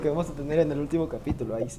que 0.00 0.08
vamos 0.08 0.28
a 0.30 0.32
tener 0.34 0.58
en 0.60 0.72
el 0.72 0.78
último 0.78 1.08
capítulo, 1.08 1.54
ahí 1.56 1.68
sí. 1.68 1.78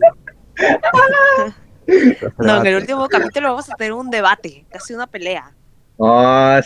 No, 2.38 2.62
en 2.62 2.68
el 2.68 2.76
último 2.76 3.08
capítulo 3.10 3.50
vamos 3.50 3.70
a 3.70 3.76
tener 3.76 3.94
un 3.94 4.10
debate, 4.10 4.66
casi 4.70 4.94
una 4.94 5.08
pelea. 5.08 5.52
Oh, 5.98 6.08
A 6.10 6.62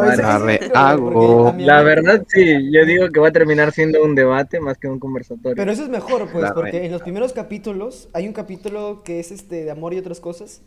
veces- 0.00 0.60
sí 0.64 0.70
hago. 0.74 1.54
La 1.58 1.82
verdad, 1.82 2.22
sí, 2.28 2.72
yo 2.72 2.84
digo 2.86 3.08
que 3.10 3.20
va 3.20 3.28
a 3.28 3.32
terminar 3.32 3.72
siendo 3.72 4.02
un 4.02 4.14
debate 4.14 4.58
más 4.60 4.78
que 4.78 4.88
un 4.88 4.98
conversatorio. 4.98 5.54
Pero 5.56 5.70
eso 5.70 5.82
es 5.84 5.88
mejor, 5.88 6.28
pues, 6.30 6.42
La 6.44 6.54
porque 6.54 6.72
re- 6.72 6.86
en 6.86 6.92
los 6.92 7.02
primeros 7.02 7.32
capítulos 7.32 8.08
hay 8.12 8.26
un 8.26 8.32
capítulo 8.32 9.02
que 9.04 9.20
es 9.20 9.30
este 9.32 9.64
de 9.64 9.70
amor 9.70 9.92
y 9.94 9.98
otras 9.98 10.18
cosas, 10.20 10.62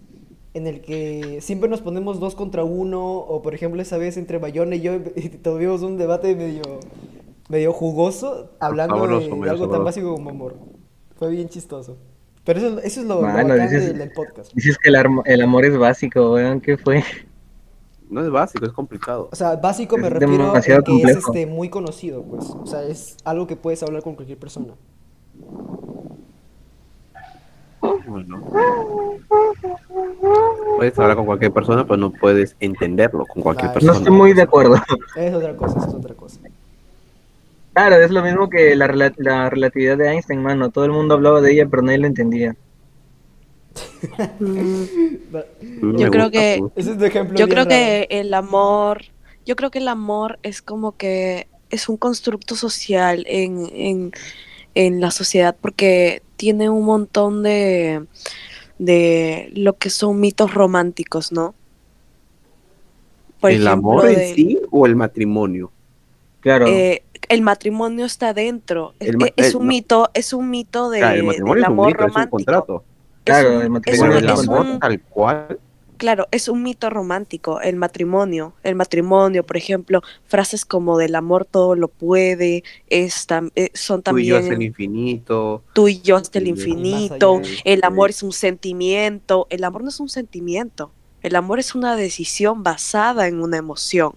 en 0.54 0.68
el 0.68 0.82
que 0.82 1.40
siempre 1.42 1.70
nos 1.70 1.82
ponemos 1.82 2.20
dos 2.20 2.36
contra 2.36 2.64
uno, 2.64 3.02
o 3.18 3.42
por 3.42 3.56
ejemplo 3.56 3.82
esa 3.82 3.98
vez 3.98 4.16
entre 4.18 4.38
Bayona 4.38 4.76
y 4.76 4.82
yo 4.82 5.02
tuvimos 5.42 5.82
un 5.82 5.98
debate 5.98 6.36
medio, 6.36 6.62
medio 7.50 7.74
jugoso, 7.74 8.52
hablando 8.60 8.98
Sabroso, 8.98 9.36
de, 9.36 9.50
algo 9.50 9.70
tan 9.70 9.84
básico 9.84 10.14
como 10.16 10.30
amor. 10.30 10.56
Fue 11.18 11.30
bien 11.30 11.50
chistoso. 11.50 11.98
Pero 12.44 12.60
eso, 12.60 12.80
eso 12.80 13.02
es 13.02 13.06
lo, 13.08 13.16
lo 13.16 13.22
bacán 13.22 13.48
dices- 13.48 13.88
del, 13.88 13.98
del 14.00 14.12
podcast. 14.12 14.54
Dices 14.54 14.78
que 14.78 14.90
el, 14.90 14.96
armo- 14.96 15.24
el 15.26 15.42
amor 15.42 15.64
es 15.66 15.78
básico, 15.78 16.34
weón, 16.34 16.60
¿qué 16.62 16.78
fue? 16.78 17.04
No 18.10 18.22
es 18.22 18.30
básico, 18.30 18.66
es 18.66 18.72
complicado. 18.74 19.30
O 19.32 19.36
sea, 19.36 19.56
básico 19.56 19.98
me 19.98 20.08
Es 20.08 20.14
refiero 20.14 20.52
a 20.52 20.62
que 20.62 21.02
es 21.04 21.18
este, 21.18 21.46
muy 21.48 21.70
conocido, 21.70 22.22
pues. 22.24 22.46
O 22.50 22.66
sea, 22.66 22.84
es 22.84 23.18
algo 23.24 23.48
que 23.48 23.56
puedes 23.56 23.82
hablar 23.82 24.04
con 24.04 24.16
cualquier 24.16 24.38
persona. 24.38 24.74
Bueno. 28.06 28.44
Puedes 30.78 31.00
hablar 31.00 31.16
con 31.16 31.26
cualquier 31.26 31.52
persona, 31.54 31.84
pero 31.86 31.98
no 31.98 32.12
puedes 32.12 32.56
entenderlo 32.60 33.26
con 33.26 33.42
cualquier 33.42 33.68
Ah, 33.70 33.74
No 33.74 33.74
persona. 33.80 33.98
estoy 33.98 34.14
muy 34.14 34.34
de 34.34 34.42
acuerdo. 34.42 34.76
Es 35.16 35.34
otra 35.34 35.56
cosa, 35.56 35.80
es 35.88 35.94
otra 35.94 36.14
cosa. 36.14 36.40
Claro, 37.74 37.96
es 37.96 38.12
lo 38.12 38.22
mismo 38.24 38.50
que 38.50 38.76
la, 38.76 39.12
la 39.18 39.50
relatividad 39.50 39.98
de 39.98 40.10
Einstein, 40.12 40.42
mano. 40.42 40.70
Todo 40.72 40.86
el 40.86 40.92
mundo 40.92 41.16
hablaba 41.16 41.42
de 41.42 41.52
ella, 41.54 41.68
pero 41.68 41.82
nadie 41.82 41.98
lo 42.00 42.08
entendía. 42.08 42.56
Yo 45.82 46.12
creo 46.12 46.30
que-. 46.32 46.62
Ese 46.76 46.92
es 46.92 46.98
un 46.98 47.04
ejemplo 47.04 47.38
Yo 47.38 47.48
creo 47.48 47.66
raro. 47.66 47.70
que 47.70 48.08
el 48.12 48.34
amor, 48.34 49.04
yo 49.46 49.56
creo 49.56 49.72
que 49.72 49.80
el 49.80 49.88
amor 49.88 50.40
es 50.44 50.62
como 50.62 50.96
que 50.98 51.48
es 51.70 51.90
un 51.90 51.98
constructo 51.98 52.56
social 52.56 53.26
en, 53.28 53.68
en, 53.74 54.12
en 54.76 55.02
la 55.02 55.10
sociedad 55.12 55.56
porque 55.60 56.22
tiene 56.36 56.70
un 56.70 56.86
montón 56.86 57.42
de, 57.44 58.06
de 58.78 59.52
lo 59.56 59.74
que 59.78 59.90
son 59.90 60.20
mitos 60.20 60.54
románticos, 60.54 61.32
¿no? 61.32 61.56
Por 63.40 63.52
¿El 63.52 63.68
ejemplo, 63.68 63.72
amor 63.74 64.10
en 64.10 64.16
de- 64.20 64.34
sí 64.36 64.60
o 64.72 64.86
el 64.86 64.96
matrimonio? 64.96 65.72
Claro. 66.42 66.68
eh, 66.68 67.04
el 67.30 67.42
matrimonio 67.42 68.06
está 68.06 68.34
dentro. 68.34 68.94
Es, 69.00 69.10
El 69.10 69.18
ma- 69.18 69.28
es 69.36 69.50
el- 69.52 69.56
un 69.58 69.68
mito, 69.68 70.10
es 70.14 70.34
un 70.34 70.50
mito 70.50 70.90
de, 70.90 71.00
Claro, 71.00 71.16
el 71.16 71.24
matrimonio 71.24 71.54
del 71.56 71.64
es 71.64 71.68
un 71.68 71.74
amor 71.74 71.88
mito, 71.88 71.98
es 72.00 72.04
un 72.04 72.10
romántico. 72.14 72.38
contrato. 72.38 72.84
Es 72.86 73.24
Claro, 73.24 73.56
un- 73.58 73.62
el 73.62 73.70
matrimonio 73.70 74.12
un- 74.18 74.18
es 74.26 74.32
es 74.34 74.40
amor 74.48 74.60
un- 74.66 74.80
tal 74.80 75.02
cual, 75.02 75.60
Claro, 75.96 76.28
es 76.32 76.50
un 76.50 76.64
mito 76.64 76.90
romántico, 76.90 77.62
el 77.62 77.78
matrimonio. 77.78 78.54
El 78.64 78.76
matrimonio, 78.76 79.46
por 79.46 79.56
ejemplo, 79.56 80.02
frases 80.26 80.66
como 80.66 80.98
del 80.98 81.16
amor 81.16 81.46
todo 81.46 81.76
lo 81.76 81.88
puede, 81.88 82.64
es 82.90 83.26
tam- 83.30 83.52
eh, 83.56 83.70
son 83.74 84.02
tú 84.02 84.18
y 84.18 84.26
yo 84.26 84.36
hasta 84.36 84.48
el 84.48 84.54
también 84.56 84.70
infinito. 84.72 85.64
tú 85.72 85.88
y 85.88 86.02
yo 86.02 86.18
hasta 86.18 86.40
el 86.40 86.48
infinito. 86.50 87.42
El 87.64 87.84
amor 87.86 88.10
es 88.10 88.22
un 88.22 88.34
sentimiento. 88.34 89.48
El 89.50 89.64
amor 89.64 89.84
no 89.84 89.90
es 89.90 90.00
un 90.02 90.10
sentimiento. 90.10 90.92
El 91.22 91.36
amor 91.38 91.60
es 91.60 91.74
una 91.74 91.96
decisión 91.96 92.64
basada 92.64 93.28
en 93.30 93.42
una 93.42 93.56
emoción. 93.58 94.14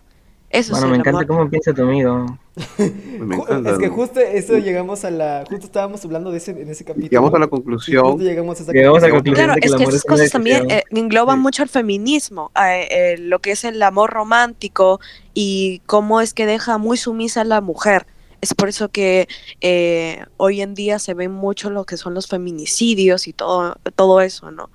Eso 0.51 0.73
Mano, 0.73 0.87
es 0.87 0.91
me 0.91 0.95
el 0.97 1.01
encanta 1.03 1.19
amor. 1.21 1.27
cómo 1.29 1.51
piensa 1.51 1.73
tu 1.73 1.83
amigo. 1.83 2.39
Me 2.79 3.37
Ju- 3.37 3.43
encanta. 3.43 3.71
Es 3.73 3.79
que 3.79 3.89
justo 3.89 4.21
eso 4.21 4.57
llegamos 4.59 5.05
a 5.05 5.11
la. 5.11 5.45
Justo 5.49 5.67
estábamos 5.67 6.03
hablando 6.05 6.31
de 6.31 6.39
ese, 6.39 6.53
en 6.53 6.69
ese 6.71 6.85
capítulo. 6.85 7.09
Llegamos 7.11 7.35
a 7.35 7.39
la 7.39 7.47
conclusión. 7.49 8.19
llegamos 8.19 8.59
a 8.59 8.63
esa 8.63 8.73
Llegamos 8.73 9.03
a 9.03 9.09
la 9.09 9.13
conclusión. 9.13 9.15
conclusión 9.15 9.35
Claro, 9.35 9.55
de 9.55 9.61
que 9.61 9.67
es 9.67 9.75
que 9.75 9.83
esas 9.85 10.05
cosas 10.05 10.31
también 10.31 10.71
eh, 10.71 10.83
engloban 10.91 11.37
Sí. 11.37 11.43
mucho 11.43 11.63
al 11.63 11.69
feminismo, 11.69 12.51
eh, 12.57 12.89
eh, 12.91 13.19
lo 13.19 13.41
que 13.41 13.53
es 13.53 13.65
el 13.65 13.83
amor 13.83 14.11
romántico 14.11 15.01
y 15.35 15.83
cómo 15.87 16.21
es 16.23 16.33
que 16.33 16.47
deja 16.47 16.79
muy 16.79 16.97
sumisa 16.97 17.43
a 17.43 17.45
la 17.45 17.61
mujer. 17.61 18.07
Es 18.41 18.55
por 18.55 18.69
eso 18.69 18.89
que 18.91 19.29
eh, 19.61 20.25
hoy 20.37 20.61
en 20.63 20.75
día 20.75 20.99
se 20.99 21.15
ven 21.15 21.33
mucho 21.33 21.69
lo 21.71 21.85
que 21.85 21.97
son 21.97 22.15
los 22.15 22.27
feminicidios 22.27 23.29
y 23.29 23.33
todo, 23.33 23.77
todo 23.97 24.21
eso, 24.21 24.51
¿no? 24.51 24.71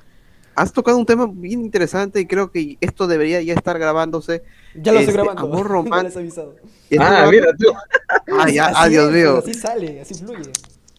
Has 0.56 0.74
tocado 0.74 0.98
un 0.98 1.06
tema 1.06 1.28
bien 1.32 1.62
interesante 1.62 2.20
y 2.20 2.26
creo 2.28 2.52
que 2.52 2.78
esto 2.82 3.08
debería 3.08 3.42
ya 3.42 3.54
estar 3.54 3.80
grabándose. 3.80 4.44
Ya 4.76 4.92
lo 4.92 5.00
estoy 5.00 5.12
Este, 5.16 5.24
grabando. 5.24 5.42
amor 5.54 5.70
no 5.70 5.74
román- 5.84 6.04
les 6.04 6.16
he 6.16 6.20
avisado. 6.20 6.56
Ah, 7.00 7.28
mira 7.32 7.48
tú. 7.58 7.68
Ah, 8.38 8.50
ya, 8.50 8.66
Así 8.66 8.76
ah, 8.78 8.90
Dios 8.90 9.08
es, 9.10 9.14
mío. 9.16 9.38
Así 9.38 9.54
sale, 9.54 10.02
así 10.02 10.14
fluye. 10.16 10.52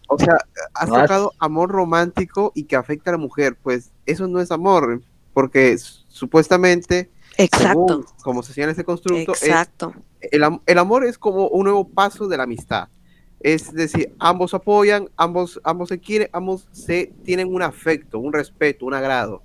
O 0.07 0.17
sea, 0.19 0.37
has 0.73 0.89
tocado 0.89 1.31
amor 1.39 1.69
romántico 1.71 2.51
y 2.55 2.63
que 2.65 2.75
afecta 2.75 3.11
a 3.11 3.13
la 3.13 3.17
mujer. 3.17 3.55
Pues 3.61 3.91
eso 4.05 4.27
no 4.27 4.39
es 4.41 4.51
amor, 4.51 5.01
porque 5.33 5.77
supuestamente, 6.07 7.09
Exacto, 7.37 7.85
según 7.87 8.05
como 8.23 8.43
se 8.43 8.53
señala 8.53 8.73
ese 8.73 8.83
constructo, 8.83 9.33
es- 9.33 9.43
exacto. 9.43 9.93
el, 10.21 10.43
am- 10.43 10.61
el 10.65 10.77
amor 10.77 11.05
es 11.05 11.17
como 11.17 11.47
un 11.47 11.63
nuevo 11.65 11.87
paso 11.87 12.27
de 12.27 12.37
la 12.37 12.43
amistad. 12.43 12.87
Es 13.43 13.73
decir, 13.73 14.13
ambos 14.19 14.53
apoyan, 14.53 15.09
ambos, 15.17 15.59
ambos 15.63 15.89
se 15.89 15.99
quieren, 15.99 16.29
ambos 16.31 16.65
se 16.71 17.11
tienen 17.25 17.53
un 17.53 17.61
afecto, 17.61 18.17
un 18.19 18.31
respeto, 18.33 18.85
un 18.85 18.93
agrado, 18.93 19.41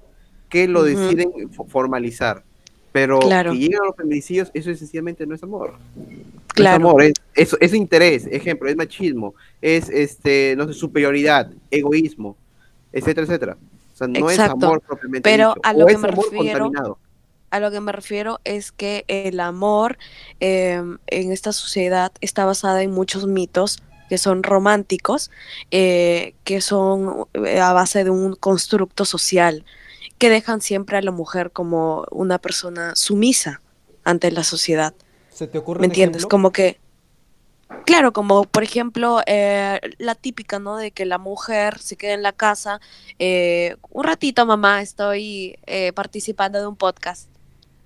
que 0.49 0.69
lo 0.69 0.81
Ujú. 0.81 0.89
deciden 0.89 1.31
fo- 1.51 1.67
formalizar. 1.69 2.45
Pero 2.93 3.19
Claro. 3.19 3.53
que 3.53 3.59
lleguen 3.59 3.81
a 3.83 3.87
los 3.87 3.97
feminicidios, 3.97 4.51
eso 4.55 4.71
esencialmente 4.71 5.27
no 5.27 5.35
es 5.35 5.43
amor. 5.43 5.75
No 5.97 6.05
es 6.05 6.45
Claro. 6.55 6.77
amor, 6.89 7.03
es, 7.03 7.15
es, 7.35 7.57
es 7.61 7.75
interés, 7.75 8.27
ejemplo, 8.27 8.69
es 8.69 8.77
machismo, 8.77 9.35
es 9.61 9.89
este, 9.91 10.55
no 10.57 10.67
sé, 10.69 10.73
superioridad, 10.75 11.51
egoísmo, 11.71 12.37
etcétera, 12.93 13.27
etcétera. 13.27 13.57
O 13.95 13.97
sea, 13.97 14.07
no 14.07 14.31
es 14.31 14.39
amor 14.39 14.81
propiamente 14.81 15.29
Pero 15.29 15.49
dicho, 15.51 15.61
a 15.65 15.73
lo 15.75 15.85
o 15.85 15.87
que 15.89 15.93
es 15.95 15.99
me 16.01 16.09
amor 16.09 16.25
refiero- 16.25 16.59
contaminado. 16.65 16.99
A 17.51 17.61
lo 17.61 17.71
que 17.71 17.81
me 17.81 17.93
refiero 17.93 18.41
es 18.45 18.73
que 18.73 19.05
el 19.09 19.41
amor 19.41 19.97
eh, 20.39 20.83
en 21.07 21.33
esta 21.33 21.53
sociedad 21.53 22.13
está 22.21 22.45
basada 22.45 22.83
en 22.83 22.91
muchos 22.91 23.27
mitos 23.27 23.83
que 24.09 24.19
son 24.19 24.43
románticos, 24.43 25.31
eh, 25.71 26.35
que 26.45 26.61
son 26.61 27.27
eh, 27.35 27.61
a 27.61 27.73
base 27.73 28.05
de 28.05 28.11
un 28.11 28.35
constructo 28.35 29.05
social, 29.05 29.65
que 30.19 30.31
dejan 30.31 30.61
siempre 30.61 30.97
a 30.97 31.03
la 31.03 31.13
mujer 31.13 31.53
como 31.53 32.05
una 32.11 32.39
persona 32.39 32.95
sumisa 32.97 33.61
ante 34.05 34.31
la 34.31 34.43
sociedad. 34.43 34.95
¿Se 35.31 35.47
te 35.47 35.59
ocurre 35.59 35.81
¿Me 35.81 35.87
entiendes? 35.87 36.23
ejemplo? 36.23 36.29
Como 36.29 36.51
que, 36.51 36.81
claro, 37.87 38.13
como 38.13 38.45
por 38.45 38.63
ejemplo 38.63 39.21
eh, 39.27 39.81
la 39.99 40.15
típica, 40.15 40.59
¿no? 40.59 40.77
De 40.77 40.91
que 40.91 41.05
la 41.05 41.19
mujer 41.19 41.79
se 41.79 41.97
queda 41.97 42.15
en 42.15 42.23
la 42.23 42.33
casa, 42.33 42.81
eh, 43.19 43.77
un 43.91 44.05
ratito 44.05 44.45
mamá, 44.47 44.83
estoy 44.83 45.59
eh, 45.67 45.93
participando 45.93 46.59
de 46.59 46.67
un 46.67 46.77
podcast. 46.77 47.29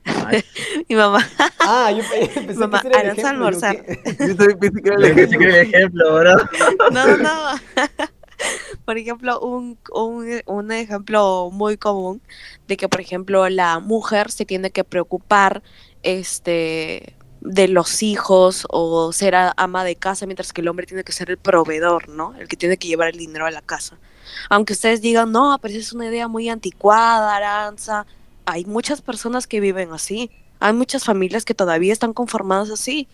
Mi 0.88 0.96
mamá, 0.96 1.26
Ah, 1.60 1.90
yo 1.92 2.02
pensé 2.34 2.54
Mamá, 2.54 2.80
que 2.80 2.88
era 2.88 3.00
el 3.02 3.06
ejemplo, 3.10 3.28
almorzar. 3.28 3.76
Yo 4.18 4.36
también 4.36 4.58
pensé 4.58 4.82
que 4.82 4.88
era 4.88 4.96
el 4.98 5.04
ejemplo. 5.04 5.38
que 5.38 5.44
era 5.44 5.60
el 5.60 5.66
ejemplo, 5.68 6.14
bro. 6.18 6.34
no, 6.90 7.06
no, 7.06 7.16
no. 7.18 7.60
Por 8.84 8.98
ejemplo, 8.98 9.38
un, 9.40 9.78
un, 9.94 10.40
un 10.46 10.72
ejemplo 10.72 11.50
muy 11.52 11.76
común 11.76 12.20
de 12.66 12.76
que, 12.76 12.88
por 12.88 13.00
ejemplo, 13.00 13.48
la 13.48 13.78
mujer 13.78 14.30
se 14.32 14.44
tiene 14.44 14.70
que 14.72 14.82
preocupar 14.82 15.62
este, 16.02 17.14
de 17.40 17.68
los 17.68 18.02
hijos 18.02 18.66
o 18.70 19.12
ser 19.12 19.36
a- 19.36 19.54
ama 19.56 19.84
de 19.84 19.94
casa, 19.94 20.26
mientras 20.26 20.52
que 20.52 20.60
el 20.62 20.68
hombre 20.68 20.86
tiene 20.86 21.04
que 21.04 21.12
ser 21.12 21.30
el 21.30 21.36
proveedor, 21.38 22.08
¿no? 22.08 22.34
El 22.36 22.48
que 22.48 22.56
tiene 22.56 22.76
que 22.76 22.88
llevar 22.88 23.08
el 23.10 23.18
dinero 23.18 23.46
a 23.46 23.50
la 23.52 23.62
casa. 23.62 23.98
Aunque 24.50 24.72
ustedes 24.72 25.00
digan, 25.00 25.30
no, 25.30 25.56
pero 25.62 25.72
esa 25.72 25.80
es 25.80 25.92
una 25.92 26.06
idea 26.06 26.26
muy 26.26 26.48
anticuada, 26.48 27.36
Aranza. 27.36 28.06
Hay 28.46 28.64
muchas 28.64 29.02
personas 29.02 29.46
que 29.46 29.60
viven 29.60 29.92
así. 29.92 30.30
Hay 30.60 30.72
muchas 30.72 31.04
familias 31.04 31.44
que 31.44 31.54
todavía 31.54 31.92
están 31.92 32.12
conformadas 32.12 32.70
así. 32.70 33.08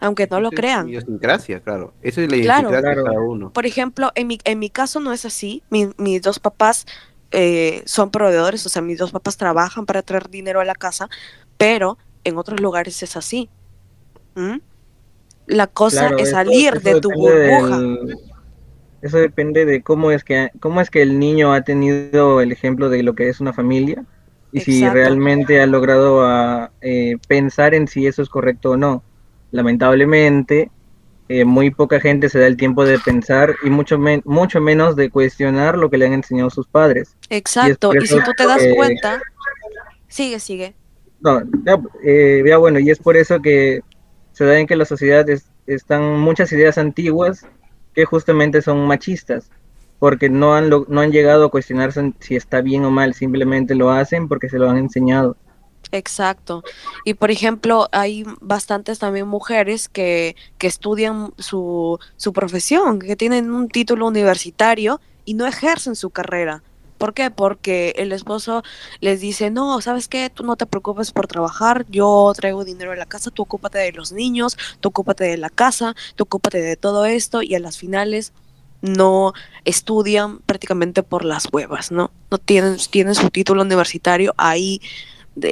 Aunque 0.00 0.26
no 0.26 0.40
lo 0.40 0.48
es 0.50 0.56
crean. 0.56 0.88
idiosincrasia, 0.88 1.60
claro. 1.60 1.94
Eso 2.02 2.20
es 2.20 2.30
la 2.30 2.36
Claro. 2.42 2.68
idiosincrasia 2.68 3.00
de 3.02 3.04
cada 3.08 3.20
uno. 3.20 3.52
Por 3.52 3.64
ejemplo, 3.66 4.10
en 4.16 4.26
mi, 4.26 4.38
en 4.44 4.58
mi 4.58 4.68
caso 4.70 4.98
no 5.00 5.12
es 5.12 5.24
así. 5.24 5.62
Mi- 5.70 5.90
mis 5.96 6.20
dos 6.22 6.38
papás 6.40 6.86
eh, 7.30 7.82
son 7.86 8.10
proveedores, 8.10 8.64
o 8.66 8.68
sea, 8.68 8.80
mis 8.82 8.98
dos 8.98 9.10
papás 9.12 9.36
trabajan 9.36 9.86
para 9.86 10.02
traer 10.02 10.28
dinero 10.30 10.60
a 10.60 10.64
la 10.64 10.74
casa, 10.74 11.08
pero 11.56 11.98
en 12.24 12.36
otros 12.38 12.60
lugares 12.60 13.02
es 13.02 13.16
así. 13.16 13.48
¿Mm? 14.36 14.58
La 15.46 15.66
cosa 15.66 16.08
Claro, 16.08 16.18
es 16.18 16.30
salir 16.30 16.74
eso 16.74 16.80
de 16.94 17.00
tu 17.00 17.10
burbuja. 17.10 17.78
del- 17.78 18.18
Eso 19.04 19.18
depende 19.18 19.66
de 19.66 19.82
cómo 19.82 20.10
es 20.10 20.24
que 20.24 20.50
cómo 20.60 20.80
es 20.80 20.88
que 20.90 21.02
el 21.02 21.18
niño 21.18 21.52
ha 21.52 21.60
tenido 21.62 22.40
el 22.40 22.52
ejemplo 22.52 22.88
de 22.88 23.02
lo 23.02 23.14
que 23.14 23.28
es 23.28 23.38
una 23.40 23.52
familia 23.52 24.02
y 24.50 24.60
si 24.60 24.80
realmente 24.94 25.60
ha 25.60 25.66
logrado 25.66 26.24
a, 26.24 26.70
eh, 26.80 27.16
pensar 27.28 27.74
en 27.74 27.86
si 27.86 28.06
eso 28.06 28.22
es 28.22 28.28
correcto 28.30 28.70
o 28.72 28.76
no. 28.76 29.02
Lamentablemente, 29.50 30.70
eh, 31.28 31.44
muy 31.44 31.70
poca 31.70 32.00
gente 32.00 32.28
se 32.28 32.38
da 32.38 32.46
el 32.46 32.56
tiempo 32.56 32.84
de 32.84 32.98
pensar 32.98 33.54
y 33.62 33.70
mucho, 33.70 33.98
men- 33.98 34.22
mucho 34.24 34.60
menos 34.60 34.96
de 34.96 35.10
cuestionar 35.10 35.76
lo 35.76 35.90
que 35.90 35.98
le 35.98 36.06
han 36.06 36.12
enseñado 36.14 36.50
sus 36.50 36.66
padres. 36.66 37.16
Exacto. 37.30 37.92
Y 38.00 38.06
si 38.06 38.14
tú 38.22 38.32
te 38.36 38.46
das 38.46 38.62
eh, 38.62 38.74
cuenta, 38.76 39.20
sigue, 40.08 40.38
sigue. 40.40 40.74
No, 41.20 41.42
ya, 41.64 41.80
eh, 42.04 42.42
ya 42.46 42.56
bueno, 42.58 42.78
y 42.78 42.90
es 42.90 42.98
por 42.98 43.16
eso 43.16 43.40
que 43.40 43.80
se 44.32 44.44
da 44.44 44.58
en 44.58 44.66
que 44.66 44.76
la 44.76 44.84
sociedad 44.84 45.28
es- 45.28 45.50
están 45.66 46.20
muchas 46.20 46.52
ideas 46.52 46.76
antiguas 46.78 47.46
que 47.94 48.04
justamente 48.04 48.62
son 48.62 48.86
machistas, 48.86 49.50
porque 49.98 50.28
no 50.28 50.54
han, 50.54 50.68
no 50.70 51.00
han 51.00 51.12
llegado 51.12 51.46
a 51.46 51.50
cuestionarse 51.50 52.12
si 52.20 52.36
está 52.36 52.60
bien 52.60 52.84
o 52.84 52.90
mal, 52.90 53.14
simplemente 53.14 53.74
lo 53.74 53.90
hacen 53.90 54.28
porque 54.28 54.48
se 54.48 54.58
lo 54.58 54.68
han 54.68 54.78
enseñado. 54.78 55.36
Exacto. 55.92 56.64
Y 57.04 57.14
por 57.14 57.30
ejemplo, 57.30 57.88
hay 57.92 58.24
bastantes 58.40 58.98
también 58.98 59.28
mujeres 59.28 59.88
que, 59.88 60.34
que 60.58 60.66
estudian 60.66 61.32
su, 61.38 61.98
su 62.16 62.32
profesión, 62.32 62.98
que 62.98 63.16
tienen 63.16 63.52
un 63.52 63.68
título 63.68 64.06
universitario 64.06 65.00
y 65.24 65.34
no 65.34 65.46
ejercen 65.46 65.94
su 65.94 66.10
carrera. 66.10 66.62
¿Por 66.98 67.14
qué? 67.14 67.30
Porque 67.30 67.94
el 67.98 68.12
esposo 68.12 68.62
les 69.00 69.20
dice, 69.20 69.50
no, 69.50 69.80
¿sabes 69.80 70.08
qué? 70.08 70.30
Tú 70.30 70.44
no 70.44 70.56
te 70.56 70.66
preocupes 70.66 71.12
por 71.12 71.26
trabajar, 71.26 71.84
yo 71.88 72.32
traigo 72.36 72.64
dinero 72.64 72.92
a 72.92 72.96
la 72.96 73.06
casa, 73.06 73.30
tú 73.30 73.42
ocúpate 73.42 73.78
de 73.78 73.92
los 73.92 74.12
niños, 74.12 74.56
tú 74.80 74.90
ocúpate 74.90 75.24
de 75.24 75.36
la 75.36 75.50
casa, 75.50 75.94
tú 76.16 76.24
ocúpate 76.24 76.60
de 76.62 76.76
todo 76.76 77.04
esto 77.06 77.42
y 77.42 77.54
a 77.54 77.60
las 77.60 77.78
finales 77.78 78.32
no 78.82 79.32
estudian 79.64 80.38
prácticamente 80.40 81.02
por 81.02 81.24
las 81.24 81.48
huevas, 81.52 81.90
¿no? 81.90 82.12
No 82.30 82.38
tienen, 82.38 82.76
tienen 82.90 83.14
su 83.14 83.30
título 83.30 83.62
universitario 83.62 84.34
ahí 84.36 84.80
de, 85.34 85.48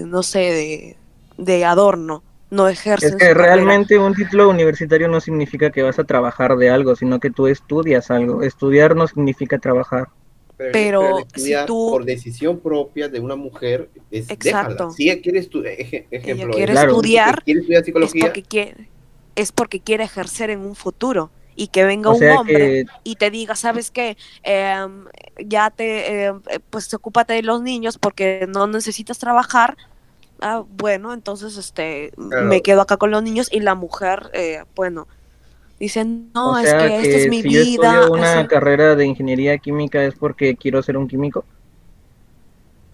de, 0.00 0.04
no 0.06 0.22
sé, 0.22 0.38
de, 0.40 0.98
de 1.38 1.64
adorno, 1.64 2.22
no 2.50 2.68
ejercen 2.68 3.00
Es 3.00 3.16
que 3.16 3.34
carrera. 3.34 3.34
realmente 3.34 3.98
un 3.98 4.14
título 4.14 4.48
universitario 4.48 5.08
no 5.08 5.20
significa 5.20 5.70
que 5.72 5.82
vas 5.82 5.98
a 5.98 6.04
trabajar 6.04 6.56
de 6.56 6.70
algo, 6.70 6.94
sino 6.94 7.18
que 7.18 7.30
tú 7.30 7.48
estudias 7.48 8.10
algo. 8.12 8.42
Estudiar 8.42 8.94
no 8.94 9.08
significa 9.08 9.58
trabajar. 9.58 10.08
Pero 10.72 11.26
si 11.34 11.54
tú- 11.66 11.88
por 11.90 12.04
decisión 12.04 12.60
propia 12.60 13.08
de 13.08 13.20
una 13.20 13.36
mujer 13.36 13.90
es 14.10 14.30
Exacto. 14.30 14.68
déjala. 14.74 14.90
Si 14.90 15.10
ella 15.10 15.20
quiere 15.22 15.38
estudiar, 15.38 15.74
ejemplo, 16.10 16.52
quiere 16.54 16.72
estudiar, 16.74 17.42
quiere 17.42 17.60
estudiar 17.60 17.80
es 17.80 17.86
psicología, 17.86 18.24
porque 18.26 18.42
quiere, 18.42 18.90
es 19.36 19.52
porque 19.52 19.80
quiere 19.80 20.04
ejercer 20.04 20.50
en 20.50 20.60
un 20.60 20.74
futuro 20.74 21.30
y 21.56 21.68
que 21.68 21.84
venga 21.84 22.10
O 22.10 22.14
un 22.16 22.30
hombre 22.30 22.58
que 22.58 22.84
y 23.04 23.16
te 23.16 23.30
diga, 23.30 23.54
¿sabes 23.56 23.90
qué? 23.90 24.16
Em, 24.42 25.04
ya 25.44 25.70
te, 25.70 26.24
em, 26.26 26.42
eh, 26.50 26.60
pues 26.70 26.92
ocúpate 26.94 27.34
de 27.34 27.42
los 27.42 27.62
niños 27.62 27.98
porque 27.98 28.46
no 28.48 28.66
necesitas 28.66 29.18
trabajar. 29.18 29.76
Ah, 30.40 30.62
bueno, 30.66 31.12
entonces 31.12 31.56
este 31.56 32.12
Claro. 32.16 32.46
me 32.46 32.62
quedo 32.62 32.80
acá 32.80 32.96
con 32.96 33.10
los 33.10 33.22
niños 33.22 33.48
y 33.52 33.60
la 33.60 33.74
mujer, 33.74 34.30
eh, 34.32 34.64
bueno, 34.74 35.06
dice, 35.80 36.04
no, 36.04 36.52
o 36.52 36.58
es 36.58 36.68
sea 36.68 36.78
que 36.86 36.96
esta 37.00 37.16
es 37.18 37.28
mi 37.28 37.42
si 37.42 37.50
yo 37.50 37.60
vida. 37.64 37.90
estudio 37.94 38.12
una 38.12 38.38
así". 38.40 38.48
carrera 38.48 38.94
de 38.94 39.06
ingeniería 39.06 39.58
química 39.58 40.04
es 40.04 40.14
porque 40.14 40.54
quiero 40.56 40.82
ser 40.82 40.96
un 40.96 41.08
químico. 41.08 41.44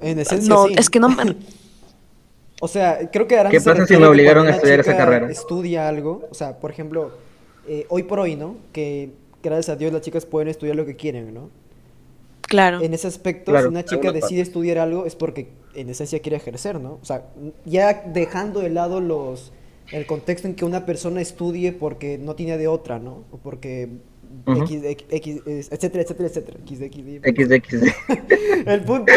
En 0.00 0.19
esencia, 0.19 0.53
No, 0.55 0.67
sí. 0.69 0.75
es 0.79 0.88
que 0.91 1.00
no 1.00 1.09
me- 1.09 1.37
O 2.61 2.69
sea, 2.69 3.11
creo 3.11 3.27
que 3.27 3.37
Aranza 3.38 3.50
¿Qué 3.59 3.62
pasa 3.62 3.87
si 3.87 3.94
me 3.94 4.00
que 4.00 4.06
obligaron 4.06 4.47
a 4.47 4.50
estudiar 4.50 4.77
una 4.79 4.83
esa 4.83 4.93
chica 4.93 5.05
carrera? 5.05 5.31
Estudia 5.31 5.88
algo, 5.88 6.27
o 6.31 6.35
sea, 6.35 6.59
por 6.59 6.71
ejemplo, 6.71 7.11
eh, 7.69 7.85
hoy 7.91 8.05
por 8.05 8.19
hoy, 8.19 8.35
¿no? 8.35 8.56
Que 8.73 9.11
gracias 9.43 9.69
a 9.69 9.77
Dios 9.77 9.93
las 9.93 10.00
chicas 10.00 10.25
pueden 10.25 10.49
estudiar 10.49 10.75
lo 10.75 10.87
que 10.87 10.97
quieren, 10.97 11.35
¿no? 11.35 11.50
Claro. 12.43 12.81
En 12.81 12.94
ese 12.94 13.09
aspecto, 13.09 13.50
Claro. 13.53 13.67
si 13.67 13.71
una 13.73 13.85
chica 13.85 14.11
decide 14.12 14.41
estudiar 14.41 14.79
algo 14.79 15.05
es 15.05 15.15
porque 15.17 15.49
en 15.75 15.91
esencia 15.91 16.21
quiere 16.21 16.37
ejercer, 16.37 16.81
¿no? 16.81 16.99
O 17.03 17.05
sea, 17.05 17.25
ya 17.67 18.05
dejando 18.06 18.61
de 18.61 18.71
lado 18.71 19.00
los 19.00 19.53
el 19.93 20.06
contexto 20.06 20.49
en 20.49 20.55
que 20.55 20.65
una 20.65 20.85
persona 20.87 21.21
estudie 21.21 21.73
porque 21.73 22.19
no 22.19 22.35
tiene 22.35 22.59
de 22.59 22.69
otra, 22.69 22.99
¿no? 22.99 23.25
O 23.31 23.38
porque 23.38 23.88
Ujú. 24.44 24.62
X, 24.65 24.83
X, 24.85 25.06
X, 25.11 25.43
etcétera, 25.71 26.03
etcétera, 26.03 26.29
etcétera. 26.29 26.59
X. 27.56 27.83
El 28.67 28.81
punto, 28.83 29.12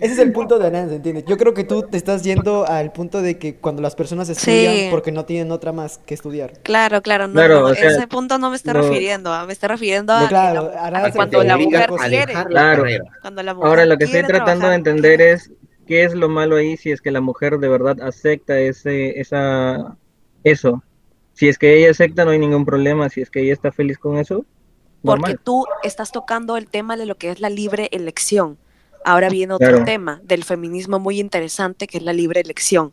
ese 0.00 0.12
es 0.14 0.18
el 0.18 0.32
punto 0.32 0.58
de 0.58 0.66
Aranza, 0.66 0.94
¿entiendes? 0.94 1.24
Yo 1.26 1.36
creo 1.36 1.52
que 1.52 1.64
tú 1.64 1.82
te 1.82 1.96
estás 1.96 2.22
yendo 2.22 2.66
al 2.66 2.92
punto 2.92 3.20
de 3.20 3.38
que 3.38 3.56
cuando 3.56 3.82
las 3.82 3.94
personas 3.94 4.28
estudian 4.28 4.74
Sí. 4.74 4.88
porque 4.90 5.12
no 5.12 5.24
tienen 5.26 5.52
otra 5.52 5.72
más 5.72 5.98
que 5.98 6.14
estudiar. 6.14 6.54
Claro, 6.62 7.02
claro, 7.02 7.26
no, 7.26 7.34
Claro, 7.34 7.60
no, 7.60 7.66
o 7.66 7.74
sea, 7.74 7.90
ese 7.90 8.06
punto 8.06 8.38
no 8.38 8.50
me 8.50 8.56
estoy 8.56 8.72
no- 8.72 8.80
refiriendo, 8.82 9.32
ah, 9.32 9.44
me 9.46 9.52
estoy 9.52 9.68
refiriendo 9.68 10.12
a, 10.12 10.28
Claro, 10.28 10.70
la- 10.74 11.04
a 11.06 11.12
cuando 11.12 11.42
la 11.44 11.56
mujer 11.58 11.90
quiere, 12.08 12.32
Claro. 12.48 12.84
cuando 13.20 13.42
la 13.42 13.54
mujer 13.54 13.68
Ahora 13.68 13.84
lo 13.86 13.96
que 13.98 14.04
estoy 14.04 14.22
tratando 14.22 14.68
de 14.68 14.74
entender 14.76 15.20
es 15.20 15.52
qué 15.86 16.04
es 16.04 16.14
lo 16.14 16.28
malo 16.28 16.56
ahí 16.56 16.76
si 16.76 16.90
es 16.90 17.00
que 17.02 17.10
la 17.10 17.20
mujer 17.20 17.58
de 17.58 17.68
verdad 17.68 18.00
acepta 18.00 18.58
ese, 18.58 19.20
esa, 19.20 19.96
eso. 20.44 20.82
Si 21.32 21.48
es 21.48 21.58
que 21.58 21.76
ella 21.76 21.90
acepta 21.90 22.24
no 22.24 22.30
hay 22.30 22.38
ningún 22.38 22.64
problema, 22.64 23.08
si 23.08 23.20
es 23.20 23.30
que 23.30 23.42
ella 23.42 23.52
está 23.52 23.72
feliz 23.72 23.98
con 23.98 24.18
eso, 24.18 24.44
porque 25.02 25.32
normal. 25.32 25.40
tú 25.42 25.66
estás 25.82 26.12
tocando 26.12 26.56
el 26.56 26.68
tema 26.68 26.96
de 26.96 27.06
lo 27.06 27.16
que 27.16 27.30
es 27.30 27.40
la 27.40 27.50
libre 27.50 27.88
elección. 27.92 28.56
Ahora 29.04 29.28
viene 29.28 29.52
otro 29.54 29.68
Claro. 29.68 29.84
tema 29.84 30.20
del 30.24 30.44
feminismo 30.44 30.98
muy 30.98 31.20
interesante 31.20 31.86
que 31.86 31.98
es 31.98 32.04
la 32.04 32.12
libre 32.12 32.40
elección. 32.40 32.92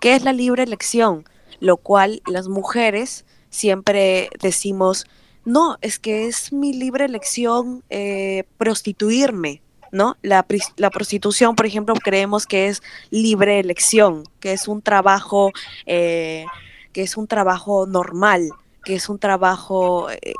¿Qué 0.00 0.14
es 0.14 0.22
la 0.22 0.32
libre 0.32 0.62
elección? 0.62 1.24
Lo 1.60 1.78
cual 1.78 2.22
las 2.26 2.46
mujeres 2.48 3.24
siempre 3.50 4.28
decimos, 4.40 5.06
no, 5.44 5.78
es 5.80 5.98
que 5.98 6.26
es 6.28 6.52
mi 6.52 6.74
libre 6.74 7.06
elección 7.06 7.82
eh, 7.90 8.44
prostituirme, 8.58 9.62
¿no? 9.90 10.16
La, 10.22 10.46
la 10.76 10.90
prostitución, 10.90 11.56
por 11.56 11.66
ejemplo, 11.66 11.94
creemos 11.94 12.46
que 12.46 12.68
es 12.68 12.82
libre 13.10 13.58
elección, 13.58 14.22
que 14.38 14.52
es 14.52 14.68
un 14.68 14.80
trabajo, 14.82 15.50
eh, 15.86 16.44
que 16.92 17.02
es 17.02 17.16
un 17.16 17.26
trabajo 17.26 17.86
normal, 17.86 18.56
que 18.84 18.94
es 18.94 19.08
un 19.08 19.18
trabajo, 19.18 20.10
eh, 20.10 20.34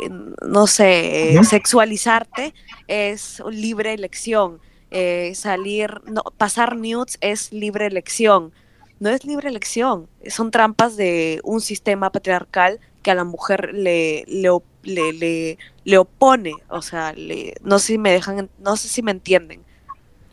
no 0.46 0.66
sé, 0.66 1.38
eh, 1.38 1.44
sexualizarte 1.44 2.54
es 2.86 3.42
libre 3.50 3.92
elección, 3.94 4.60
eh, 4.90 5.32
salir, 5.34 6.00
no, 6.06 6.22
pasar 6.36 6.76
nudes 6.76 7.18
es 7.20 7.52
libre 7.52 7.86
elección. 7.86 8.52
No 9.00 9.10
es 9.10 9.24
libre 9.24 9.48
elección, 9.48 10.08
son 10.28 10.50
trampas 10.50 10.96
de 10.96 11.40
un 11.44 11.60
sistema 11.60 12.10
patriarcal 12.10 12.80
que 13.02 13.12
a 13.12 13.14
la 13.14 13.22
mujer 13.24 13.70
le, 13.72 14.24
le, 14.26 14.50
le, 14.82 15.12
le- 15.12 15.58
le 15.84 15.98
opone, 15.98 16.64
o 16.68 16.82
sea, 16.82 17.12
le- 17.12 17.54
no 17.62 17.78
sé 17.78 17.86
si 17.94 17.98
me 17.98 18.10
dejan, 18.12 18.50
no 18.58 18.76
sé 18.76 18.88
si 18.88 19.02
me 19.02 19.12
entienden. 19.12 19.64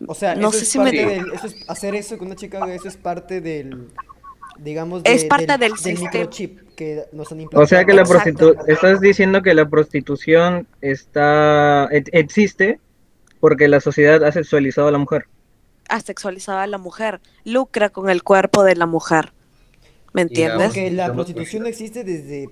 O 0.07 0.13
sea, 0.15 0.35
No 0.35 0.49
eso, 0.49 0.59
sé 0.59 0.65
es 0.65 0.69
si 0.69 0.79
me- 0.79 0.91
del, 0.91 1.31
eso 1.31 1.47
es 1.47 1.55
hacer 1.67 1.95
eso 1.95 2.17
con 2.17 2.27
una 2.27 2.35
chica, 2.35 2.73
eso 2.73 2.87
es 2.87 2.97
parte 2.97 3.39
del, 3.39 3.91
digamos, 4.57 5.01
Es 5.05 5.25
parte 5.25 5.57
del 5.57 5.75
sistema. 5.77 6.09
microchip 6.11 6.59
que 6.75 7.03
nos 7.11 7.31
han 7.31 7.39
O 7.39 7.41
implantado. 7.41 7.67
sea 7.67 7.85
que 7.85 7.93
la 7.93 8.01
Exacto. 8.01 8.49
prostitu 8.53 8.71
estás 8.71 8.99
diciendo 9.01 9.41
que 9.41 9.53
la 9.53 9.67
prostitución 9.69 10.67
está 10.81 11.87
e- 11.91 12.03
existe 12.11 12.79
porque 13.39 13.67
la 13.67 13.79
sociedad 13.79 14.23
ha 14.23 14.31
sexualizado 14.31 14.87
a 14.87 14.91
la 14.91 14.97
mujer. 14.97 15.25
Ha 15.89 15.99
sexualizado 15.99 16.59
a 16.59 16.67
la 16.67 16.77
mujer, 16.77 17.21
lucra 17.43 17.89
con 17.89 18.09
el 18.09 18.23
cuerpo 18.23 18.63
de 18.63 18.75
la 18.75 18.85
mujer. 18.87 19.33
¿Me 20.13 20.21
entiendes? 20.23 20.67
Porque 20.67 20.89
la 20.91 21.13
prostitución 21.13 21.67
existe 21.67 22.03
desde, 22.03 22.49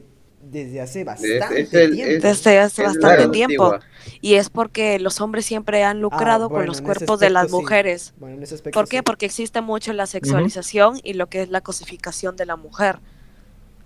desde 0.51 0.81
hace 0.81 1.03
bastante 1.03 1.61
es 1.61 1.73
el- 1.73 1.93
tiempo. 1.93 2.13
es- 2.15 2.21
Desde 2.23 2.59
hace 2.59 2.83
bastante 2.83 3.27
tiempo. 3.29 3.65
antigua. 3.73 3.79
Y 4.21 4.35
es 4.35 4.49
porque 4.49 4.99
los 4.99 5.21
hombres 5.21 5.45
siempre 5.45 5.83
han 5.83 6.01
lucrado 6.01 6.49
con 6.49 6.57
Ah, 6.57 6.59
bueno, 6.59 6.67
los 6.73 6.81
cuerpos 6.81 7.19
de 7.19 7.29
las 7.29 7.47
sí. 7.47 7.53
mujeres. 7.55 8.13
Bueno, 8.17 8.35
en 8.37 8.43
ese 8.43 8.55
aspecto 8.55 8.79
¿Por 8.79 8.87
qué? 8.89 8.97
sí. 8.97 9.03
Porque 9.03 9.25
existe 9.25 9.61
mucho 9.61 9.93
la 9.93 10.05
sexualización 10.05 10.99
y 11.03 11.13
lo 11.13 11.27
que 11.27 11.41
es 11.43 11.49
la 11.49 11.61
cosificación 11.61 12.35
de 12.35 12.45
la 12.45 12.55
mujer 12.57 12.99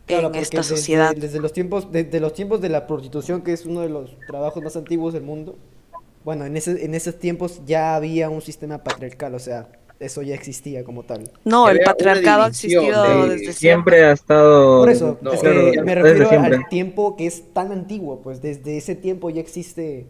Claro, 0.05 0.29
en 0.29 0.35
esta 0.35 0.57
desde- 0.57 0.75
sociedad. 0.75 1.15
Desde, 1.15 1.39
los 1.39 1.53
tiempos, 1.53 1.91
desde 1.91 2.19
los 2.19 2.33
tiempos 2.33 2.61
de 2.61 2.69
la 2.69 2.87
prostitución, 2.87 3.41
que 3.41 3.53
es 3.53 3.65
uno 3.65 3.81
de 3.81 3.89
los 3.89 4.17
trabajos 4.27 4.63
más 4.63 4.75
antiguos 4.75 5.13
del 5.13 5.23
mundo, 5.23 5.57
bueno, 6.23 6.45
en, 6.45 6.57
ese, 6.57 6.83
en 6.85 6.93
esos 6.95 7.19
tiempos 7.19 7.61
ya 7.65 7.95
había 7.95 8.29
un 8.29 8.41
sistema 8.41 8.83
patriarcal, 8.83 9.35
o 9.35 9.39
sea, 9.39 9.67
eso 9.99 10.21
ya 10.21 10.35
existía 10.35 10.83
como 10.83 11.03
tal. 11.03 11.29
No, 11.45 11.69
el 11.69 11.79
patriarcado 11.79 12.43
ha 12.43 12.47
existido 12.47 12.81
de- 13.03 13.29
desde 13.29 13.53
siempre. 13.53 13.53
Siempre 13.53 14.03
ha 14.05 14.11
estado... 14.11 14.79
Por 14.81 14.89
eso, 14.89 15.17
no, 15.21 15.33
es 15.33 15.41
que 15.41 15.81
me 15.83 15.95
refiero 15.95 16.29
siempre. 16.29 16.55
al 16.57 16.67
tiempo 16.69 17.15
que 17.15 17.25
es 17.25 17.53
tan 17.53 17.71
antiguo, 17.71 18.21
pues 18.21 18.41
desde 18.41 18.77
ese 18.77 18.95
tiempo 18.95 19.29
ya 19.29 19.41
existe 19.41 20.05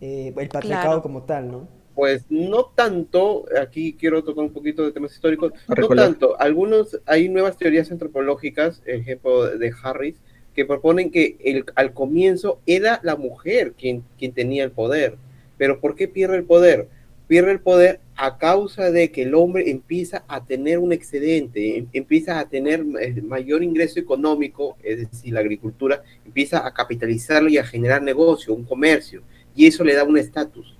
eh, 0.00 0.32
el 0.36 0.48
patriarcado 0.48 0.86
Claro. 0.94 1.02
como 1.02 1.22
tal, 1.24 1.50
¿no? 1.50 1.68
Pues 1.94 2.24
no 2.30 2.66
tanto, 2.76 3.44
aquí 3.60 3.92
quiero 3.98 4.22
tocar 4.22 4.44
un 4.44 4.52
poquito 4.52 4.84
de 4.84 4.92
temas 4.92 5.12
históricos, 5.12 5.52
no 5.76 5.88
tanto, 5.88 6.40
algunos, 6.40 7.00
hay 7.06 7.28
nuevas 7.28 7.56
teorías 7.58 7.90
antropológicas, 7.90 8.80
ejemplo 8.86 9.48
de 9.58 9.72
Harris, 9.82 10.14
que 10.54 10.64
proponen 10.64 11.10
que 11.10 11.36
el, 11.44 11.64
al 11.74 11.92
comienzo 11.94 12.60
era 12.66 13.00
la 13.02 13.16
mujer 13.16 13.72
quien, 13.76 14.04
quien 14.16 14.32
tenía 14.32 14.62
el 14.62 14.70
poder, 14.70 15.16
pero 15.56 15.80
¿por 15.80 15.96
qué 15.96 16.06
pierde 16.06 16.36
el 16.36 16.44
poder? 16.44 16.88
Pierde 17.26 17.50
el 17.50 17.60
poder 17.60 17.98
a 18.18 18.36
causa 18.36 18.90
de 18.90 19.10
que 19.12 19.22
el 19.22 19.34
hombre 19.34 19.70
empieza 19.70 20.24
a 20.28 20.44
tener 20.44 20.78
un 20.78 20.92
excedente, 20.92 21.78
em- 21.78 21.86
empieza 21.92 22.38
a 22.38 22.48
tener 22.48 22.84
eh, 23.00 23.22
mayor 23.22 23.62
ingreso 23.62 23.98
económico, 24.00 24.76
es 24.82 25.10
decir, 25.10 25.32
la 25.32 25.40
agricultura, 25.40 26.02
empieza 26.26 26.66
a 26.66 26.74
capitalizarlo 26.74 27.48
y 27.48 27.58
a 27.58 27.64
generar 27.64 28.02
negocio, 28.02 28.52
un 28.54 28.64
comercio, 28.64 29.22
y 29.54 29.66
eso 29.66 29.84
le 29.84 29.94
da 29.94 30.04
un 30.04 30.18
estatus 30.18 30.74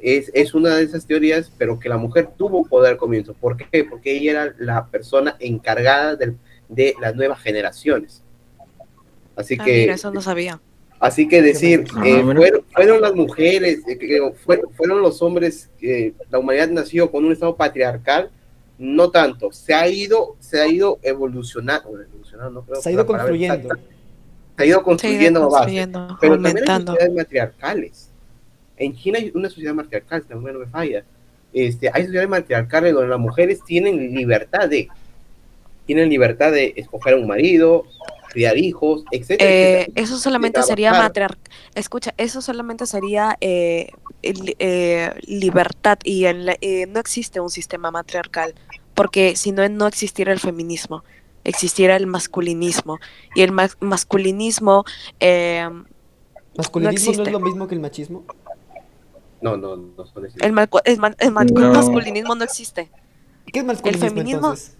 es, 0.00 0.30
es 0.34 0.54
una 0.54 0.76
de 0.76 0.84
esas 0.84 1.06
teorías, 1.06 1.50
pero 1.56 1.78
que 1.78 1.88
la 1.88 1.96
mujer 1.96 2.28
tuvo 2.36 2.64
poder 2.66 2.92
al 2.92 2.98
comienzo. 2.98 3.32
¿Por 3.34 3.56
qué? 3.56 3.82
Porque 3.82 4.14
ella 4.16 4.30
era 4.30 4.54
la 4.58 4.86
persona 4.86 5.36
encargada 5.40 6.14
del- 6.16 6.36
de 6.68 6.94
las 7.00 7.16
nuevas 7.16 7.40
generaciones. 7.40 8.22
Así 9.34 9.56
Ah, 9.58 9.64
que, 9.64 9.72
mira, 9.80 9.94
eso 9.94 10.10
no 10.12 10.20
sabía. 10.20 10.60
Así 11.00 11.28
que 11.28 11.42
decir, 11.42 11.84
Ah, 11.96 12.02
eh, 12.06 12.22
mira. 12.22 12.36
fueron, 12.36 12.64
fueron 12.72 13.00
las 13.00 13.14
mujeres, 13.14 13.80
eh, 13.88 13.98
que 13.98 14.32
fue- 14.44 14.60
fueron 14.76 15.00
los 15.02 15.20
hombres, 15.22 15.70
que 15.78 16.14
la 16.30 16.38
humanidad 16.38 16.68
nació 16.68 17.10
con 17.10 17.24
un 17.24 17.32
estado 17.32 17.56
patriarcal, 17.56 18.30
no 18.78 19.10
tanto. 19.10 19.52
Se 19.52 19.74
ha 19.74 19.88
ido, 19.88 20.36
se 20.40 20.60
ha 20.60 20.66
ido 20.66 20.98
evolucionando, 21.02 21.88
evolucionando, 22.00 22.50
no 22.60 22.62
creo 22.66 22.80
Se 22.82 22.88
ha 22.88 22.92
ido 22.92 23.06
palabra 23.06 23.28
construyendo. 23.30 23.68
se 23.68 23.74
ha 23.74 23.76
ido 23.76 23.96
Se 24.56 24.62
ha 24.62 24.66
ido 24.66 24.82
construyendo 24.82 25.40
a 25.40 25.44
base. 25.44 25.56
construyendo, 25.58 26.18
Pero 26.20 26.34
también 26.34 26.70
hay 26.70 26.76
sociedades 26.86 27.14
matriarcales. 27.14 28.10
En 28.78 28.94
China 28.94 29.18
hay 29.18 29.32
una 29.34 29.48
sociedad 29.48 29.74
matriarcal, 29.74 30.22
si 30.22 30.34
no 30.34 30.40
me 30.40 30.66
falla. 30.66 31.04
Este, 31.52 31.88
hay 31.92 32.02
sociedades 32.04 32.28
matriarcales 32.28 32.92
donde 32.92 33.08
las 33.08 33.18
mujeres 33.18 33.60
tienen 33.64 34.14
libertad 34.14 34.68
de 34.68 34.88
tienen 35.86 36.10
libertad 36.10 36.50
de 36.52 36.74
escoger 36.76 37.14
un 37.14 37.28
marido, 37.28 37.84
criar 38.30 38.58
hijos, 38.58 39.04
etcétera, 39.10 39.50
Eh, 39.50 39.72
etcétera. 39.82 40.02
eso 40.04 40.18
solamente 40.18 40.62
sería 40.62 40.92
matriar 40.92 41.38
escucha 41.74 42.12
eso 42.16 42.40
solamente 42.42 42.86
sería 42.86 43.36
eh, 43.40 43.88
el- 44.22 44.56
eh, 44.58 45.12
libertad 45.26 45.98
y 46.04 46.26
en 46.26 46.46
la- 46.46 46.56
eh, 46.60 46.86
no 46.86 47.00
existe 47.00 47.40
un 47.40 47.50
sistema 47.50 47.90
matriarcal 47.90 48.54
porque 48.94 49.36
si 49.36 49.52
no 49.52 49.66
no 49.68 49.86
existiera 49.86 50.32
el 50.32 50.40
feminismo 50.40 51.04
existiera 51.44 51.96
el 51.96 52.06
masculinismo 52.06 52.98
y 53.34 53.42
el 53.42 53.52
mas- 53.52 53.76
masculinismo 53.80 54.84
eh, 55.20 55.68
¿Masculinismo 56.56 57.06
no, 57.06 57.10
existe. 57.12 57.22
es 57.22 57.32
lo 57.32 57.40
mismo 57.40 57.68
que 57.68 57.74
el 57.74 57.80
machismo? 57.80 58.24
No, 59.42 59.56
no, 59.56 59.76
no 59.76 60.04
el, 60.16 60.42
el 60.42 60.52
ma- 60.52 60.68
el 61.18 61.32
ma- 61.32 61.44
No. 61.44 61.72
masculinismo 61.72 62.34
no 62.34 62.42
existe 62.44 62.90
¿Qué 63.52 63.60
es 63.60 63.64
masculinismo 63.64 64.08
feminismo- 64.08 64.36
entonces? 64.38 64.76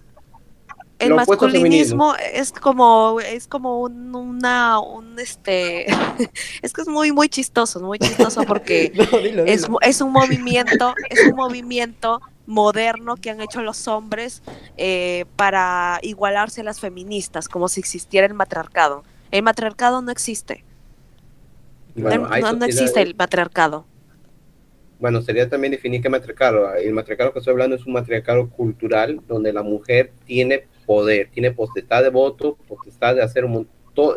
El 0.99 1.11
Lo 1.11 1.17
masculinismo 1.17 2.15
es 2.33 2.53
como 2.53 3.21
es 3.21 3.47
como 3.47 3.81
un, 3.83 4.15
una 4.15 4.81
un 4.81 5.19
este 5.19 5.87
es 6.63 6.73
que 6.73 6.81
es 6.83 6.89
muy 6.89 7.13
muy 7.13 7.29
chistoso 7.29 7.81
muy 7.81 7.99
chistoso 7.99 8.45
porque 8.45 8.93
No, 8.95 9.19
dilo, 9.19 9.45
es, 9.45 9.63
dilo. 9.63 9.79
es 9.83 10.01
un 10.01 10.13
movimiento, 10.13 10.99
es 11.11 11.25
un 11.27 11.35
movimiento 11.37 12.23
moderno 12.47 13.17
que 13.17 13.31
han 13.31 13.41
hecho 13.41 13.61
los 13.63 13.89
hombres 13.89 14.43
eh, 14.77 15.27
para 15.37 15.99
igualarse 16.03 16.61
a 16.61 16.65
las 16.65 16.81
feministas, 16.81 17.49
como 17.49 17.69
si 17.69 17.81
existiera 17.81 18.27
el 18.27 18.35
matriarcado. 18.35 19.05
El 19.33 19.43
matriarcado 19.43 20.01
no 20.03 20.13
existe. 20.13 20.65
Bueno, 21.97 22.29
no, 22.37 22.53
no- 22.53 22.65
existe 22.67 23.03
el 23.03 23.15
matriarcado. 23.17 23.87
Bueno, 24.99 25.21
sería 25.21 25.49
también 25.49 25.73
definir 25.73 26.01
qué 26.01 26.09
matriarcado. 26.09 26.75
El 26.75 26.95
matriarcado 26.95 27.33
que 27.33 27.41
estoy 27.41 27.53
hablando 27.53 27.77
es 27.77 27.85
un 27.87 27.93
matriarcado 27.93 28.49
cultural 28.51 29.21
donde 29.27 29.53
la 29.53 29.63
mujer 29.63 30.13
tiene 30.25 30.65
poder, 30.87 31.31
tiene 31.33 31.51
potestad 31.51 32.03
de 32.03 32.11
voto, 32.11 32.57
potestad 32.69 33.15
de 33.15 33.23
hacer 33.23 33.45
un 33.45 33.53
mon- 33.53 33.69
todo, 33.95 34.15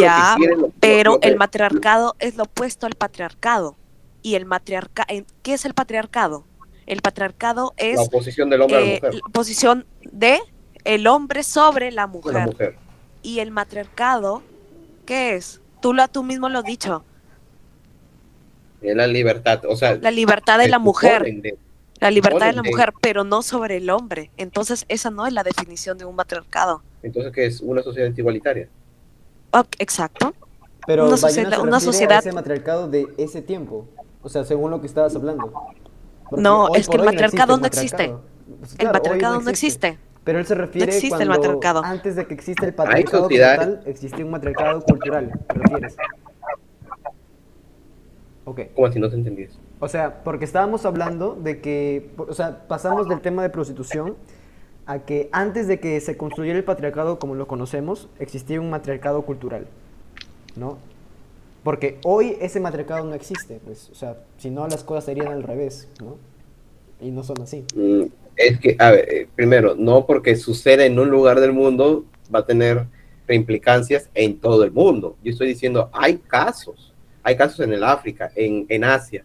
Ya, 0.00 0.34
lo 0.34 0.34
que 0.34 0.38
quiere. 0.40 0.56
lo- 0.60 0.72
Pero 0.80 1.12
lo 1.14 1.18
el 1.22 1.36
matriarcado 1.36 2.16
es 2.18 2.36
lo 2.36 2.42
opuesto 2.44 2.86
al 2.86 2.94
patriarcado. 2.94 3.76
Y 4.22 4.34
el 4.34 4.44
matriarcado, 4.46 5.06
¿qué 5.42 5.54
es 5.54 5.64
el 5.64 5.74
patriarcado? 5.74 6.44
El 6.86 7.00
patriarcado 7.00 7.72
es 7.76 7.96
la 7.96 8.02
oposición 8.02 8.50
del 8.50 8.62
hombre 8.62 8.76
a 8.76 8.80
la 8.80 8.86
eh, 8.86 8.94
mujer. 9.02 9.14
la 9.14 9.32
posición 9.32 9.86
de 10.02 10.38
el 10.84 11.06
hombre 11.06 11.42
sobre 11.44 11.90
la 11.92 12.06
mujer. 12.06 12.34
la 12.34 12.46
mujer. 12.46 12.76
y 13.22 13.38
el 13.38 13.50
matriarcado, 13.50 14.42
¿qué 15.06 15.34
es? 15.36 15.60
Tú, 15.80 15.94
lo, 15.94 16.06
tú 16.08 16.22
mismo 16.22 16.48
lo 16.50 16.58
has 16.58 16.64
dicho, 16.64 17.02
Es 18.82 18.94
la 18.94 19.06
libertad, 19.06 19.62
o 19.66 19.76
sea, 19.76 19.94
la 19.94 20.10
libertad 20.10 20.58
de 20.58 20.64
se 20.64 20.70
la 20.70 20.78
mujer, 20.78 21.22
de- 21.24 21.56
la 22.00 22.10
libertad 22.10 22.46
de 22.46 22.52
la 22.52 22.62
mujer, 22.62 22.92
pero 23.00 23.24
no 23.24 23.42
sobre 23.42 23.76
el 23.78 23.88
hombre. 23.90 24.30
Entonces, 24.36 24.84
esa 24.88 25.10
no 25.10 25.26
es 25.26 25.32
la 25.32 25.42
definición 25.42 25.96
de 25.98 26.04
un 26.04 26.14
matriarcado. 26.16 26.82
entonces, 27.02 27.32
¿qué 27.32 27.46
es? 27.46 27.60
Una 27.60 27.82
sociedad 27.82 28.10
igualitaria. 28.16 28.68
Exacto. 29.78 30.34
Pero 30.86 31.06
una 31.06 31.16
sociedad- 31.16 31.50
se 31.50 31.60
una 31.60 31.64
refiere 31.64 31.76
a 31.76 31.80
sociedad- 31.80 32.18
ese 32.20 32.32
matriarcado 32.32 32.88
de 32.88 33.06
ese 33.18 33.40
tiempo. 33.42 33.86
O 34.22 34.28
sea, 34.28 34.44
según 34.44 34.70
lo 34.70 34.80
que 34.80 34.86
estabas 34.86 35.14
hablando. 35.16 35.52
Porque 36.28 36.42
No, 36.42 36.74
es 36.74 36.88
que 36.88 36.94
el 36.96 37.00
hoy 37.02 37.06
matriarcado 37.06 37.56
no. 37.56 37.62
Pues 37.62 38.72
el 38.72 38.76
claro, 38.78 38.92
matriarcado 38.94 39.40
no 39.40 39.50
existe. 39.50 39.98
Pero 40.24 40.38
él 40.38 40.46
se 40.46 40.54
refiere 40.54 40.94
existe 40.96 41.22
el 41.22 41.28
matriarcado. 41.28 41.82
antes 41.84 42.16
de 42.16 42.26
que 42.26 42.34
exista 42.34 42.64
el 42.66 42.74
patriarcado 42.74 43.10
como 43.18 43.24
sociedad- 43.24 43.56
tal, 43.58 43.82
existía 43.86 44.24
un 44.24 44.30
matriarcado 44.30 44.80
cultural, 44.82 45.30
¿te 45.48 45.54
refieres? 45.54 45.96
Ok. 48.44 48.60
Como 48.74 48.90
si 48.92 48.98
no 48.98 49.08
te 49.10 49.16
entendías. 49.16 49.52
O 49.80 49.88
sea, 49.88 50.22
porque 50.24 50.44
estábamos 50.44 50.86
hablando 50.86 51.34
de 51.34 51.60
que, 51.60 52.14
o 52.16 52.32
sea, 52.34 52.66
pasamos 52.68 53.08
del 53.08 53.20
tema 53.20 53.42
de 53.42 53.50
prostitución 53.50 54.16
a 54.86 55.00
que 55.00 55.28
antes 55.32 55.66
de 55.68 55.80
que 55.80 56.00
se 56.00 56.16
construyera 56.16 56.58
el 56.58 56.64
patriarcado 56.64 57.18
como 57.18 57.34
lo 57.34 57.46
conocemos, 57.48 58.08
existía 58.18 58.60
un 58.60 58.70
matriarcado 58.70 59.22
cultural, 59.24 59.68
¿no? 60.54 60.78
Porque 61.62 62.00
hoy 62.02 62.36
ese 62.40 62.60
matriarcado 62.60 63.04
no 63.04 63.14
existe, 63.14 63.60
pues, 63.64 63.90
o 63.90 63.94
sea, 63.94 64.18
si 64.38 64.50
no 64.50 64.68
las 64.68 64.84
cosas 64.84 65.04
serían 65.06 65.32
al 65.32 65.42
revés, 65.42 65.90
¿no? 65.98 66.20
Y 67.00 67.10
no 67.10 67.22
son 67.24 67.42
así. 67.42 67.68
Mm, 67.74 68.04
Es 68.36 68.58
que, 68.60 68.76
a 68.78 68.90
ver, 68.90 69.08
eh, 69.12 69.28
primero, 69.34 69.74
no 69.76 70.06
porque 70.06 70.36
suceda 70.36 70.84
en 70.86 70.98
un 70.98 71.10
lugar 71.10 71.40
del 71.40 71.52
mundo 71.52 72.06
va 72.34 72.40
a 72.40 72.46
tener 72.46 72.88
reimplicancias 73.28 74.10
en 74.14 74.40
todo 74.40 74.64
el 74.64 74.72
mundo. 74.72 75.16
Yo 75.22 75.32
estoy 75.32 75.48
diciendo, 75.48 75.90
hay 75.92 76.18
casos, 76.18 76.94
hay 77.22 77.36
casos 77.36 77.60
en 77.60 77.72
el 77.72 77.84
África, 77.84 78.30
en, 78.36 78.66
en 78.68 78.84
Asia, 78.84 79.24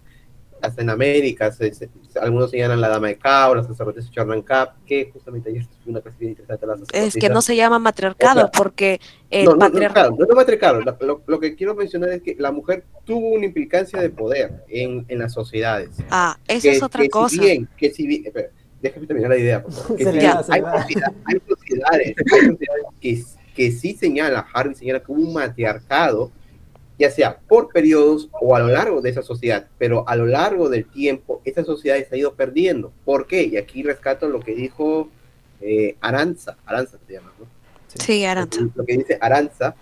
hasta 0.61 0.81
en 0.81 0.89
América, 0.89 1.51
se- 1.51 1.73
se- 1.73 1.89
algunos 2.21 2.51
señalan 2.51 2.81
la 2.81 2.89
dama 2.89 3.07
de 3.07 3.17
Cao, 3.17 3.55
las 3.55 3.67
sacerdotes 3.67 4.09
Charnan 4.11 4.41
Cap, 4.41 4.75
que 4.85 5.09
justamente 5.11 5.49
ayer 5.49 5.65
tuve 5.65 5.91
una 5.91 6.01
clase 6.01 6.17
bien 6.19 6.31
interesante 6.31 6.65
de 6.65 6.71
las 6.75 6.81
Es 6.93 7.13
que 7.15 7.29
no 7.29 7.41
se 7.41 7.55
llama 7.55 7.79
matriarcado 7.79 8.39
O 8.41 8.43
sea, 8.43 8.51
porque 8.51 8.99
el 9.29 9.45
no, 9.45 9.51
no, 9.51 9.55
no, 9.57 9.59
patriarcado... 9.71 10.15
no 10.17 10.25
es 10.25 10.35
matriarcado. 10.35 10.81
Lo, 11.01 11.21
lo- 11.25 11.39
que 11.39 11.55
quiero 11.55 11.75
mencionar 11.75 12.09
es 12.09 12.21
que 12.21 12.35
la 12.37 12.51
mujer 12.51 12.83
tuvo 13.05 13.29
una 13.29 13.45
implicancia 13.45 14.01
de 14.01 14.09
poder 14.09 14.63
en, 14.67 15.05
en 15.07 15.19
las 15.19 15.33
sociedades. 15.33 15.91
Ah, 16.09 16.37
esa 16.47 16.61
que, 16.69 16.71
es 16.75 16.83
otra 16.83 17.01
que 17.03 17.09
cosa. 17.09 17.35
Si 17.35 17.39
bien, 17.39 17.69
que 17.77 17.91
si 17.91 18.05
bien, 18.07 18.25
espera, 18.25 18.49
déjame 18.81 19.07
terminar 19.07 19.29
la 19.31 19.37
idea, 19.37 19.63
por 19.63 19.71
favor. 19.71 19.97
Que 19.97 20.03
si 20.05 20.11
bien 20.11 20.25
hay, 20.25 20.33
sociedad- 20.43 21.13
hay 21.25 21.41
sociedades, 21.47 22.15
hay 22.33 22.47
sociedades 22.47 22.83
que, 22.99 23.23
que 23.55 23.71
sí 23.71 23.93
señala, 23.93 24.45
Harvey 24.53 24.75
señala 24.75 24.99
que 25.01 25.11
hubo 25.11 25.21
un 25.21 25.33
matriarcado, 25.33 26.31
ya 26.99 27.09
sea 27.09 27.39
por 27.47 27.69
periodos 27.69 28.29
o 28.41 28.55
a 28.55 28.59
lo 28.59 28.67
largo 28.67 29.01
de 29.01 29.09
esa 29.09 29.21
sociedad, 29.21 29.67
pero 29.77 30.07
a 30.07 30.17
lo 30.17 30.25
largo 30.25 30.69
del 30.69 30.85
tiempo, 30.85 31.41
esa 31.45 31.63
sociedad 31.63 31.97
se 31.97 32.13
ha 32.13 32.17
ido 32.17 32.33
perdiendo. 32.33 32.91
¿Por 33.05 33.25
qué? 33.25 33.43
Y 33.43 33.55
aquí 33.55 33.81
rescato 33.81 34.27
lo 34.27 34.41
que 34.41 34.53
dijo 34.53 35.07
eh, 35.61 35.95
Aranza, 36.01 36.57
Aranza 36.65 36.97
se 37.07 37.13
llama, 37.13 37.31
¿no? 37.39 37.45
Sí, 37.87 38.25
Aranza. 38.25 38.61
lo 38.75 38.85
que 38.85 38.97
dice 38.97 39.17
Aranza, 39.21 39.75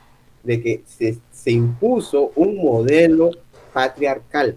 de 0.44 0.62
que 0.62 0.84
se, 0.86 1.18
se 1.32 1.52
impuso 1.52 2.32
un 2.36 2.56
modelo 2.56 3.32
patriarcal. 3.74 4.56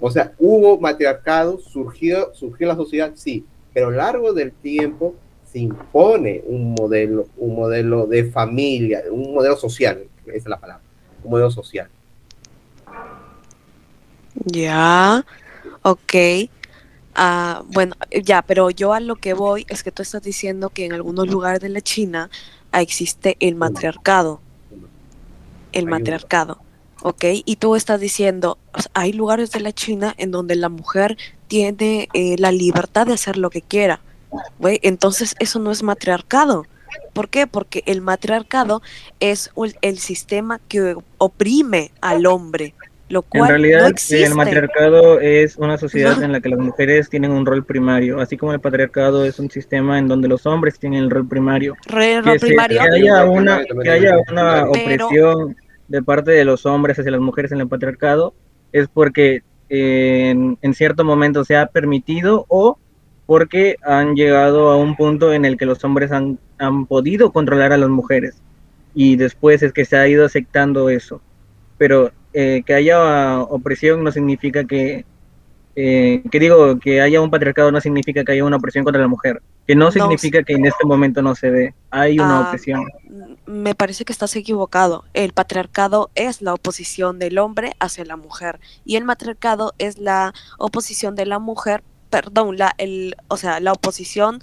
O 0.00 0.10
sea, 0.10 0.32
hubo 0.38 0.78
matriarcado, 0.78 1.58
surgió, 1.58 2.34
surgió 2.34 2.66
la 2.66 2.74
sociedad, 2.74 3.12
sí, 3.14 3.44
pero 3.72 3.86
a 3.86 3.90
lo 3.90 3.96
largo 3.96 4.32
del 4.32 4.50
tiempo 4.50 5.14
se 5.44 5.60
impone 5.60 6.42
un 6.46 6.74
modelo, 6.74 7.28
un 7.36 7.54
modelo 7.54 8.06
de 8.06 8.24
familia, 8.24 9.02
un 9.10 9.34
modelo 9.34 9.56
social, 9.56 10.04
esa 10.30 10.44
es 10.44 10.50
la 10.50 10.58
palabra, 10.58 10.82
un 11.22 11.30
modelo 11.30 11.50
social. 11.50 11.88
Ya, 14.34 15.24
ok. 15.82 16.14
Ah, 17.14 17.62
bueno, 17.66 17.96
ya, 18.22 18.42
pero 18.42 18.70
yo 18.70 18.92
a 18.92 19.00
lo 19.00 19.16
que 19.16 19.34
voy 19.34 19.66
es 19.68 19.82
que 19.82 19.92
tú 19.92 20.02
estás 20.02 20.22
diciendo 20.22 20.70
que 20.70 20.86
en 20.86 20.92
algunos 20.92 21.28
lugares 21.28 21.60
de 21.60 21.68
la 21.68 21.80
China 21.80 22.30
existe 22.72 23.36
el 23.40 23.56
matriarcado. 23.56 24.40
El 25.72 25.86
matriarcado, 25.86 26.58
¿ok? 27.02 27.24
Y 27.44 27.56
tú 27.56 27.76
estás 27.76 28.00
diciendo, 28.00 28.58
o 28.72 28.80
sea, 28.80 28.90
hay 28.94 29.12
lugares 29.12 29.50
de 29.52 29.60
la 29.60 29.72
China 29.72 30.14
en 30.18 30.30
donde 30.30 30.56
la 30.56 30.68
mujer 30.68 31.16
tiene 31.46 32.08
eh, 32.12 32.36
la 32.38 32.50
libertad 32.52 33.06
de 33.06 33.14
hacer 33.14 33.36
lo 33.36 33.50
que 33.50 33.62
quiera. 33.62 34.00
Güey, 34.58 34.80
entonces 34.82 35.34
eso 35.38 35.58
no 35.58 35.70
es 35.70 35.82
matriarcado. 35.82 36.66
¿Por 37.12 37.28
qué? 37.28 37.46
Porque 37.46 37.82
el 37.86 38.00
matriarcado 38.00 38.82
es 39.20 39.50
un- 39.54 39.72
el 39.82 39.98
sistema 39.98 40.60
que 40.68 40.96
oprime 41.18 41.90
al 42.00 42.26
hombre, 42.26 42.74
lo 43.08 43.20
En 43.32 43.40
cual 43.40 43.50
realidad, 43.50 43.80
no 43.80 43.86
el 43.86 43.92
existe. 43.92 44.34
matriarcado 44.34 45.20
es 45.20 45.56
una 45.56 45.76
sociedad 45.78 46.22
en 46.22 46.32
la 46.32 46.40
que 46.40 46.48
las 46.48 46.58
mujeres 46.60 47.08
tienen 47.10 47.32
un 47.32 47.44
rol 47.44 47.64
primario, 47.64 48.20
así 48.20 48.36
como 48.36 48.52
el 48.52 48.60
patriarcado 48.60 49.24
es 49.24 49.38
un 49.38 49.50
sistema 49.50 49.98
en 49.98 50.06
donde 50.08 50.28
los 50.28 50.46
hombres 50.46 50.78
tienen 50.78 51.02
el 51.04 51.10
rol 51.10 51.26
primario. 51.26 51.74
Re- 51.86 52.20
Que, 52.22 52.38
se- 52.38 52.56
haya 52.60 53.24
una, 53.24 53.62
que 53.82 53.90
haya 53.90 54.16
una 54.30 54.66
Pero- 54.72 55.06
opresión 55.06 55.56
de 55.88 56.02
parte 56.02 56.30
de 56.30 56.44
los 56.44 56.66
hombres 56.66 56.98
hacia 57.00 57.10
las 57.10 57.20
mujeres 57.20 57.50
en 57.50 57.60
el 57.60 57.68
patriarcado 57.68 58.32
es 58.72 58.86
porque 58.88 59.42
eh, 59.72 60.30
en, 60.30 60.58
en 60.62 60.74
cierto 60.74 61.04
momento 61.04 61.44
se 61.44 61.56
ha 61.56 61.66
permitido 61.66 62.44
o 62.48 62.78
porque 63.26 63.76
han 63.84 64.14
llegado 64.16 64.70
a 64.70 64.76
un 64.76 64.96
punto 64.96 65.32
en 65.32 65.44
el 65.44 65.56
que 65.56 65.64
los 65.66 65.82
hombres 65.84 66.10
han, 66.10 66.38
han 66.60 66.86
podido 66.86 67.32
controlar 67.32 67.72
a 67.72 67.78
las 67.78 67.90
mujeres 67.90 68.42
y 68.94 69.16
después 69.16 69.62
es 69.64 69.72
que 69.72 69.84
se 69.86 69.96
ha 69.96 70.08
ido 70.08 70.26
aceptando 70.26 70.90
eso. 70.90 71.22
Pero 71.78 72.12
eh, 72.34 72.62
que 72.66 72.74
haya 72.74 73.40
opresión 73.40 74.04
no 74.04 74.12
significa 74.12 74.64
que, 74.64 75.06
eh, 75.76 76.22
que 76.30 76.40
digo, 76.40 76.78
que 76.80 77.00
haya 77.00 77.20
un 77.20 77.30
patriarcado 77.30 77.72
no 77.72 77.80
significa 77.80 78.24
que 78.24 78.32
haya 78.32 78.44
una 78.44 78.58
opresión 78.58 78.84
contra 78.84 79.02
la 79.02 79.08
mujer, 79.08 79.42
que 79.66 79.76
no 79.76 79.90
significa 79.92 80.42
que 80.44 80.54
en 80.54 80.66
este 80.66 80.86
momento 80.86 81.22
no 81.22 81.34
se 81.34 81.50
ve, 81.50 81.74
hay 81.90 82.20
una 82.20 82.40
Ah, 82.40 82.48
opresión. 82.48 82.84
me 83.46 83.74
parece 83.74 84.04
que 84.04 84.12
estás 84.12 84.36
equivocado. 84.36 85.04
El 85.14 85.32
patriarcado 85.32 86.10
es 86.14 86.42
la 86.42 86.54
oposición 86.54 87.18
del 87.18 87.38
hombre 87.38 87.74
hacia 87.80 88.04
la 88.04 88.16
mujer 88.16 88.60
y 88.84 88.96
el 88.96 89.04
matriarcado 89.04 89.74
es 89.78 89.98
la 89.98 90.34
oposición 90.58 91.16
de 91.16 91.26
la 91.26 91.38
mujer, 91.38 91.82
perdón, 92.10 92.58
la 92.58 92.74
el, 92.78 93.16
o 93.28 93.36
sea, 93.36 93.60
la 93.60 93.72
oposición 93.72 94.42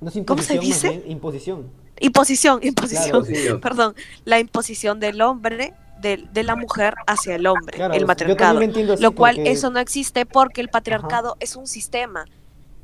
No 0.00 0.08
es 0.10 0.18
¿Cómo 0.26 0.42
se 0.42 0.58
dice? 0.58 0.88
bien, 0.90 1.02
imposición. 1.06 1.70
Imposición, 1.98 2.60
imposición. 2.62 3.24
Perdón, 3.60 3.94
la 4.24 4.38
imposición 4.38 5.00
del 5.00 5.22
hombre, 5.22 5.72
de, 6.00 6.22
de 6.30 6.42
la 6.42 6.54
mujer 6.56 6.94
hacia 7.06 7.34
el 7.36 7.46
hombre, 7.46 7.76
Claro, 7.76 7.94
el 7.94 8.04
matriarcado. 8.04 8.58
lo 8.58 8.62
entiendo 8.64 8.92
así 8.92 9.02
Lo 9.02 9.12
cual 9.12 9.36
porque- 9.36 9.50
eso 9.50 9.70
no 9.70 9.78
existe 9.78 10.26
porque 10.26 10.60
el 10.60 10.68
patriarcado 10.68 11.36
es 11.40 11.56
un 11.56 11.66
sistema. 11.66 12.26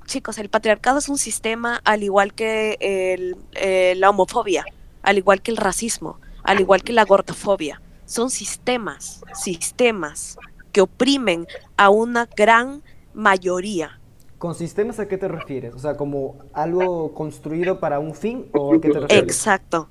Chicos, 0.06 0.38
el 0.38 0.48
patriarcado 0.48 0.98
es 0.98 1.10
un 1.10 1.18
sistema 1.18 1.80
al 1.84 2.02
igual 2.02 2.32
que 2.32 2.78
el- 2.80 3.36
eh, 3.52 3.94
la 3.98 4.08
homofobia, 4.08 4.64
al 5.02 5.18
igual 5.18 5.42
que 5.42 5.50
el 5.50 5.58
racismo, 5.58 6.18
al 6.42 6.60
igual 6.60 6.82
que 6.82 6.94
la 6.94 7.04
gordofobia. 7.04 7.82
Son 8.06 8.30
sistemas, 8.30 9.22
sistemas 9.34 10.38
que 10.72 10.80
oprimen 10.80 11.46
a 11.76 11.90
una 11.90 12.26
gran 12.34 12.82
mayoría. 13.14 14.00
¿Con 14.42 14.56
sistemas 14.56 14.98
a 14.98 15.06
qué 15.06 15.16
te 15.18 15.28
refieres? 15.28 15.72
O 15.72 15.78
sea, 15.78 15.96
como 15.96 16.34
algo 16.52 17.14
construido 17.14 17.78
para 17.78 18.00
un 18.00 18.12
fin 18.12 18.46
o 18.52 18.74
a 18.74 18.80
qué 18.80 18.88
te 18.90 18.98
refieres? 18.98 19.22
Exacto, 19.22 19.88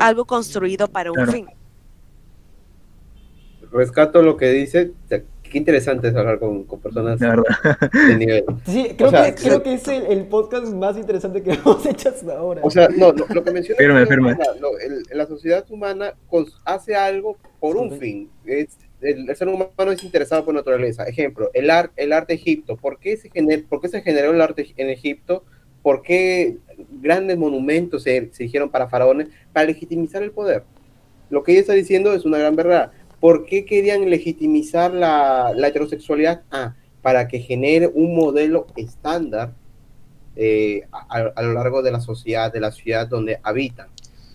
algo 0.00 0.24
construido 0.24 0.88
para 0.88 1.10
un 1.10 1.16
Claro. 1.16 1.30
fin. 1.32 1.46
Rescato 3.70 4.22
lo 4.22 4.38
que 4.38 4.48
dice. 4.48 4.92
qué 5.10 5.58
interesante 5.58 6.08
es 6.08 6.16
hablar 6.16 6.38
con, 6.38 6.64
con 6.64 6.80
personas 6.80 7.20
de 7.20 8.16
nivel. 8.16 8.44
Sí, 8.64 8.94
creo, 8.96 9.08
O 9.08 9.10
sea, 9.10 9.34
que, 9.34 9.42
creo 9.42 9.62
que 9.62 9.74
es 9.74 9.86
el, 9.88 10.06
el 10.06 10.26
podcast 10.26 10.68
más 10.72 10.96
interesante 10.96 11.42
que 11.42 11.52
hemos 11.62 11.84
hecho 11.84 12.08
hasta 12.08 12.38
ahora. 12.38 12.62
O 12.64 12.70
sea, 12.70 12.88
no, 12.88 13.12
lo, 13.12 13.26
lo 13.28 13.44
que 13.44 13.50
menciona 13.50 13.76
Firme, 13.76 14.02
es 14.04 14.08
que 14.08 14.14
firme. 14.14 14.30
la, 14.38 14.68
el- 14.86 15.02
la 15.18 15.26
sociedad 15.26 15.66
humana 15.70 16.14
hace 16.64 16.96
algo 16.96 17.36
por 17.60 17.76
un 17.76 17.92
fin. 17.98 18.30
Es- 18.46 18.78
el, 19.02 19.28
el 19.28 19.36
ser 19.36 19.48
humano 19.48 19.92
es 19.92 20.02
interesado 20.04 20.44
por 20.44 20.54
naturaleza. 20.54 21.04
Ejemplo, 21.04 21.50
el, 21.54 21.70
ar- 21.70 21.90
el 21.96 22.12
arte 22.12 22.34
egipto. 22.34 22.76
¿Por 22.76 22.98
qué, 22.98 23.16
se 23.16 23.30
gener- 23.30 23.66
¿Por 23.68 23.80
qué 23.80 23.88
se 23.88 24.02
generó 24.02 24.32
el 24.32 24.40
arte 24.40 24.72
en 24.76 24.88
Egipto? 24.90 25.44
¿Por 25.82 26.02
qué 26.02 26.58
grandes 27.00 27.36
monumentos 27.36 28.04
se, 28.04 28.30
se 28.32 28.44
hicieron 28.44 28.70
para 28.70 28.88
faraones? 28.88 29.28
Para 29.52 29.66
legitimizar 29.66 30.22
el 30.22 30.30
poder. 30.30 30.64
Lo 31.30 31.42
que 31.42 31.52
ella 31.52 31.60
está 31.62 31.72
diciendo 31.72 32.12
es 32.14 32.24
una 32.24 32.38
gran 32.38 32.54
verdad. 32.56 32.92
¿Por 33.20 33.46
qué 33.46 33.64
querían 33.64 34.08
legitimizar 34.08 34.92
la, 34.92 35.52
la 35.56 35.68
heterosexualidad? 35.68 36.42
Ah, 36.50 36.74
para 37.02 37.26
que 37.28 37.40
genere 37.40 37.88
un 37.92 38.14
modelo 38.14 38.66
estándar 38.76 39.54
eh, 40.36 40.82
a, 40.92 41.32
a 41.34 41.42
lo 41.42 41.52
largo 41.52 41.82
de 41.82 41.90
la 41.90 42.00
sociedad, 42.00 42.52
de 42.52 42.60
la 42.60 42.70
ciudad 42.70 43.08
donde 43.08 43.38
habitan. 43.42 43.88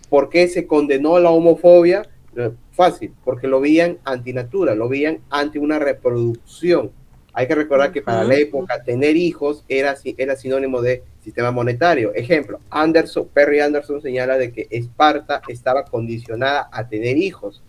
¿Por 0.10 0.30
qué 0.30 0.48
se 0.48 0.68
condenó 0.68 1.20
la 1.20 1.30
homofobia? 1.32 2.04
Eh, 2.38 2.51
Fácil, 2.72 3.12
porque 3.25 3.48
lo 3.48 3.60
veían 3.60 3.98
antinatura, 4.03 4.75
lo 4.75 4.88
veían 4.88 5.22
ante 5.32 5.58
una 5.58 5.79
reproducción. 5.79 6.91
Hay 7.34 7.48
que 7.48 7.56
recordar 7.56 7.91
que 7.91 8.03
para 8.03 8.24
la 8.24 8.36
época 8.36 8.84
tener 8.84 9.15
hijos 9.15 9.65
era, 9.67 9.96
era 10.17 10.36
sinónimo 10.36 10.82
de 10.82 11.03
sistema 11.24 11.51
monetario. 11.51 12.13
Ejemplo, 12.13 12.60
Anderson, 12.70 13.27
Perry 13.34 13.60
Anderson 13.60 14.01
señala 14.01 14.38
de 14.38 14.51
que 14.51 14.67
Esparta 14.70 15.41
estaba 15.48 15.86
condicionada 15.86 16.70
a 16.72 16.88
tener 16.88 17.17
hijos. 17.17 17.63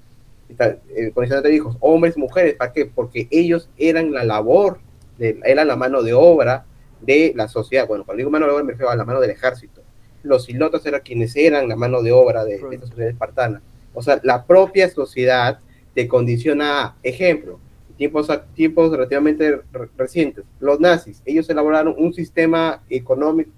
Está, 0.51 0.79
eh, 0.95 1.11
condicionada 1.15 1.41
a 1.41 1.43
tener 1.43 1.57
hijos, 1.57 1.77
hombres 1.81 2.19
mujeres. 2.19 2.55
¿Para 2.55 2.73
qué? 2.73 2.85
Porque 2.85 3.29
ellos 3.31 3.71
eran 3.79 4.13
la 4.13 4.25
labor, 4.25 4.81
de, 5.17 5.41
eran 5.45 5.69
la 5.69 5.77
mano 5.77 6.03
de 6.03 6.13
obra 6.13 6.67
de 7.01 7.33
la 7.35 7.49
sociedad. 7.49 7.87
Bueno, 7.87 8.05
cuando 8.05 8.19
digo 8.19 8.31
mano 8.31 8.45
de 8.45 8.53
obra 8.53 8.65
me 8.65 8.73
refiero 8.73 8.91
a 8.91 8.97
la 8.97 9.07
mano 9.07 9.21
del 9.21 9.31
ejército. 9.31 9.83
Los 10.23 10.49
ilotas 10.51 10.85
eran 10.85 11.01
quienes 11.01 11.35
eran 11.37 11.69
la 11.69 11.77
mano 11.77 12.03
de 12.03 12.13
obra 12.13 12.45
de, 12.45 12.59
de 12.59 12.75
esta 12.75 12.87
sociedad 12.87 13.11
espartana. 13.11 13.63
O 13.95 14.03
sea, 14.03 14.21
la 14.23 14.45
propia 14.45 14.89
sociedad 14.91 15.59
te 15.95 16.07
condiciona 16.07 16.97
ejemplo, 17.03 17.59
tiempos, 17.97 18.29
tiempos 18.55 18.93
relativamente 18.93 19.61
re- 19.73 19.89
recientes, 19.97 20.45
los 20.61 20.79
nazis, 20.79 21.23
ellos 21.25 21.49
elaboraron 21.51 21.95
un 21.99 22.13
sistema 22.15 22.83
económico, 22.89 23.51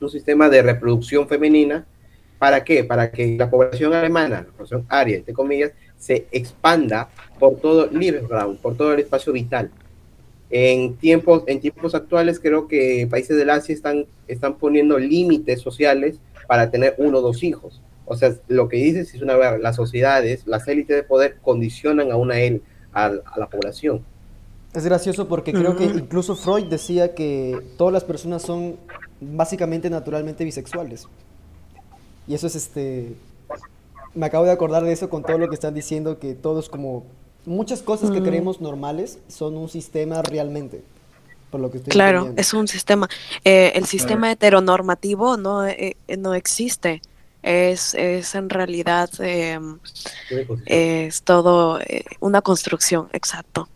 un 0.00 0.10
sistema 0.10 0.48
de 0.48 0.62
reproducción 0.62 1.28
femenina, 1.28 1.86
¿para 2.38 2.64
qué? 2.64 2.82
Para 2.84 3.10
que 3.12 3.36
la 3.38 3.48
población 3.48 3.94
alemana, 3.94 4.42
la 4.42 4.52
población 4.52 4.84
aria, 4.88 5.16
entre 5.18 5.32
comillas, 5.32 5.72
se 5.96 6.26
expanda 6.32 7.08
por 7.38 7.56
todo 7.60 7.86
Lebensraum, 7.86 8.56
por 8.56 8.76
todo 8.76 8.92
el 8.92 9.00
espacio 9.00 9.32
vital. 9.32 9.70
En 10.50 10.96
tiempos, 10.96 11.44
en 11.46 11.60
tiempos 11.60 11.94
actuales 11.94 12.38
creo 12.38 12.68
que 12.68 13.06
países 13.10 13.36
del 13.36 13.50
Asia 13.50 13.74
están, 13.74 14.06
están 14.28 14.56
poniendo 14.56 14.98
límites 14.98 15.60
sociales 15.60 16.18
para 16.46 16.70
tener 16.70 16.94
uno 16.98 17.18
o 17.18 17.22
dos 17.22 17.42
hijos. 17.42 17.80
O 18.06 18.16
sea, 18.16 18.34
lo 18.48 18.68
que 18.68 18.76
dices 18.76 19.14
es 19.14 19.22
una 19.22 19.36
verdad, 19.36 19.58
las 19.62 19.76
sociedades, 19.76 20.46
las 20.46 20.66
élites 20.68 20.96
de 20.96 21.02
poder 21.02 21.38
condicionan 21.42 22.10
a 22.12 22.16
una 22.16 22.38
él, 22.40 22.62
a, 22.92 23.06
a 23.06 23.38
la 23.38 23.48
población. 23.48 24.02
Es 24.74 24.84
gracioso 24.84 25.28
porque 25.28 25.52
creo 25.52 25.76
que 25.76 25.84
incluso 25.84 26.34
Freud 26.36 26.64
decía 26.66 27.14
que 27.14 27.58
todas 27.78 27.92
las 27.92 28.04
personas 28.04 28.42
son 28.42 28.76
básicamente 29.20 29.88
naturalmente 29.88 30.44
bisexuales. 30.44 31.06
Y 32.26 32.34
eso 32.34 32.46
es 32.46 32.56
este... 32.56 33.14
Me 34.14 34.26
acabo 34.26 34.44
de 34.44 34.52
acordar 34.52 34.84
de 34.84 34.92
eso 34.92 35.08
con 35.08 35.22
todo 35.22 35.38
lo 35.38 35.48
que 35.48 35.54
están 35.54 35.74
diciendo, 35.74 36.18
que 36.18 36.34
todos 36.34 36.68
como... 36.68 37.04
Muchas 37.46 37.82
cosas 37.82 38.10
que 38.10 38.20
Mm. 38.20 38.24
creemos 38.24 38.60
normales 38.60 39.18
son 39.28 39.56
un 39.56 39.68
sistema 39.68 40.22
realmente. 40.22 40.82
Por 41.50 41.60
lo 41.60 41.70
que 41.70 41.76
estoy 41.78 41.92
Claro, 41.92 42.18
entendiendo. 42.18 42.40
es 42.40 42.54
un 42.54 42.66
sistema. 42.68 43.08
eh, 43.44 43.72
el 43.76 43.84
sistema 43.84 44.32
heteronormativo 44.32 45.36
no, 45.36 45.66
eh, 45.66 45.96
eh, 46.08 46.16
no 46.16 46.34
existe. 46.34 47.00
Es, 47.46 47.94
es 47.94 48.34
en 48.34 48.48
realidad 48.48 49.10
eh, 49.20 49.60
es 50.64 51.22
todo 51.22 51.78
eh, 51.78 52.04
una 52.20 52.40
construcción, 52.40 53.08
exacto. 53.12 53.68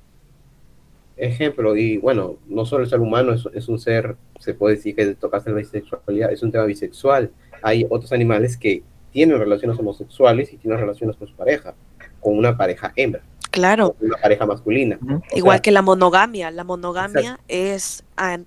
Ejemplo, 1.19 1.77
y 1.77 1.99
bueno, 1.99 2.37
no 2.47 2.65
solo 2.65 2.85
el 2.85 2.89
ser 2.89 3.01
humano 3.01 3.35
es, 3.35 3.45
es 3.53 3.69
un 3.69 3.79
ser, 3.79 4.17
se 4.39 4.55
puede 4.55 4.77
decir 4.77 4.97
que 4.97 5.15
tocaste 5.15 5.51
la 5.51 5.57
bisexualidad, 5.57 6.33
es 6.33 6.43
un 6.43 6.51
tema 6.51 6.65
bisexual. 6.65 7.31
Hay 7.63 7.87
otros 7.91 8.11
animales 8.13 8.57
que 8.57 8.83
tienen 9.13 9.39
relaciones 9.39 9.79
homosexuales 9.79 10.51
y 10.51 10.57
tienen 10.57 10.81
relaciones 10.81 11.17
con 11.17 11.29
su 11.29 11.35
pareja, 11.35 11.75
con 12.21 12.39
una 12.39 12.57
pareja 12.57 12.95
hembra, 12.97 13.21
Claro, 13.51 13.93
con 13.93 14.07
una 14.09 14.17
pareja 14.17 14.47
masculina. 14.47 14.99
Igual 15.35 15.57
sea, 15.57 15.63
que 15.63 15.73
la 15.73 15.83
monogamia. 15.83 16.51
La 16.51 16.65
monogamia 16.65 17.39
es, 17.49 18.03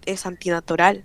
es 0.08 0.26
antinatural. 0.26 1.04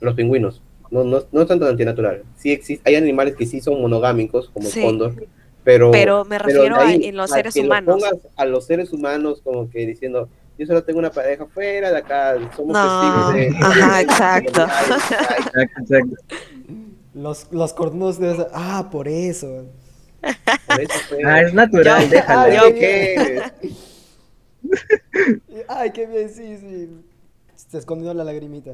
los 0.00 0.14
pingüinos. 0.14 0.62
No, 0.90 1.04
no, 1.04 1.22
no 1.30 1.42
es 1.42 1.46
tanto 1.48 1.66
antinatural. 1.66 2.24
Sí 2.36 2.50
existe, 2.52 2.88
hay 2.88 2.96
animales 2.96 3.36
que 3.36 3.46
sí 3.46 3.60
son 3.60 3.80
monogámicos, 3.80 4.50
como 4.50 4.68
Sí. 4.68 4.80
el 4.80 4.86
cóndor, 4.86 5.14
pero... 5.62 5.90
Pero 5.92 6.24
me 6.24 6.38
pero 6.38 6.46
refiero 6.48 6.76
a 6.76 6.86
ahí 6.86 7.04
en 7.06 7.16
los 7.16 7.30
a 7.32 7.36
seres 7.36 7.54
lo 7.56 7.62
humanos. 7.62 7.94
pongas 8.02 8.18
a 8.36 8.44
los 8.44 8.66
seres 8.66 8.92
humanos 8.92 9.40
como 9.44 9.70
que 9.70 9.86
diciendo, 9.86 10.28
yo 10.58 10.66
solo 10.66 10.82
tengo 10.82 10.98
una 10.98 11.10
pareja 11.12 11.46
fuera 11.46 11.90
de 11.92 11.98
acá, 11.98 12.34
somos 12.56 12.72
No, 12.74 13.32
testigos 13.32 13.34
de... 13.34 13.48
ajá, 13.64 14.00
exacto. 14.00 14.62
Exacto, 14.62 15.60
exacto. 15.80 16.16
Los, 17.14 17.46
los 17.52 17.72
cornudos 17.72 18.18
de 18.18 18.32
esa- 18.32 18.48
Ah, 18.52 18.88
por 18.90 19.06
eso. 19.08 19.66
por 20.66 20.80
eso 20.80 20.92
fue- 21.08 21.24
Ah, 21.24 21.40
es 21.42 21.54
natural, 21.54 22.02
Yo- 22.04 22.08
déjala. 22.10 22.62
Ay, 22.62 22.72
¿qué? 22.74 23.42
Ay, 25.68 25.90
qué 25.92 26.06
bien, 26.06 26.28
sí, 26.30 26.56
sí. 26.58 26.88
Se 27.54 27.78
escondió 27.78 28.12
la 28.14 28.24
lagrimita. 28.24 28.72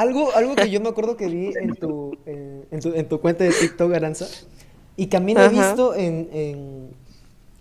Algo, 0.00 0.34
algo 0.34 0.54
que 0.54 0.70
yo 0.70 0.80
me 0.80 0.88
acuerdo 0.88 1.16
que 1.16 1.26
vi 1.26 1.52
en 1.60 1.74
tu, 1.80 2.16
eh, 2.26 2.64
en 2.70 2.80
tu, 2.80 2.94
en 2.94 3.08
tu 3.08 3.20
cuenta 3.20 3.44
de 3.44 3.50
TikTok, 3.50 3.92
Aranza, 3.94 4.26
y 4.96 5.06
que 5.06 5.16
a 5.16 5.20
mí 5.20 5.34
he 5.36 5.48
visto 5.48 5.94
en, 5.94 6.28
en, 6.32 6.90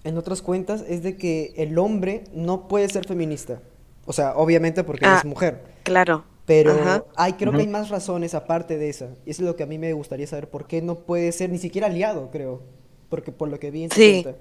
en 0.03 0.17
otras 0.17 0.41
cuentas, 0.41 0.83
es 0.87 1.03
de 1.03 1.15
que 1.17 1.53
el 1.57 1.77
hombre 1.79 2.23
no 2.33 2.67
puede 2.67 2.89
ser 2.89 3.07
feminista. 3.07 3.61
O 4.05 4.13
sea, 4.13 4.35
obviamente 4.37 4.83
porque 4.83 5.05
Ah. 5.05 5.17
es 5.19 5.25
mujer. 5.25 5.61
Claro. 5.83 6.23
Pero 6.45 6.71
Ajá. 6.71 7.03
hay, 7.17 7.33
creo 7.33 7.51
que 7.51 7.59
hay 7.59 7.67
más 7.67 7.89
razones 7.89 8.33
aparte 8.33 8.77
de 8.77 8.87
esa. 8.89 9.07
Y 9.25 9.31
eso 9.31 9.41
es 9.43 9.47
lo 9.49 9.55
que 9.57 9.63
a 9.63 9.65
mí 9.65 9.77
me 9.77 9.91
gustaría 9.93 10.25
saber. 10.27 10.47
¿Por 10.49 10.65
qué 10.65 10.81
no 10.81 10.95
puede 10.95 11.31
ser 11.33 11.49
ni 11.49 11.57
siquiera 11.57 11.87
aliado, 11.87 12.29
creo? 12.31 12.61
Porque 13.09 13.31
por 13.33 13.49
lo 13.49 13.59
que 13.59 13.69
vi 13.69 13.83
en 13.83 13.89
tu 13.89 13.95
Sí. 13.97 14.21
cuenta. 14.23 14.39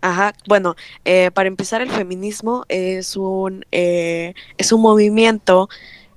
Ajá, 0.00 0.32
bueno, 0.48 0.74
eh, 1.04 1.30
para 1.32 1.48
empezar, 1.48 1.80
el 1.82 1.90
feminismo 1.90 2.64
es 2.68 3.14
un, 3.16 3.64
eh, 3.72 4.32
es 4.58 4.72
un 4.72 4.80
movimiento 4.80 5.68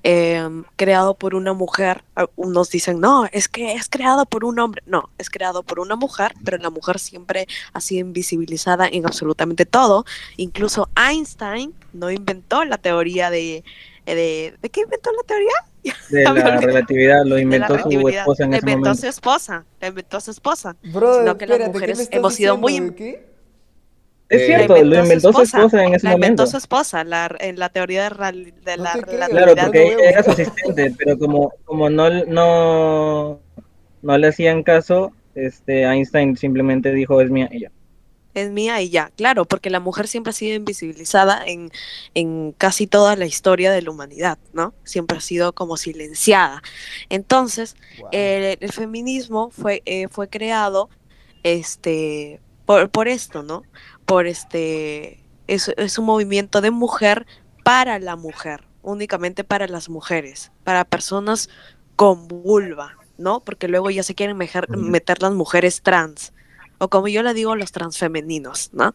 em, 0.05 0.63
creado 0.75 1.15
por 1.15 1.33
una 1.33 1.53
mujer. 1.53 2.03
Unos 2.35 2.69
dicen, 2.69 2.99
no, 2.99 3.25
es 3.31 3.47
que 3.47 3.73
es 3.73 3.89
creado 3.89 4.25
por 4.25 4.45
un 4.45 4.59
hombre. 4.59 4.83
No, 4.85 5.09
es 5.17 5.29
creado 5.29 5.63
por 5.63 5.79
una 5.79 5.95
mujer, 5.95 6.33
pero 6.45 6.57
la 6.57 6.69
mujer 6.69 6.99
siempre 6.99 7.47
ha 7.73 7.81
sido 7.81 8.05
invisibilizada 8.05 8.87
en 8.87 9.05
absolutamente 9.05 9.65
todo. 9.65 10.05
Incluso 10.37 10.89
Einstein 10.95 11.73
no 11.93 12.11
inventó 12.11 12.63
la 12.65 12.77
teoría 12.77 13.29
de... 13.29 13.63
¿De, 14.05 14.53
¿de 14.61 14.69
qué 14.69 14.81
inventó 14.81 15.11
la 15.11 15.23
teoría? 15.23 15.53
De 16.09 16.23
la 16.23 16.57
relatividad 16.57 17.25
lo 17.25 17.39
inventó 17.39 17.79
su 17.79 18.07
esposa 18.07 18.43
en 18.43 18.53
ese 18.53 18.59
inventó 18.59 18.79
momento. 18.81 19.01
su 19.01 19.07
esposa. 19.07 19.65
La 19.81 19.87
inventó 19.87 20.19
su 20.19 20.31
esposa. 20.31 20.75
Bro, 20.83 21.19
Sino 21.19 21.37
que 21.37 21.47
las 21.47 21.59
espérate, 21.59 21.79
¿qué 21.79 21.87
me 21.87 21.87
mujeres 21.87 22.09
hemos 22.11 22.35
sido 22.35 22.57
muy 22.57 22.73
diciendo? 22.73 22.91
¿De 22.91 22.97
qué? 22.97 23.34
Es 24.27 24.41
Eh, 24.41 24.45
cierto, 24.47 24.83
lo 24.83 24.99
inventó 25.03 25.31
su 25.33 25.41
esposa 25.41 25.83
en 25.83 25.93
ese 25.93 26.07
la 26.07 26.13
inventó 26.13 26.43
momento. 26.43 26.47
su 26.47 26.57
esposa 26.57 27.03
la- 27.03 27.35
en 27.39 27.59
la 27.59 27.69
teoría 27.69 28.03
de, 28.03 28.09
real- 28.09 28.53
de 28.63 28.77
No 28.77 28.83
la 28.83 28.93
relatividad. 28.93 29.29
Claro, 29.29 29.55
porque 29.55 29.95
lo 29.95 29.99
era 29.99 30.23
su 30.23 30.31
asistente, 30.31 30.93
pero 30.97 31.17
como, 31.17 31.51
como 31.63 31.89
no, 31.91 32.09
no, 32.25 33.39
no 34.01 34.17
le 34.17 34.27
hacían 34.27 34.63
caso, 34.63 35.11
este 35.35 35.83
Einstein 35.83 36.35
simplemente 36.37 36.91
dijo 36.91 37.21
es 37.21 37.29
mía 37.29 37.49
y 37.51 37.61
ya. 37.61 37.71
es 38.33 38.49
mía 38.51 38.81
y 38.81 38.89
ya. 38.89 39.11
Claro, 39.15 39.45
porque 39.45 39.69
la 39.69 39.79
mujer 39.79 40.07
siempre 40.07 40.31
ha 40.31 40.33
sido 40.33 40.55
invisibilizada 40.55 41.43
en, 41.45 41.71
en 42.15 42.51
casi 42.57 42.87
toda 42.87 43.15
la 43.15 43.25
historia 43.27 43.71
de 43.71 43.81
la 43.83 43.91
humanidad, 43.91 44.39
¿no? 44.53 44.73
Siempre 44.83 45.17
ha 45.17 45.21
sido 45.21 45.53
como 45.53 45.77
silenciada. 45.77 46.61
Entonces, 47.09 47.75
Wow. 47.99 48.09
eh, 48.11 48.57
el 48.59 48.71
feminismo 48.73 49.51
fue, 49.51 49.83
eh, 49.85 50.07
fue 50.09 50.29
creado 50.29 50.89
este, 51.43 52.41
por, 52.65 52.89
por 52.89 53.07
esto, 53.07 53.43
¿no? 53.43 53.63
Por 54.05 54.27
este, 54.27 55.23
es, 55.47 55.69
es 55.77 55.97
un 55.97 56.05
movimiento 56.05 56.61
de 56.61 56.71
mujer 56.71 57.25
para 57.63 57.99
la 57.99 58.15
mujer, 58.15 58.63
únicamente 58.83 59.43
para 59.43 59.67
las 59.67 59.89
mujeres, 59.89 60.51
para 60.63 60.85
personas 60.85 61.49
con 61.95 62.27
vulva, 62.27 62.97
¿no? 63.17 63.39
Porque 63.39 63.67
luego 63.67 63.89
ya 63.89 64.03
se 64.03 64.15
quieren 64.15 64.37
mejer- 64.37 64.69
meter 64.69 65.21
las 65.21 65.31
mujeres 65.33 65.81
trans. 65.81 66.33
O 66.77 66.89
como 66.89 67.07
yo 67.07 67.23
le 67.23 67.33
digo, 67.33 67.55
los 67.55 67.71
transfemeninos, 67.71 68.69
¿no? 68.73 68.93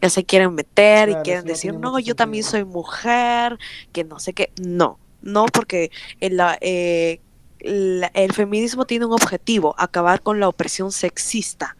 Ya 0.00 0.08
se 0.10 0.24
quieren 0.24 0.54
meter 0.54 1.08
Claro, 1.08 1.20
y 1.20 1.24
quieren 1.24 1.44
no 1.44 1.48
decir, 1.48 1.74
no, 1.74 1.98
yo 1.98 2.16
también 2.16 2.42
soy 2.42 2.60
sentido". 2.60 2.72
mujer, 2.78 3.58
que 3.92 4.02
no 4.04 4.18
sé 4.18 4.32
qué. 4.32 4.50
No, 4.60 4.98
no, 5.20 5.46
porque 5.46 5.90
el, 6.20 6.40
eh, 6.60 7.20
el 7.60 8.32
feminismo 8.32 8.86
tiene 8.86 9.04
un 9.04 9.12
objetivo, 9.12 9.74
acabar 9.78 10.22
con 10.22 10.40
la 10.40 10.48
opresión 10.48 10.90
sexista. 10.90 11.76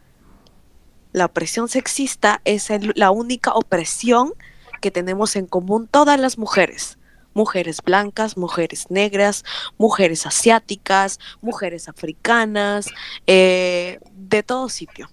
La 1.11 1.25
opresión 1.25 1.67
sexista 1.67 2.41
es 2.45 2.69
el- 2.69 2.93
la 2.95 3.11
única 3.11 3.53
opresión 3.53 4.33
que 4.81 4.91
tenemos 4.91 5.35
en 5.35 5.45
común 5.47 5.87
todas 5.87 6.19
las 6.19 6.37
mujeres. 6.37 6.97
Mujeres 7.33 7.81
blancas, 7.83 8.37
mujeres 8.37 8.87
negras, 8.89 9.43
mujeres 9.77 10.25
asiáticas, 10.25 11.19
mujeres 11.41 11.87
africanas, 11.89 12.87
eh, 13.27 13.99
de 14.13 14.43
todo 14.43 14.69
sitio. 14.69 15.09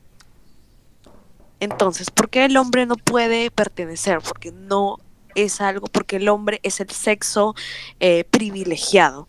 Entonces, 1.61 2.11
¿por 2.11 2.28
qué 2.28 2.44
el 2.44 2.56
hombre 2.56 2.85
no 2.87 2.96
puede 2.96 3.50
pertenecer? 3.50 4.18
Porque 4.20 4.52
no 4.52 4.98
es 5.35 5.61
algo, 5.61 5.87
porque 5.87 6.16
el 6.16 6.28
hombre 6.28 6.61
es 6.62 6.80
el 6.80 6.90
sexo 6.90 7.54
eh, 8.00 8.24
privilegiado 8.30 9.28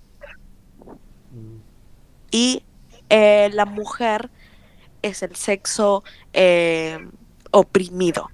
Mm. 1.31 1.57
y 2.31 2.63
eh, 3.09 3.49
la 3.53 3.65
mujer 3.65 4.29
es 5.01 5.23
el 5.23 5.35
sexo 5.35 6.03
eh, 6.33 6.99
oprimido. 7.51 8.29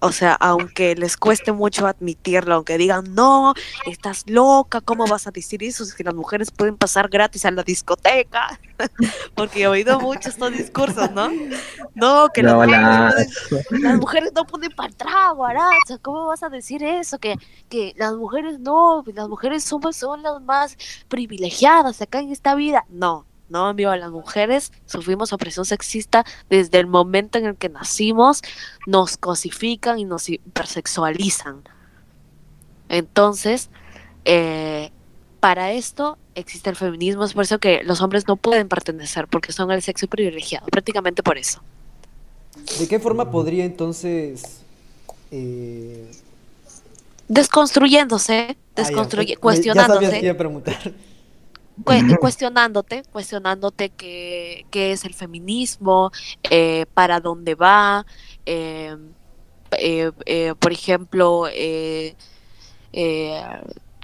O 0.00 0.12
sea, 0.12 0.34
aunque 0.34 0.94
les 0.96 1.16
cueste 1.16 1.50
mucho 1.52 1.86
admitirlo, 1.86 2.56
aunque 2.56 2.76
digan, 2.76 3.14
no, 3.14 3.54
estás 3.86 4.24
loca, 4.28 4.82
¿cómo 4.82 5.06
vas 5.06 5.26
a 5.26 5.30
decir 5.30 5.62
eso? 5.62 5.86
Si 5.86 6.02
las 6.04 6.12
mujeres 6.14 6.50
pueden 6.50 6.76
pasar 6.76 7.08
gratis 7.08 7.46
a 7.46 7.50
la 7.50 7.62
discoteca. 7.62 8.60
Porque 9.34 9.62
he 9.62 9.66
oído 9.66 9.98
mucho 10.00 10.28
estos 10.28 10.52
discursos, 10.52 11.10
¿no? 11.12 11.30
No, 11.94 12.28
que 12.34 12.42
las 12.42 12.52
No, 12.52 12.58
mujeres, 12.60 12.82
la- 12.82 12.98
no 13.08 13.10
pueden- 13.14 13.28
las 13.82 13.96
mujeres 13.98 14.32
no 14.34 14.44
ponen 14.44 14.70
para 14.72 14.92
trago, 14.92 15.46
Aranza. 15.46 15.96
¿Cómo 16.02 16.26
vas 16.26 16.42
a 16.42 16.50
decir 16.50 16.82
eso? 16.84 17.18
Que, 17.18 17.36
que 17.70 17.94
las 17.96 18.12
mujeres 18.12 18.60
no, 18.60 19.02
las 19.14 19.28
mujeres 19.30 19.64
somos, 19.64 19.96
son 19.96 20.22
las 20.22 20.38
más 20.42 20.76
privilegiadas 21.08 22.02
acá 22.02 22.18
en 22.20 22.30
esta 22.30 22.54
vida. 22.54 22.84
No, 22.90 23.24
no, 23.48 23.66
amigo, 23.66 23.94
las 23.94 24.10
mujeres 24.10 24.72
sufrimos 24.86 25.32
opresión 25.32 25.64
sexista 25.64 26.24
desde 26.48 26.78
el 26.78 26.86
momento 26.86 27.38
en 27.38 27.46
el 27.46 27.56
que 27.56 27.68
nacimos, 27.68 28.42
nos 28.86 29.16
cosifican 29.16 29.98
y 29.98 30.04
nos 30.04 30.28
hipersexualizan. 30.28 31.62
Entonces, 32.88 33.70
eh, 34.24 34.90
para 35.40 35.72
esto 35.72 36.16
existe 36.34 36.70
el 36.70 36.76
feminismo, 36.76 37.24
es 37.24 37.34
por 37.34 37.44
eso 37.44 37.58
que 37.58 37.82
los 37.84 38.00
hombres 38.00 38.26
no 38.26 38.36
pueden 38.36 38.68
pertenecer, 38.68 39.28
porque 39.28 39.52
son 39.52 39.70
el 39.70 39.82
sexo 39.82 40.06
privilegiado, 40.08 40.66
prácticamente 40.66 41.22
por 41.22 41.38
eso. 41.38 41.62
¿De 42.78 42.88
qué 42.88 42.98
forma 42.98 43.30
podría 43.30 43.64
entonces... 43.64 44.60
eh, 45.30 46.10
Desconstruyéndose, 47.28 48.56
ah, 48.76 48.82
ya, 48.82 48.84
sabías 48.84 49.38
cuestionándose. 49.38 50.20
que 50.20 50.26
iba 50.26 50.34
a 50.34 50.38
preguntar. 50.38 50.92
Cue- 51.82 52.06
cuestionándote, 52.18 53.02
cuestionándote 53.12 53.90
qué, 53.90 54.66
qué 54.70 54.92
es 54.92 55.04
el 55.04 55.14
feminismo, 55.14 56.12
eh, 56.50 56.86
para 56.94 57.20
dónde 57.20 57.54
va, 57.54 58.06
eh, 58.46 58.96
eh, 59.78 60.12
eh, 60.26 60.54
por 60.58 60.72
ejemplo, 60.72 61.46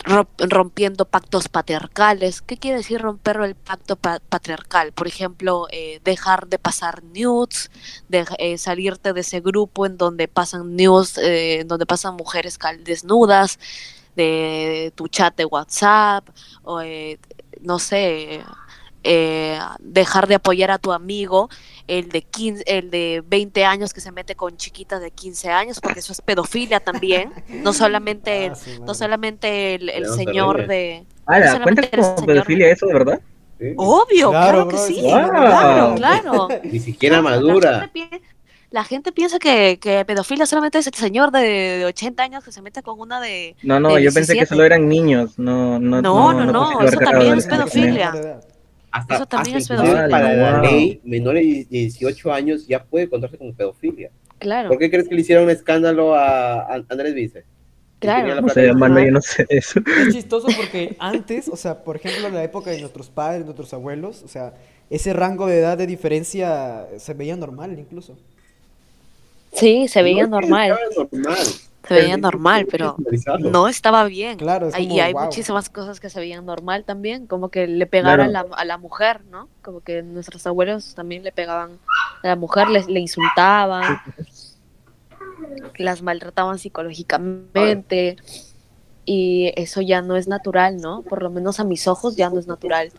ro- 0.04 0.28
rompiendo 0.38 1.04
pactos 1.04 1.48
patriarcales. 1.48 2.42
¿Qué 2.42 2.56
quiere 2.56 2.78
decir 2.78 3.00
romper 3.00 3.36
el 3.42 3.54
pacto 3.54 3.96
pa- 3.96 4.20
patriarcal? 4.28 4.92
Por 4.92 5.06
ejemplo, 5.06 5.66
eh, 5.70 6.00
dejar 6.04 6.48
de 6.48 6.58
pasar 6.58 7.02
nudes, 7.04 7.70
de, 8.08 8.26
eh, 8.38 8.58
salirte 8.58 9.12
de 9.12 9.20
ese 9.20 9.40
grupo 9.40 9.86
en 9.86 9.96
donde 9.98 10.28
pasan 10.28 10.76
nudes, 10.76 11.18
eh, 11.18 11.60
en 11.60 11.68
donde 11.68 11.86
pasan 11.86 12.16
mujeres 12.16 12.58
desnudas, 12.84 13.58
de 14.16 14.92
tu 14.96 15.08
chat 15.08 15.36
de 15.36 15.44
WhatsApp, 15.44 16.28
o 16.64 16.80
eh, 16.82 17.18
no 17.62 17.78
sé, 17.78 18.42
eh, 19.02 19.58
dejar 19.78 20.26
de 20.26 20.34
apoyar 20.34 20.70
a 20.70 20.78
tu 20.78 20.92
amigo, 20.92 21.48
el 21.86 22.10
de 22.10 22.22
15, 22.22 22.64
el 22.66 22.90
de 22.90 23.22
20 23.26 23.64
años 23.64 23.94
que 23.94 24.00
se 24.00 24.12
mete 24.12 24.34
con 24.34 24.56
chiquitas 24.56 25.00
de 25.00 25.10
15 25.10 25.50
años, 25.50 25.80
porque 25.80 26.00
eso 26.00 26.12
es 26.12 26.20
pedofilia 26.20 26.80
también, 26.80 27.32
no 27.48 27.72
solamente 27.72 28.46
el, 28.46 28.52
Ah, 28.52 28.56
su 28.56 28.84
no 28.84 28.94
solamente 28.94 29.74
el, 29.76 29.88
el 29.88 30.06
señor 30.10 30.66
de 30.66 31.04
Ala, 31.26 31.52
solamente 31.52 31.88
¿cuenta 31.88 31.96
el 31.96 32.02
como 32.02 32.16
señor- 32.18 32.26
pedofilia 32.26 32.70
eso, 32.70 32.86
de 32.86 32.92
verdad? 32.92 33.20
Sí. 33.58 33.74
obvio, 33.76 34.30
Claro, 34.30 34.52
claro, 34.52 34.68
que 34.68 34.76
bro, 34.76 34.86
sí, 34.86 34.98
es 34.98 35.12
claro, 35.12 35.86
wow. 35.88 35.94
claro. 35.96 36.48
Ni 36.64 36.78
siquiera 36.78 37.20
madura. 37.20 37.90
La 38.70 38.84
gente 38.84 39.12
piensa 39.12 39.38
que, 39.38 39.78
que 39.80 40.04
pedofilia 40.04 40.46
solamente 40.46 40.78
es 40.78 40.86
el 40.86 40.94
señor 40.94 41.30
de, 41.32 41.40
de 41.40 41.84
80 41.86 42.22
años 42.22 42.44
que 42.44 42.52
se 42.52 42.62
mete 42.62 42.82
con 42.82 43.00
una 43.00 43.20
de... 43.20 43.56
No, 43.62 43.80
no, 43.80 43.94
de 43.96 44.02
yo 44.04 44.12
pensé 44.12 44.32
que 44.34 44.40
17. 44.40 44.46
solo 44.46 44.64
eran 44.64 44.88
niños, 44.88 45.38
no, 45.38 45.78
no, 45.80 46.00
No, 46.00 46.32
no, 46.32 46.44
no, 46.52 46.80
eso 46.82 46.98
también 46.98 47.36
es 47.38 47.46
pedofilia. 47.46 48.40
Hasta, 48.92 49.14
Eso 49.16 49.26
también 49.26 49.56
hasta 49.58 49.74
es 49.74 49.80
pedofilia. 49.80 50.08
para 50.08 50.34
la 50.34 50.60
ley, 50.62 51.00
menores 51.04 51.44
de 51.70 51.78
18 51.78 52.32
años 52.32 52.66
ya 52.66 52.82
puede 52.84 53.08
contarse 53.08 53.38
como 53.38 53.54
pedofilia. 53.54 54.10
Claro, 54.38 54.68
¿Por 54.68 54.78
qué 54.78 54.90
crees 54.90 55.08
que 55.08 55.14
le 55.14 55.20
hicieron 55.20 55.44
un 55.44 55.50
escándalo 55.50 56.14
a 56.14 56.62
a 56.62 56.84
Andrés 56.88 57.14
Vice? 57.14 57.44
Claro. 57.98 58.20
tenía 58.20 58.34
la 58.36 58.40
No 58.40 58.46
plata 58.46 58.60
sé, 58.60 58.66
de- 58.66 58.72
mano, 58.74 58.96
Ajá. 58.96 59.04
yo 59.06 59.12
no 59.12 59.20
sé 59.20 59.46
eso. 59.50 59.80
Es 60.08 60.14
chistoso 60.14 60.48
porque 60.56 60.96
antes, 60.98 61.48
o 61.48 61.56
sea, 61.56 61.84
por 61.84 61.96
ejemplo, 61.96 62.28
en 62.28 62.34
la 62.34 62.42
época 62.42 62.70
de 62.70 62.80
nuestros 62.80 63.10
padres, 63.10 63.44
nuestros 63.44 63.72
abuelos, 63.74 64.22
o 64.24 64.28
sea, 64.28 64.54
ese 64.88 65.12
rango 65.12 65.46
de 65.46 65.58
edad 65.58 65.76
de 65.76 65.86
diferencia 65.86 66.86
se 66.98 67.14
veía 67.14 67.36
normal 67.36 67.78
incluso. 67.78 68.16
Sí, 69.60 69.88
se 69.88 70.02
veía 70.02 70.26
No, 70.26 70.40
normal, 70.40 70.76
se 71.86 71.94
veía 71.94 72.16
normal, 72.16 72.66
pero 72.70 72.96
no 73.38 73.68
estaba 73.68 74.04
bien. 74.04 74.38
Claro, 74.38 74.68
es 74.68 74.74
como, 74.74 74.94
y 74.94 75.00
hay 75.00 75.12
wow. 75.12 75.24
muchísimas 75.24 75.68
cosas 75.70 76.00
que 76.00 76.10
se 76.10 76.20
veían 76.20 76.44
normal 76.46 76.84
también, 76.84 77.26
como 77.26 77.48
que 77.50 77.66
le 77.66 77.86
pegaran 77.86 78.36
a, 78.36 78.44
la, 78.44 78.46
a 78.52 78.64
la 78.64 78.78
mujer, 78.78 79.22
¿no? 79.30 79.48
Como 79.62 79.80
que 79.80 80.02
nuestros 80.02 80.46
abuelos 80.46 80.94
también 80.94 81.22
le 81.22 81.32
pegaban 81.32 81.78
a 82.22 82.28
la 82.28 82.36
mujer, 82.36 82.68
les, 82.68 82.88
le 82.88 83.00
insultaban, 83.00 84.00
las 85.78 86.02
maltrataban 86.02 86.58
psicológicamente. 86.58 88.16
Y 89.04 89.52
eso 89.56 89.80
ya 89.80 90.02
no 90.02 90.16
es 90.16 90.28
natural, 90.28 90.76
¿no? 90.76 91.02
Por 91.02 91.22
lo 91.22 91.30
menos 91.30 91.58
a 91.58 91.64
mis 91.64 91.88
ojos 91.88 92.16
ya 92.16 92.30
no 92.30 92.38
es 92.38 92.46
natural. 92.46 92.92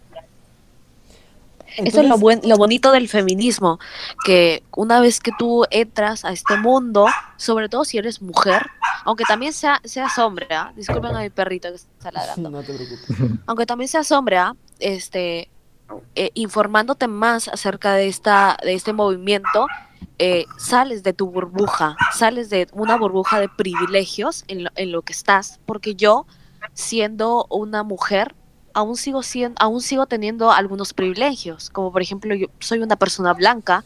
Eso 1.77 2.01
es 2.01 2.07
lo, 2.07 2.17
buen, 2.17 2.41
lo 2.43 2.57
bonito 2.57 2.91
del 2.91 3.07
feminismo, 3.07 3.79
que 4.25 4.63
una 4.75 4.99
vez 4.99 5.19
que 5.19 5.31
tú 5.38 5.65
entras 5.69 6.25
a 6.25 6.31
este 6.31 6.57
mundo, 6.57 7.07
sobre 7.38 7.69
todo 7.69 7.86
si 7.86 7.97
eres 7.97 8.21
mujer, 8.21 8.67
aunque 9.05 9.23
también 9.23 9.53
sea, 9.53 9.79
seas 9.84 10.17
hombre, 10.19 10.47
¿ah? 10.51 10.73
disculpen 10.75 11.15
a 11.15 11.21
mi 11.21 11.29
perrito 11.29 11.69
que 11.69 11.75
está 11.75 12.12
ladrando, 12.12 12.49
No 12.49 12.62
te 12.62 12.73
preocupes. 12.73 13.05
aunque 13.45 13.65
también 13.65 13.88
seas 13.88 14.12
hombre, 14.12 14.38
¿ah? 14.38 14.55
este, 14.79 15.49
eh, 16.15 16.31
informándote 16.34 17.07
más 17.07 17.47
acerca 17.47 17.93
de, 17.93 18.07
esta, 18.07 18.57
de 18.63 18.73
este 18.73 18.93
movimiento, 18.93 19.67
eh, 20.19 20.45
sales 20.57 21.03
de 21.03 21.13
tu 21.13 21.31
burbuja, 21.31 21.95
sales 22.13 22.49
de 22.49 22.67
una 22.73 22.97
burbuja 22.97 23.39
de 23.39 23.49
privilegios 23.49 24.43
en 24.47 24.65
lo, 24.65 24.69
en 24.75 24.91
lo 24.91 25.01
que 25.01 25.13
estás, 25.13 25.60
porque 25.65 25.95
yo, 25.95 26.25
siendo 26.73 27.47
una 27.49 27.84
mujer, 27.84 28.36
aún 28.73 28.95
sigo 28.95 29.23
siendo, 29.23 29.55
aún 29.62 29.81
sigo 29.81 30.05
teniendo 30.05 30.51
algunos 30.51 30.93
privilegios, 30.93 31.69
como 31.69 31.91
por 31.91 32.01
ejemplo 32.01 32.36
yo 32.36 32.47
soy 32.60 32.79
una 32.79 32.95
persona 32.95 33.34
blanca, 33.34 33.84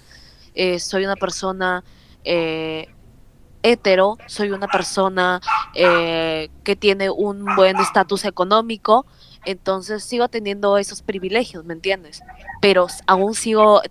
eh, 0.53 0.79
soy 0.79 1.05
una 1.05 1.15
persona 1.15 1.83
eh, 2.23 2.87
hetero, 3.63 4.17
soy 4.27 4.51
una 4.51 4.67
persona 4.67 5.41
eh, 5.73 6.49
que 6.63 6.75
tiene 6.75 7.09
un 7.09 7.43
buen 7.55 7.77
estatus 7.77 8.25
económico, 8.25 9.05
entonces 9.45 10.03
sigo 10.03 10.27
teniendo 10.27 10.77
esos 10.77 11.01
privilegios, 11.01 11.65
¿me 11.65 11.73
entiendes? 11.73 12.21
Pero 12.61 12.87
aún 13.07 13.33
sigo 13.33 13.81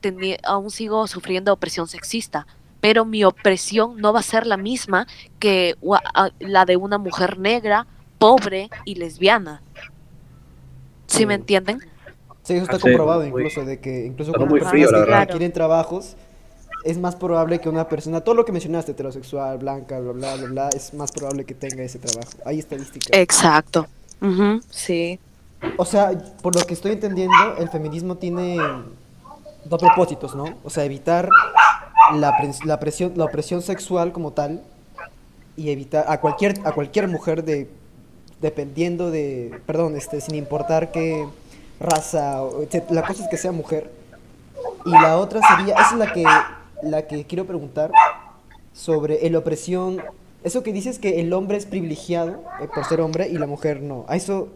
aún 0.45 0.71
sigo 0.71 1.07
sufriendo 1.07 1.53
opresión 1.53 1.89
sexista, 1.89 2.47
pero 2.81 3.05
mi 3.05 3.25
opresión 3.25 3.97
no 3.97 4.13
va 4.13 4.21
a 4.21 4.23
ser 4.23 4.47
la 4.47 4.57
misma 4.57 5.07
que 5.39 5.77
la 6.39 6.65
de 6.65 6.77
una 6.77 6.99
mujer 6.99 7.39
negra, 7.39 7.87
pobre 8.19 8.69
y 8.85 8.97
lesbiana. 8.97 9.63
¿Sí 11.07 11.27
me 11.27 11.35
Sí. 11.35 11.41
entienden? 11.41 11.79
Sí, 12.43 12.55
eso 12.55 12.65
está 12.65 12.77
Ah, 12.77 12.79
sí. 12.79 12.83
comprobado 12.83 13.21
Muy- 13.21 13.29
incluso, 13.29 13.65
de 13.65 13.81
que 13.81 14.05
incluso 14.07 14.33
cuando 14.33 14.47
muy 14.51 14.61
personas 14.61 14.71
frío, 14.73 14.91
la 14.91 14.99
que 15.05 15.11
verdad. 15.11 15.29
quieren 15.29 15.53
trabajos, 15.53 16.17
es 16.85 16.99
más 16.99 17.17
probable 17.17 17.61
que 17.61 17.69
una 17.71 17.89
persona, 17.89 18.21
todo 18.21 18.35
lo 18.35 18.45
que 18.45 18.53
mencionaste, 18.53 18.93
heterosexual, 18.93 19.57
blanca, 19.59 19.99
bla, 20.01 20.13
bla, 20.13 20.37
bla, 20.37 20.47
bla, 20.49 20.69
es 20.69 20.93
más 20.93 21.11
probable 21.13 21.45
que 21.47 21.55
tenga 21.55 21.83
ese 21.83 21.99
trabajo. 21.99 22.33
Hay 22.45 22.59
estadísticas. 22.59 23.09
Exacto. 23.19 23.87
Sí. 24.71 25.19
O 25.79 25.85
sea, 25.87 26.11
por 26.43 26.55
lo 26.55 26.63
que 26.67 26.75
estoy 26.75 26.93
entendiendo, 26.93 27.57
el 27.59 27.69
feminismo 27.71 28.17
tiene 28.17 28.59
dos 29.65 29.81
propósitos, 29.81 30.35
¿no? 30.35 30.45
O 30.63 30.69
sea, 30.69 30.85
evitar 30.85 31.29
la, 32.17 32.33
pres- 32.37 32.65
la 32.65 32.79
presión, 32.79 33.13
la 33.17 33.25
opresión 33.25 33.63
sexual 33.63 34.13
como 34.13 34.33
tal 34.33 34.63
y 35.57 35.71
evitar 35.71 36.05
a 36.09 36.21
cualquier, 36.21 36.55
a 36.65 36.73
cualquier 36.73 37.09
mujer 37.09 37.45
de 37.45 37.71
dependiendo 38.45 39.11
de, 39.11 39.59
perdón, 39.65 39.97
este, 39.97 40.21
sin 40.21 40.35
importar 40.35 40.93
qué 40.93 41.27
raza, 41.81 42.43
la 42.91 43.03
cosa 43.07 43.25
es 43.25 43.31
que 43.31 43.39
sea 43.39 43.53
mujer. 43.53 43.91
Y 44.85 44.91
la 44.91 45.17
otra 45.17 45.41
sería, 45.49 45.75
esa 45.77 45.93
es 45.93 45.99
la 45.99 46.13
que, 46.13 46.25
la 46.83 47.07
que 47.07 47.25
quiero 47.25 47.47
preguntar 47.47 47.91
sobre 48.75 49.27
el 49.27 49.35
opresión. 49.35 50.03
Eso 50.43 50.63
que 50.63 50.75
dices 50.75 50.99
que 50.99 51.23
el 51.23 51.33
hombre 51.33 51.57
es 51.57 51.65
privilegiado 51.65 52.45
eh, 52.61 52.69
por 52.73 52.85
ser 52.85 53.01
hombre 53.01 53.29
y 53.31 53.39
la 53.39 53.47
mujer 53.47 53.81
no. 53.81 54.05
¿A 54.09 54.17
eso 54.17 54.49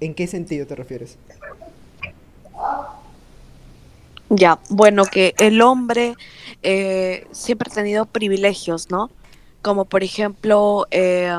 en 0.00 0.14
qué 0.14 0.26
sentido 0.26 0.66
te 0.66 0.74
refieres? 0.74 1.16
Ya, 4.28 4.58
bueno, 4.70 5.04
que 5.04 5.34
el 5.38 5.62
hombre 5.62 6.16
eh, 6.64 7.28
siempre 7.30 7.70
ha 7.70 7.74
tenido 7.74 8.06
privilegios, 8.06 8.90
¿no? 8.90 9.08
Como 9.62 9.84
por 9.84 10.02
ejemplo, 10.02 10.88
eh, 10.90 11.32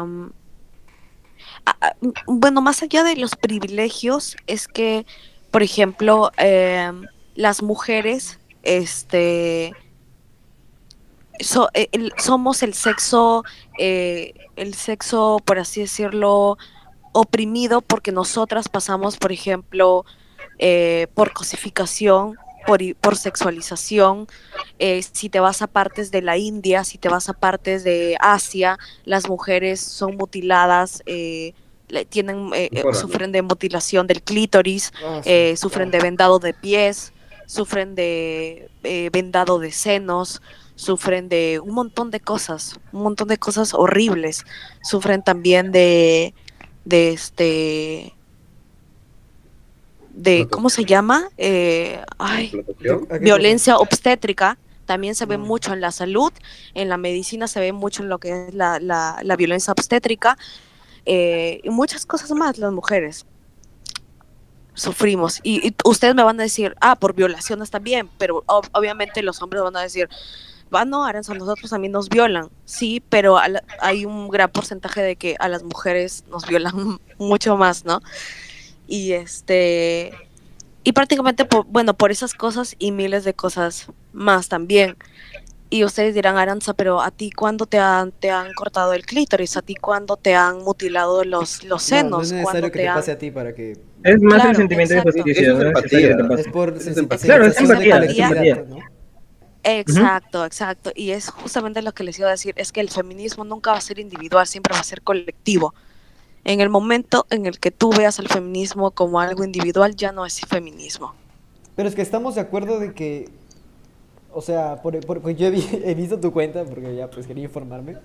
bueno, 2.25 2.61
más 2.61 2.83
allá 2.83 3.03
de 3.03 3.15
los 3.15 3.35
privilegios, 3.35 4.35
es 4.47 4.67
que, 4.67 5.05
por 5.51 5.63
ejemplo, 5.63 6.31
eh, 6.37 6.91
las 7.35 7.61
mujeres, 7.63 8.39
este, 8.63 9.73
so- 11.39 11.69
eh, 11.73 11.87
el- 11.91 12.13
somos 12.17 12.63
el 12.63 12.73
sexo, 12.73 13.43
eh, 13.79 14.33
el 14.55 14.73
sexo, 14.73 15.37
por 15.45 15.59
así 15.59 15.81
decirlo, 15.81 16.57
oprimido 17.11 17.81
porque 17.81 18.11
nosotras 18.11 18.69
pasamos, 18.69 19.17
por 19.17 19.31
ejemplo, 19.31 20.05
eh, 20.59 21.07
por 21.13 21.33
cosificación, 21.33 22.35
por, 22.65 22.79
por 22.97 23.15
sexualización. 23.15 24.27
Eh, 24.79 25.01
si 25.11 25.29
te 25.29 25.39
vas 25.39 25.61
a 25.61 25.67
partes 25.67 26.11
de 26.11 26.21
la 26.21 26.37
India, 26.37 26.83
si 26.83 26.97
te 26.97 27.09
vas 27.09 27.29
a 27.29 27.33
partes 27.33 27.83
de 27.83 28.17
Asia, 28.19 28.77
las 29.05 29.27
mujeres 29.27 29.79
son 29.79 30.15
mutiladas, 30.17 31.01
eh, 31.05 31.53
tienen, 32.09 32.49
eh, 32.53 32.69
eh, 32.71 32.83
sufren 32.93 33.31
de 33.31 33.41
mutilación 33.41 34.07
del 34.07 34.21
clítoris, 34.21 34.91
Ah, 35.05 35.21
sí. 35.23 35.29
eh, 35.31 35.57
sufren 35.57 35.89
de 35.89 35.99
vendado 35.99 36.37
de 36.39 36.53
pies, 36.53 37.13
sufren 37.45 37.95
de 37.95 38.69
eh, 38.83 39.09
vendado 39.13 39.57
de 39.59 39.71
senos, 39.71 40.41
sufren 40.75 41.29
de 41.29 41.59
un 41.63 41.73
montón 41.73 42.11
de 42.11 42.19
cosas, 42.19 42.77
un 42.91 43.03
montón 43.03 43.29
de 43.29 43.37
cosas 43.37 43.73
horribles. 43.73 44.43
Sufren 44.83 45.23
también 45.23 45.71
de, 45.71 46.33
de 46.85 47.13
este, 47.13 48.13
de, 50.11 50.47
¿cómo 50.49 50.69
se 50.69 50.83
llama? 50.85 51.29
Ay, 51.37 52.45
explotación. 52.45 53.07
¿A 53.09 53.13
qué 53.17 53.23
violencia 53.25 53.77
obstétrica. 53.77 54.57
También 54.87 55.13
se 55.13 55.27
ve 55.27 55.37
mucho 55.37 55.73
en 55.73 55.81
la 55.81 55.91
salud, 55.91 56.33
en 56.73 56.89
la 56.89 56.97
medicina 56.97 57.47
se 57.47 57.59
ve 57.59 57.73
mucho 57.73 58.01
en 58.01 58.09
lo 58.09 58.17
que 58.17 58.47
es 58.47 58.53
la, 58.55 58.79
la- 58.79 59.19
la 59.21 59.35
violencia 59.35 59.71
obstétrica 59.73 60.37
eh, 61.05 61.61
y 61.63 61.69
muchas 61.69 62.05
cosas 62.07 62.31
más 62.31 62.57
las 62.57 62.71
mujeres 62.73 63.27
sufrimos. 64.73 65.39
Y, 65.43 65.67
y 65.67 65.75
ustedes 65.85 66.15
me 66.15 66.23
van 66.23 66.39
a 66.39 66.43
decir, 66.43 66.75
ah, 66.81 66.95
por 66.95 67.13
violaciones 67.13 67.69
también, 67.69 68.09
pero 68.17 68.43
ob- 68.47 68.69
obviamente 68.73 69.21
los 69.23 69.41
hombres 69.41 69.63
van 69.63 69.75
a 69.75 69.81
decir, 69.81 70.07
va, 70.73 70.85
no, 70.85 71.03
Aranza, 71.05 71.33
nosotros 71.33 71.69
también 71.69 71.91
nos 71.93 72.09
violan. 72.09 72.49
Sí, 72.65 73.01
pero 73.09 73.37
a 73.37 73.47
la- 73.47 73.63
hay 73.79 74.05
un 74.05 74.27
gran 74.29 74.49
porcentaje 74.51 75.01
de 75.01 75.15
que 75.15 75.35
a 75.39 75.47
las 75.49 75.63
mujeres 75.63 76.23
nos 76.29 76.45
violan 76.47 76.99
mucho 77.17 77.57
más, 77.57 77.85
¿no? 77.85 78.01
Y 78.87 79.13
este... 79.13 80.13
Y 80.87 80.93
prácticamente, 80.93 81.43
por, 81.43 81.65
bueno, 81.65 81.95
por 81.95 82.11
esas 82.11 82.33
cosas 82.33 82.73
y 82.79 82.93
miles 82.93 83.25
de 83.25 83.33
cosas 83.33 83.87
más 84.13 84.47
también. 84.47 84.95
Y 85.69 85.83
ustedes 85.83 86.15
dirán, 86.15 86.37
Aranza, 86.37 86.73
pero 86.75 87.01
a 87.01 87.11
ti 87.11 87.29
cuándo 87.29 87.65
te 87.65 87.77
han, 87.77 88.13
te 88.13 88.31
han 88.31 88.53
cortado 88.53 88.93
el 88.93 89.05
clítoris, 89.05 89.57
a 89.57 89.61
ti 89.61 89.75
cuándo 89.75 90.15
te 90.15 90.33
han 90.33 90.59
mutilado 90.59 91.25
los, 91.25 91.65
los 91.65 91.69
No, 91.71 91.79
senos, 91.79 92.09
no 92.11 92.21
es 92.21 92.29
¿Cuándo 92.29 92.69
necesario 92.69 92.71
que 92.71 92.79
te 92.79 92.87
han- 92.87 92.95
pase 92.95 93.11
a 93.11 93.17
ti 93.17 93.31
para 93.31 93.53
que... 93.53 93.71
Es 94.01 94.21
más 94.21 94.35
Claro, 94.35 94.49
el 94.51 94.55
sentimiento 94.55 94.93
exacto. 94.93 95.11
de 95.11 95.21
justicia, 95.23 95.53
no 96.15 96.35
es. 96.35 96.39
Es 96.45 96.47
por 96.53 96.69
Es 96.77 96.87
empatía. 96.97 97.25
Claro, 97.25 97.45
es 97.47 97.59
empatía, 97.59 97.83
es 97.83 97.91
colectividad, 97.91 98.29
empatía. 98.45 98.65
¿no? 98.69 98.79
Exacto, 99.63 100.45
exacto. 100.45 100.91
Y 100.95 101.11
es 101.11 101.29
justamente 101.29 101.81
lo 101.81 101.91
que 101.93 102.05
les 102.05 102.17
iba 102.17 102.29
a 102.29 102.31
decir, 102.31 102.53
es 102.55 102.71
que 102.71 102.79
el 102.79 102.89
feminismo 102.89 103.43
nunca 103.43 103.71
va 103.71 103.77
a 103.77 103.81
ser 103.81 103.99
individual, 103.99 104.47
siempre 104.47 104.73
va 104.73 104.79
a 104.79 104.83
ser 104.83 105.01
colectivo. 105.01 105.73
En 106.47 106.61
el 106.61 106.69
momento 106.69 107.25
en 107.29 107.45
el 107.45 107.59
que 107.59 107.71
tú 107.71 107.91
veas 107.91 108.19
al 108.19 108.29
feminismo 108.29 108.91
como 108.91 109.19
algo 109.19 109.43
individual, 109.43 109.97
ya 109.97 110.13
no 110.13 110.25
es 110.25 110.39
feminismo. 110.39 111.13
Pero 111.75 111.89
es 111.89 111.93
que 111.93 112.01
estamos 112.01 112.35
de 112.35 112.41
acuerdo 112.41 112.79
de 112.79 112.93
que, 112.93 113.27
o 114.33 114.41
sea, 114.41 114.81
por, 114.81 114.97
por- 115.05 115.21
porque 115.21 115.35
yo 115.35 115.47
he, 115.47 115.51
vi- 115.51 115.67
he 115.83 115.93
visto 115.93 116.17
tu 116.21 116.31
cuenta, 116.31 116.63
porque 116.63 116.95
ya 116.95 117.09
pues 117.09 117.27
quería 117.27 117.43
informarme, 117.43 117.97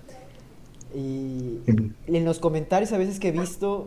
y 0.93 1.61
en 2.09 2.25
los 2.25 2.41
comentarios 2.41 2.93
a 2.93 2.99
veces 2.99 3.21
que 3.21 3.29
he 3.29 3.33
visto, 3.33 3.87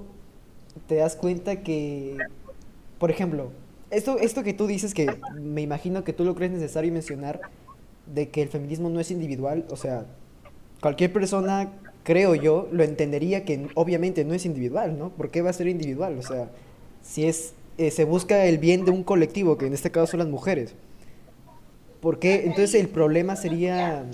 te 0.87 0.95
das 0.95 1.17
cuenta 1.17 1.61
que, 1.61 2.17
por 2.97 3.11
ejemplo, 3.11 3.51
esto, 3.91 4.17
esto 4.19 4.41
que 4.41 4.53
tú 4.53 4.67
dices 4.67 4.93
que 4.93 5.19
me 5.37 5.63
imagino 5.63 6.05
que 6.05 6.13
tú 6.13 6.23
lo 6.23 6.33
crees 6.33 6.53
necesario 6.53 6.93
mencionar, 6.93 7.41
de 8.13 8.29
que 8.29 8.41
el 8.41 8.47
feminismo 8.47 8.89
no 8.89 9.01
es 9.01 9.11
individual, 9.11 9.65
o 9.69 9.75
sea, 9.75 10.05
cualquier 10.81 11.11
persona, 11.11 11.73
creo 12.05 12.35
yo, 12.35 12.69
lo 12.71 12.83
entendería 12.83 13.43
que 13.43 13.67
obviamente 13.73 14.23
no 14.23 14.33
es 14.33 14.45
individual, 14.45 14.97
¿no? 14.97 15.09
¿Por 15.09 15.31
qué 15.31 15.41
va 15.41 15.49
a 15.49 15.53
ser 15.53 15.67
individual? 15.67 16.17
O 16.17 16.21
sea, 16.21 16.49
si 17.03 17.25
es, 17.25 17.53
eh, 17.77 17.91
se 17.91 18.05
busca 18.05 18.45
el 18.45 18.59
bien 18.59 18.85
de 18.85 18.91
un 18.91 19.03
colectivo, 19.03 19.57
que 19.57 19.65
en 19.65 19.73
este 19.73 19.91
caso 19.91 20.07
son 20.11 20.19
las 20.19 20.29
mujeres. 20.29 20.75
¿Por 22.01 22.19
qué? 22.19 22.43
Entonces 22.45 22.75
el 22.75 22.87
problema 22.89 23.35
sería, 23.35 24.05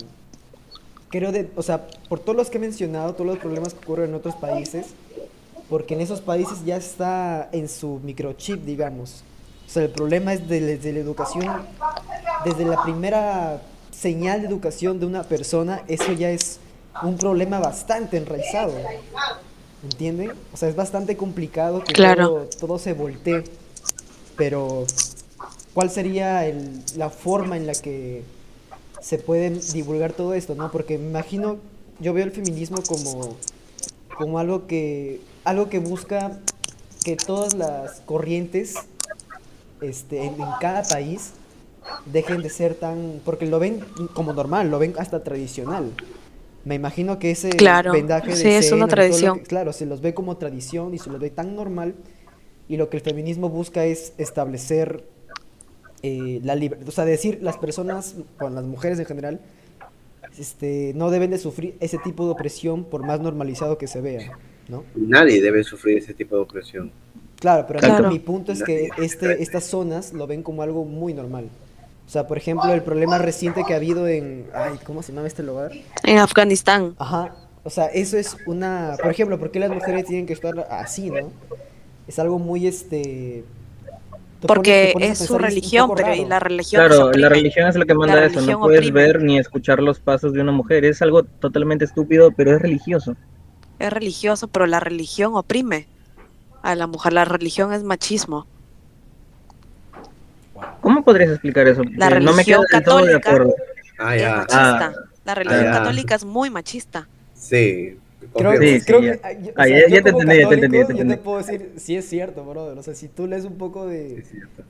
creo, 1.10 1.34
de, 1.34 1.50
o 1.58 1.62
sea, 1.62 1.86
por 2.08 2.20
todos 2.20 2.36
los 2.38 2.50
que 2.50 2.58
he 2.58 2.62
mencionado, 2.62 3.14
todos 3.14 3.28
los 3.28 3.38
problemas 3.40 3.74
que 3.74 3.80
ocurren 3.84 4.10
en 4.10 4.16
otros 4.16 4.36
países, 4.36 4.88
porque 5.70 5.94
en 5.94 6.02
esos 6.02 6.22
países 6.22 6.64
ya 6.66 6.78
está 6.78 7.50
en 7.52 7.68
su 7.68 8.00
microchip, 8.04 8.64
digamos. 8.64 9.24
O 9.68 9.70
sea, 9.70 9.84
el 9.84 9.90
problema 9.90 10.34
es 10.34 10.48
de- 10.48 10.62
desde 10.62 10.94
la 10.94 11.00
educación, 11.00 11.46
desde 12.46 12.64
la 12.66 12.82
primera 12.84 13.62
señal 13.92 14.42
de 14.42 14.48
educación 14.48 15.00
de 15.00 15.06
una 15.06 15.24
persona, 15.24 15.84
eso 15.90 16.14
ya 16.14 16.32
es 16.32 16.60
un 17.04 17.18
problema 17.18 17.60
bastante 17.60 18.18
enraizado. 18.18 18.74
¿Entienden? 19.84 20.34
O 20.54 20.58
sea, 20.58 20.70
es 20.70 20.76
bastante 20.76 21.18
complicado 21.18 21.84
que 21.84 21.94
Claro. 21.94 22.28
todo, 22.28 22.46
todo 22.60 22.80
se 22.80 22.94
voltee. 22.94 23.44
Pero, 24.38 24.86
¿cuál 25.74 25.90
sería 25.90 26.46
el- 26.46 26.82
la 26.98 27.10
forma 27.10 27.58
en 27.58 27.66
la 27.68 27.74
que 27.74 28.24
se 29.02 29.18
puede 29.18 29.50
divulgar 29.74 30.14
todo 30.14 30.34
esto, 30.36 30.54
no? 30.56 30.70
Porque 30.70 30.98
me 30.98 31.10
imagino, 31.10 31.58
yo 32.00 32.14
veo 32.14 32.24
el 32.26 32.32
feminismo 32.32 32.84
como, 32.84 33.36
como 34.18 34.38
algo 34.38 34.68
que, 34.68 35.20
algo 35.44 35.70
que 35.70 35.80
busca 35.80 36.38
que 37.04 37.16
todas 37.16 37.56
las 37.56 38.02
corrientes 38.06 38.76
este, 39.82 40.26
en, 40.26 40.34
en 40.40 40.48
cada 40.60 40.84
país 40.84 41.32
dejen 42.06 42.44
de 42.44 42.50
ser 42.50 42.76
tan, 42.76 43.20
porque 43.26 43.48
lo 43.48 43.58
ven 43.58 43.84
como 44.14 44.34
normal, 44.34 44.70
lo 44.70 44.78
ven 44.78 44.94
hasta 45.00 45.24
tradicional. 45.24 45.92
Me 46.64 46.76
imagino 46.76 47.18
que 47.20 47.32
ese 47.32 47.50
Claro, 47.50 47.92
vendaje 47.92 48.30
de 48.32 48.36
sí, 48.36 48.48
es 48.50 48.72
una 48.72 48.88
tradición. 48.88 49.40
que- 49.40 49.46
claro, 49.46 49.74
se 49.74 49.86
los 49.86 50.02
ve 50.02 50.14
como 50.14 50.38
tradición 50.38 50.94
y 50.94 51.00
se 51.00 51.10
los 51.10 51.20
ve 51.20 51.30
tan 51.32 51.56
normal 51.56 51.96
y 52.70 52.78
lo 52.78 52.90
que 52.90 52.98
el 52.98 53.04
feminismo 53.04 53.50
busca 53.50 53.86
es 53.86 54.14
establecer 54.18 55.04
eh, 56.04 56.40
la 56.44 56.56
libertad, 56.56 56.88
o 56.88 56.92
sea, 56.92 57.06
decir 57.06 57.40
las 57.42 57.58
personas, 57.58 58.16
con 58.40 58.56
las 58.56 58.64
mujeres 58.64 58.98
en 59.00 59.06
general, 59.06 59.40
este, 60.40 60.94
no 60.96 61.12
deben 61.12 61.30
de 61.32 61.38
sufrir 61.38 61.76
ese 61.80 61.98
tipo 62.00 62.26
de 62.26 62.32
opresión 62.32 62.86
por 62.86 63.04
más 63.04 63.20
normalizado 63.20 63.78
que 63.78 63.86
se 63.88 64.02
vea, 64.02 64.38
¿no? 64.68 64.84
Nadie 64.96 65.42
debe 65.42 65.64
sufrir 65.64 65.98
ese 66.00 66.14
tipo 66.16 66.36
de 66.36 66.42
opresión. 66.42 66.92
Claro, 67.40 67.66
pero 67.68 67.80
Claro. 67.80 68.10
mi 68.10 68.20
punto 68.20 68.52
es 68.52 68.64
que 68.64 68.90
este, 68.98 69.42
estas 69.44 69.64
zonas 69.66 70.14
lo 70.14 70.26
ven 70.28 70.42
como 70.44 70.62
algo 70.64 70.86
muy 70.86 71.14
normal. 71.14 71.50
O 72.12 72.14
sea, 72.14 72.28
por 72.28 72.38
ejemplo, 72.38 72.74
el 72.74 72.84
problema 72.84 73.20
reciente 73.20 73.64
que 73.66 73.72
ha 73.72 73.78
habido 73.78 74.06
en... 74.06 74.46
Ay, 74.54 74.78
¿cómo 74.84 75.02
se 75.02 75.14
llama 75.14 75.28
este 75.28 75.44
lugar? 75.44 75.72
En 76.04 76.18
Afganistán. 76.18 76.94
Ajá. 77.00 77.34
O 77.64 77.70
sea, 77.70 77.86
eso 77.86 78.18
es 78.18 78.36
una... 78.46 78.98
Por 79.02 79.12
ejemplo, 79.12 79.40
¿por 79.40 79.50
qué 79.50 79.62
las 79.62 79.70
mujeres 79.70 80.04
tienen 80.08 80.26
que 80.26 80.34
estar 80.34 80.68
así, 80.70 81.10
no? 81.10 81.32
Es 82.10 82.20
algo 82.20 82.38
muy, 82.38 82.68
este... 82.68 83.46
te 84.42 84.46
Porque 84.46 84.90
pones 84.92 85.22
es 85.22 85.26
su 85.26 85.38
religión, 85.38 85.94
pero 85.96 86.14
y 86.14 86.26
la 86.26 86.42
religión 86.42 86.86
Claro, 86.86 87.14
la 87.14 87.30
religión 87.30 87.70
es 87.70 87.78
lo 87.78 87.86
que 87.86 87.94
manda 87.94 88.26
eso. 88.26 88.42
No 88.42 88.60
puedes 88.60 88.82
oprime. 88.82 89.02
ver 89.02 89.22
ni 89.22 89.40
escuchar 89.40 89.82
los 89.82 90.02
pasos 90.02 90.34
de 90.34 90.42
una 90.42 90.52
mujer. 90.52 90.84
Es 90.84 91.02
algo 91.02 91.24
totalmente 91.24 91.86
estúpido, 91.86 92.34
pero 92.34 92.54
es 92.54 92.62
religioso. 92.62 93.16
Es 93.80 93.94
religioso, 93.94 94.50
pero 94.50 94.68
la 94.68 94.82
religión 94.82 95.34
oprime 95.38 95.88
a 96.62 96.76
la 96.76 96.88
mujer. 96.88 97.14
La 97.14 97.24
religión 97.24 97.72
es 97.72 97.84
machismo. 97.84 98.48
¿Cómo 101.02 101.06
podrías 101.14 101.32
explicar 101.32 101.68
eso? 101.68 101.82
La 101.96 102.10
Porque 102.10 102.24
no 102.24 102.34
me 102.34 102.46
quedo 102.46 102.60
religión 102.62 102.66
del 102.72 102.84
todo 102.84 102.98
de 103.06 103.12
católica- 103.14 103.30
acuerdo. 103.32 103.56
Ah, 103.98 104.16
es 104.16 104.22
ya. 104.22 104.36
machista. 104.36 104.94
La 105.26 105.36
religión 105.36 105.64
ya. 105.64 105.72
católica 105.72 106.16
es 106.16 106.26
muy 106.26 106.50
machista. 106.52 107.08
Sí. 107.34 107.98
Creo, 108.36 108.52
confirmo. 108.52 108.62
Sí, 108.62 108.80
sí, 108.80 108.86
creo 108.86 109.02
ya. 109.02 109.14
que, 109.14 109.20
ah, 109.24 109.32
yo- 109.34 109.50
o 109.50 109.54
Ah, 109.58 109.64
sea, 109.66 109.80
ya- 109.80 109.88
yo 109.88 109.96
ya 109.96 110.04
te 110.04 110.10
entendí, 110.12 110.38
ya 110.40 110.48
te 110.48 110.54
entendí, 110.56 110.78
ya 110.78 110.86
te 110.86 110.94
Yo 110.94 111.00
entendí. 111.02 111.16
te 111.16 111.22
puedo 111.22 111.38
decir, 111.40 111.74
sí 111.78 111.96
es 111.98 112.08
cierto, 112.08 112.46
brother. 112.46 112.78
O 112.78 112.84
sea, 112.84 112.94
si 112.94 113.08
tú 113.08 113.26
lees 113.28 113.46
un 113.46 113.58
poco 113.58 113.86
Sí, 113.90 113.96
de, 113.96 114.26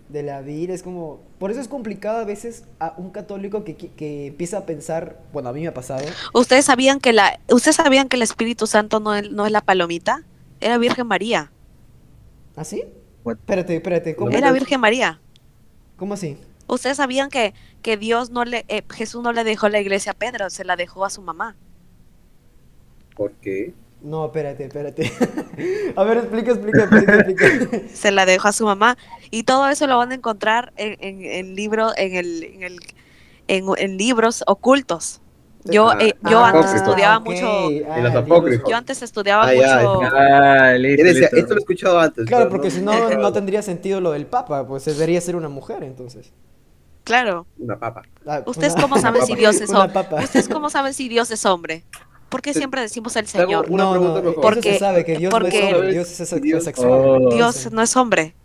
de 0.09 0.23
la 0.23 0.41
Biblia, 0.41 0.73
es 0.73 0.83
como... 0.83 1.19
Por 1.37 1.51
eso 1.51 1.59
es 1.59 1.67
complicado 1.67 2.19
a 2.19 2.23
veces 2.23 2.63
a 2.79 2.93
un 2.97 3.11
católico 3.11 3.63
que, 3.65 3.75
que 3.75 4.27
empieza 4.27 4.59
a 4.59 4.65
pensar, 4.65 5.17
bueno, 5.33 5.49
a 5.49 5.53
mí 5.53 5.61
me 5.61 5.67
ha 5.67 5.73
pasado, 5.73 6.05
¿Ustedes 6.33 6.63
sabían 6.65 6.99
que 7.01 7.11
la, 7.13 7.39
¿ustedes 7.49 7.75
sabían 7.75 8.07
que 8.07 8.15
el 8.15 8.21
Espíritu 8.23 8.67
Santo 8.67 8.99
no 9.01 9.13
es, 9.15 9.29
no 9.31 9.45
es 9.45 9.51
la 9.51 9.61
palomita? 9.61 10.23
Era 10.61 10.77
Virgen 10.77 11.07
María. 11.07 11.51
¿ah, 12.55 12.63
sí? 12.63 12.83
What? 13.23 13.35
Espérate, 13.37 13.75
espérate, 13.75 14.15
¿cómo, 14.15 14.31
Era 14.31 14.51
Virgen 14.51 14.79
María. 14.79 15.19
¿Cómo 16.01 16.15
así? 16.15 16.35
¿Ustedes 16.65 16.97
sabían 16.97 17.29
que, 17.29 17.53
que 17.83 17.95
Dios 17.95 18.31
no 18.31 18.43
le, 18.43 18.65
eh, 18.69 18.81
Jesús 18.89 19.21
no 19.21 19.33
le 19.33 19.43
dejó 19.43 19.69
la 19.69 19.79
iglesia 19.79 20.13
a 20.13 20.15
Pedro, 20.15 20.49
se 20.49 20.65
la 20.65 20.75
dejó 20.75 21.05
a 21.05 21.11
su 21.11 21.21
mamá? 21.21 21.55
¿Por 23.15 23.33
qué? 23.33 23.75
No, 24.01 24.25
espérate, 24.25 24.63
espérate. 24.63 25.11
a 25.95 26.03
ver, 26.03 26.17
explica, 26.17 26.53
explica, 26.53 26.85
explica, 26.85 27.17
explica. 27.17 27.87
Se 27.93 28.09
la 28.09 28.25
dejó 28.25 28.47
a 28.47 28.51
su 28.51 28.65
mamá. 28.65 28.97
Y 29.29 29.43
todo 29.43 29.69
eso 29.69 29.85
lo 29.85 29.95
van 29.99 30.11
a 30.11 30.15
encontrar 30.15 30.73
en, 30.75 30.97
en, 31.01 31.23
en 31.23 31.55
libro, 31.55 31.91
en, 31.95 32.15
el, 32.15 32.43
en, 32.45 32.63
el, 32.63 32.79
en, 33.47 33.65
en 33.77 33.97
libros 33.97 34.43
ocultos. 34.47 35.21
Yo, 35.65 35.89
Ah, 35.89 35.97
eh, 35.99 36.15
yo 36.29 36.39
ah, 36.39 36.47
antes 36.49 36.61
apócrifos. 36.65 36.87
estudiaba 36.87 37.19
mucho, 37.19 37.47
ah, 37.47 37.67
En 37.97 38.03
los 38.03 38.13
libros- 38.13 38.15
apócrifos. 38.15 38.69
yo 38.69 38.75
antes 38.75 39.01
estudiaba 39.01 39.43
Ah, 39.43 39.53
mucho, 39.53 40.01
Ah, 40.15 40.73
listo, 40.73 41.01
Él 41.01 41.07
decía, 41.07 41.21
listo. 41.21 41.37
esto 41.37 41.49
lo 41.53 41.55
he 41.55 41.59
escuchado 41.59 41.99
antes. 41.99 42.25
Claro, 42.25 42.49
porque 42.49 42.71
si 42.71 42.81
no, 42.81 43.09
no 43.11 43.31
tendría 43.33 43.61
sentido 43.61 44.01
lo 44.01 44.11
del 44.11 44.25
Papa, 44.25 44.65
pues 44.67 44.85
debería 44.85 45.21
ser 45.21 45.35
una 45.35 45.49
mujer, 45.49 45.83
entonces. 45.83 46.31
claro. 47.03 47.45
Una 47.59 47.77
papa. 47.79 48.03
Ah, 48.27 48.41
¿Ustedes 48.45 48.75
cómo 48.75 48.97
saben 48.99 49.25
si 49.25 49.35
Dios 49.35 49.59
es 49.61 49.69
hombre? 49.73 50.05
¿Ustedes 50.23 50.47
cómo 50.47 50.69
saben 50.69 50.93
si 50.93 51.09
Dios 51.09 51.29
es 51.31 51.45
hombre? 51.45 51.83
¿Por 52.29 52.41
qué 52.41 52.53
siempre 52.53 52.79
decimos 52.81 53.15
el 53.17 53.27
Señor? 53.27 53.65
una 53.69 53.83
no, 53.83 53.91
pregunta 53.91 54.21
no, 54.21 54.33
Porque- 54.35 54.73
se 54.73 54.79
sabe 54.79 55.03
que 55.03 55.17
Dios 55.17 55.33
no 55.33 55.39
porque- 55.39 55.67
es 55.67 55.73
hombre, 55.75 55.91
Dios 55.91 56.19
es 56.19 56.41
Dios-. 56.41 56.67
Oh. 56.85 57.19
No 57.71 57.81
es 57.81 57.95
hombre. 57.97 58.35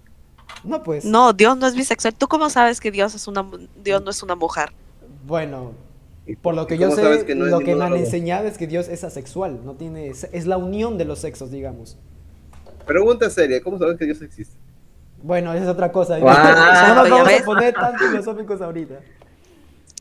No, 0.65 0.83
pues. 0.83 1.05
No, 1.05 1.33
Dios 1.33 1.57
no 1.57 1.67
es 1.69 1.75
bisexual. 1.77 2.15
¿Tú 2.15 2.27
cómo 2.29 2.51
sabes 2.51 2.81
que 2.81 2.91
Dios 2.91 3.15
es 3.15 3.29
una 3.29 3.47
Dios 3.85 4.03
no 4.03 4.11
es 4.11 4.23
una 4.23 4.35
mujer? 4.35 4.73
Bueno, 5.25 5.73
¿Y 5.73 5.86
por 6.35 6.57
lo 6.57 6.67
que 6.67 6.77
yo 6.77 6.91
sé, 6.91 7.03
no 7.37 7.45
lo 7.47 7.61
que 7.61 7.77
me 7.77 7.85
han 7.85 7.95
enseñado 7.95 8.49
es 8.49 8.59
que 8.59 8.67
Dios 8.67 8.89
es 8.89 9.05
asexual, 9.05 9.65
no 9.65 9.75
tiene, 9.75 10.09
es 10.09 10.47
la 10.47 10.57
unión 10.57 10.99
de 10.99 11.05
los 11.05 11.21
sexos, 11.21 11.53
digamos. 11.53 11.97
Pregunta 12.85 13.31
seria, 13.31 13.61
¿cómo 13.63 13.79
sabes 13.79 13.97
que 13.97 14.07
Dios 14.07 14.21
existe? 14.23 14.57
Bueno, 15.23 15.53
esa 15.53 15.65
es 15.65 15.69
otra 15.69 15.91
cosa. 15.93 16.19
Guau. 16.19 16.35
no 16.37 16.95
nos 16.95 17.09
¿Ya 17.09 17.15
vamos 17.15 17.41
a 17.41 17.45
poner 17.45 17.75
tan 17.75 17.99
filosóficos 17.99 18.61
ahorita. 18.61 19.01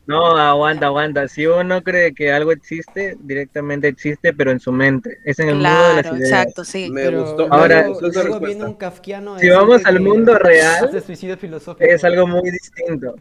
No, 0.06 0.36
aguanta, 0.36 0.86
aguanta. 0.86 1.26
Si 1.26 1.46
uno 1.46 1.82
cree 1.82 2.14
que 2.14 2.30
algo 2.30 2.52
existe, 2.52 3.16
directamente 3.20 3.88
existe, 3.88 4.32
pero 4.32 4.52
en 4.52 4.60
su 4.60 4.70
mente. 4.70 5.18
Es 5.24 5.40
en 5.40 5.48
el 5.48 5.54
mundo 5.56 5.68
de 5.68 5.94
las 5.94 6.02
Claro, 6.02 6.16
ideas. 6.16 6.30
exacto, 6.30 6.64
sí. 6.64 6.90
Me 6.90 7.02
Pero 7.02 7.24
gustó, 7.24 7.52
Ahora- 7.52 7.88
luego 7.88 8.38
viene 8.38 8.64
un 8.66 8.74
kafkiano 8.74 9.36
Si 9.40 9.48
vamos 9.48 9.84
al 9.84 9.98
mundo 9.98 10.38
real, 10.38 10.84
hace 10.84 11.00
suicidio 11.00 11.36
filosófico. 11.36 11.90
Es 11.90 12.04
algo 12.04 12.26
muy 12.28 12.48
distinto. 12.50 13.16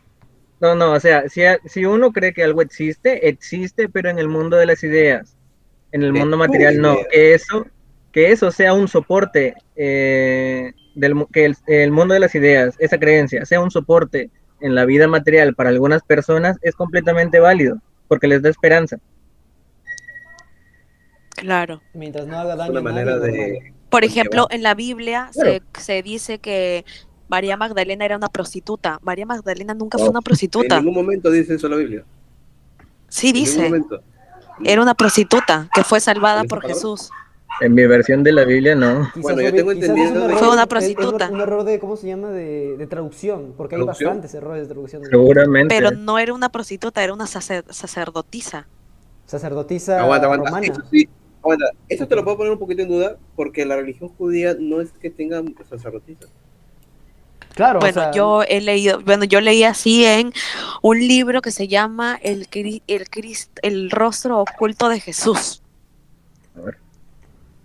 No, 0.66 0.74
no, 0.74 0.94
o 0.94 1.00
sea, 1.00 1.30
si, 1.30 1.42
si 1.66 1.86
uno 1.86 2.12
cree 2.12 2.34
que 2.34 2.44
algo 2.44 2.64
existe, 2.64 3.30
existe, 3.30 3.88
pero 3.88 4.10
en 4.10 4.18
el 4.18 4.28
mundo 4.28 4.58
de 4.58 4.66
las 4.66 4.84
ideas. 4.84 5.38
En 5.92 6.02
el 6.02 6.12
De 6.12 6.20
mundo 6.20 6.38
material 6.38 6.82
no. 6.82 6.94
idea. 6.96 7.06
Que 7.12 7.34
eso, 7.36 7.68
que 8.12 8.32
eso 8.32 8.50
sea 8.50 8.74
un 8.74 8.88
soporte, 8.88 9.54
eh, 9.76 10.74
del, 10.96 11.28
que 11.32 11.46
el, 11.46 11.56
el 11.68 11.92
mundo 11.92 12.16
de 12.16 12.20
las 12.20 12.34
ideas, 12.34 12.76
esa 12.80 12.98
creencia, 12.98 13.46
sea 13.46 13.62
un 13.62 13.70
soporte 13.70 14.32
en 14.60 14.74
la 14.74 14.86
vida 14.86 15.08
material 15.08 15.54
para 15.54 15.70
algunas 15.70 16.02
personas, 16.02 16.58
es 16.64 16.76
completamente 16.76 17.40
válido, 17.40 17.80
porque 18.08 18.28
les 18.28 18.42
da 18.42 18.50
esperanza. 18.50 18.98
Claro. 21.30 21.84
Mientras 21.94 22.26
no 22.26 22.40
haga 22.40 22.56
daño 22.56 22.72
una 22.72 22.82
manera 22.82 23.18
nadie, 23.18 23.32
de... 23.32 23.74
Por 23.90 24.04
Porque 24.04 24.08
ejemplo, 24.08 24.48
en 24.50 24.64
la 24.64 24.74
Biblia 24.74 25.30
se, 25.32 25.62
se 25.80 26.02
dice 26.02 26.40
que 26.40 26.86
María 27.28 27.58
Magdalena 27.58 28.06
era 28.06 28.18
una 28.18 28.30
prostituta. 28.30 29.00
María 29.02 29.26
Magdalena 29.26 29.74
nunca 29.74 29.98
fue 29.98 30.10
una 30.10 30.20
En 30.20 30.24
prostituta. 30.24 30.78
ningún 30.80 30.94
momento 30.96 31.32
dice 31.32 31.56
eso 31.56 31.68
la 31.68 31.78
Biblia. 31.78 32.04
Sí 33.08 33.30
En 33.30 33.34
dice. 33.34 33.64
momento. 33.64 34.02
Era 34.64 34.82
una 34.82 34.94
prostituta 34.94 35.68
que 35.74 35.84
fue 35.84 36.00
salvada 36.00 36.42
¿En 36.42 36.48
por 36.48 36.60
palabra? 36.60 36.76
Jesús. 36.76 37.10
En 37.62 37.74
mi 37.74 37.86
versión 37.88 38.22
de 38.24 38.32
la 38.34 38.44
Biblia, 38.44 38.76
no. 38.76 39.10
Quizás 39.14 39.22
Bueno, 39.22 39.42
yo 39.42 39.50
fue- 39.50 39.58
tengo 39.58 39.70
un 39.72 39.76
entendido 39.78 40.26
error- 40.26 40.38
Fue 40.40 40.48
una 40.50 40.56
es- 40.58 40.62
es 40.64 40.68
prostituta. 40.68 41.30
un 41.32 41.42
error 41.42 41.64
de, 41.64 41.80
¿cómo 41.80 41.96
se 41.96 42.08
llama? 42.08 42.30
De, 42.30 42.76
de 42.78 42.88
traducción, 42.88 43.54
porque 43.56 43.76
hay 43.76 43.82
¿Traducción? 43.82 44.10
bastantes 44.10 44.34
errores 44.36 44.64
de 44.64 44.74
traducción. 44.74 45.02
de- 45.04 45.10
Seguramente. 45.10 45.74
Pero 45.74 45.92
no 45.92 46.20
era 46.20 46.34
una 46.34 46.50
prostituta, 46.50 47.02
era 47.04 47.14
una 47.14 47.28
sacer- 47.28 47.64
sacerdotisa. 47.70 48.68
Sacerdotisa 49.26 50.02
Aguanta, 50.02 50.26
aguanta. 50.26 50.50
romana. 50.50 50.68
Eso 50.68 50.82
sí, 50.92 51.08
aguanta. 51.42 51.66
Eso 51.88 52.08
te 52.08 52.16
lo 52.16 52.24
puedo 52.24 52.38
poner 52.38 52.52
un 52.54 52.60
poquito 52.60 52.82
en 52.82 52.90
duda 52.90 53.18
porque 53.36 53.66
la 53.66 53.78
religión 53.78 54.10
judía 54.10 54.56
no 54.60 54.82
es 54.82 54.92
que 54.92 55.10
tenga 55.10 55.42
sacerdotisas. 55.70 56.30
Claro, 57.56 57.80
o 57.80 57.82
Bueno, 57.82 58.02
sea, 58.02 58.12
yo 58.12 58.44
he 58.44 58.60
leído, 58.60 59.00
bueno, 59.02 59.24
yo 59.24 59.40
leí 59.40 59.64
así 59.64 60.06
en 60.06 60.34
un 60.82 61.00
libro 61.00 61.42
que 61.42 61.52
se 61.52 61.68
llama 61.70 62.20
El, 62.22 62.50
Cri- 62.50 62.82
el, 62.88 63.06
el 63.62 63.92
rostro 63.92 64.40
oculto 64.42 64.90
de 64.90 65.00
Jesús. 65.00 65.62
A 66.58 66.62
ver. 66.62 66.78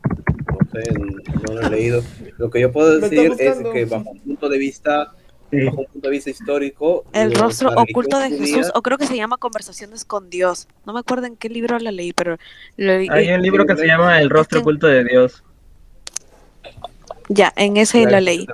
No 0.05 0.59
sé, 0.73 0.83
no 0.93 1.55
lo 1.55 1.67
he 1.67 1.71
leído. 1.71 2.03
Lo 2.39 2.51
que 2.51 2.61
yo 2.61 2.71
puedo 2.71 2.99
decir 3.01 3.33
es 3.39 3.59
que 3.73 3.85
bajo 3.85 4.11
un 4.11 4.21
punto 4.21 4.49
de 4.49 4.59
vista, 4.59 5.13
Sí. 5.51 5.65
bajo 5.65 5.81
un 5.81 5.87
punto 5.87 6.07
de 6.09 6.13
vista 6.13 6.31
histórico, 6.31 7.05
El 7.13 7.35
rostro 7.35 7.71
oculto 7.75 8.21
de 8.21 8.29
judía- 8.31 8.57
Jesús, 8.59 8.71
o 8.77 8.83
creo 8.83 8.97
que 8.97 9.07
se 9.09 9.17
llama 9.17 9.39
Conversaciones 9.39 10.05
con 10.05 10.31
Dios. 10.31 10.69
No 10.87 10.93
me 10.93 11.01
acuerdo 11.01 11.27
en 11.27 11.35
qué 11.37 11.49
libro 11.49 11.77
la 11.81 11.91
leí, 11.91 12.13
pero 12.13 12.37
lo 12.77 12.93
leí- 12.93 13.09
Hay 13.11 13.33
un 13.33 13.43
libro 13.43 13.67
que 13.67 13.75
se 13.75 13.89
llama 13.89 14.21
El 14.21 14.31
rostro 14.31 14.59
Es 14.59 14.63
que- 14.63 14.63
oculto 14.63 14.87
de 14.87 15.03
Dios. 15.03 15.43
ya, 17.29 17.53
en 17.57 17.77
ese 17.77 18.05
la 18.07 18.21
leí. 18.21 18.47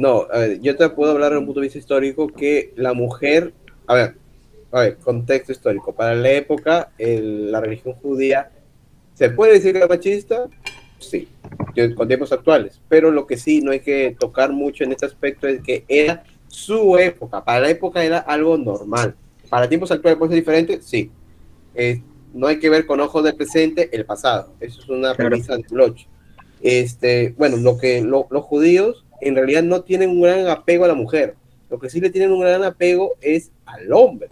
No, 0.00 0.26
a 0.32 0.38
ver, 0.38 0.60
yo 0.62 0.74
te 0.76 0.88
puedo 0.88 1.12
hablar 1.12 1.28
desde 1.32 1.40
un 1.40 1.44
punto 1.44 1.60
de 1.60 1.66
vista 1.66 1.78
histórico 1.78 2.26
que 2.28 2.72
la 2.74 2.94
mujer, 2.94 3.52
a 3.86 3.94
ver, 3.94 4.14
a 4.72 4.80
ver, 4.80 4.96
contexto 4.96 5.52
histórico. 5.52 5.92
Para 5.94 6.14
la 6.14 6.30
época, 6.30 6.90
el- 6.96 7.52
la 7.52 7.60
religión 7.60 7.92
judía, 7.96 8.50
¿se 9.12 9.28
puede 9.28 9.52
decir 9.52 9.72
que 9.72 9.78
era 9.78 9.88
machista? 9.88 10.48
Sí, 10.98 11.28
con 11.94 12.08
tiempos 12.08 12.32
actuales. 12.32 12.80
Pero 12.88 13.10
lo 13.10 13.26
que 13.26 13.36
sí 13.36 13.60
no 13.60 13.72
hay 13.72 13.80
que 13.80 14.16
tocar 14.18 14.50
mucho 14.52 14.84
en 14.84 14.92
este 14.92 15.04
aspecto 15.04 15.46
es 15.46 15.60
que 15.60 15.84
era 15.86 16.24
su 16.48 16.96
época. 16.96 17.44
Para 17.44 17.60
la 17.60 17.68
época 17.68 18.02
era 18.02 18.20
algo 18.20 18.56
normal. 18.56 19.14
Para 19.50 19.68
tiempos 19.68 19.90
actuales 19.90 20.16
puede 20.18 20.30
ser 20.32 20.40
diferente, 20.40 20.80
sí. 20.80 21.10
Eh, 21.74 22.00
no 22.32 22.46
hay 22.46 22.58
que 22.58 22.70
ver 22.70 22.86
con 22.86 23.00
ojos 23.00 23.22
del 23.22 23.34
presente 23.36 23.90
el 23.92 24.06
pasado. 24.06 24.54
Eso 24.60 24.80
es 24.80 24.88
una 24.88 25.14
Claro. 25.14 25.28
premisa 25.28 25.58
de 25.58 25.64
Bloch. 25.70 26.06
Este, 26.62 27.34
bueno, 27.36 27.58
lo 27.58 27.76
que 27.76 28.00
lo- 28.00 28.26
los 28.30 28.44
judíos 28.44 29.04
en 29.20 29.34
realidad 29.34 29.62
no 29.62 29.82
tienen 29.82 30.10
un 30.10 30.22
gran 30.22 30.46
apego 30.48 30.84
a 30.84 30.88
la 30.88 30.94
mujer. 30.94 31.34
Lo 31.68 31.78
que 31.78 31.90
sí 31.90 32.00
le 32.00 32.10
tienen 32.10 32.32
un 32.32 32.40
gran 32.40 32.64
apego 32.64 33.14
es 33.20 33.52
al 33.64 33.92
hombre. 33.92 34.30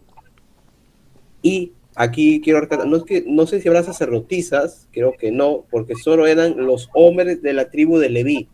Y 1.43 1.73
aquí 1.95 2.41
quiero 2.41 2.61
recalcar, 2.61 2.89
no, 2.89 2.97
es 2.97 3.05
que, 3.05 3.25
no 3.27 3.47
sé 3.47 3.61
si 3.61 3.69
habrá 3.69 3.83
sacerdotisas, 3.83 4.89
creo 4.93 5.13
que 5.13 5.31
no, 5.31 5.65
porque 5.71 5.95
solo 5.95 6.27
eran 6.27 6.57
los 6.57 6.91
hombres 6.95 7.43
de 7.43 7.53
la 7.53 7.71
tribu 7.71 7.99
de 7.99 8.11
Leví 8.11 8.49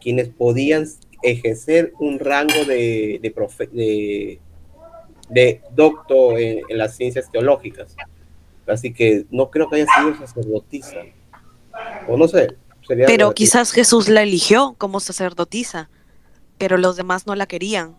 quienes 0.00 0.30
podían 0.30 0.86
ejercer 1.22 1.92
un 2.00 2.18
rango 2.18 2.64
de, 2.66 3.18
de, 3.20 3.34
profe- 3.34 3.68
de, 3.70 4.40
de 5.28 5.60
docto 5.74 6.38
en, 6.38 6.60
en 6.68 6.78
las 6.78 6.96
ciencias 6.96 7.30
teológicas. 7.30 7.94
Así 8.66 8.92
que 8.92 9.26
no 9.30 9.50
creo 9.50 9.68
que 9.68 9.76
haya 9.76 9.86
sido 9.98 10.16
sacerdotisa. 10.16 11.02
O 12.08 12.16
no 12.16 12.26
sé. 12.28 12.48
Sería 12.90 13.06
Pero 13.06 13.32
quizás 13.32 13.70
Jesús 13.72 14.08
la 14.08 14.22
eligió 14.22 14.74
como 14.78 14.98
sacerdotisa, 15.00 15.88
pero 16.58 16.76
los 16.76 16.96
demás 16.96 17.26
no 17.26 17.34
la 17.36 17.46
querían. 17.46 17.94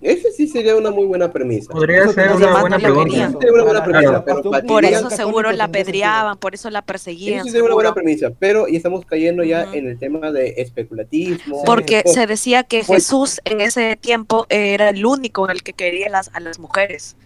Ese 0.00 0.32
sí 0.32 0.48
sería 0.48 0.76
una 0.76 0.90
muy 0.90 1.04
buena 1.04 1.30
premisa. 1.30 1.70
Podría 1.70 2.04
Eso 2.04 2.12
ser 2.14 2.32
una 2.32 2.58
buena 2.60 2.78
no 2.78 2.92
una 2.94 3.84
premisa, 3.84 4.24
Claro. 4.24 4.64
Por 4.66 4.84
eso 4.86 5.10
seguro 5.10 5.52
la 5.52 5.64
apedreaban, 5.64 6.38
por 6.38 6.54
eso 6.54 6.70
la 6.70 6.78
Eso 6.78 6.86
perseguían. 6.86 7.44
sí 7.44 7.50
sería 7.50 7.64
una 7.64 7.74
buena 7.74 7.92
premisa, 7.92 8.30
pero 8.38 8.66
y 8.66 8.76
estamos 8.76 9.04
cayendo 9.04 9.42
ya 9.44 9.64
en 9.74 9.88
el 9.88 9.98
tema 9.98 10.30
de 10.32 10.54
especulativismo. 10.56 11.64
Porque 11.64 12.02
cosas. 12.02 12.14
se 12.14 12.26
decía 12.26 12.62
que 12.62 12.82
Pues- 12.86 13.04
Jesús 13.04 13.40
en 13.44 13.60
ese 13.60 13.96
tiempo 13.96 14.46
era 14.48 14.88
el 14.88 15.04
único 15.04 15.44
en 15.44 15.50
el 15.50 15.62
que 15.62 15.74
quería 15.74 16.08
las, 16.08 16.30
a 16.32 16.40
las 16.40 16.58
mujeres. 16.58 17.16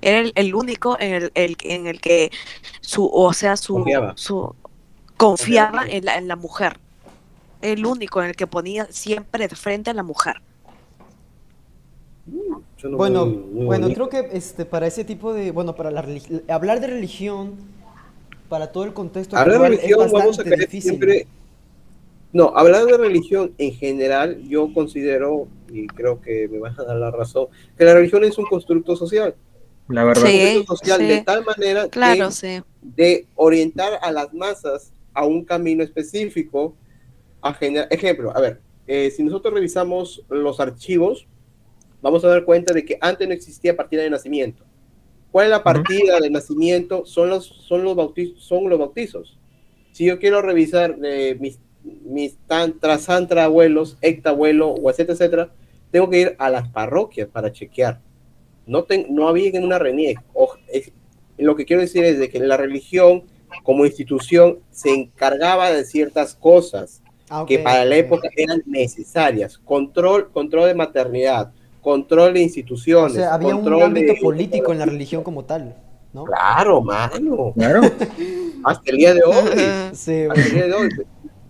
Era 0.00 0.20
el, 0.20 0.32
el 0.36 0.54
único 0.54 0.96
en 1.00 1.12
el, 1.14 1.32
el- 1.34 1.56
en 1.64 1.88
el 1.88 2.00
que 2.00 2.30
su, 2.80 3.10
o 3.12 3.32
sea, 3.32 3.56
su, 3.56 3.74
Confiaba. 3.74 4.12
su 4.16 4.54
confiaba 5.20 5.84
en 5.86 6.06
la, 6.06 6.16
en 6.16 6.28
la 6.28 6.36
mujer. 6.36 6.78
El 7.60 7.84
único 7.84 8.22
en 8.22 8.30
el 8.30 8.36
que 8.36 8.46
ponía 8.46 8.86
siempre 8.90 9.46
de 9.48 9.54
frente 9.54 9.90
a 9.90 9.94
la 9.94 10.02
mujer. 10.02 10.36
Suena 12.78 12.96
Bueno, 12.96 13.26
muy- 13.26 13.36
muy 13.36 13.64
bueno, 13.66 13.82
bonito. 13.88 14.08
creo 14.08 14.30
que 14.30 14.36
este, 14.38 14.64
para 14.64 14.86
ese 14.86 15.04
tipo 15.04 15.34
de, 15.34 15.50
bueno, 15.50 15.74
para 15.76 15.90
la 15.90 16.02
hablar 16.48 16.80
de 16.80 16.86
religión, 16.86 17.54
para 18.48 18.72
todo 18.72 18.84
el 18.84 18.94
contexto 18.94 19.36
Hablar 19.36 19.60
de 19.60 19.68
religión 19.68 20.00
es 20.06 20.12
vamos 20.12 20.22
a 20.22 20.26
bastante 20.28 20.50
caer 20.50 20.60
difícil. 20.60 20.90
siempre. 20.92 21.26
No, 22.32 22.52
hablar 22.56 22.86
de 22.86 22.96
religión 22.96 23.52
en 23.58 23.74
general, 23.74 24.40
yo 24.48 24.72
considero, 24.72 25.48
y 25.68 25.86
creo 25.88 26.20
que 26.22 26.48
me 26.48 26.60
van 26.60 26.78
a 26.80 26.84
dar 26.84 26.96
la 26.96 27.10
razón, 27.10 27.48
que 27.76 27.84
la 27.84 27.92
religión 27.92 28.24
es 28.24 28.38
un 28.38 28.46
constructo 28.46 28.96
social. 28.96 29.34
la 29.88 30.04
verdad. 30.04 30.22
Sí. 30.24 30.38
Contexto 30.38 30.76
social 30.76 31.00
sí. 31.00 31.06
de 31.08 31.22
tal 31.22 31.44
manera 31.44 31.88
Claro, 31.88 32.28
que 32.28 32.32
sí. 32.34 32.62
de 32.80 33.26
orientar 33.34 33.98
a 34.00 34.12
las 34.12 34.32
masas 34.32 34.92
a 35.14 35.26
un 35.26 35.44
camino 35.44 35.82
específico, 35.82 36.74
a 37.42 37.54
generar, 37.54 37.88
ejemplo, 37.90 38.36
a 38.36 38.40
ver, 38.40 38.60
eh, 38.86 39.10
si 39.10 39.22
nosotros 39.22 39.54
revisamos 39.54 40.24
los 40.28 40.60
archivos, 40.60 41.26
vamos 42.02 42.24
a 42.24 42.28
dar 42.28 42.44
cuenta 42.44 42.72
de 42.72 42.84
que 42.84 42.98
antes 43.00 43.26
no 43.28 43.34
existía 43.34 43.76
partida 43.76 44.02
de 44.02 44.10
nacimiento. 44.10 44.64
¿Cuál 45.30 45.46
es 45.46 45.50
la 45.50 45.62
partida 45.62 46.18
de 46.18 46.28
nacimiento? 46.30 47.06
Son 47.06 47.28
los, 47.30 47.46
son 47.46 47.84
los, 47.84 47.94
bautizos, 47.94 48.42
son 48.42 48.68
los 48.68 48.78
bautizos. 48.78 49.38
Si 49.92 50.04
yo 50.04 50.18
quiero 50.18 50.42
revisar 50.42 50.96
eh, 51.04 51.36
mis, 51.38 51.60
mis 51.84 52.36
tantra, 52.46 52.98
santra 52.98 53.44
abuelos, 53.44 53.96
ectabuelo, 54.02 54.70
o 54.70 54.90
etcétera, 54.90 55.14
etcétera, 55.14 55.52
tengo 55.92 56.10
que 56.10 56.20
ir 56.20 56.36
a 56.38 56.50
las 56.50 56.68
parroquias 56.68 57.28
para 57.28 57.52
chequear. 57.52 58.00
No, 58.66 58.84
ten- 58.84 59.06
no 59.10 59.28
había 59.28 59.50
en 59.50 59.64
una 59.64 59.78
RENIEC. 59.78 60.18
O- 60.34 60.54
es- 60.68 60.92
lo 61.38 61.54
que 61.56 61.64
quiero 61.64 61.80
decir 61.82 62.04
es 62.04 62.18
de 62.18 62.28
que 62.28 62.38
la 62.40 62.56
religión 62.56 63.24
como 63.62 63.84
institución 63.86 64.58
se 64.70 64.90
encargaba 64.92 65.70
de 65.70 65.84
ciertas 65.84 66.34
cosas 66.34 67.02
Ah, 67.32 67.44
que 67.46 67.60
para 67.60 67.84
la 67.84 67.94
época 67.96 68.28
eran 68.36 68.60
necesarias. 68.66 69.56
Control, 69.58 70.30
control 70.32 70.66
de 70.66 70.74
maternidad, 70.74 71.52
control 71.80 72.34
de 72.34 72.40
O 72.40 72.42
instituciones. 72.42 73.12
sea, 73.14 73.34
había 73.34 73.54
un 73.54 73.62
control 73.62 73.82
ámbito 73.84 74.14
de- 74.14 74.20
político 74.20 74.72
en 74.72 74.78
la 74.80 74.86
religión 74.86 75.22
como 75.22 75.44
tal, 75.44 75.76
¿no? 76.12 76.24
Claro, 76.24 76.80
mano. 76.82 77.52
Claro. 77.56 77.82
Hasta 78.64 78.90
el 78.90 78.96
día 78.96 79.14
de 79.14 79.22
hoy. 79.22 79.94
Sí, 79.94 80.24
Hasta 80.28 80.42
el 80.44 80.50
día 80.52 80.66
de 80.66 80.74
hoy. 80.74 80.88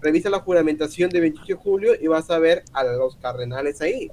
Revisa 0.02 0.28
la 0.28 0.40
juramentación 0.40 1.08
de 1.08 1.20
28 1.20 1.46
de 1.46 1.54
julio 1.54 1.92
y 1.98 2.06
vas 2.08 2.28
a 2.30 2.38
ver 2.38 2.62
a 2.74 2.84
los 2.84 3.16
cardenales 3.16 3.80
ahí. 3.80 4.10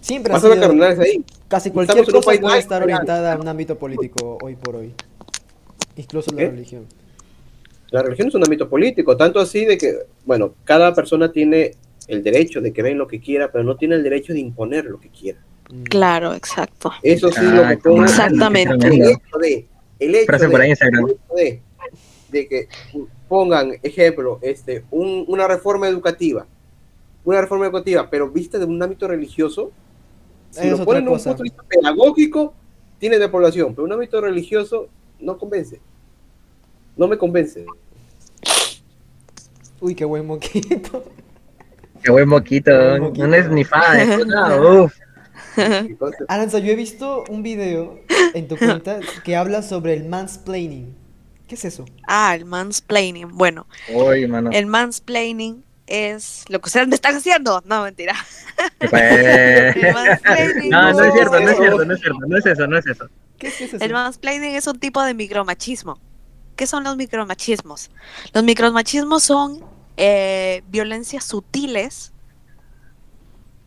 siempre 0.00 0.32
ha 0.32 0.36
Vas 0.36 0.44
a 0.44 0.48
ver 0.48 0.58
sido, 0.58 0.68
cardenales 0.68 0.98
ahí. 1.00 1.24
casi 1.48 1.70
cualquier 1.72 1.98
un 2.00 2.12
cosa 2.12 2.26
país 2.26 2.40
puede 2.40 2.58
estar 2.58 2.82
orientada 2.82 3.32
a 3.32 3.36
un 3.38 3.48
ámbito 3.48 3.76
político 3.76 4.38
hoy 4.40 4.54
por 4.54 4.76
hoy. 4.76 4.94
Incluso 5.96 6.30
la 6.32 6.42
religión. 6.42 6.86
La 7.90 8.02
religión 8.02 8.28
es 8.28 8.34
un 8.34 8.44
ámbito 8.44 8.68
político, 8.68 9.16
tanto 9.16 9.38
así 9.40 9.64
de 9.64 9.78
que, 9.78 9.94
bueno, 10.24 10.54
cada 10.64 10.94
persona 10.94 11.30
tiene 11.32 11.72
el 12.08 12.22
derecho 12.22 12.60
de 12.60 12.72
que 12.72 12.82
vean 12.82 12.98
lo 12.98 13.06
que 13.06 13.20
quiera, 13.20 13.50
pero 13.50 13.64
no 13.64 13.76
tiene 13.76 13.94
el 13.94 14.02
derecho 14.02 14.32
de 14.32 14.40
imponer 14.40 14.84
lo 14.86 14.98
que 14.98 15.08
quiera. 15.08 15.38
Mm. 15.70 15.82
Claro, 15.84 16.34
exacto. 16.34 16.92
Eso 17.02 17.30
sí 17.30 17.40
lo 17.42 17.62
que 17.62 18.02
Exactamente. 18.04 18.86
El 18.88 19.02
hecho 19.02 19.38
de, 19.40 19.66
el 19.98 20.14
hecho 20.14 20.26
Frase 20.26 20.46
de, 20.46 20.52
para 20.52 20.68
Instagram. 20.68 21.04
el 21.06 21.10
hecho 21.12 21.34
de, 21.34 21.60
de 22.30 22.48
que 22.48 22.68
pongan, 23.28 23.72
ejemplo, 23.82 24.38
este, 24.42 24.84
un- 24.90 25.24
una 25.28 25.48
reforma 25.48 25.88
educativa, 25.88 26.46
una 27.24 27.40
reforma 27.40 27.66
educativa, 27.66 28.08
pero 28.10 28.30
vista 28.30 28.58
de 28.58 28.64
un 28.64 28.80
ámbito 28.82 29.08
religioso, 29.08 29.72
si 30.50 30.68
Es 30.68 30.78
lo 30.78 30.84
ponen 30.84 31.02
en 31.04 31.08
un 31.08 31.14
punto 31.16 31.34
de 31.34 31.42
vista 31.42 31.62
pedagógico, 31.68 32.54
tiene 32.98 33.18
de 33.18 33.28
población, 33.28 33.74
pero 33.74 33.84
un 33.84 33.92
ámbito 33.92 34.20
religioso 34.20 34.88
no 35.20 35.38
convence. 35.38 35.80
No 36.96 37.06
me 37.08 37.18
convence. 37.18 37.64
Uy, 39.80 39.94
qué 39.94 40.04
buen 40.04 40.26
moquito. 40.26 41.04
Qué 42.02 42.10
buen 42.10 42.28
moquito. 42.28 42.70
Qué 42.70 42.98
buen 42.98 43.00
moquito. 43.00 43.26
No 43.28 43.34
es 43.36 43.50
ni 43.50 43.64
fa, 43.64 44.00
es 44.00 44.26
nada, 44.26 44.60
uf. 44.60 44.94
Aranza, 46.28 46.58
yo 46.58 46.72
he 46.72 46.76
visto 46.76 47.24
un 47.28 47.42
video 47.42 47.98
en 48.34 48.48
tu 48.48 48.56
cuenta 48.56 49.00
que 49.24 49.36
habla 49.36 49.62
sobre 49.62 49.94
el 49.94 50.08
mansplaining. 50.08 50.94
¿Qué 51.46 51.54
es 51.54 51.64
eso? 51.64 51.84
Ah, 52.08 52.34
el 52.34 52.44
mansplaining. 52.44 53.36
Bueno, 53.36 53.66
el 54.52 54.66
mansplaining 54.66 55.64
es 55.86 56.44
lo 56.48 56.60
que 56.60 56.66
ustedes 56.68 56.88
me 56.88 56.94
están 56.96 57.14
haciendo. 57.16 57.62
No, 57.66 57.82
mentira. 57.84 58.14
¿Qué 58.80 58.88
fue? 58.88 59.70
El 59.88 59.94
mansplaining. 59.94 60.70
No, 60.70 60.92
no 60.92 61.04
es 61.04 61.12
cierto, 61.14 61.40
no 61.40 61.48
es 61.50 61.56
cierto, 61.56 61.84
no 61.84 61.94
es 61.94 62.00
cierto, 62.00 62.20
no 62.26 62.38
es 62.38 62.46
eso, 62.46 62.66
no 62.66 62.78
es 62.78 62.86
eso. 62.86 63.08
¿Qué 63.38 63.48
es, 63.48 63.54
qué 63.56 63.64
es 63.64 63.74
eso? 63.74 63.84
El 63.84 63.92
mansplaining 63.92 64.54
es 64.54 64.66
un 64.66 64.78
tipo 64.78 65.02
de 65.02 65.14
micromachismo. 65.14 66.00
¿Qué 66.56 66.66
son 66.66 66.84
los 66.84 66.96
micromachismos? 66.96 67.90
Los 68.32 68.42
micromachismos 68.44 69.22
son 69.22 69.64
eh, 69.98 70.62
violencias 70.68 71.24
sutiles 71.24 72.12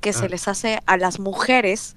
que 0.01 0.13
se 0.13 0.25
Ah. 0.25 0.29
les 0.29 0.47
hace 0.47 0.79
a 0.85 0.97
las 0.97 1.19
mujeres, 1.19 1.95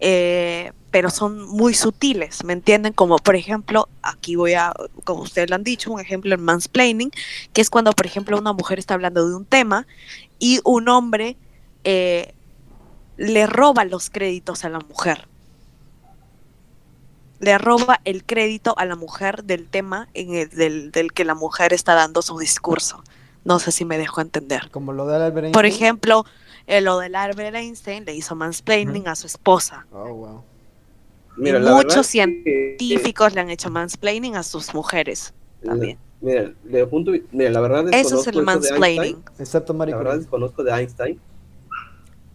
eh, 0.00 0.72
pero 0.90 1.10
son 1.10 1.46
muy 1.48 1.74
sutiles, 1.74 2.44
¿me 2.44 2.52
entienden? 2.52 2.92
Como 2.92 3.18
por 3.18 3.36
ejemplo, 3.36 3.88
aquí 4.02 4.36
voy 4.36 4.54
a, 4.54 4.72
como 5.04 5.22
ustedes 5.22 5.50
lo 5.50 5.56
han 5.56 5.64
dicho, 5.64 5.92
un 5.92 6.00
ejemplo 6.00 6.34
en 6.34 6.42
mansplaining, 6.42 7.10
que 7.52 7.60
es 7.60 7.70
cuando, 7.70 7.92
por 7.92 8.06
ejemplo, 8.06 8.38
una 8.38 8.52
mujer 8.52 8.78
está 8.78 8.94
hablando 8.94 9.28
de 9.28 9.34
un 9.34 9.44
tema 9.44 9.86
y 10.38 10.60
un 10.64 10.88
hombre 10.88 11.36
eh, 11.84 12.34
le 13.16 13.46
roba 13.46 13.84
los 13.84 14.10
créditos 14.10 14.64
a 14.64 14.68
la 14.68 14.80
mujer 14.80 15.26
le 17.38 17.58
roba 17.58 18.00
el 18.04 18.24
crédito 18.24 18.74
a 18.78 18.84
la 18.84 18.96
mujer 18.96 19.44
del 19.44 19.68
tema 19.68 20.08
en 20.14 20.34
el, 20.34 20.50
del, 20.50 20.90
del 20.90 21.12
que 21.12 21.24
la 21.24 21.34
mujer 21.34 21.72
está 21.72 21.94
dando 21.94 22.22
su 22.22 22.38
discurso. 22.38 23.02
No 23.44 23.58
sé 23.58 23.72
si 23.72 23.84
me 23.84 23.98
dejo 23.98 24.20
entender. 24.20 24.70
Como 24.70 24.92
lo 24.92 25.06
de 25.06 25.16
Albert 25.16 25.52
Por 25.52 25.66
ejemplo, 25.66 26.24
eh, 26.66 26.80
lo 26.80 26.98
del 26.98 27.14
Albert 27.14 27.54
Einstein 27.54 28.04
le 28.04 28.14
hizo 28.14 28.34
mansplaining 28.34 29.06
a 29.08 29.14
su 29.14 29.26
esposa. 29.26 29.86
Oh, 29.92 30.12
wow. 30.12 30.44
mira, 31.36 31.60
muchos 31.60 31.94
que, 32.10 32.18
eh, 32.22 32.76
científicos 32.76 33.34
le 33.34 33.40
han 33.40 33.50
hecho 33.50 33.70
mansplaining 33.70 34.36
a 34.36 34.42
sus 34.42 34.74
mujeres 34.74 35.32
también. 35.64 35.98
Mira, 36.20 36.50
de 36.64 36.86
punto, 36.86 37.12
mira, 37.30 37.50
la 37.50 37.60
verdad 37.60 37.92
Eso 37.92 38.20
es 38.20 38.26
el 38.26 38.42
mansplaining. 38.42 39.22
Excepto 39.38 39.74
Marie 39.74 39.92
La 39.92 39.98
verdad 39.98 40.18
desconozco 40.18 40.64
de 40.64 40.72
Einstein. 40.72 41.20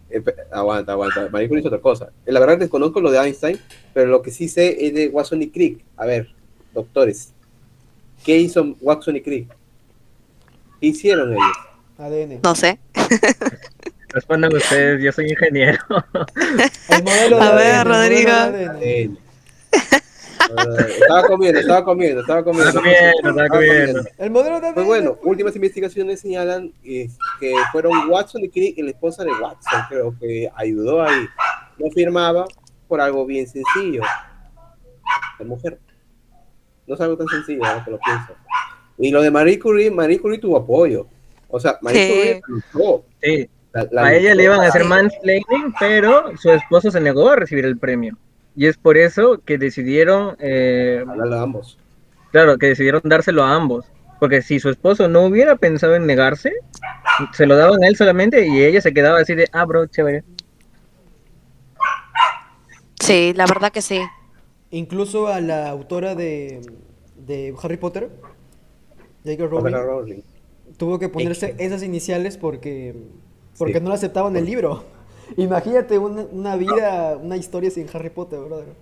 Eh, 0.08 0.22
aguanta, 0.52 0.92
aguanta. 0.92 1.28
Marie 1.30 1.48
Curie 1.48 1.60
es 1.60 1.66
otra 1.66 1.80
cosa. 1.80 2.10
Eh, 2.24 2.32
La 2.32 2.40
verdad 2.40 2.58
desconozco 2.58 3.00
lo 3.00 3.10
de 3.10 3.18
Einstein, 3.18 3.58
pero 3.92 4.08
lo 4.08 4.22
que 4.22 4.30
sí 4.30 4.48
sé 4.48 4.86
es 4.86 4.94
de 4.94 5.08
Watson 5.08 5.42
y 5.42 5.50
Crick. 5.50 5.84
A 5.96 6.06
ver, 6.06 6.28
doctores, 6.72 7.32
¿qué 8.24 8.38
hizo 8.38 8.76
Watson 8.80 9.16
y 9.16 9.20
Crick? 9.20 9.54
¿Qué 10.80 10.86
hicieron 10.86 11.32
ellos? 11.32 11.56
ADN. 11.98 12.40
No 12.42 12.54
sé. 12.54 12.78
Respondan 14.12 14.54
ustedes, 14.54 15.02
yo 15.02 15.12
soy 15.12 15.30
ingeniero. 15.30 15.78
El 16.88 17.02
modelo 17.04 17.36
de 17.36 17.42
A 17.42 17.48
ADN, 17.48 17.56
ver, 17.56 17.86
Rodrigo. 17.86 18.30
ADN. 18.30 19.18
Ah, 20.54 20.66
estaba 20.88 21.22
comiendo, 21.28 21.60
estaba 21.60 21.84
comiendo, 21.84 22.20
estaba 22.20 22.42
comiendo. 22.44 22.68
Estaba 22.68 22.82
comiendo, 22.84 23.30
estaba 23.30 23.48
comiendo. 23.48 24.02
El 24.18 24.30
modelo 24.30 24.60
de 24.60 24.66
ADN. 24.66 24.74
Pues 24.74 24.86
bueno, 24.86 25.18
últimas 25.22 25.54
investigaciones 25.56 26.20
señalan 26.20 26.72
eh, 26.84 27.08
que 27.40 27.52
fueron 27.70 28.10
Watson 28.10 28.42
y 28.44 28.48
Crick 28.50 28.76
y 28.78 28.82
la 28.82 28.90
esposa 28.90 29.24
de 29.24 29.30
Watson, 29.30 29.80
creo 29.88 30.14
que 30.18 30.50
ayudó 30.56 31.02
ahí. 31.02 31.26
No 31.78 31.90
firmaba 31.90 32.44
por 32.88 33.00
algo 33.00 33.24
bien 33.24 33.46
sencillo. 33.48 34.02
La 35.38 35.44
mujer. 35.46 35.78
No 36.86 36.94
es 36.96 37.00
algo 37.00 37.16
tan 37.16 37.28
sencillo, 37.28 37.64
ahora 37.64 37.84
que 37.84 37.90
lo 37.92 37.98
pienso. 37.98 38.34
Y 38.98 39.10
lo 39.10 39.22
de 39.22 39.30
Marie 39.30 39.58
Curie, 39.58 39.90
Marie 39.90 40.20
Curie 40.20 40.38
tuvo 40.38 40.58
apoyo. 40.58 41.06
O 41.48 41.58
sea, 41.58 41.78
Marie 41.80 42.06
Sí. 42.06 42.12
Curie 42.12 42.42
luchó. 42.74 43.04
Sí, 43.22 43.48
La- 43.72 43.88
la 43.90 44.04
a 44.06 44.14
ella 44.14 44.34
le 44.34 44.44
iban 44.44 44.60
a 44.60 44.66
hacer 44.68 44.84
mansplaining, 44.84 45.74
pero 45.80 46.36
su 46.36 46.50
esposo 46.50 46.90
se 46.90 47.00
negó 47.00 47.30
a 47.30 47.36
recibir 47.36 47.64
el 47.64 47.78
premio. 47.78 48.16
Y 48.54 48.66
es 48.66 48.76
por 48.76 48.98
eso 48.98 49.40
que 49.44 49.56
decidieron, 49.56 50.36
eh, 50.38 51.04
a 51.08 51.42
ambos. 51.42 51.78
claro, 52.30 52.58
que 52.58 52.66
decidieron 52.66 53.00
dárselo 53.04 53.42
a 53.44 53.54
ambos. 53.54 53.86
Porque 54.20 54.42
si 54.42 54.60
su 54.60 54.68
esposo 54.68 55.08
no 55.08 55.22
hubiera 55.22 55.56
pensado 55.56 55.96
en 55.96 56.06
negarse, 56.06 56.52
se 57.32 57.46
lo 57.46 57.56
daban 57.56 57.82
a 57.82 57.88
él 57.88 57.96
solamente 57.96 58.46
y 58.46 58.62
ella 58.62 58.80
se 58.80 58.92
quedaba 58.94 59.18
así 59.20 59.34
de, 59.34 59.48
ah, 59.52 59.64
bro, 59.64 59.86
chévere. 59.86 60.22
Sí, 63.00 63.32
la 63.34 63.46
verdad 63.46 63.72
que 63.72 63.82
sí. 63.82 64.00
Incluso 64.70 65.26
a 65.28 65.40
la 65.40 65.68
autora 65.68 66.14
de, 66.14 66.60
de 67.26 67.54
Harry 67.62 67.76
Potter, 67.76 68.10
J.K. 69.24 69.46
Rowling, 69.46 69.72
J.K. 69.72 69.82
Rowling. 69.84 70.20
tuvo 70.76 70.98
que 70.98 71.08
ponerse 71.08 71.54
esas 71.58 71.82
iniciales 71.82 72.36
porque, 72.36 72.94
porque 73.66 73.78
Sí. 73.78 73.84
no 73.84 73.88
le 73.90 73.94
aceptaban 73.96 74.36
el 74.36 74.44
libro. 74.44 74.84
Imagínate 75.36 75.98
una, 75.98 76.22
una 76.30 76.56
vida, 76.56 77.16
una 77.16 77.36
historia 77.36 77.70
sin 77.70 77.86
Harry 77.92 78.10
Potter, 78.10 78.40
brother. 78.40 78.74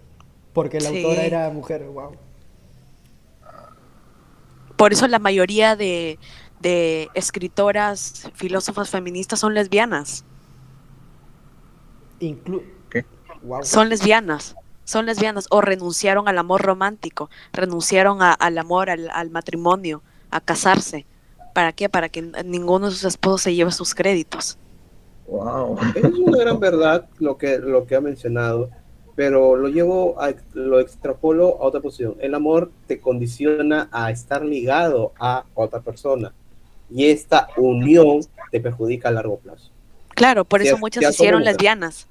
Porque 0.52 0.80
la 0.80 0.90
Sí. 0.90 1.02
autora 1.04 1.22
era 1.24 1.50
mujer, 1.50 1.84
wow. 1.84 2.12
Por 4.76 4.92
eso 4.92 5.06
la 5.08 5.18
mayoría 5.18 5.76
de, 5.76 6.18
de 6.60 7.08
escritoras, 7.14 8.30
filósofas 8.34 8.88
feministas 8.90 9.38
son 9.40 9.54
lesbianas. 9.54 10.24
Inclu 12.20 12.62
¿Qué? 12.90 13.04
Wow. 13.42 13.62
Son 13.64 13.88
lesbianas. 13.88 14.54
Son 14.84 15.06
lesbianas 15.06 15.46
o 15.50 15.60
renunciaron 15.60 16.26
al 16.28 16.38
amor 16.38 16.62
romántico, 16.62 17.30
renunciaron 17.52 18.22
a- 18.22 18.32
al 18.32 18.58
amor, 18.58 18.90
al, 18.90 19.08
al 19.10 19.30
matrimonio, 19.30 20.02
a 20.30 20.40
casarse. 20.40 21.06
¿Para 21.54 21.72
qué? 21.72 21.88
Para 21.88 22.08
que 22.08 22.22
ninguno 22.44 22.86
de 22.86 22.92
sus 22.92 23.04
esposos 23.04 23.42
se 23.42 23.54
lleve 23.54 23.70
sus 23.70 23.94
créditos. 23.94 24.58
Wow. 25.30 25.76
Es 25.94 26.04
una 26.04 26.38
gran 26.38 26.58
verdad 26.60 27.08
lo 27.18 27.38
que, 27.38 27.58
lo 27.58 27.86
que 27.86 27.94
ha 27.96 28.00
mencionado, 28.00 28.68
pero 29.14 29.54
lo 29.56 29.68
llevo, 29.68 30.20
a, 30.20 30.34
lo 30.54 30.80
extrapolo 30.80 31.56
a 31.60 31.66
otra 31.66 31.80
posición. 31.80 32.16
El 32.20 32.34
amor 32.34 32.70
te 32.86 33.00
condiciona 33.00 33.88
a 33.92 34.10
estar 34.10 34.44
ligado 34.44 35.12
a 35.20 35.44
otra 35.54 35.80
persona 35.80 36.32
y 36.90 37.06
esta 37.06 37.48
unión 37.56 38.20
te 38.50 38.60
perjudica 38.60 39.08
a 39.08 39.12
largo 39.12 39.38
plazo. 39.38 39.70
Claro, 40.14 40.44
por 40.44 40.62
eso 40.62 40.74
es- 40.74 40.80
muchas 40.80 41.04
se 41.04 41.10
hicieron 41.10 41.44
lesbianas. 41.44 42.06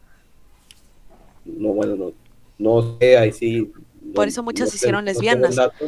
No, 1.46 1.70
bueno, 1.70 1.96
no. 1.96 2.12
No 2.58 2.98
sé, 3.00 3.18
ahí 3.18 3.32
sí. 3.32 3.72
no- 4.02 4.14
Por 4.14 4.28
eso 4.28 4.44
muchas 4.44 4.68
no 4.68 4.72
se 4.72 4.72
sé- 4.72 4.86
hicieron 4.86 5.04
no 5.06 5.12
lesbianas. 5.12 5.50
el 5.52 5.56
dato. 5.56 5.86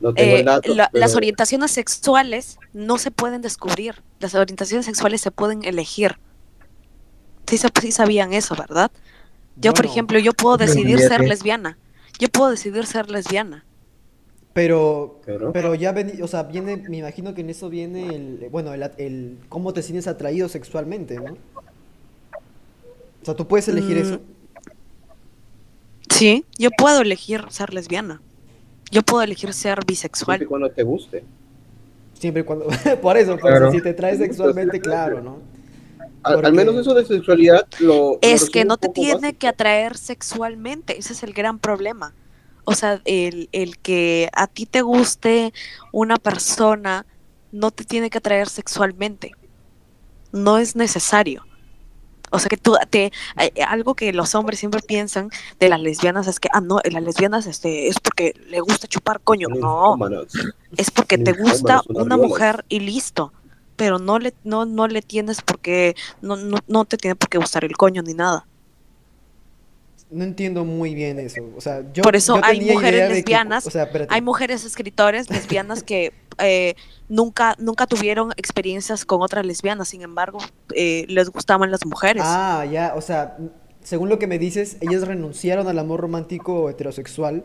No 0.00 0.12
tengo 0.14 0.30
Eh, 0.36 0.40
el 0.40 0.44
dato, 0.46 0.74
la- 0.74 0.90
las 0.92 1.14
orientaciones 1.14 1.70
sexuales 1.70 2.58
no 2.72 2.98
se 2.98 3.10
pueden 3.12 3.40
descubrir. 3.42 4.02
Las 4.18 4.34
orientaciones 4.34 4.86
sexuales 4.86 5.20
se 5.20 5.30
pueden 5.30 5.64
elegir. 5.64 6.16
Sí, 7.52 7.58
sa- 7.58 7.68
sí 7.82 7.92
sabían 7.92 8.32
eso, 8.32 8.56
¿verdad? 8.56 8.90
Yo, 9.56 9.74
por 9.74 9.84
ejemplo, 9.84 10.18
yo 10.18 10.32
puedo 10.32 10.56
decidir 10.56 10.98
ser 11.00 11.20
que- 11.20 11.26
lesbiana. 11.26 11.76
Yo 12.18 12.28
puedo 12.28 12.48
decidir 12.50 12.86
ser 12.86 13.10
lesbiana. 13.10 13.62
Pero, 14.54 15.20
Pero- 15.26 15.52
pero 15.52 15.74
ya 15.74 15.92
ven, 15.92 16.18
o 16.22 16.26
sea, 16.28 16.44
viene, 16.44 16.78
me 16.78 16.96
imagino 16.96 17.34
que 17.34 17.42
en 17.42 17.50
eso 17.50 17.68
viene 17.68 18.06
el, 18.14 18.48
bueno, 18.50 18.72
el, 18.72 18.90
el 18.96 19.38
cómo 19.50 19.74
te 19.74 19.82
sientes 19.82 20.06
atraído 20.06 20.48
sexualmente, 20.48 21.16
¿no? 21.20 21.32
O 23.20 23.24
sea, 23.26 23.34
tú 23.36 23.46
puedes 23.46 23.68
elegir 23.68 23.98
Mm, 23.98 24.00
eso. 24.00 24.20
Sí, 26.08 26.46
yo 26.58 26.70
puedo 26.70 27.02
elegir 27.02 27.44
ser 27.50 27.74
lesbiana. 27.74 28.22
Yo 28.90 29.02
puedo 29.02 29.22
elegir 29.22 29.52
ser 29.52 29.74
siempre 29.74 29.84
y 29.84 29.92
bisexual. 29.92 30.46
cuando 30.46 30.70
te 30.70 30.82
guste. 30.84 31.22
Siempre 32.18 32.40
y 32.40 32.44
cuando, 32.46 32.66
por 33.02 33.18
eso, 33.18 33.32
pues, 33.38 33.52
Claro. 33.54 33.70
si 33.72 33.82
te 33.82 33.92
traes 33.92 34.16
sexualmente, 34.18 34.80
claro, 34.80 35.20
¿no? 35.20 35.52
Al, 36.22 36.52
menos 36.52 36.74
eso 36.76 36.94
de 36.94 37.04
sexualidad 37.04 37.66
lo. 37.80 38.12
lo 38.12 38.18
Es 38.20 38.50
que 38.50 38.64
no 38.64 38.76
te 38.76 38.88
tiene 38.88 39.34
que 39.34 39.48
atraer 39.48 39.96
sexualmente. 39.96 40.98
Ese 40.98 41.12
es 41.12 41.22
el 41.22 41.32
gran 41.32 41.58
problema. 41.58 42.14
O 42.64 42.74
sea, 42.74 43.00
el, 43.04 43.48
el 43.52 43.78
que 43.78 44.28
a 44.32 44.46
ti 44.46 44.66
te 44.66 44.82
guste 44.82 45.52
una 45.92 46.16
persona 46.16 47.06
no 47.50 47.70
te 47.70 47.84
tiene 47.84 48.10
que 48.10 48.18
atraer 48.18 48.48
sexualmente. 48.48 49.32
No 50.32 50.58
es 50.58 50.76
necesario. 50.76 51.44
O 52.32 52.38
sea 52.38 52.48
que 52.48 52.56
tú 52.56 52.76
te 52.88 53.12
algo 53.68 53.94
que 53.94 54.12
los 54.14 54.34
hombres 54.34 54.58
siempre 54.58 54.80
piensan 54.80 55.28
de 55.60 55.68
las 55.68 55.80
lesbianas 55.80 56.26
es 56.26 56.40
que 56.40 56.48
ah 56.52 56.62
no, 56.62 56.80
las 56.82 57.02
lesbianas 57.02 57.46
este 57.46 57.88
es 57.88 58.00
porque 58.00 58.32
le 58.48 58.60
gusta 58.60 58.88
chupar 58.88 59.20
coño. 59.20 59.48
No, 59.48 59.98
es 60.78 60.90
porque 60.90 61.18
te 61.18 61.32
gusta 61.32 61.82
una 61.88 62.16
mujer 62.16 62.64
y 62.70 62.80
listo. 62.80 63.32
Pero 63.76 63.98
no 63.98 64.18
le 64.18 64.34
no 64.44 64.64
no 64.66 64.86
le 64.86 65.02
tienes 65.02 65.40
por 65.42 65.58
qué 65.58 65.94
no, 66.20 66.36
no, 66.36 66.58
no 66.66 66.84
te 66.84 66.96
tiene 66.96 67.14
por 67.16 67.28
qué 67.28 67.38
gustar 67.38 67.64
el 67.64 67.76
coño 67.76 68.02
ni 68.02 68.14
nada. 68.14 68.46
No 70.10 70.24
entiendo 70.24 70.66
muy 70.66 70.94
bien 70.94 71.18
eso. 71.18 71.40
O 71.56 71.60
sea, 71.62 71.82
yo, 71.94 72.02
Por 72.02 72.16
eso 72.16 72.36
yo 72.36 72.44
hay 72.44 72.60
mujeres 72.60 73.00
de 73.00 73.08
que- 73.08 73.14
lesbianas, 73.14 73.66
o 73.66 73.70
sea. 73.70 73.88
Hay 74.10 74.20
mujeres 74.20 74.62
escritores 74.66 75.30
lesbianas 75.30 75.82
que 75.82 76.12
eh, 76.38 76.74
nunca, 77.08 77.54
nunca 77.58 77.86
tuvieron 77.86 78.32
experiencias 78.36 79.06
con 79.06 79.22
otras 79.22 79.46
lesbianas, 79.46 79.88
sin 79.88 80.02
embargo, 80.02 80.38
eh, 80.74 81.06
les 81.08 81.30
gustaban 81.30 81.70
las 81.70 81.86
mujeres. 81.86 82.22
Ah, 82.26 82.66
ya, 82.70 82.92
o 82.94 83.00
sea, 83.00 83.38
según 83.82 84.10
lo 84.10 84.18
que 84.18 84.26
me 84.26 84.38
dices, 84.38 84.76
ellas 84.82 85.06
renunciaron 85.06 85.66
al 85.66 85.78
amor 85.78 86.00
romántico 86.00 86.68
heterosexual 86.68 87.44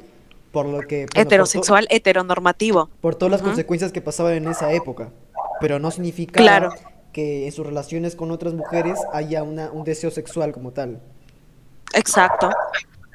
por 0.51 0.65
lo 0.65 0.81
que... 0.81 0.97
bueno, 0.97 1.07
por 1.13 1.21
Heterosexual, 1.21 1.87
heteronormativo. 1.89 2.89
Por, 3.01 3.15
todas 3.15 3.31
las 3.31 3.41
Ujú. 3.41 3.51
consecuencias 3.51 3.91
que 3.93 4.01
pasaban 4.01 4.33
en 4.33 4.47
esa 4.47 4.73
época. 4.73 5.09
Pero 5.59 5.79
no 5.79 5.91
significa 5.91 6.39
Claro. 6.39 6.69
que 7.13 7.45
en 7.47 7.51
sus 7.51 7.65
relaciones 7.65 8.15
con 8.15 8.31
otras 8.31 8.53
mujeres 8.53 8.99
haya 9.13 9.43
una, 9.43 9.71
un 9.71 9.83
deseo 9.83 10.11
sexual 10.11 10.51
como 10.51 10.71
tal. 10.71 10.99
Exacto. 11.93 12.49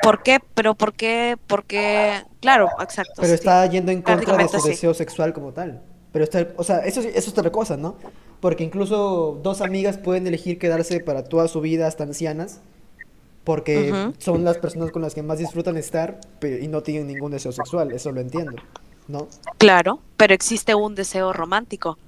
¿Por 0.03 0.23
qué? 0.23 0.41
Pero 0.55 0.75
¿por 0.75 0.95
qué? 0.95 1.37
Porque, 1.47 2.23
claro, 2.41 2.69
exacto. 2.81 3.13
Pero 3.17 3.29
sí. 3.29 3.35
está 3.35 3.65
yendo 3.67 3.93
en 3.93 4.03
contra 4.03 4.37
de 4.37 4.49
su 4.49 4.59
sí. 4.61 4.71
deseo 4.71 4.95
sexual 4.95 5.33
como 5.33 5.53
tal. 5.53 5.81
Pero 6.11 6.25
está, 6.25 6.49
o 6.57 6.65
sea, 6.65 6.79
eso, 6.81 7.01
eso 7.01 7.11
es 7.17 7.29
otra 7.29 7.51
cosa, 7.53 7.77
¿no? 7.77 7.97
Porque 8.41 8.65
incluso 8.65 9.39
dos 9.43 9.61
amigas 9.61 9.99
pueden 9.99 10.27
elegir 10.27 10.59
quedarse 10.59 10.99
para 11.01 11.23
toda 11.25 11.47
su 11.47 11.61
vida 11.61 11.87
hasta 11.87 12.03
ancianas. 12.05 12.61
Porque 13.45 13.93
son 14.19 14.45
las 14.45 14.59
personas 14.59 14.93
con 14.93 15.03
las 15.03 15.15
que 15.15 15.23
más 15.23 15.39
disfrutan 15.39 15.77
estar 15.77 16.21
pe- 16.39 16.61
y 16.63 16.69
no 16.69 16.83
tienen 16.83 17.09
ningún 17.09 17.33
deseo 17.33 17.51
sexual. 17.51 17.91
Eso 17.91 18.13
lo 18.13 18.21
entiendo, 18.21 18.53
¿no? 19.09 19.27
Claro, 19.59 19.99
pero 20.17 20.33
existe 20.33 20.77
un 20.77 20.95
deseo 20.95 21.33
romántico. 21.33 21.99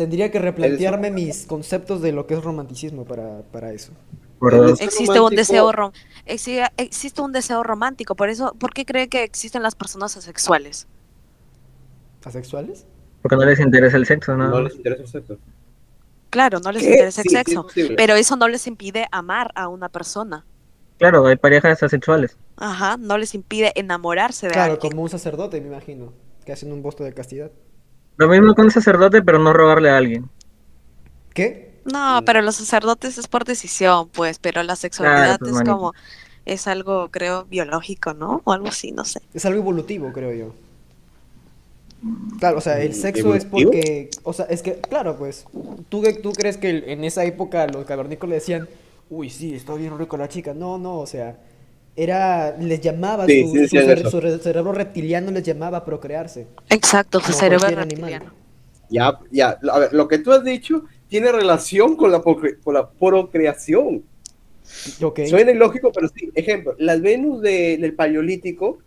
Tendría 0.00 0.30
que 0.30 0.38
replantearme 0.38 1.10
mis 1.10 1.44
conceptos 1.46 2.00
de 2.00 2.12
lo 2.12 2.26
que 2.26 2.32
es 2.32 2.42
romanticismo 2.42 3.04
para, 3.04 3.42
para 3.52 3.70
eso. 3.74 3.92
Existe 4.78 5.20
un 5.20 5.34
deseo 5.34 5.70
rom- 5.72 5.92
exi- 6.26 6.66
existe 6.78 7.20
un 7.20 7.32
deseo 7.32 7.62
romántico, 7.62 8.14
por 8.16 8.30
eso, 8.30 8.54
¿por 8.58 8.72
qué 8.72 8.86
cree 8.86 9.10
que 9.10 9.22
existen 9.24 9.62
las 9.62 9.74
personas 9.74 10.16
asexuales? 10.16 10.86
¿Asexuales? 12.24 12.86
Porque 13.20 13.36
no 13.36 13.44
les 13.44 13.60
interesa 13.60 13.98
el 13.98 14.06
sexo, 14.06 14.34
¿no? 14.36 14.48
No 14.48 14.62
les 14.62 14.74
interesa 14.76 15.02
el 15.02 15.08
sexo. 15.08 15.38
Claro, 16.30 16.60
no 16.60 16.72
les 16.72 16.82
¿Qué? 16.82 16.90
interesa 16.92 17.20
el 17.20 17.24
Sí, 17.24 17.28
sí 17.28 17.36
es 17.36 17.46
sexo, 17.46 17.66
pero 17.96 18.14
eso 18.14 18.36
no 18.36 18.48
les 18.48 18.66
impide 18.66 19.06
amar 19.12 19.50
a 19.54 19.68
una 19.68 19.90
persona. 19.90 20.46
Claro, 20.98 21.26
hay 21.26 21.36
parejas 21.36 21.82
asexuales. 21.82 22.38
Ajá, 22.56 22.96
no 22.96 23.18
les 23.18 23.34
impide 23.34 23.72
enamorarse 23.74 24.46
de 24.46 24.52
Claro, 24.52 24.72
alguien. 24.74 24.90
como 24.92 25.02
un 25.02 25.08
sacerdote, 25.10 25.60
me 25.60 25.68
imagino, 25.68 26.12
que 26.44 26.52
hacen 26.52 26.72
un 26.72 26.82
voto 26.82 27.04
de 27.04 27.12
castidad. 27.14 27.50
Lo 28.20 28.28
mismo 28.28 28.54
con 28.54 28.66
un 28.66 28.70
sacerdote, 28.70 29.20
pero 29.20 29.40
no 29.40 29.52
robarle 29.52 29.90
a 29.90 29.96
alguien. 29.96 30.30
¿Qué? 31.34 31.80
No, 31.84 32.20
Mm. 32.20 32.24
pero 32.24 32.42
los 32.42 32.56
sacerdotes 32.56 33.18
es 33.18 33.28
por 33.28 33.44
decisión, 33.44 34.08
pues, 34.10 34.38
pero 34.38 34.62
la 34.62 34.76
sexualidad 34.76 35.38
pues, 35.38 35.52
es 35.52 35.62
manito. 35.62 35.72
como, 35.76 35.94
es 36.44 36.66
algo, 36.66 37.10
creo, 37.10 37.46
biológico, 37.46 38.14
¿no? 38.14 38.42
O 38.44 38.52
algo 38.52 38.68
así, 38.68 38.92
no 38.92 39.04
sé. 39.04 39.20
Es 39.34 39.44
algo 39.44 39.58
evolutivo, 39.60 40.12
creo 40.12 40.32
yo. 40.32 40.54
Claro, 42.38 42.58
o 42.58 42.60
sea, 42.62 42.80
el 42.80 42.94
sexo 42.94 43.34
es 43.34 43.44
porque, 43.44 44.18
o 44.22 44.32
sea, 44.32 44.46
es 44.46 44.62
que, 44.62 44.80
claro, 44.80 45.16
pues, 45.18 45.44
¿tú, 45.90 46.02
tú 46.22 46.32
crees 46.32 46.56
que 46.56 46.70
en 46.92 47.04
esa 47.04 47.24
época 47.24 47.66
los 47.66 47.84
cavernícolas 47.84 48.36
decían, 48.36 48.68
uy, 49.10 49.28
sí, 49.28 49.54
está 49.54 49.74
bien 49.74 49.98
rico 49.98 50.16
la 50.16 50.28
chica? 50.28 50.54
No, 50.54 50.78
no, 50.78 50.98
o 50.98 51.06
sea, 51.06 51.38
era, 51.96 52.56
les 52.58 52.80
llamaba, 52.80 53.26
Sí, 53.26 53.42
su, 53.46 53.54
sí 53.66 53.68
cerebro 53.68 54.72
reptiliano 54.72 55.30
les 55.30 55.42
llamaba 55.42 55.78
a 55.78 55.84
procrearse. 55.84 56.46
Exacto, 56.68 57.20
su 57.20 57.32
cerebro 57.32 57.66
animal. 57.66 57.88
reptiliano. 57.88 58.32
Ya, 58.88 59.18
ya. 59.30 59.58
A 59.70 59.78
ver, 59.78 59.92
lo 59.92 60.08
que 60.08 60.18
tú 60.18 60.32
has 60.32 60.42
dicho 60.42 60.84
tiene 61.08 61.30
relación 61.32 61.96
con 61.96 62.10
la, 62.10 62.22
procre- 62.22 62.58
con 62.62 62.74
la 62.74 62.88
procreación. 62.88 64.02
Ok. 65.02 65.20
Suena 65.26 65.50
ilógico, 65.52 65.90
pero 65.92 66.08
sí. 66.08 66.30
Ejemplo, 66.34 66.74
las 66.78 67.00
Venus 67.00 67.40
de- 67.42 67.76
del 67.78 67.94
Paleolítico, 67.94 68.78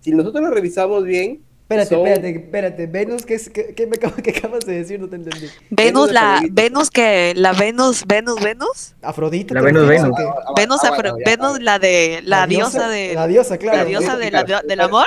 si 0.00 0.10
nosotros 0.12 0.42
las 0.42 0.52
revisamos 0.52 1.04
bien, 1.04 1.42
Espérate, 1.68 1.88
son- 1.96 2.06
espérate, 2.06 2.30
espérate, 2.36 2.86
Venus, 2.86 3.26
¿qué, 3.26 3.34
es- 3.34 3.48
qué, 3.50 3.74
qué 3.74 3.86
me 3.88 3.96
acabas, 3.96 4.16
qué 4.22 4.30
acabas 4.30 4.60
de 4.64 4.74
decir? 4.74 5.00
No 5.00 5.08
te 5.08 5.16
entendí. 5.16 5.48
Venus, 5.70 6.12
la. 6.12 6.40
Venus 6.48 6.90
que, 6.90 7.32
la 7.36 7.52
Venus, 7.54 8.04
Venus, 8.06 8.40
Venus, 8.40 8.94
¿Afrodita? 9.02 9.52
La 9.54 9.62
Venus, 9.62 9.88
Venus. 9.88 10.16
Ah, 10.16 10.34
ah, 10.46 10.52
Venus, 10.56 10.84
ah, 10.84 10.88
afro- 10.90 11.10
bueno, 11.14 11.18
ya, 11.26 11.32
a 11.32 11.36
Venus 11.36 11.52
ver. 11.54 11.62
la 11.62 11.78
de, 11.80 12.20
la, 12.24 12.46
diosa 12.46 12.88
de, 12.88 13.14
La 13.14 13.26
diosa, 13.26 13.58
claro. 13.58 13.78
la 13.78 13.84
diosa 13.84 14.16
de 14.16 14.30
la- 14.30 14.44
del 14.44 14.80
amor. 14.80 15.06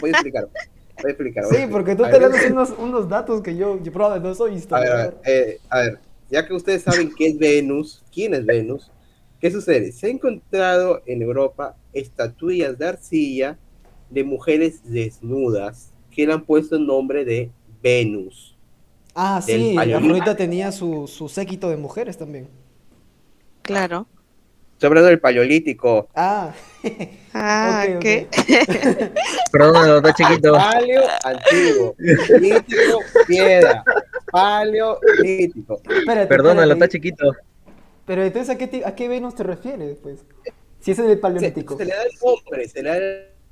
Voy 0.00 0.10
a 0.10 0.12
explicar. 0.12 0.48
Voy 0.48 1.08
a 1.08 1.12
explicar. 1.12 1.44
voy 1.44 1.56
a 1.56 1.60
Sí, 1.60 1.66
porque 1.70 1.94
tú 1.94 2.04
A 2.04 2.10
te 2.10 2.18
ver, 2.18 2.30
das 2.32 2.50
unos, 2.50 2.70
unos 2.78 3.08
datos 3.08 3.40
que 3.40 3.54
yo, 3.56 3.80
yo 3.80 3.92
probablemente 3.92 4.28
no 4.30 4.34
soy 4.34 4.50
A 4.50 4.54
ver, 4.54 4.56
a 4.56 4.58
historiador. 4.58 5.20
ver, 5.24 5.32
eh, 5.36 5.60
a 5.70 5.78
ver, 5.82 5.98
ya 6.30 6.46
que 6.46 6.52
ustedes 6.54 6.82
saben 6.82 7.12
qué 7.16 7.28
es 7.28 7.38
Venus, 7.38 8.02
quién 8.12 8.34
es 8.34 8.44
Venus, 8.44 8.90
¿qué 9.40 9.52
sucede? 9.52 9.92
Se 9.92 10.08
ha 10.08 10.10
encontrado 10.10 11.00
en 11.06 11.22
Europa 11.22 11.76
estatuillas 11.92 12.76
de 12.76 12.88
arcilla 12.88 13.56
de 14.10 14.24
mujeres 14.24 14.80
desnudas 14.84 15.91
que 16.14 16.26
le 16.26 16.32
han 16.32 16.44
puesto 16.44 16.76
el 16.76 16.86
nombre 16.86 17.24
de 17.24 17.50
Venus. 17.82 18.56
Ah, 19.14 19.40
sí. 19.44 19.76
Afrodita 19.76 20.36
tenía 20.36 20.70
su, 20.72 21.06
su 21.08 21.28
séquito 21.28 21.68
de 21.70 21.76
mujeres 21.76 22.16
también. 22.16 22.48
Claro. 23.62 24.06
Estoy 24.74 24.86
hablando 24.88 25.08
del 25.08 25.20
Paleolítico. 25.20 26.08
Ah, 26.14 26.52
Ah, 27.34 27.84
ok, 27.88 27.94
ok. 27.96 28.00
¿qué? 28.02 28.26
Perdón, 29.52 29.96
está 30.04 30.12
chiquito. 30.12 30.52
Paleo 30.52 31.02
antiguo, 31.24 31.94
lítico, 31.98 32.98
piedra, 33.26 33.82
paleolítico. 34.30 35.80
Espérate, 35.88 36.26
Perdónalo, 36.26 36.72
está 36.74 36.88
chiquito. 36.88 37.32
Pero 38.04 38.22
entonces, 38.24 38.50
¿a 38.54 38.58
qué, 38.58 38.66
te- 38.66 38.84
¿a 38.84 38.94
qué 38.94 39.08
Venus 39.08 39.34
te 39.34 39.44
refieres, 39.44 39.98
pues? 40.02 40.24
Si 40.80 40.90
es 40.90 40.98
el 40.98 41.18
Paleolítico. 41.20 41.78
se 41.78 41.84
le 41.84 41.94
da 41.94 42.02
el 42.02 42.10
nombre, 42.22 42.68
se 42.68 42.82
le 42.82 42.88
da 42.90 42.96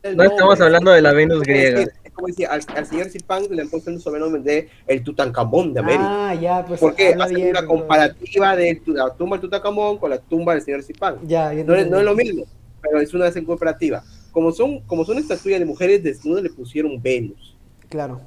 el 0.02 0.16
No 0.16 0.24
estamos 0.24 0.60
hablando 0.60 0.90
de 0.90 1.00
la 1.00 1.12
Venus 1.12 1.40
griega. 1.42 1.84
Como 2.20 2.34
al, 2.50 2.60
al 2.76 2.86
señor 2.86 3.08
Zipán 3.08 3.42
le 3.50 3.62
han 3.62 3.68
puesto 3.68 3.90
el 3.90 4.00
sobrenombre 4.00 4.40
de 4.42 4.68
el 4.86 5.02
Tutankamón 5.02 5.72
de 5.74 5.80
América. 5.80 6.30
Ah, 6.30 6.34
ya, 6.34 6.64
pues 6.66 6.80
porque 6.80 7.14
hacen 7.18 7.36
bien, 7.36 7.50
una 7.50 7.66
comparativa 7.66 8.56
de 8.56 8.80
la 8.86 9.14
tumba 9.14 9.36
del 9.36 9.40
Tutankamón 9.42 9.98
con 9.98 10.10
la 10.10 10.18
tumba 10.18 10.54
del 10.54 10.62
señor 10.62 10.82
Zipán. 10.82 11.16
Ya, 11.26 11.52
No, 11.52 11.74
es- 11.74 11.88
no 11.90 11.98
es 11.98 12.04
lo 12.04 12.14
mismo, 12.14 12.44
pero 12.82 13.00
es 13.00 13.12
una 13.14 13.30
comparativa. 13.44 14.02
Como 14.32 14.52
son, 14.52 14.80
como 14.82 15.04
son 15.04 15.18
estatuillas 15.18 15.58
de 15.60 15.66
mujeres 15.66 16.02
desnudas, 16.04 16.42
le 16.42 16.50
pusieron 16.50 17.00
Venus. 17.02 17.56
Claro. 17.88 18.20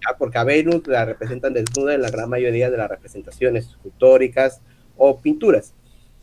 ¿ya? 0.00 0.16
Porque 0.16 0.38
a 0.38 0.44
Venus 0.44 0.86
la 0.86 1.04
representan 1.04 1.52
desnuda 1.54 1.94
en 1.94 2.02
la 2.02 2.10
gran 2.10 2.28
mayoría 2.30 2.70
de 2.70 2.76
las 2.76 2.88
representaciones 2.88 3.66
escultóricas 3.66 4.60
o 4.96 5.18
pinturas. 5.20 5.72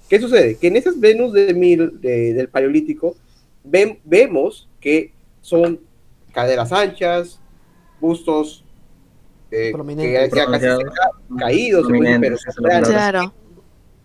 ¿Qué 0.10 0.20
sucede? 0.20 0.56
Que 0.56 0.68
en 0.68 0.76
esas 0.78 1.00
Venus 1.00 1.34
de 1.34 1.54
mil, 1.54 2.00
de- 2.00 2.34
del 2.34 2.48
Paleolítico 2.50 3.16
ven- 3.64 4.00
vemos 4.04 4.70
que 4.80 5.12
son 5.42 5.80
caderas 6.32 6.72
anchas, 6.72 7.40
bustos 8.00 8.64
eh, 9.52 9.72
que 10.04 10.14
caídos, 11.38 11.88
pero. 12.22 12.36
Claro. 12.90 13.34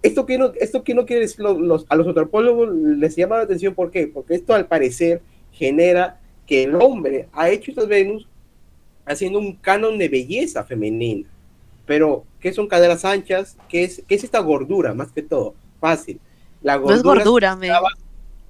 esto 0.02 0.26
que 0.26 0.38
no, 0.38 0.52
esto 0.60 0.84
que 0.84 0.94
no 0.94 1.06
quiere 1.06 1.22
decir 1.22 1.40
los, 1.40 1.58
los- 1.58 1.86
a 1.88 1.96
los 1.96 2.06
antropólogos 2.06 2.68
les 2.74 3.16
llama 3.16 3.36
la 3.38 3.42
atención, 3.44 3.74
¿por 3.74 3.90
qué? 3.90 4.06
Porque 4.08 4.34
esto 4.34 4.54
al 4.54 4.66
parecer 4.66 5.22
genera 5.52 6.20
que 6.46 6.64
el 6.64 6.76
hombre 6.76 7.28
ha 7.32 7.48
hecho 7.50 7.70
estas 7.70 7.88
Venus 7.88 8.28
haciendo 9.04 9.38
un 9.38 9.54
canon 9.56 9.98
de 9.98 10.08
belleza 10.08 10.64
femenina. 10.64 11.28
Pero, 11.86 12.24
¿qué 12.40 12.52
son 12.52 12.66
caderas 12.66 13.04
anchas? 13.04 13.56
¿Qué 13.68 13.84
es, 13.84 14.02
qué 14.08 14.16
es 14.16 14.24
esta 14.24 14.40
gordura, 14.40 14.92
más 14.94 15.12
que 15.12 15.22
todo? 15.22 15.54
Fácil. 15.80 16.20
La 16.62 16.76
No 16.78 16.90
es 16.90 17.02
gordura, 17.02 17.54
me. 17.54 17.68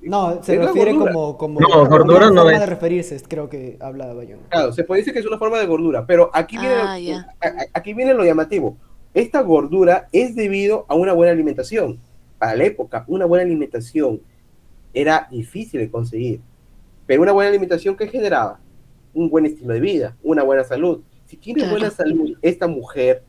No, 0.03 0.43
se 0.43 0.57
refiere 0.59 0.93
gordura. 0.93 1.13
como, 1.13 1.37
como 1.39 1.61
No, 1.61 1.69
gordura 1.89 2.27
una 2.29 2.31
no 2.31 2.43
forma 2.43 2.53
es. 2.55 2.61
de 2.61 2.67
referirse, 2.67 3.21
creo 3.27 3.49
que 3.49 3.77
habla 3.81 4.13
Bayona. 4.13 4.43
Claro, 4.51 4.73
se 4.73 4.85
puede 4.85 5.01
decir 5.01 5.13
que 5.13 5.21
es 5.21 5.27
una 5.27 5.39
forma 5.39 5.59
de 5.59 5.67
gordura, 5.67 6.07
pero 6.07 6.31
aquí 6.33 6.59
viene, 6.59 6.75
Ah, 6.81 6.99
ya. 6.99 7.27
a- 7.41 7.47
a- 7.49 7.67
aquí 7.75 7.93
viene 7.95 8.15
lo 8.15 8.25
llamativo. 8.25 8.77
Esta 9.15 9.41
gordura 9.41 10.09
es 10.13 10.37
debido 10.37 10.85
a 10.89 10.95
una 10.95 11.13
buena 11.13 11.33
alimentación. 11.33 11.99
Para 12.39 12.55
la 12.55 12.65
época, 12.65 13.05
una 13.09 13.25
buena 13.25 13.45
alimentación 13.45 14.21
era 14.93 15.27
difícil 15.31 15.81
de 15.81 15.91
conseguir. 15.91 16.41
Pero 17.07 17.23
una 17.23 17.33
buena 17.33 17.49
alimentación 17.49 17.97
que 17.97 18.09
generaba 18.09 18.61
un 19.15 19.31
buen 19.31 19.47
estilo 19.47 19.73
de 19.73 19.81
vida, 19.81 20.17
una 20.23 20.43
buena 20.43 20.63
salud. 20.65 21.01
Si 21.25 21.37
tiene 21.39 21.61
Claro. 21.61 21.73
buena 21.79 21.91
salud, 21.91 22.37
esta 22.43 22.67
mujer 22.69 23.23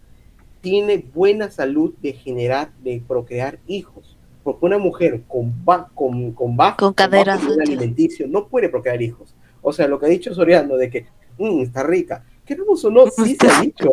tiene 0.61 0.97
buena 1.13 1.49
salud 1.49 1.93
de 2.01 2.11
generar, 2.13 2.71
de 2.83 3.01
procrear 3.07 3.57
hijos. 3.67 4.16
Porque 4.47 4.65
una 4.65 4.77
mujer 4.77 5.23
con, 5.27 5.65
ba- 5.65 5.89
con, 5.93 6.31
con 6.31 6.55
bajo, 6.55 6.77
Con 6.77 6.93
caderas 6.93 7.35
bajo 7.35 7.47
poder 7.49 7.59
anchas. 7.63 7.75
alimenticio 7.77 8.27
no 8.29 8.47
puede 8.47 8.69
procrear 8.69 9.01
hijos. 9.01 9.35
O 9.61 9.73
sea, 9.73 9.89
lo 9.89 9.99
que 9.99 10.05
ha 10.05 10.09
dicho 10.09 10.33
Soriano 10.33 10.77
de 10.77 10.89
que 10.89 11.05
"Mm, 11.37 11.63
está 11.63 11.83
rica. 11.83 12.23
Queremos 12.45 12.85
o 12.85 12.89
no, 12.89 13.07
sí 13.07 13.35
se 13.37 13.45
ha 13.45 13.59
dicho. 13.61 13.91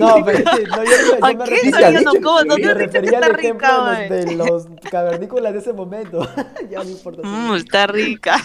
No, 0.00 0.16
pero 0.24 0.38
sí, 0.38 0.64
no, 0.68 0.82
yo, 0.82 0.90
yo 0.90 1.20
me 1.20 1.28
¿A 1.28 1.44
qué 1.44 1.44
refería-? 1.44 1.70
Soriano? 1.92 2.10
¿Cómo? 2.20 2.38
Me 2.42 2.48
¿Dónde 2.48 2.66
me 2.66 2.74
refería 2.74 3.10
está 3.20 3.26
al 3.26 3.38
ejemplo 3.38 3.68
rica, 3.68 4.00
de 4.14 4.34
los, 4.34 4.64
de 4.64 4.70
los 4.80 4.90
cavernícolas 4.90 5.52
de 5.52 5.58
ese 5.60 5.72
momento. 5.72 6.28
ya 6.70 6.82
no 6.82 6.90
importa. 6.90 7.22
Mm, 7.22 7.54
está 7.54 7.86
rica. 7.86 8.36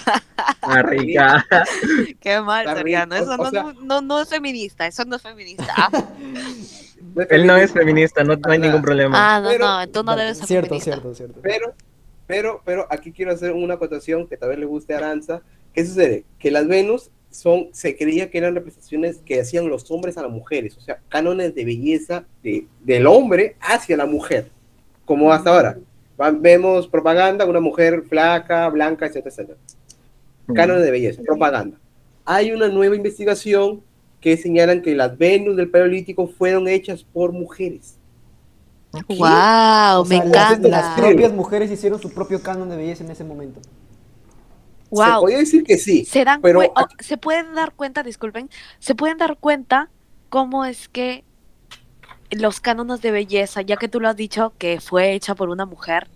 Ah, 0.61 0.83
rica. 0.83 1.43
Qué 2.19 2.41
mal, 2.41 2.67
Está 2.67 2.77
Soriano. 2.77 3.15
Eso 3.15 3.31
o 3.33 3.37
no, 3.37 3.49
sea- 3.49 3.73
no, 3.81 4.01
no 4.01 4.21
es 4.21 4.29
feminista. 4.29 4.85
Eso 4.85 5.03
no 5.05 5.15
es 5.15 5.23
feminista. 5.23 5.73
Ah, 7.19 7.25
Él 7.29 7.45
no 7.47 7.55
es 7.57 7.71
feminista, 7.71 8.23
no, 8.23 8.35
no 8.35 8.51
hay 8.51 8.59
ningún 8.59 8.81
problema. 8.81 9.35
Ah, 9.35 9.39
no, 9.41 9.49
Pero- 9.49 9.65
no. 9.65 9.87
Tú 9.89 10.03
no 10.03 10.15
debes 10.15 10.37
ser 10.37 10.47
Cierto, 10.47 10.67
feminista. 10.67 10.91
cierto, 10.91 11.15
cierto. 11.15 11.39
Pero, 11.41 11.73
pero, 12.27 12.61
pero 12.65 12.87
aquí 12.89 13.11
quiero 13.11 13.31
hacer 13.31 13.51
una 13.53 13.75
acotación 13.75 14.27
que 14.27 14.37
tal 14.37 14.49
vez 14.49 14.59
le 14.59 14.65
guste 14.65 14.93
a 14.93 14.97
Aranza. 14.97 15.41
¿Qué 15.73 15.85
sucede? 15.85 16.25
Que 16.39 16.51
las 16.51 16.67
Venus 16.67 17.09
son, 17.29 17.67
se 17.71 17.95
creía 17.97 18.29
que 18.29 18.37
eran 18.37 18.55
representaciones 18.55 19.17
que 19.25 19.39
hacían 19.39 19.67
los 19.69 19.89
hombres 19.91 20.17
a 20.17 20.21
las 20.23 20.31
mujeres, 20.31 20.75
o 20.77 20.81
sea, 20.81 20.99
cánones 21.09 21.53
de 21.53 21.65
belleza 21.65 22.23
de, 22.41 22.65
del 22.83 23.05
hombre 23.05 23.55
hacia 23.59 23.95
la 23.97 24.05
mujer, 24.05 24.49
como 25.05 25.31
hasta 25.31 25.49
ahora. 25.51 25.77
Va- 26.19 26.31
vemos 26.31 26.87
propaganda, 26.87 27.45
una 27.45 27.59
mujer 27.59 28.03
flaca, 28.09 28.67
blanca, 28.69 29.05
etcétera, 29.05 29.29
etcétera. 29.29 29.57
Cánones 30.55 30.83
de 30.83 30.91
belleza, 30.91 31.21
propaganda. 31.23 31.77
Hay 32.25 32.51
una 32.51 32.69
nueva 32.69 32.95
investigación 32.95 33.81
que 34.21 34.35
señalan 34.37 34.81
que 34.81 34.95
las 34.95 35.17
Venus 35.17 35.55
del 35.55 35.69
Paleolítico 35.69 36.27
fueron 36.27 36.67
hechas 36.67 37.03
por 37.03 37.31
mujeres. 37.31 37.97
Wow, 39.09 40.01
O 40.01 40.05
me 40.05 40.17
las- 40.17 40.27
encanta. 40.27 40.67
Las, 40.67 40.99
propias 40.99 41.31
mujeres 41.33 41.69
hicieron 41.71 42.01
su 42.01 42.11
propio 42.11 42.41
canon 42.41 42.69
de 42.69 42.77
belleza 42.77 43.03
en 43.03 43.11
ese 43.11 43.23
momento. 43.23 43.59
Se 43.61 43.69
Wow. 44.89 45.19
podría 45.21 45.37
decir 45.39 45.63
que 45.65 45.77
sí, 45.77 46.05
Se 46.05 46.23
dan 46.23 46.41
pero 46.41 46.61
oh, 46.61 46.85
se 46.99 47.17
pueden 47.17 47.53
dar 47.53 47.73
cuenta, 47.73 48.03
disculpen, 48.03 48.49
se 48.79 48.95
pueden 48.95 49.17
dar 49.17 49.37
cuenta 49.37 49.89
cómo 50.29 50.63
es 50.65 50.87
que 50.87 51.25
los 52.31 52.61
cánones 52.61 53.01
de 53.01 53.11
belleza, 53.11 53.61
ya 53.61 53.75
que 53.75 53.89
tú 53.89 53.99
lo 53.99 54.07
has 54.07 54.15
dicho 54.15 54.53
que 54.57 54.79
fue 54.79 55.11
hecha 55.13 55.35
por 55.35 55.49
una 55.49 55.65
mujer, 55.65 56.07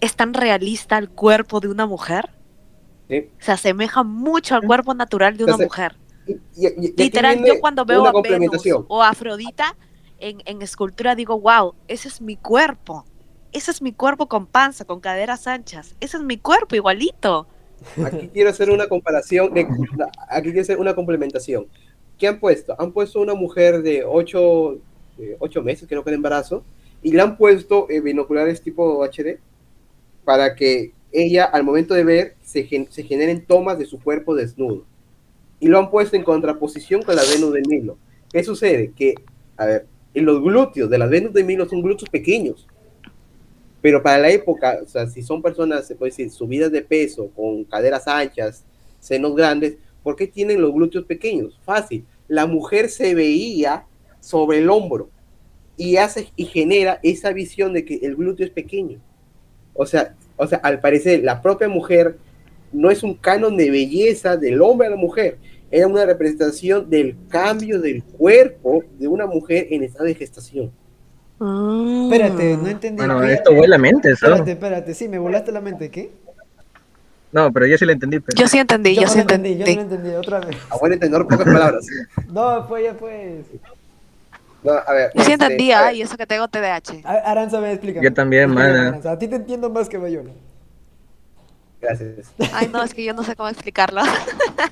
es 0.00 0.16
tan 0.16 0.34
realista 0.34 0.98
el 0.98 1.08
cuerpo 1.08 1.60
de 1.60 1.68
una 1.68 1.86
mujer. 1.86 2.30
Sí. 3.08 3.28
Se 3.38 3.52
asemeja 3.52 4.02
mucho 4.02 4.56
al 4.56 4.62
cuerpo 4.62 4.92
natural 4.94 5.36
de 5.36 5.44
una 5.44 5.56
mujer. 5.56 5.96
Y- 6.56 6.92
Literal, 7.04 7.36
yo 7.38 7.60
cuando 7.60 7.84
veo 7.84 8.02
a 8.08 8.12
Venus 8.40 8.62
o 8.88 9.02
a 9.02 9.08
Afrodita 9.10 9.76
en, 10.18 10.42
en 10.44 10.62
escultura 10.62 11.14
digo, 11.14 11.38
wow, 11.40 11.74
ese 11.88 12.08
es 12.08 12.20
mi 12.20 12.36
cuerpo. 12.36 13.04
Ese 13.52 13.70
es 13.72 13.82
mi 13.82 13.92
cuerpo 13.92 14.28
con 14.28 14.46
panza, 14.46 14.84
con 14.84 15.00
caderas 15.00 15.46
anchas. 15.46 15.96
Ese 16.00 16.16
es 16.18 16.22
mi 16.22 16.36
cuerpo 16.38 16.76
igualito. 16.76 17.46
Aquí 18.04 18.28
quiero 18.32 18.50
hacer 18.50 18.70
una 18.70 18.86
comparación, 18.88 19.54
de- 19.54 19.66
aquí 20.28 20.48
quiero 20.50 20.60
hacer 20.60 20.78
una 20.78 20.94
complementación. 20.94 21.66
¿Qué 22.18 22.28
han 22.28 22.38
puesto? 22.38 22.76
Han 22.78 22.92
puesto 22.92 23.20
una 23.20 23.34
mujer 23.34 23.82
de 23.82 24.04
8 24.04 24.76
ocho 25.38 25.62
meses, 25.62 25.86
creo 25.88 26.02
que 26.02 26.10
de 26.10 26.16
embarazo, 26.16 26.62
y 27.02 27.12
le 27.12 27.20
han 27.20 27.36
puesto 27.36 27.86
eh, 27.90 28.00
binoculares 28.00 28.62
tipo 28.62 29.02
HD 29.04 29.38
para 30.24 30.54
que 30.54 30.92
ella, 31.12 31.44
al 31.44 31.64
momento 31.64 31.92
de 31.94 32.04
ver, 32.04 32.36
se, 32.42 32.64
gen- 32.64 32.86
se 32.90 33.02
generen 33.02 33.44
tomas 33.44 33.78
de 33.78 33.84
su 33.86 34.00
cuerpo 34.00 34.34
desnudo. 34.34 34.84
Y 35.60 35.68
lo 35.68 35.78
han 35.78 35.90
puesto 35.90 36.16
en 36.16 36.24
contraposición 36.24 37.02
con 37.02 37.14
la 37.14 37.22
Venus 37.22 37.52
de 37.52 37.62
Milo. 37.68 37.98
¿Qué 38.32 38.42
sucede? 38.42 38.92
Que, 38.96 39.14
a 39.56 39.66
ver, 39.66 39.86
en 40.14 40.24
los 40.24 40.42
glúteos 40.42 40.90
de 40.90 40.98
la 40.98 41.06
Venus 41.06 41.32
de 41.32 41.44
Milo 41.44 41.68
son 41.68 41.82
glúteos 41.82 42.10
pequeños. 42.10 42.66
Pero 43.82 44.02
para 44.02 44.18
la 44.18 44.30
época, 44.30 44.80
o 44.82 44.86
sea, 44.86 45.06
si 45.06 45.22
son 45.22 45.40
personas, 45.40 45.86
se 45.86 45.94
puede 45.94 46.10
decir, 46.10 46.30
subidas 46.30 46.72
de 46.72 46.82
peso, 46.82 47.30
con 47.34 47.64
caderas 47.64 48.06
anchas, 48.08 48.64
senos 48.98 49.34
grandes, 49.34 49.76
¿por 50.02 50.16
qué 50.16 50.26
tienen 50.26 50.60
los 50.60 50.72
glúteos 50.72 51.04
pequeños? 51.04 51.58
Fácil. 51.64 52.04
La 52.28 52.46
mujer 52.46 52.88
se 52.88 53.14
veía 53.14 53.86
sobre 54.20 54.58
el 54.58 54.68
hombro 54.68 55.08
y 55.76 55.96
hace 55.96 56.30
y 56.36 56.44
genera 56.44 57.00
esa 57.02 57.32
visión 57.32 57.72
de 57.72 57.84
que 57.84 58.00
el 58.02 58.16
glúteo 58.16 58.44
es 58.44 58.52
pequeño. 58.52 58.98
O 59.72 59.86
sea, 59.86 60.14
o 60.36 60.46
sea, 60.46 60.58
al 60.58 60.80
parecer 60.80 61.24
la 61.24 61.40
propia 61.40 61.68
mujer 61.68 62.18
no 62.72 62.90
es 62.90 63.02
un 63.02 63.14
canon 63.14 63.56
de 63.56 63.70
belleza 63.70 64.36
del 64.36 64.60
hombre 64.62 64.88
a 64.88 64.90
la 64.90 64.96
mujer, 64.96 65.38
era 65.70 65.86
una 65.86 66.04
representación 66.04 66.90
del 66.90 67.16
cambio 67.28 67.80
del 67.80 68.02
cuerpo 68.02 68.82
de 68.98 69.08
una 69.08 69.26
mujer 69.26 69.68
en 69.70 69.84
estado 69.84 70.06
de 70.06 70.14
gestación. 70.14 70.72
Espérate, 71.40 72.56
no 72.56 72.68
entendí. 72.68 72.98
Bueno, 72.98 73.20
¿qué? 73.20 73.32
esto 73.32 73.54
vuela 73.54 73.78
mente, 73.78 74.14
¿sabes? 74.16 74.40
Espérate, 74.40 74.52
espérate, 74.52 74.94
sí, 74.94 75.08
me 75.08 75.18
volaste 75.18 75.52
la 75.52 75.60
mente, 75.60 75.90
¿qué? 75.90 76.10
No, 77.32 77.52
pero 77.52 77.66
yo 77.66 77.78
sí 77.78 77.84
lo 77.84 77.92
entendí. 77.92 78.20
Pero... 78.20 78.36
Yo 78.36 78.48
sí 78.48 78.58
entendí, 78.58 78.94
yo, 78.94 79.02
no 79.02 79.08
sí 79.08 79.20
entendí, 79.20 79.52
entendí. 79.52 79.74
yo 79.74 79.82
no 79.82 79.88
lo 79.88 79.94
entendí, 79.94 80.16
otra 80.16 80.40
vez. 80.40 80.56
A 80.68 80.76
buen 80.76 80.92
entender 80.92 81.22
pocas 81.22 81.44
palabras. 81.44 81.86
No, 82.28 82.66
pues 82.68 82.84
ya 82.84 82.94
pues. 82.94 83.46
No, 84.62 84.72
a 84.72 84.92
ver, 84.92 85.10
Yo 85.14 85.24
sí 85.24 85.32
este, 85.32 85.44
entendí, 85.44 85.72
ay, 85.72 86.02
eso 86.02 86.16
que 86.16 86.26
tengo 86.26 86.46
TDAH. 86.48 87.00
Aranza, 87.04 87.60
me 87.60 87.72
explica. 87.72 88.02
Yo 88.02 88.12
también, 88.12 88.50
mana. 88.50 89.00
A 89.04 89.18
ti 89.18 89.28
te 89.28 89.36
entiendo 89.36 89.70
más 89.70 89.88
que 89.88 89.96
Bayona. 89.96 90.32
Gracias. 91.80 92.32
Ay, 92.52 92.68
no, 92.72 92.82
es 92.82 92.92
que 92.92 93.02
yo 93.04 93.14
no 93.14 93.22
sé 93.24 93.34
cómo 93.36 93.48
explicarlo. 93.48 94.02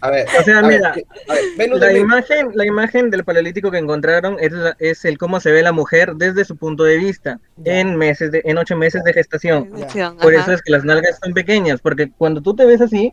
A 0.01 0.11
ver, 0.11 0.27
O 0.39 0.43
sea, 0.43 0.59
a 0.59 0.63
ver, 0.63 0.77
mira, 0.79 0.91
a 0.91 1.33
ver, 1.35 1.43
Venus 1.57 1.81
La 1.81 1.93
imagen, 1.97 2.51
la 2.55 2.67
imagen 2.67 3.11
del 3.11 3.25
paleolítico 3.25 3.71
que 3.71 3.79
encontraron 3.79 4.37
es, 4.41 4.53
la- 4.53 4.77
es 4.79 5.05
el 5.05 5.17
cómo 5.17 5.41
se 5.41 5.51
ve 5.51 5.63
la 5.63 5.73
mujer 5.73 6.15
desde 6.17 6.45
su 6.45 6.57
punto 6.57 6.85
de 6.85 6.99
vista 6.99 7.41
Ya. 7.57 7.81
en 7.81 7.97
meses 7.97 8.31
de, 8.31 8.43
en 8.45 8.59
ocho 8.59 8.77
meses 8.77 9.03
de 9.05 9.13
gestación. 9.15 9.71
Ya. 9.95 10.13
Por 10.21 10.35
Ajá. 10.35 10.43
eso 10.43 10.53
es 10.53 10.63
que 10.63 10.71
las 10.73 10.85
nalgas 10.85 11.19
son 11.23 11.33
pequeñas, 11.33 11.81
porque 11.81 12.11
cuando 12.11 12.43
tú 12.43 12.55
te 12.55 12.67
ves 12.67 12.81
así, 12.83 13.13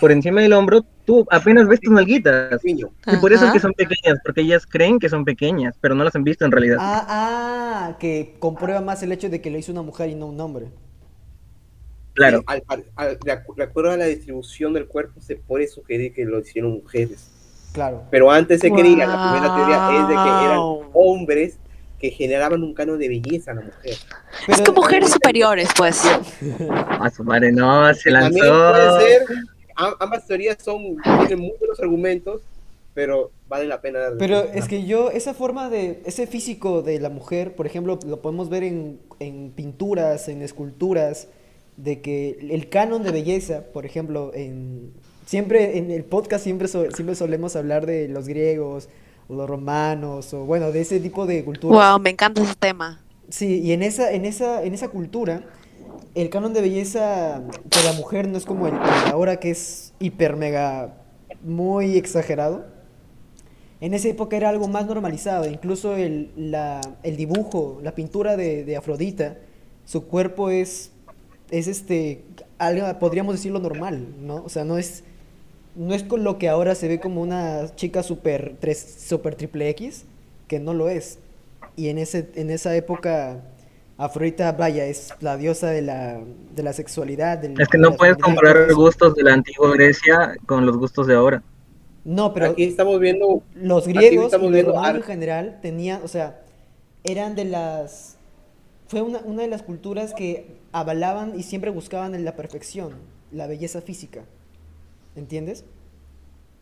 por 0.00 0.12
encima 0.12 0.40
del 0.40 0.52
hombro, 0.52 0.84
tú 1.04 1.26
apenas 1.30 1.66
ves 1.68 1.80
tus 1.80 1.92
nalguitas. 1.92 2.60
Y 2.64 3.16
por 3.20 3.32
eso 3.32 3.46
es 3.46 3.52
que 3.52 3.60
son 3.60 3.72
pequeñas, 3.72 4.18
porque 4.24 4.40
ellas 4.42 4.64
creen 4.66 4.98
que 4.98 5.08
son 5.08 5.24
pequeñas, 5.24 5.74
pero 5.80 5.94
no 5.94 6.04
las 6.04 6.14
han 6.14 6.24
visto 6.24 6.44
en 6.44 6.52
realidad. 6.52 6.76
Ah, 6.80 7.06
ah, 7.08 7.96
que 7.98 8.36
comprueba 8.38 8.80
más 8.80 9.02
el 9.02 9.12
hecho 9.12 9.28
de 9.28 9.40
que 9.40 9.50
lo 9.50 9.58
hizo 9.58 9.72
una 9.72 9.82
mujer 9.82 10.08
y 10.10 10.14
no 10.14 10.26
un 10.26 10.40
hombre. 10.40 10.66
Claro. 12.14 12.38
Sí, 12.40 12.44
al 12.68 12.84
al- 12.96 13.18
de, 13.18 13.32
acu- 13.32 13.54
de 13.54 13.62
acuerdo 13.64 13.90
a 13.92 13.96
la 13.96 14.06
distribución 14.06 14.72
del 14.74 14.86
cuerpo, 14.86 15.20
se 15.20 15.36
puede 15.36 15.66
sugerir 15.66 16.12
que 16.12 16.24
lo 16.24 16.40
hicieron 16.40 16.72
mujeres. 16.72 17.28
Claro. 17.72 18.02
Pero 18.10 18.30
antes 18.30 18.60
se 18.60 18.70
creía, 18.70 19.06
la 19.06 19.32
primera 19.32 19.54
teoría 19.56 20.02
es 20.02 20.08
de 20.08 20.14
que 20.14 20.44
eran 20.46 20.58
Wow. 20.58 20.90
hombres 20.92 21.56
que 21.98 22.10
generaban 22.10 22.62
un 22.62 22.74
canon 22.74 22.98
de 22.98 23.08
belleza 23.08 23.52
a 23.52 23.54
la 23.54 23.60
mujer. 23.62 23.92
Es 23.92 23.98
Pero- 24.46 24.64
que 24.64 24.72
mujeres 24.72 25.10
superiores, 25.10 25.68
pues. 25.76 26.02
A 27.00 27.08
su 27.10 27.24
madre, 27.24 27.50
no, 27.52 27.92
se 27.94 28.10
También 28.10 28.44
lanzó. 28.46 28.72
puede 28.72 29.06
ser, 29.06 29.22
am- 29.76 29.94
ambas 30.00 30.26
teorías 30.26 30.56
son, 30.62 30.96
tienen 31.26 31.38
muy 31.38 31.52
buenos 31.58 31.80
argumentos, 31.80 32.42
pero 32.92 33.30
vale 33.48 33.64
la 33.66 33.80
pena. 33.80 34.00
darle- 34.00 34.18
Pero 34.18 34.40
es 34.52 34.68
que 34.68 34.84
yo, 34.84 35.10
esa 35.10 35.32
forma 35.32 35.70
de, 35.70 36.02
ese 36.04 36.26
físico 36.26 36.82
de 36.82 36.98
la 37.00 37.08
mujer, 37.08 37.54
por 37.54 37.66
ejemplo, 37.66 37.98
lo 38.06 38.20
podemos 38.20 38.50
ver 38.50 38.64
en, 38.64 39.00
en 39.20 39.50
pinturas, 39.52 40.28
en 40.28 40.42
esculturas, 40.42 41.28
de 41.76 42.00
que 42.00 42.38
el 42.50 42.68
canon 42.68 43.02
de 43.02 43.10
belleza, 43.12 43.64
por 43.72 43.86
ejemplo, 43.86 44.32
en, 44.34 44.92
siempre 45.26 45.78
en 45.78 45.90
el 45.90 46.04
podcast 46.04 46.44
siempre, 46.44 46.68
so- 46.68 46.90
siempre 46.90 47.14
solemos 47.14 47.56
hablar 47.56 47.86
de 47.86 48.08
los 48.08 48.28
griegos, 48.28 48.88
o 49.28 49.34
los 49.34 49.48
romanos, 49.48 50.34
o 50.34 50.44
bueno, 50.44 50.72
de 50.72 50.80
ese 50.82 51.00
tipo 51.00 51.26
de 51.26 51.44
culturas. 51.44 51.92
Wow, 51.92 52.00
me 52.00 52.10
encanta 52.10 52.42
ese 52.42 52.54
tema. 52.56 53.02
Sí, 53.28 53.60
y 53.60 53.72
en 53.72 53.82
esa, 53.82 54.12
en 54.12 54.24
esa, 54.26 54.62
en 54.62 54.74
esa 54.74 54.88
cultura, 54.88 55.44
el 56.14 56.28
canon 56.28 56.52
de 56.52 56.60
belleza 56.60 57.40
de 57.40 57.82
la 57.84 57.92
mujer 57.94 58.28
no 58.28 58.36
es 58.36 58.44
como 58.44 58.66
el, 58.66 58.74
el 58.74 59.10
ahora 59.10 59.36
que 59.40 59.50
es 59.50 59.94
hiper 60.00 60.36
mega 60.36 60.98
muy 61.42 61.96
exagerado. 61.96 62.66
En 63.80 63.94
esa 63.94 64.08
época 64.08 64.36
era 64.36 64.48
algo 64.48 64.68
más 64.68 64.86
normalizado, 64.86 65.48
incluso 65.48 65.96
el, 65.96 66.30
la- 66.36 66.80
el 67.02 67.16
dibujo, 67.16 67.80
la 67.82 67.94
pintura 67.94 68.36
de, 68.36 68.64
de 68.64 68.76
Afrodita, 68.76 69.38
su 69.84 70.06
cuerpo 70.06 70.50
es, 70.50 70.91
es 71.52 71.68
este, 71.68 72.24
algo, 72.58 72.98
podríamos 72.98 73.36
decirlo 73.36 73.60
normal, 73.60 74.08
¿no? 74.20 74.42
O 74.44 74.50
sea, 74.50 74.64
no 74.64 74.78
es, 74.78 75.04
no 75.76 75.94
es 75.94 76.02
con 76.04 76.24
lo 76.24 76.38
que 76.38 76.48
ahora 76.48 76.74
se 76.74 76.88
ve 76.88 77.00
como 77.00 77.22
una 77.22 77.74
chica 77.76 78.02
super, 78.02 78.56
tres, 78.60 78.96
super 79.08 79.36
triple 79.36 79.68
X, 79.70 80.06
que 80.48 80.60
no 80.60 80.74
lo 80.74 80.88
es. 80.88 81.18
Y 81.76 81.88
en, 81.88 81.98
ese, 81.98 82.30
en 82.36 82.50
esa 82.50 82.76
época, 82.76 83.42
Afrodita, 83.98 84.52
vaya, 84.52 84.86
es 84.86 85.14
la 85.20 85.36
diosa 85.36 85.70
de 85.70 85.82
la, 85.82 86.20
de 86.56 86.62
la 86.64 86.72
sexualidad. 86.72 87.38
del- 87.38 87.60
Es 87.60 87.68
que 87.68 87.78
no 87.78 87.96
puedes 87.96 88.16
comparar 88.18 88.56
los 88.68 88.76
gustos 88.76 89.14
de 89.14 89.22
la 89.22 89.34
antigua 89.34 89.70
Grecia 89.72 90.34
con 90.46 90.66
los 90.66 90.76
gustos 90.76 91.06
de 91.06 91.14
ahora. 91.14 91.42
No, 92.04 92.34
pero 92.34 92.50
Aquí 92.50 92.64
estamos 92.64 92.98
viendo 92.98 93.42
los 93.54 93.86
griegos 93.86 94.24
y 94.24 94.24
estamos 94.26 94.46
los 94.46 94.52
viendo 94.54 94.72
romanos 94.72 94.96
en 94.96 95.02
general 95.04 95.58
tenían, 95.62 96.02
o 96.02 96.08
sea, 96.08 96.40
eran 97.04 97.36
de 97.36 97.44
las... 97.44 98.16
Fue 98.88 99.02
una, 99.02 99.20
una 99.20 99.42
de 99.42 99.48
las 99.48 99.62
culturas 99.62 100.12
que 100.12 100.46
avalaban 100.72 101.38
y 101.38 101.42
siempre 101.44 101.70
buscaban 101.70 102.14
en 102.14 102.24
la 102.24 102.36
perfección, 102.36 102.94
la 103.30 103.46
belleza 103.46 103.82
física. 103.82 104.24
¿Entiendes? 105.14 105.64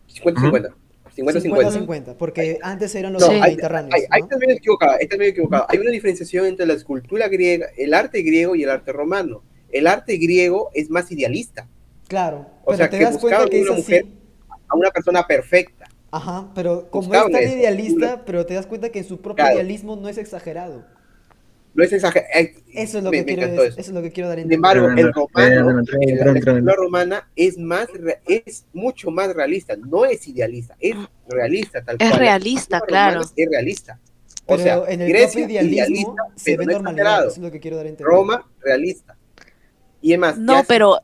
50-50. 0.07 0.75
50-50. 1.15 1.85
50-50, 1.87 2.15
porque 2.17 2.59
antes 2.61 2.95
eran 2.95 3.13
los 3.13 3.27
No, 3.27 3.31
ahí, 3.39 3.41
mediterráneos, 3.41 3.91
ahí, 3.91 4.03
ahí 4.09 4.21
¿no? 4.21 4.25
estás 4.25 4.39
medio 4.39 4.55
equivocado, 4.55 4.93
ahí 4.93 5.03
estás 5.03 5.19
medio 5.19 5.31
equivocado. 5.31 5.65
Hay 5.69 5.79
una 5.79 5.91
diferenciación 5.91 6.45
entre 6.45 6.65
la 6.65 6.73
escultura 6.73 7.27
griega, 7.27 7.67
el 7.77 7.93
arte 7.93 8.21
griego 8.21 8.55
y 8.55 8.63
el 8.63 8.69
arte 8.69 8.91
romano. 8.93 9.43
El 9.69 9.87
arte 9.87 10.17
griego 10.17 10.69
es 10.73 10.89
más 10.89 11.11
idealista, 11.11 11.69
Claro, 12.07 12.47
O 12.63 12.73
pero 12.73 12.77
sea, 12.77 12.89
te 12.89 12.97
que 12.97 13.03
das 13.03 13.17
cuenta 13.17 13.47
que 13.47 13.59
es 13.61 13.61
una 13.61 13.73
así. 13.73 13.81
mujer 13.81 14.05
a 14.67 14.75
una 14.77 14.91
persona 14.91 15.25
perfecta. 15.27 15.93
Ajá, 16.11 16.51
pero 16.53 16.89
como 16.91 17.15
es 17.15 17.23
buscaban 17.23 17.31
tan 17.31 17.43
eso, 17.43 17.57
idealista, 17.57 18.25
pero 18.25 18.45
te 18.45 18.53
das 18.53 18.67
cuenta 18.67 18.91
que 18.91 18.99
en 18.99 19.05
su 19.05 19.21
propio 19.21 19.45
Claro. 19.45 19.55
idealismo 19.55 19.95
no 19.95 20.09
es 20.09 20.17
exagerado. 20.17 20.85
No 21.73 21.83
es 21.83 21.93
exagerado. 21.93 22.29
Eso 22.73 22.97
es 22.97 23.03
lo 23.03 23.11
me, 23.11 23.17
que 23.25 23.31
me 23.31 23.37
quiero 23.37 23.63
eso. 23.63 23.79
eso 23.79 23.89
es 23.91 23.95
lo 23.95 24.01
que 24.01 24.11
quiero 24.11 24.29
dar 24.29 24.39
Sin 24.39 24.51
embargo, 24.51 24.87
el 24.89 25.13
romano, 25.13 25.81
el- 26.01 26.65
la 26.65 26.73
romana 26.73 27.29
es 27.35 27.57
más 27.57 27.87
es 28.27 28.65
mucho 28.73 29.09
más 29.11 29.33
realista, 29.33 29.75
no 29.77 30.05
es 30.05 30.27
idealista, 30.27 30.75
es 30.79 30.95
realista 31.29 31.81
tal 31.83 31.95
Es 31.99 32.09
cual. 32.09 32.11
La 32.11 32.17
realista, 32.17 32.81
claro. 32.81 33.21
Es 33.21 33.49
realista. 33.49 33.99
O 34.45 34.57
Pero 34.57 34.63
sea, 34.63 34.93
en 34.93 35.01
el 35.01 35.09
Grecia, 35.09 35.45
idealista, 35.49 36.23
se 36.35 36.51
pero 36.51 36.59
ve 36.59 36.65
no 36.65 36.71
normalidad, 36.73 37.19
eso 37.21 37.29
es 37.29 37.37
lo 37.37 37.51
que 37.51 37.59
quiero 37.59 37.77
dar. 37.77 37.87
Roma, 37.99 38.45
realista. 38.59 39.15
Y 40.01 40.11
además, 40.13 40.37
No, 40.37 40.63
pero 40.67 40.99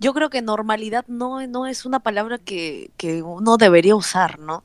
yo 0.00 0.14
creo 0.14 0.30
que 0.30 0.42
normalidad 0.42 1.04
no, 1.06 1.46
no 1.46 1.66
es 1.66 1.84
una 1.84 2.00
palabra 2.00 2.38
que, 2.38 2.90
que 2.96 3.22
uno 3.22 3.58
debería 3.58 3.94
usar, 3.94 4.38
¿no? 4.38 4.64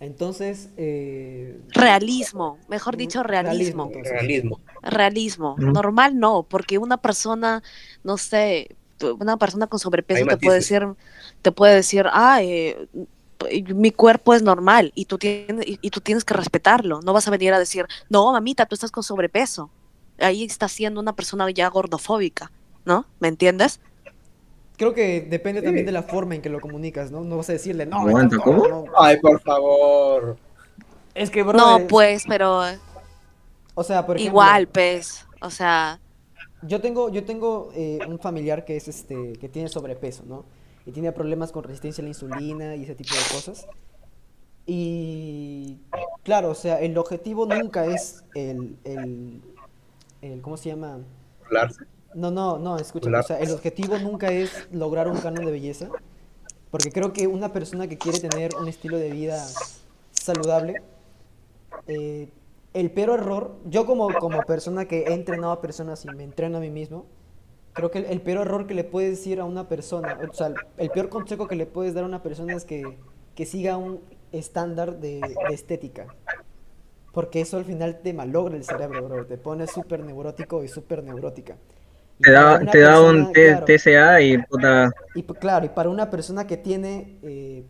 Entonces, 0.00 0.70
eh, 0.76 1.60
Realismo, 1.68 2.58
mejor 2.68 2.96
Mm, 2.96 2.98
dicho, 2.98 3.22
realismo, 3.22 3.82
realismo. 3.82 3.84
entonces. 3.84 4.12
realismo. 4.12 4.60
Realismo. 4.82 5.58
Mm. 5.58 5.72
Normal 5.72 6.18
no, 6.18 6.44
porque 6.44 6.78
una 6.78 6.96
persona, 6.98 7.62
no 8.04 8.16
sé, 8.18 8.76
una 9.18 9.36
persona 9.36 9.66
con 9.66 9.78
Hay 10.12 10.24
sobrepeso 10.24 10.26
te 10.26 10.36
puede 10.38 10.56
decir, 10.58 10.86
te 11.42 11.52
puede 11.52 11.74
decir, 11.74 12.06
ah, 12.12 12.42
eh, 12.42 12.88
mi 13.74 13.90
cuerpo 13.92 14.34
es 14.34 14.42
normal 14.42 14.92
y 14.94 15.06
tú 15.06 15.18
tienes 15.18 15.66
y, 15.66 15.78
y 15.82 15.90
tú 15.90 16.00
tienes 16.00 16.24
que 16.24 16.34
respetarlo. 16.34 17.00
No 17.02 17.12
vas 17.12 17.28
a 17.28 17.30
venir 17.30 17.52
a 17.52 17.58
decir, 17.58 17.86
no, 18.08 18.32
mamita, 18.32 18.66
tú 18.66 18.74
estás 18.74 18.90
con 18.90 19.02
sobrepeso. 19.02 19.72
Ahí 20.18 20.44
estás 20.44 20.72
siendo 20.72 21.00
una 21.00 21.14
persona 21.14 21.50
ya 21.50 21.68
gordofóbica, 21.68 22.52
¿no? 22.84 23.06
¿Me 23.20 23.28
entiendes? 23.28 23.80
Creo 24.76 24.94
que 24.94 25.22
depende 25.22 25.62
también 25.62 25.86
de 25.86 25.92
la 25.92 26.02
forma 26.02 26.34
en 26.34 26.42
que 26.42 26.50
lo 26.50 26.60
comunicas, 26.60 27.10
¿no? 27.10 27.22
No 27.22 27.36
vas 27.38 27.48
a 27.50 27.52
decirle, 27.52 27.86
no, 27.86 28.00
Aguanta, 28.00 28.36
estás 28.36 28.44
¿cómo? 28.44 28.58
gordo", 28.60 28.84
no. 28.86 28.92
Ay, 28.98 29.18
por 29.20 29.40
favor. 29.40 30.36
Es 31.14 31.30
que, 31.30 31.42
bro, 31.42 31.58
No, 31.58 31.86
pues, 31.88 32.24
pero 32.28 32.62
o 33.74 33.84
sea, 33.84 34.06
por 34.06 34.16
ejemplo, 34.16 34.30
igual, 34.30 34.68
pues, 34.68 35.26
o 35.40 35.50
sea, 35.50 36.00
yo 36.62 36.80
tengo, 36.80 37.10
yo 37.10 37.24
tengo 37.24 37.70
eh, 37.74 38.00
un 38.08 38.18
familiar 38.18 38.64
que 38.64 38.76
es 38.76 38.88
este, 38.88 39.34
que 39.34 39.48
tiene 39.48 39.68
sobrepeso, 39.68 40.24
¿no? 40.26 40.44
Y 40.84 40.92
tiene 40.92 41.12
problemas 41.12 41.52
con 41.52 41.64
resistencia 41.64 42.02
a 42.02 42.04
la 42.04 42.08
insulina 42.08 42.76
y 42.76 42.84
ese 42.84 42.94
tipo 42.94 43.14
de 43.14 43.34
cosas. 43.34 43.66
Y 44.66 45.78
claro, 46.22 46.50
o 46.50 46.54
sea, 46.54 46.80
el 46.80 46.96
objetivo 46.98 47.46
nunca 47.46 47.86
es 47.86 48.24
el, 48.34 48.76
el, 48.84 49.40
el 50.22 50.40
¿cómo 50.40 50.56
se 50.56 50.70
llama? 50.70 50.98
Burlarse. 51.40 51.84
No, 52.16 52.30
no, 52.30 52.58
no, 52.58 52.78
escucha, 52.78 53.10
o 53.10 53.22
sea, 53.22 53.38
el 53.40 53.50
objetivo 53.50 53.98
nunca 53.98 54.32
es 54.32 54.68
lograr 54.72 55.06
un 55.06 55.18
canon 55.18 55.44
de 55.44 55.52
belleza, 55.52 55.90
porque 56.70 56.90
creo 56.90 57.12
que 57.12 57.26
una 57.26 57.52
persona 57.52 57.88
que 57.88 57.98
quiere 57.98 58.18
tener 58.18 58.54
un 58.56 58.68
estilo 58.68 58.96
de 58.96 59.10
vida 59.10 59.46
saludable, 60.12 60.82
eh, 61.86 62.30
el 62.72 62.90
peor 62.90 63.20
error, 63.20 63.56
yo 63.66 63.84
como, 63.84 64.08
como 64.14 64.40
persona 64.44 64.86
que 64.86 65.02
he 65.02 65.12
entrenado 65.12 65.52
a 65.52 65.60
personas 65.60 66.06
y 66.06 66.08
me 66.08 66.24
entreno 66.24 66.56
a 66.56 66.60
mí 66.60 66.70
mismo, 66.70 67.04
creo 67.74 67.90
que 67.90 67.98
el, 67.98 68.06
el 68.06 68.22
peor 68.22 68.46
error 68.46 68.66
que 68.66 68.72
le 68.72 68.84
puedes 68.84 69.10
decir 69.10 69.38
a 69.38 69.44
una 69.44 69.68
persona, 69.68 70.18
o 70.26 70.32
sea, 70.32 70.46
el, 70.46 70.54
el 70.78 70.88
peor 70.88 71.10
consejo 71.10 71.46
que 71.46 71.56
le 71.56 71.66
puedes 71.66 71.92
dar 71.92 72.04
a 72.04 72.06
una 72.06 72.22
persona 72.22 72.54
es 72.54 72.64
que, 72.64 72.96
que 73.34 73.44
siga 73.44 73.76
un 73.76 74.00
estándar 74.32 75.00
de, 75.00 75.20
de 75.20 75.54
estética. 75.54 76.06
Porque 77.12 77.42
eso 77.42 77.58
al 77.58 77.66
final 77.66 78.00
te 78.02 78.14
malogra 78.14 78.56
el 78.56 78.64
cerebro, 78.64 79.06
bro. 79.06 79.26
Te 79.26 79.38
pone 79.38 79.66
súper 79.66 80.02
neurótico 80.02 80.64
y 80.64 80.68
súper 80.68 81.02
neurótica. 81.02 81.56
Te 82.20 82.30
da, 82.32 82.58
te 82.72 82.80
da 82.80 83.00
un 83.02 83.26
persona, 83.26 83.32
T- 83.32 83.56
claro, 83.60 83.66
TCA 83.66 84.20
y 84.20 84.38
puta. 84.38 84.90
y 85.14 85.22
p- 85.22 85.34
claro, 85.34 85.66
y 85.66 85.68
para 85.70 85.90
una 85.90 86.10
persona 86.10 86.46
que 86.46 86.56
tiene 86.56 87.18
eh, 87.22 87.64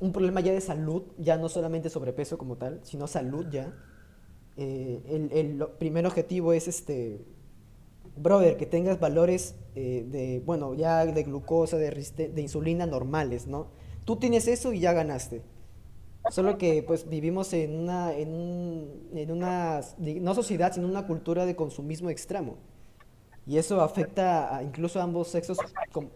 un 0.00 0.12
problema 0.12 0.40
ya 0.40 0.52
de 0.52 0.60
salud, 0.60 1.02
ya 1.18 1.36
no 1.36 1.48
solamente 1.48 1.90
sobrepeso 1.90 2.38
como 2.38 2.56
tal, 2.56 2.80
sino 2.84 3.06
salud 3.06 3.46
ya, 3.50 3.72
eh, 4.56 5.02
el, 5.08 5.32
el 5.32 5.66
primer 5.78 6.06
objetivo 6.06 6.52
es 6.52 6.68
este, 6.68 7.20
brother, 8.16 8.56
que 8.56 8.66
tengas 8.66 9.00
valores 9.00 9.56
eh, 9.74 10.06
de, 10.10 10.42
bueno, 10.44 10.74
ya 10.74 11.06
de 11.06 11.22
glucosa, 11.24 11.76
de, 11.78 11.90
de 11.90 12.42
insulina 12.42 12.86
normales, 12.86 13.46
¿no? 13.46 13.68
Tú 14.04 14.16
tienes 14.16 14.48
eso 14.48 14.72
y 14.72 14.80
ya 14.80 14.92
ganaste. 14.92 15.42
Solo 16.30 16.58
que 16.58 16.82
pues 16.82 17.08
vivimos 17.08 17.52
en 17.54 17.74
una, 17.78 18.14
en 18.14 18.28
un- 18.34 19.08
en 19.14 19.30
una, 19.30 19.80
no 19.98 20.34
sociedad, 20.34 20.72
sino 20.74 20.86
una 20.88 21.06
cultura 21.06 21.46
de 21.46 21.56
consumismo 21.56 22.10
extremo. 22.10 22.56
Y 23.48 23.56
eso 23.58 23.80
afecta 23.80 24.54
a, 24.56 24.62
incluso 24.62 25.00
a 25.00 25.04
ambos 25.04 25.28
sexos 25.28 25.56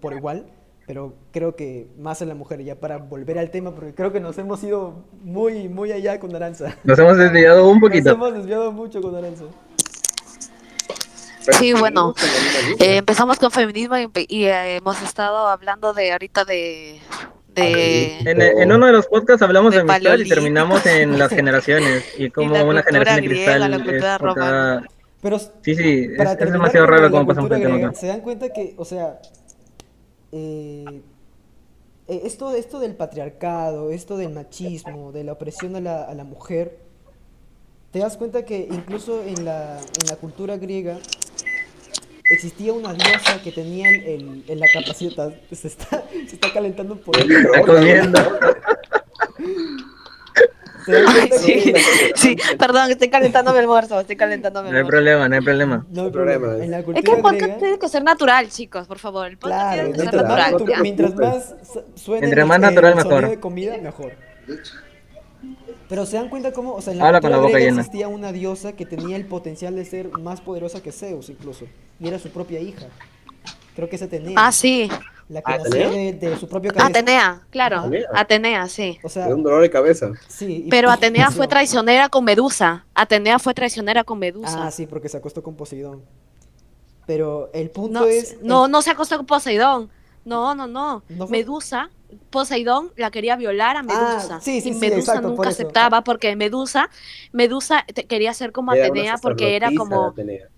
por 0.00 0.12
igual, 0.12 0.44
pero 0.86 1.14
creo 1.32 1.56
que 1.56 1.88
más 1.98 2.20
a 2.20 2.26
la 2.26 2.34
mujer, 2.34 2.62
ya 2.62 2.74
para 2.76 2.98
volver 2.98 3.38
al 3.38 3.50
tema, 3.50 3.74
porque 3.74 3.94
creo 3.94 4.12
que 4.12 4.20
nos 4.20 4.36
hemos 4.36 4.62
ido 4.62 5.04
muy, 5.24 5.68
muy 5.68 5.92
allá 5.92 6.20
con 6.20 6.34
Aranza. 6.36 6.76
Nos 6.84 6.98
hemos 6.98 7.16
desviado 7.16 7.66
un 7.68 7.80
Nos 7.80 7.88
poquito. 7.88 8.10
hemos 8.10 8.34
desviado 8.34 8.70
mucho 8.72 9.00
con 9.00 9.14
Aranza. 9.16 9.44
Sí, 11.58 11.72
bueno, 11.72 12.14
en 12.78 12.82
eh, 12.90 12.96
empezamos 12.98 13.36
con 13.38 13.50
feminismo 13.50 13.96
y, 13.98 14.44
eh, 14.44 14.76
hemos 14.76 15.02
estado 15.02 15.48
hablando 15.48 15.92
de 15.92 16.12
ahorita 16.12 16.44
de... 16.44 17.00
de 17.48 18.18
En, 18.20 18.40
en 18.40 18.72
uno 18.72 18.86
de 18.86 18.92
los 18.92 19.06
podcasts 19.08 19.42
hablamos 19.42 19.72
de, 19.72 19.82
De 19.82 19.92
amistad 19.92 20.18
y 20.18 20.28
terminamos 20.28 20.86
en 20.86 21.18
las 21.18 21.30
generaciones 21.34 22.04
y 22.16 22.30
como 22.30 22.54
la 22.54 22.64
una 22.64 22.82
generación 22.84 23.16
de 23.22 23.28
griega, 23.28 23.52
cristal 23.54 23.70
la 23.72 23.76
es 23.76 23.82
cultura 23.82 24.18
puta- 24.18 24.34
romana. 24.34 24.88
Pero 25.22 25.38
Sí, 25.38 25.74
sí, 25.76 26.08
es, 26.10 26.16
para 26.18 26.32
es 26.32 26.52
demasiado 26.52 26.86
raro 26.86 27.10
cómo 27.10 27.30
el 27.30 27.36
tema 27.38 27.48
griega, 27.48 27.94
se 27.94 28.08
dan 28.08 28.20
cuenta 28.20 28.52
que, 28.52 28.74
o 28.76 28.84
sea, 28.84 29.20
eh, 30.32 31.00
eh, 32.08 32.20
esto, 32.24 32.52
esto 32.54 32.80
del 32.80 32.96
patriarcado, 32.96 33.92
esto 33.92 34.16
del 34.16 34.30
machismo, 34.30 35.12
de 35.12 35.22
la 35.24 35.32
opresión 35.32 35.76
a 35.76 35.80
la, 35.80 36.02
a 36.02 36.14
la 36.14 36.24
mujer, 36.24 36.76
te 37.92 38.00
das 38.00 38.16
cuenta 38.16 38.44
que 38.44 38.66
incluso 38.70 39.22
en 39.22 39.44
la, 39.44 39.78
en 39.78 40.08
la 40.08 40.16
cultura 40.16 40.56
griega 40.56 40.98
existía 42.30 42.72
una 42.72 42.92
diosa 42.92 43.40
que 43.44 43.52
tenía 43.52 43.90
el, 43.90 44.02
el- 44.04 44.44
el- 44.48 44.58
la 44.58 44.66
capacidad, 44.74 45.32
se 45.52 45.68
está, 45.68 46.02
se 46.26 46.34
está 46.34 46.52
calentando 46.52 46.96
por 47.00 47.16
Está 47.16 47.62
comiendo. 47.62 48.18
¿Se 50.84 50.92
dan 50.92 51.04
Ay, 51.08 51.14
cuenta 51.28 51.38
sí, 51.38 51.72
sí, 52.14 52.36
perdón, 52.58 52.90
estoy 52.90 53.08
calentando 53.08 53.52
mi 53.52 53.58
almuerzo, 53.58 54.00
estoy 54.00 54.16
calentando 54.16 54.62
mi 54.62 54.70
No 54.70 54.74
hay 54.76 54.80
almuerzo. 54.80 54.90
problema, 54.96 55.28
no 55.28 55.34
hay 55.36 55.40
problema. 55.42 55.86
No 55.90 56.02
hay 56.04 56.10
problema. 56.10 56.64
En 56.64 56.70
la 56.70 56.78
Es 56.78 56.84
que 56.84 56.92
cultura 56.92 57.16
el 57.16 57.22
podcast 57.22 57.40
griega, 57.42 57.58
tiene 57.58 57.78
que 57.78 57.88
ser 57.88 58.02
natural, 58.04 58.48
chicos, 58.48 58.86
por 58.86 58.98
favor. 58.98 59.26
El 59.28 59.38
podcast 59.38 59.60
claro, 59.62 59.74
tiene 59.74 59.92
que 59.92 59.98
ser 59.98 60.04
mientras 60.12 60.28
más, 60.28 60.52
natural. 60.52 60.68
ya. 60.76 60.82
mientras 60.82 61.14
más 61.14 61.54
su- 61.72 61.84
suene 61.94 62.26
Entre 62.26 62.40
el- 62.42 62.46
más 62.48 62.56
el 62.56 62.62
natural, 62.62 62.92
sonido 62.94 63.08
mejor. 63.16 63.30
de 63.30 63.40
comida, 63.40 63.76
mejor. 63.78 64.12
Pero 65.88 66.06
se 66.06 66.16
dan 66.16 66.28
cuenta 66.28 66.52
cómo, 66.52 66.74
o 66.74 66.80
sea, 66.80 66.92
en 66.92 66.98
la 67.00 67.06
Habla 67.06 67.20
con 67.20 67.28
cultura 67.30 67.36
la 67.36 67.42
boca 67.42 67.52
griega 67.54 67.70
llena. 67.70 67.82
existía 67.82 68.08
una 68.08 68.32
diosa 68.32 68.72
que 68.72 68.86
tenía 68.86 69.16
el 69.16 69.26
potencial 69.26 69.74
de 69.76 69.84
ser 69.84 70.08
más 70.18 70.40
poderosa 70.40 70.82
que 70.82 70.90
Zeus 70.92 71.28
incluso, 71.28 71.66
y 72.00 72.08
era 72.08 72.18
su 72.18 72.30
propia 72.30 72.60
hija. 72.60 72.86
Creo 73.76 73.88
que 73.88 73.96
es 73.96 74.02
Atenea, 74.02 74.34
Ah, 74.36 74.52
sí, 74.52 74.88
la 75.28 75.42
que 75.42 75.58
de, 75.70 76.12
de 76.14 76.36
su 76.36 76.48
propia 76.48 76.70
cabeza. 76.72 76.88
Atenea, 76.88 77.42
claro, 77.50 77.78
Atenea. 77.80 78.08
Atenea, 78.14 78.68
sí. 78.68 78.98
O 79.02 79.08
sea, 79.08 79.28
un 79.28 79.42
dolor 79.42 79.62
de 79.62 79.70
cabeza. 79.70 80.12
sí. 80.28 80.64
y- 80.66 80.70
Pero 80.70 80.90
Atenea 80.90 81.30
fue 81.30 81.48
traicionera 81.48 82.08
con 82.08 82.24
Medusa. 82.24 82.84
Atenea 82.94 83.38
fue 83.38 83.54
traicionera 83.54 84.04
con 84.04 84.18
Medusa. 84.18 84.66
Ah, 84.66 84.70
sí, 84.70 84.86
porque 84.86 85.08
se 85.08 85.16
acostó 85.16 85.42
con 85.42 85.54
Poseidón. 85.56 86.02
Pero 87.06 87.50
el 87.52 87.70
punto 87.70 88.00
No, 88.00 88.06
es... 88.06 88.36
no, 88.42 88.68
no 88.68 88.82
se 88.82 88.90
acostó 88.90 89.16
con 89.16 89.26
Poseidón. 89.26 89.90
No, 90.24 90.54
no, 90.54 90.66
no. 90.68 91.02
Medusa, 91.28 91.90
Poseidón 92.30 92.92
la 92.96 93.10
quería 93.10 93.34
violar 93.36 93.76
a 93.76 93.82
Medusa. 93.82 94.36
Ah, 94.36 94.40
sí, 94.40 94.60
sí, 94.60 94.68
y 94.70 94.74
sí, 94.74 94.78
Medusa 94.78 95.12
exacto, 95.12 95.28
nunca 95.28 95.48
aceptaba 95.48 96.04
porque 96.04 96.36
Medusa, 96.36 96.90
Medusa 97.32 97.84
quería 98.08 98.32
ser 98.34 98.52
como 98.52 98.72
Era 98.72 98.86
Atenea 98.86 99.16
porque 99.18 99.56
era 99.56 99.70
como, 99.76 100.06
Atenea. 100.08 100.48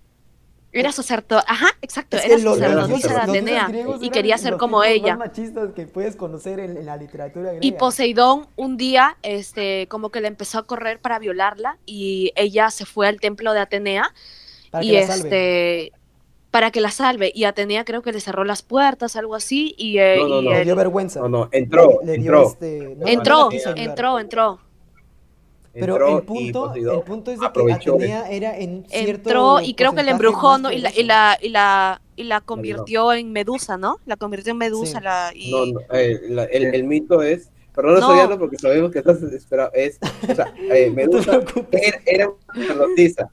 Era 0.79 0.91
sacerdotisa, 0.91 1.43
ajá, 1.47 1.67
exacto, 1.81 2.17
Es 2.17 2.25
era 2.25 2.37
sacerdotisa 2.39 3.13
de 3.13 3.21
Atenea 3.21 3.71
y 4.01 4.09
quería 4.09 4.37
ser 4.37 4.51
los 4.51 4.59
como 4.59 4.83
ella. 4.83 5.15
más 5.15 5.27
machistas 5.29 5.71
que 5.73 5.87
puedes 5.87 6.15
conocer 6.15 6.59
en, 6.59 6.77
en 6.77 6.85
la 6.85 6.97
literatura 6.97 7.51
griega. 7.53 7.65
Y 7.65 7.71
Poseidón 7.73 8.47
un 8.55 8.77
día, 8.77 9.17
este, 9.23 9.87
como 9.87 10.09
que 10.09 10.21
le 10.21 10.27
empezó 10.27 10.59
a 10.59 10.63
correr 10.63 10.99
para 10.99 11.19
violarla 11.19 11.77
y 11.85 12.31
ella 12.35 12.69
se 12.71 12.85
fue 12.85 13.07
al 13.07 13.19
templo 13.19 13.53
de 13.53 13.59
Atenea 13.59 14.13
para 14.71 14.81
que 14.81 14.87
y 14.87 14.91
la 14.93 15.07
salve. 15.07 15.15
este 15.29 15.91
para 16.51 16.71
que 16.71 16.79
la 16.79 16.89
salve 16.91 17.33
y 17.35 17.43
Atenea 17.43 17.83
creo 17.83 18.01
que 18.01 18.13
le 18.13 18.21
cerró 18.21 18.45
las 18.45 18.61
puertas 18.61 19.17
algo 19.17 19.35
así 19.35 19.75
y, 19.77 19.97
eh, 19.97 20.15
No, 20.19 20.27
no, 20.29 20.41
y 20.41 20.45
no. 20.45 20.51
Le 20.51 20.63
dio 20.63 20.75
vergüenza. 20.77 21.19
No, 21.19 21.27
no, 21.27 21.49
entró, 21.51 21.99
Le 22.01 22.13
dio 22.13 22.21
entró. 22.31 22.47
este- 22.47 22.95
no, 22.97 23.07
entró 23.07 23.49
entró 23.75 24.19
entró 24.19 24.59
Pero 25.79 25.93
entró 25.93 26.17
el 26.19 26.23
punto, 26.23 26.65
Poseidón 26.67 26.95
el 26.95 27.01
punto 27.03 27.31
es 27.31 27.39
de 27.39 27.51
que 27.53 27.73
Atenea 27.73 28.29
era 28.31 28.57
en 28.57 28.85
cierto 28.87 29.29
entró 29.29 29.61
y 29.61 29.73
creo 29.75 29.93
que 29.93 30.03
le 30.03 30.11
embrujó 30.11 30.57
no 30.57 30.71
y 30.71 30.79
la, 30.79 30.91
y 30.95 31.03
la 31.03 31.37
y 31.41 31.49
la 31.49 32.01
y 32.15 32.23
la 32.23 32.41
convirtió 32.41 33.11
en 33.13 33.31
Medusa 33.31 33.77
no 33.77 33.97
la 34.05 34.15
convirtió 34.15 34.51
en 34.51 34.57
Medusa 34.57 34.99
Sí. 34.99 35.03
la 35.03 35.31
y 35.35 35.51
No, 35.51 35.65
no, 35.65 35.79
eh, 35.91 36.19
la- 36.29 36.45
el, 36.45 36.73
el 36.73 36.83
mito 36.85 37.21
es, 37.21 37.51
pero 37.75 37.89
no 37.89 37.95
estoy 37.95 38.15
No. 38.15 38.21
hablando 38.21 38.39
porque 38.39 38.57
sabemos 38.57 38.91
que 38.91 38.99
estás 38.99 39.19
desesperado, 39.21 39.71
es, 39.73 39.99
o 40.29 40.33
sea, 40.35 40.53
eh, 40.71 40.87
No 40.89 40.95
Medusa 40.95 41.41
era, 41.71 42.01
era 42.05 42.29
una 42.29 42.37
sacerdotisa, 42.67 43.29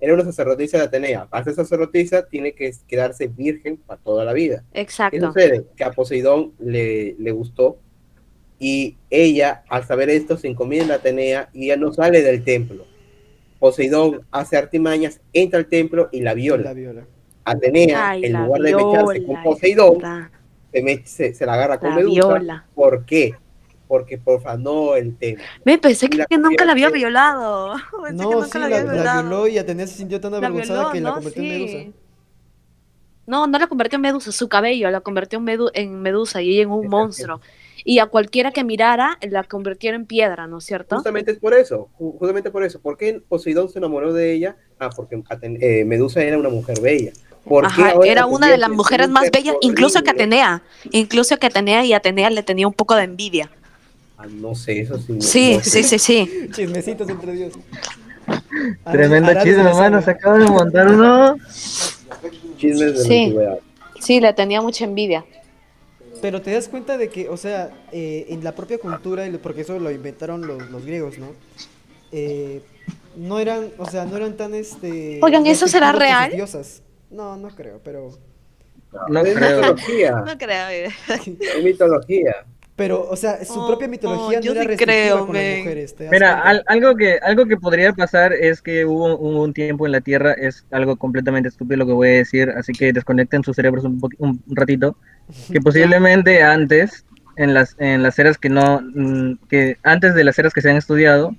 era 0.00 0.14
una 0.14 0.24
sacerdotisa 0.24 0.78
de 0.78 0.84
Atenea, 0.84 1.26
para 1.26 1.44
ser 1.44 1.54
sacerdotisa 1.54 2.26
tiene 2.26 2.52
que 2.54 2.72
quedarse 2.88 3.26
virgen 3.28 3.76
para 3.76 4.00
toda 4.00 4.24
la 4.24 4.32
vida. 4.32 4.64
¿Qué 4.72 4.80
exacto 4.80 5.26
sucede? 5.26 5.66
Que 5.76 5.84
a 5.84 5.90
Poseidón 5.92 6.52
le, 6.58 7.14
le 7.18 7.30
gustó 7.32 7.76
y 8.58 8.96
ella, 9.10 9.62
al 9.68 9.84
saber 9.84 10.10
esto, 10.10 10.36
se 10.36 10.48
encomienda 10.48 10.94
a 10.94 10.96
Atenea 10.98 11.48
y 11.52 11.64
ella 11.66 11.76
no 11.76 11.92
sale 11.92 12.22
del 12.22 12.44
templo. 12.44 12.86
Poseidón 13.58 14.22
hace 14.30 14.56
artimañas, 14.56 15.20
entra 15.32 15.58
al 15.58 15.66
templo 15.66 16.08
y 16.12 16.20
la 16.20 16.34
viola. 16.34 16.64
La 16.64 16.72
viola. 16.74 17.04
Atenea, 17.44 18.10
Ay, 18.10 18.24
en 18.24 18.32
la 18.34 18.46
lugar 18.46 18.62
de 18.62 18.74
mecharse 18.74 19.16
con 19.18 19.26
viola, 19.26 19.42
Poseidón, 19.42 19.98
la, 20.00 20.30
se, 20.72 20.82
me- 20.82 21.06
se- 21.06 21.34
se 21.34 21.46
la 21.46 21.54
agarra 21.54 21.78
con 21.78 21.90
la 21.90 21.96
Medusa. 21.96 22.12
viola 22.14 22.66
¿Por 22.74 23.04
qué? 23.04 23.34
Porque 23.86 24.16
profanó 24.18 24.94
el 24.96 25.14
templo. 25.16 25.44
me 25.64 25.76
pensé 25.78 26.08
que, 26.08 26.16
la 26.18 26.26
que 26.26 26.38
nunca 26.38 26.64
la 26.64 26.72
había 26.72 26.88
violado 26.90 27.74
pensé 28.02 28.16
que 28.16 28.22
No, 28.22 28.30
nunca 28.32 28.46
sí, 28.46 28.58
la 28.58 28.68
la, 28.68 28.76
había 28.76 28.86
la 28.86 28.92
violado 28.94 29.22
violó 29.28 29.48
y 29.48 29.58
Atenea 29.58 29.86
se 29.86 29.94
sintió 29.96 30.20
tan 30.20 30.32
La 30.32 30.38
avergonzada 30.38 30.78
violó, 30.80 30.92
que 30.92 31.00
la 31.00 31.08
¿no? 31.10 31.14
convirtió 31.16 31.42
en. 31.42 31.48
Medusa. 31.48 31.98
No, 33.26 33.46
no 33.46 33.58
la 33.58 33.66
convirtió 33.66 33.96
en 33.96 34.02
Medusa, 34.02 34.32
su 34.32 34.48
cabello 34.48 34.90
la 34.90 35.00
convirtió 35.00 35.38
en, 35.38 35.46
medu- 35.46 35.70
en 35.74 36.02
Medusa 36.02 36.42
y 36.42 36.52
ella 36.54 36.62
en 36.64 36.70
un 36.70 36.88
monstruo. 36.88 37.40
Y 37.84 37.98
a 37.98 38.06
cualquiera 38.06 38.50
que 38.50 38.64
mirara 38.64 39.18
la 39.20 39.44
convirtió 39.44 39.92
en 39.92 40.06
piedra, 40.06 40.46
¿no 40.46 40.58
es 40.58 40.64
cierto? 40.64 40.96
Justamente 40.96 41.32
es 41.32 41.38
por 41.38 41.52
eso, 41.54 41.90
ju- 41.98 42.18
justamente 42.18 42.50
por 42.50 42.64
eso. 42.64 42.80
¿Por 42.80 42.96
qué 42.96 43.20
Poseidón 43.28 43.68
se 43.68 43.78
enamoró 43.78 44.12
de 44.14 44.32
ella? 44.32 44.56
Ah, 44.78 44.88
porque 44.94 45.22
eh, 45.60 45.84
Medusa 45.84 46.22
era 46.22 46.38
una 46.38 46.48
mujer 46.48 46.80
bella. 46.80 47.12
¿Por 47.44 47.64
qué 47.74 47.82
Ajá, 47.82 47.94
era 48.06 48.24
una 48.24 48.48
de 48.50 48.56
las 48.56 48.70
mujeres 48.70 49.10
más 49.10 49.30
bellas, 49.30 49.54
incluso 49.60 50.02
que? 50.02 50.10
Atenea, 50.10 50.62
incluso 50.92 51.36
que 51.36 51.46
Atenea 51.46 51.84
y 51.84 51.92
Atenea 51.92 52.30
le 52.30 52.42
tenía 52.42 52.66
un 52.66 52.72
poco 52.72 52.94
de 52.94 53.02
envidia. 53.04 53.50
Ah, 54.16 54.26
no 54.30 54.54
sé, 54.54 54.80
eso 54.80 54.96
sí. 54.96 55.20
Sí, 55.20 55.54
no 55.56 55.62
sé. 55.62 55.70
sí, 55.70 55.82
sí, 55.82 55.98
sí. 55.98 56.48
Chismecitos 56.52 57.06
entre 57.10 57.32
Dios. 57.32 57.52
Tremendo 58.90 59.32
chisme, 59.42 59.62
hermano. 59.68 60.00
Se 60.00 60.10
acaba 60.12 60.38
de 60.38 60.46
montar 60.48 60.88
uno. 60.88 61.36
Chismes 62.56 62.98
de 62.98 63.04
Sí. 63.04 63.30
la. 63.36 63.58
Sí, 64.00 64.20
le 64.20 64.32
tenía 64.32 64.62
mucha 64.62 64.84
envidia. 64.84 65.24
Pero 66.24 66.40
te 66.40 66.52
das 66.54 66.68
cuenta 66.68 66.96
de 66.96 67.10
que, 67.10 67.28
o 67.28 67.36
sea, 67.36 67.70
eh, 67.92 68.24
en 68.30 68.42
la 68.42 68.52
propia 68.52 68.78
cultura, 68.78 69.24
porque 69.42 69.60
eso 69.60 69.78
lo 69.78 69.90
inventaron 69.90 70.46
los, 70.46 70.70
los 70.70 70.82
griegos, 70.86 71.18
¿no? 71.18 71.26
Eh, 72.12 72.62
no 73.14 73.38
eran, 73.40 73.68
o 73.76 73.84
sea, 73.84 74.06
no 74.06 74.16
eran 74.16 74.34
tan, 74.34 74.54
este... 74.54 75.20
Oigan, 75.22 75.46
¿eso 75.46 75.68
será 75.68 75.92
real? 75.92 76.30
diosas. 76.30 76.82
No, 77.10 77.36
no 77.36 77.48
creo, 77.48 77.78
pero... 77.84 78.08
No 79.10 79.20
es 79.20 79.34
creo. 79.34 79.58
mitología. 79.58 80.12
No 80.24 80.38
creo. 80.38 80.68
eh. 80.70 80.88
Es 81.08 81.62
mitología. 81.62 82.46
Pero, 82.76 83.08
o 83.08 83.16
sea, 83.16 83.44
su 83.44 83.60
Oh, 83.60 83.66
propia 83.66 83.86
oh, 83.86 83.90
mitología 83.90 84.40
yo 84.40 84.52
no 84.52 84.60
era 84.60 84.62
sí 84.62 84.68
restrictiva 84.68 85.14
creo, 85.16 85.26
con 85.26 85.36
las 85.36 85.44
mujeres. 85.46 85.94
¿te 85.94 86.04
das 86.04 86.10
Mira, 86.12 86.40
al- 86.42 86.64
algo 86.66 86.96
que 86.96 87.18
algo 87.22 87.46
que 87.46 87.56
podría 87.56 87.92
pasar 87.92 88.32
es 88.32 88.60
que 88.62 88.84
hubo, 88.84 89.16
hubo 89.18 89.42
un 89.42 89.52
tiempo 89.54 89.86
en 89.86 89.92
la 89.92 90.00
Tierra, 90.00 90.32
es 90.34 90.66
algo 90.70 90.96
completamente 90.96 91.48
estúpido 91.48 91.78
lo 91.78 91.86
que 91.86 91.92
voy 91.92 92.08
a 92.08 92.12
decir, 92.12 92.50
así 92.50 92.72
que 92.74 92.92
desconecten 92.92 93.42
sus 93.44 93.56
cerebros 93.56 93.84
un, 93.84 94.00
un 94.18 94.42
ratito, 94.56 94.96
que 95.52 95.60
posiblemente 95.60 96.42
antes, 96.42 97.04
en 97.36 97.54
las, 97.54 97.74
en 97.78 98.02
las 98.02 98.18
eras 98.18 98.38
que 98.38 98.48
no, 98.50 98.80
mm, 98.82 99.34
que 99.48 99.78
antes 99.82 100.14
de 100.14 100.24
las 100.24 100.38
eras 100.38 100.52
que 100.52 100.60
se 100.62 100.70
han 100.70 100.76
estudiado, 100.76 101.36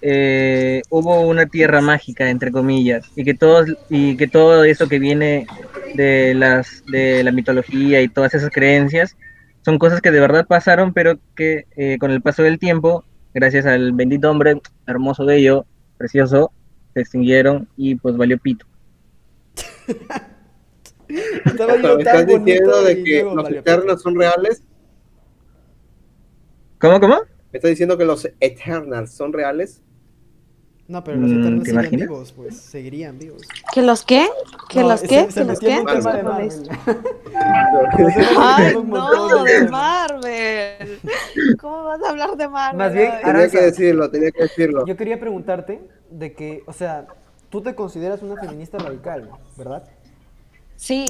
eh, 0.00 0.82
hubo 0.90 1.20
una 1.22 1.46
Tierra 1.46 1.80
mágica, 1.80 2.28
entre 2.30 2.50
comillas, 2.52 3.10
y 3.14 3.24
que 3.24 3.34
todos, 3.34 3.66
y 3.88 4.16
que 4.16 4.28
todo 4.28 4.64
eso 4.64 4.88
que 4.88 4.98
viene 4.98 5.50
de 5.94 6.34
las, 6.34 6.82
de 6.86 7.22
la 7.24 7.32
mitología 7.32 8.02
y 8.02 8.08
todas 8.08 8.34
esas 8.34 8.50
creencias, 8.50 9.16
son 9.64 9.78
cosas 9.78 10.00
que 10.00 10.10
de 10.10 10.20
verdad 10.20 10.46
pasaron, 10.46 10.92
pero 10.92 11.18
que 11.36 11.66
eh, 11.76 11.98
con 11.98 12.10
el 12.10 12.20
paso 12.20 12.42
del 12.42 12.58
tiempo, 12.58 13.04
gracias 13.32 13.64
al 13.66 13.92
bendito 13.92 14.30
hombre, 14.30 14.60
hermoso, 14.86 15.24
bello, 15.24 15.66
precioso, 15.96 16.52
se 16.94 17.00
extinguieron 17.00 17.68
y 17.76 17.94
pues 17.94 18.16
valió 18.16 18.38
pito. 18.38 18.66
Estaba 21.44 21.76
yo 21.76 21.98
¿Me 21.98 22.04
tan 22.04 22.16
estás 22.16 22.26
diciendo 22.26 22.82
de 22.82 23.04
que 23.04 23.22
los 23.22 23.50
Eternals 23.50 24.02
son 24.02 24.14
reales? 24.16 24.62
¿Cómo, 26.78 27.00
cómo? 27.00 27.16
¿Me 27.52 27.58
estás 27.58 27.70
diciendo 27.70 27.98
que 27.98 28.04
los 28.04 28.28
Eternals 28.40 29.12
son 29.12 29.32
reales? 29.32 29.82
No, 30.92 31.02
pero 31.02 31.16
los 31.18 31.30
Mm, 31.30 31.32
eternos 31.32 31.64
¿te 31.64 31.70
siguen 31.70 31.72
imaginas? 31.72 32.08
vivos, 32.08 32.32
pues, 32.32 32.54
seguirían 32.54 33.18
vivos. 33.18 33.42
¿Que 33.72 33.80
los 33.82 34.04
qué? 34.04 34.28
¿Que 34.68 34.82
No, 34.82 34.88
los 34.88 35.00
qué? 35.00 35.26
¿Que 35.34 35.44
los 35.44 35.58
qué? 35.58 35.82
Ay, 38.36 38.74
no, 38.84 39.44
de 39.44 39.68
Marvel. 39.70 41.00
¿Cómo 41.58 41.84
vas 41.84 42.02
a 42.02 42.10
hablar 42.10 42.36
de 42.36 42.46
Marvel? 42.48 42.78
Más 42.78 42.92
bien. 42.92 43.10
Tenía 43.24 43.30
Aranza. 43.30 43.58
que 43.58 43.64
decirlo, 43.64 44.10
tenía 44.10 44.30
que 44.32 44.42
decirlo. 44.42 44.84
Yo 44.84 44.94
quería 44.96 45.18
preguntarte 45.18 45.80
de 46.10 46.34
que, 46.34 46.62
o 46.66 46.72
sea, 46.74 47.06
tú 47.48 47.62
te 47.62 47.74
consideras 47.74 48.20
una 48.22 48.36
feminista 48.36 48.76
radical, 48.78 49.30
¿verdad? 49.56 49.84
Sí, 50.76 51.06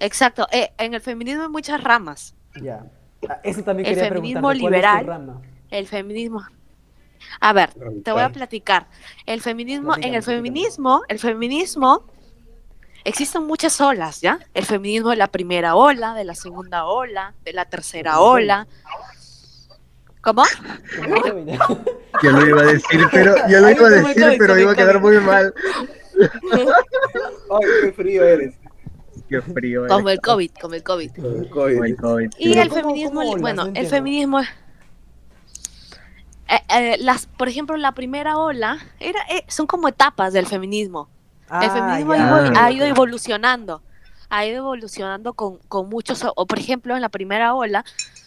exacto. 0.00 0.46
Eh, 0.52 0.70
en 0.78 0.94
el 0.94 1.00
feminismo 1.00 1.42
hay 1.44 1.48
muchas 1.48 1.82
ramas. 1.82 2.34
Ya. 2.54 2.86
Ah, 3.28 3.40
Eso 3.42 3.62
también 3.64 3.88
El 3.88 3.94
quería 3.94 3.96
feminismo 3.96 4.48
preguntarte. 4.48 4.60
¿cuál 4.60 4.74
es 4.74 4.80
tu 4.88 4.96
liberal. 4.96 5.06
rama? 5.06 5.42
El 5.70 5.86
feminismo. 5.88 6.40
A 7.40 7.52
ver, 7.52 7.70
te 8.02 8.12
voy 8.12 8.22
a 8.22 8.30
platicar. 8.30 8.86
El 9.26 9.40
feminismo, 9.40 9.94
en 9.96 10.14
el 10.14 10.22
feminismo, 10.22 11.02
el 11.08 11.18
feminismo, 11.18 12.04
existen 13.04 13.44
muchas 13.44 13.80
olas, 13.80 14.20
¿ya? 14.20 14.38
El 14.54 14.64
feminismo 14.64 15.10
de 15.10 15.16
la 15.16 15.28
primera 15.28 15.74
ola, 15.74 16.14
de 16.14 16.24
la 16.24 16.34
segunda 16.34 16.86
ola, 16.86 17.34
de 17.44 17.52
la 17.52 17.64
tercera 17.66 18.14
Como 18.14 18.26
ola. 18.26 18.66
¿Cómo? 20.20 20.42
Como. 20.96 21.16
Yo 22.22 22.30
lo 22.30 22.46
iba 22.46 22.62
a 22.62 22.64
decir, 22.64 23.06
pero 23.12 23.34
yo 23.48 23.60
lo 23.60 23.70
iba 23.70 23.70
a 23.70 23.76
como 23.76 23.88
decir, 23.90 24.36
pero 24.38 24.54
como 24.54 24.60
iba 24.60 24.72
a 24.72 24.76
quedar 24.76 25.00
muy 25.00 25.18
mal. 25.18 25.52
Ay, 26.20 27.66
qué 27.82 27.92
frío 27.92 28.24
eres. 28.24 28.54
Qué 29.28 29.42
frío. 29.42 29.86
Como 29.88 30.08
eh. 30.08 30.12
el 30.14 30.20
COVID, 30.20 30.50
como 30.60 30.74
el 30.74 30.82
COVID. 30.82 31.10
Como 31.50 31.84
el 31.84 31.96
COVID. 31.96 32.30
Y 32.38 32.56
el 32.56 32.68
¿cómo- 32.68 32.80
feminismo, 32.80 33.36
bueno, 33.38 33.66
No 33.66 33.72
el 33.74 33.86
feminismo, 33.86 34.40
eh, 36.48 36.60
eh, 36.68 36.96
las, 37.00 37.26
por 37.26 37.48
ejemplo, 37.48 37.76
la 37.76 37.92
primera 37.92 38.36
ola 38.36 38.78
era, 39.00 39.20
eh, 39.30 39.44
son 39.48 39.66
como 39.66 39.88
etapas 39.88 40.32
del 40.32 40.46
feminismo. 40.46 41.08
el 41.48 41.48
Ah, 41.50 41.70
feminismo 41.70 42.14
ya, 42.14 42.64
ha, 42.64 42.70
ido 42.70 42.84
ok. 42.86 42.90
evolucionando, 42.90 43.82
ha 44.30 44.46
ido 44.46 44.58
evolucionando 44.58 45.34
con, 45.34 45.58
con 45.68 45.88
muchos, 45.88 46.24
o 46.34 46.46
por 46.46 46.58
ejemplo, 46.58 46.94
en 46.94 47.02
la 47.02 47.08
primera 47.10 47.54
ola, 47.54 47.84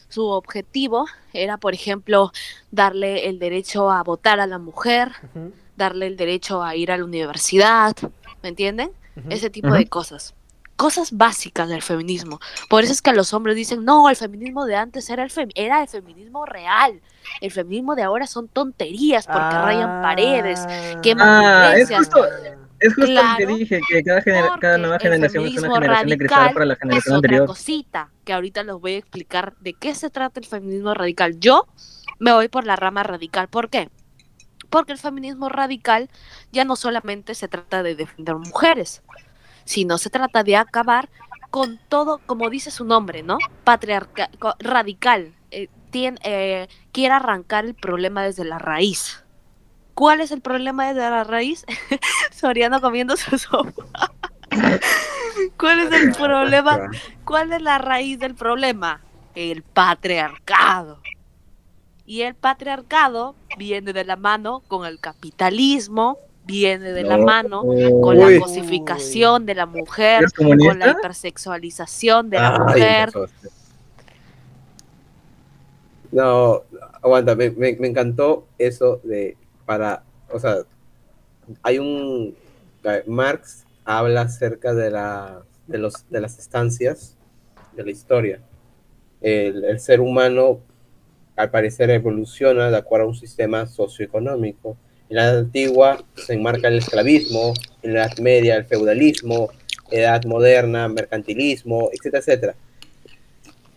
su 0.10 0.26
objetivo 0.28 1.06
era, 1.34 1.58
por 1.58 1.74
ejemplo, 1.74 2.32
darle 2.72 3.28
el 3.28 3.40
derecho 3.40 3.92
a 3.92 4.04
votar 4.04 4.40
a 4.40 4.48
la 4.48 4.58
mujer, 4.58 5.12
darle 5.76 6.08
el 6.08 6.16
derecho 6.16 6.64
a 6.64 6.76
ir 6.76 6.92
a 6.92 6.98
la 6.98 7.04
universidad, 7.04 7.96
¿me 8.42 8.50
entienden? 8.50 8.92
ese 9.30 9.50
tipo 9.50 9.74
de 9.74 9.88
cosas. 9.88 10.36
Cosas 10.78 11.12
básicas 11.12 11.68
del 11.68 11.82
feminismo. 11.82 12.40
Por 12.70 12.84
eso 12.84 12.94
es 12.94 13.02
que 13.02 13.12
los 13.12 13.34
hombres 13.34 13.56
dicen, 13.56 13.84
no, 13.84 14.10
el 14.10 14.16
feminismo 14.16 14.66
de 14.66 14.76
antes 14.76 15.10
era 15.10 15.24
el, 15.24 15.32
fem- 15.32 15.52
era 15.56 15.82
el 15.82 15.88
feminismo 15.88 16.46
real. 16.46 17.02
El 17.42 17.52
feminismo 17.52 17.96
de 17.96 18.04
ahora 18.04 18.28
son 18.28 18.48
tonterías 18.48 19.26
porque 19.26 19.40
rayan 19.58 20.02
paredes, 20.04 20.66
queman 21.02 21.28
Ah, 21.28 21.74
es 21.76 21.90
justo, 21.90 22.26
es 22.80 22.94
justo 22.94 23.12
lo 23.12 23.22
que 23.38 23.46
dije, 23.48 23.82
que 23.90 24.04
cada, 24.04 24.22
gener- 24.22 24.60
cada 24.60 24.78
nueva 24.78 25.00
generación 25.00 25.46
es 25.48 25.58
una 25.58 25.74
generación 25.74 26.10
de 26.10 26.18
cristal 26.18 26.54
para 26.54 26.66
la 26.66 26.74
es 26.74 26.80
generación 26.80 27.16
otra 27.16 27.28
anterior. 27.28 27.48
cosita 27.48 28.10
que 28.24 28.34
ahorita 28.34 28.64
les 28.64 28.76
voy 28.76 28.94
a 28.94 28.98
explicar 29.00 29.56
de 29.60 29.74
qué 29.74 29.96
se 29.96 30.10
trata 30.12 30.40
el 30.40 30.46
feminismo 30.46 30.94
radical. 30.94 31.40
Yo 31.40 31.66
me 32.20 32.34
voy 32.34 32.50
por 32.50 32.66
la 32.66 32.76
rama 32.76 33.02
radical. 33.04 33.48
¿Por 33.48 33.70
qué? 33.72 33.90
Porque 34.70 34.92
el 34.92 35.00
feminismo 35.00 35.50
radical 35.50 36.10
ya 36.52 36.66
no 36.66 36.76
solamente 36.76 37.34
se 37.36 37.48
trata 37.48 37.82
de 37.84 37.96
defender 37.96 38.36
mujeres, 38.36 39.02
sino 39.68 39.98
se 39.98 40.10
trata 40.10 40.44
de 40.44 40.56
acabar 40.56 41.10
con 41.52 41.80
todo, 41.90 42.20
como 42.26 42.50
dice 42.50 42.72
su 42.72 42.86
nombre, 42.86 43.22
¿no? 43.22 43.38
Patriarcal, 43.64 44.30
radical. 44.60 45.34
eh, 45.52 45.70
eh, 45.94 46.68
quiere 46.92 47.14
arrancar 47.14 47.66
el 47.66 47.76
problema 47.76 48.24
desde 48.24 48.46
la 48.46 48.60
raíz. 48.60 49.24
¿Cuál 49.94 50.22
es 50.22 50.32
el 50.32 50.42
problema 50.42 50.88
desde 50.88 51.10
la 51.10 51.24
raíz? 51.24 51.66
Soriano 52.32 52.82
comiendo 52.82 53.18
su 53.18 53.38
sopa. 53.38 54.12
¿Cuál 55.58 55.80
es 55.80 55.92
el 55.92 56.14
problema? 56.14 56.90
¿Cuál 57.26 57.52
es 57.52 57.62
la 57.62 57.78
raíz 57.78 58.20
del 58.20 58.36
problema? 58.36 59.02
El 59.36 59.64
patriarcado. 59.64 61.02
Y 62.06 62.22
el 62.22 62.36
patriarcado 62.36 63.36
viene 63.58 63.92
de 63.92 64.06
la 64.06 64.16
mano 64.16 64.62
con 64.68 64.86
el 64.86 65.00
capitalismo, 65.00 66.20
viene 66.48 66.92
de 66.94 67.04
la 67.04 67.18
No. 67.18 67.26
mano 67.26 67.62
con 67.62 68.18
Uy. 68.18 68.34
la 68.36 68.40
cosificación 68.40 69.46
de 69.46 69.54
la 69.56 69.66
mujer, 69.66 70.20
¿Eres 70.24 70.34
con 70.34 70.58
la 70.80 70.90
hipersexualización 70.92 72.30
de 72.30 72.38
la 72.38 72.54
Ay, 72.56 72.60
mujer. 72.60 73.10
no, 76.12 76.64
aguanta, 77.02 77.36
me, 77.36 77.50
me- 77.52 77.76
me 77.76 77.88
encantó 77.88 78.48
eso 78.58 79.02
de 79.04 79.36
para, 79.66 80.04
o 80.32 80.40
sea, 80.40 80.58
hay 81.64 81.80
un 81.80 82.36
eh, 82.84 83.04
Marx 83.08 83.66
habla 83.84 84.22
acerca 84.22 84.74
de 84.74 84.90
la 84.92 85.42
de 85.68 85.78
los 85.78 86.10
de 86.10 86.22
las 86.22 86.40
estancias 86.40 87.16
de 87.76 87.84
la 87.84 87.92
historia. 87.92 88.40
El, 89.20 89.66
el 89.66 89.80
ser 89.80 90.00
humano 90.00 90.60
al 91.36 91.52
parecer 91.52 91.90
evoluciona 91.90 92.72
de 92.72 92.78
acuerdo 92.78 93.06
a 93.06 93.10
un 93.10 93.16
sistema 93.16 93.66
socioeconómico. 93.68 94.78
En 95.10 95.16
la 95.16 95.24
edad 95.26 95.40
antigua 95.40 96.04
se 96.16 96.34
enmarca 96.34 96.68
el 96.68 96.80
esclavismo, 96.80 97.54
en 97.84 97.94
la 97.94 98.06
edad 98.06 98.18
media 98.20 98.56
el 98.56 98.66
feudalismo, 98.66 99.50
edad 99.92 100.24
moderna, 100.26 100.88
mercantilismo, 100.90 101.90
etcétera, 101.94 102.20
etcétera. 102.20 102.56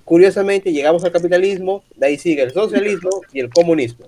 Curiosamente, 0.04 0.72
llegamos 0.72 1.04
al 1.04 1.12
capitalismo, 1.12 1.84
de 1.96 2.06
ahí 2.06 2.18
sigue 2.18 2.42
el 2.42 2.50
socialismo 2.52 3.10
y 3.32 3.40
el 3.40 3.50
comunismo. 3.50 4.06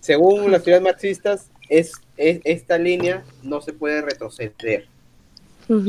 Según 0.00 0.52
las 0.52 0.62
teorías 0.62 0.82
marxistas, 0.82 1.50
es, 1.68 1.92
es- 2.16 2.40
esta 2.44 2.78
línea 2.78 3.24
no 3.42 3.60
se 3.60 3.72
puede 3.72 4.02
retroceder, 4.02 4.86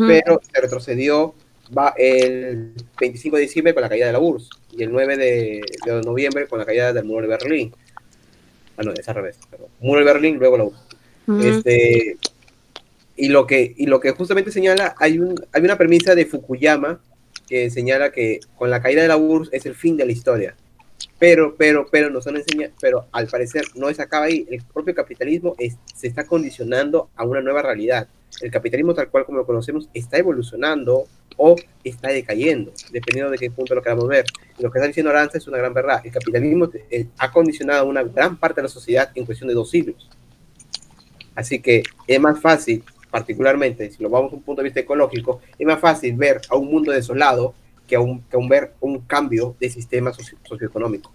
pero 0.07 0.41
se 0.51 0.59
retrocedió 0.61 1.35
va 1.77 1.93
el 1.97 2.71
25 2.99 3.35
de 3.35 3.41
diciembre 3.43 3.73
con 3.75 3.83
la 3.83 3.89
caída 3.89 4.07
de 4.07 4.13
la 4.13 4.19
URSS 4.19 4.49
y 4.71 4.83
el 4.83 4.91
9 4.91 5.17
de, 5.17 5.61
de 5.85 6.01
noviembre 6.01 6.47
con 6.47 6.57
la 6.57 6.65
caída 6.65 6.93
del 6.93 7.03
muro 7.05 7.21
de 7.21 7.27
Berlín. 7.27 7.73
Ah, 8.77 8.83
no, 8.83 8.93
es 8.93 9.07
al 9.09 9.15
revés. 9.15 9.37
perdón. 9.49 9.67
Muro 9.79 9.99
de 9.99 10.05
Berlín, 10.05 10.37
luego 10.37 10.57
la. 10.57 10.63
Ujú. 10.65 11.41
Este, 11.41 12.17
y, 13.15 13.27
lo 13.29 13.45
que, 13.47 13.73
y 13.75 13.87
lo 13.87 13.99
que 13.99 14.11
justamente 14.11 14.51
señala, 14.51 14.95
hay, 14.99 15.19
un, 15.19 15.35
hay 15.51 15.61
una 15.63 15.77
premisa 15.77 16.15
de 16.15 16.25
Fukuyama 16.25 17.01
que 17.47 17.69
señala 17.69 18.11
que 18.11 18.39
con 18.55 18.69
la 18.69 18.81
caída 18.81 19.01
de 19.01 19.07
la 19.07 19.17
URSS 19.17 19.49
es 19.53 19.65
el 19.65 19.75
fin 19.75 19.97
de 19.97 20.05
la 20.05 20.11
historia. 20.11 20.55
Pero, 21.19 21.55
pero, 21.55 21.87
pero 21.91 22.09
nos 22.11 22.27
han 22.27 22.35
enseñado, 22.37 22.73
pero 22.79 23.07
al 23.11 23.27
parecer 23.27 23.63
no 23.75 23.91
se 23.91 24.01
acaba 24.01 24.25
ahí. 24.25 24.45
El 24.51 24.61
propio 24.71 24.93
capitalismo 24.93 25.55
es- 25.57 25.75
se 25.95 26.07
está 26.07 26.25
condicionando 26.27 27.09
a 27.15 27.23
una 27.25 27.41
nueva 27.41 27.61
realidad. 27.63 28.07
El 28.41 28.51
capitalismo 28.51 28.93
tal 28.93 29.09
cual 29.09 29.25
como 29.25 29.39
lo 29.39 29.45
conocemos 29.45 29.89
está 29.93 30.17
evolucionando 30.17 31.05
o 31.37 31.55
está 31.83 32.09
decayendo, 32.09 32.71
dependiendo 32.91 33.31
de 33.31 33.37
qué 33.37 33.49
punto 33.51 33.75
lo 33.75 33.81
queramos 33.81 34.07
ver. 34.07 34.25
Lo 34.59 34.71
que 34.71 34.79
está 34.79 34.87
diciendo 34.87 35.09
Aranza 35.11 35.37
es 35.37 35.47
una 35.47 35.57
gran 35.57 35.73
verdad. 35.73 36.01
El 36.03 36.11
capitalismo 36.11 36.69
eh, 36.89 37.07
ha 37.17 37.31
condicionado 37.31 37.85
una 37.87 38.03
gran 38.03 38.37
parte 38.37 38.61
de 38.61 38.63
la 38.63 38.69
sociedad 38.69 39.09
en 39.15 39.25
cuestión 39.25 39.47
de 39.47 39.53
dos 39.55 39.69
siglos. 39.69 40.09
Así 41.35 41.59
que 41.59 41.83
es 42.07 42.19
más 42.19 42.39
fácil, 42.39 42.83
particularmente, 43.11 43.91
si 43.91 44.01
lo 44.01 44.09
vamos 44.09 44.31
a 44.31 44.35
un 44.35 44.41
punto 44.41 44.61
de 44.61 44.65
vista 44.65 44.79
ecológico, 44.79 45.41
es 45.57 45.67
más 45.67 45.79
fácil 45.79 46.15
ver 46.15 46.41
a 46.49 46.55
un 46.55 46.71
mundo 46.71 46.91
desolado 46.91 47.53
que 47.87 47.95
a 47.95 47.99
un, 47.99 48.21
que 48.23 48.35
a 48.35 48.39
un 48.39 48.49
ver 48.49 48.73
un 48.81 48.99
cambio 49.01 49.55
de 49.59 49.69
sistema 49.69 50.11
socio- 50.13 50.37
socioeconómico. 50.43 51.11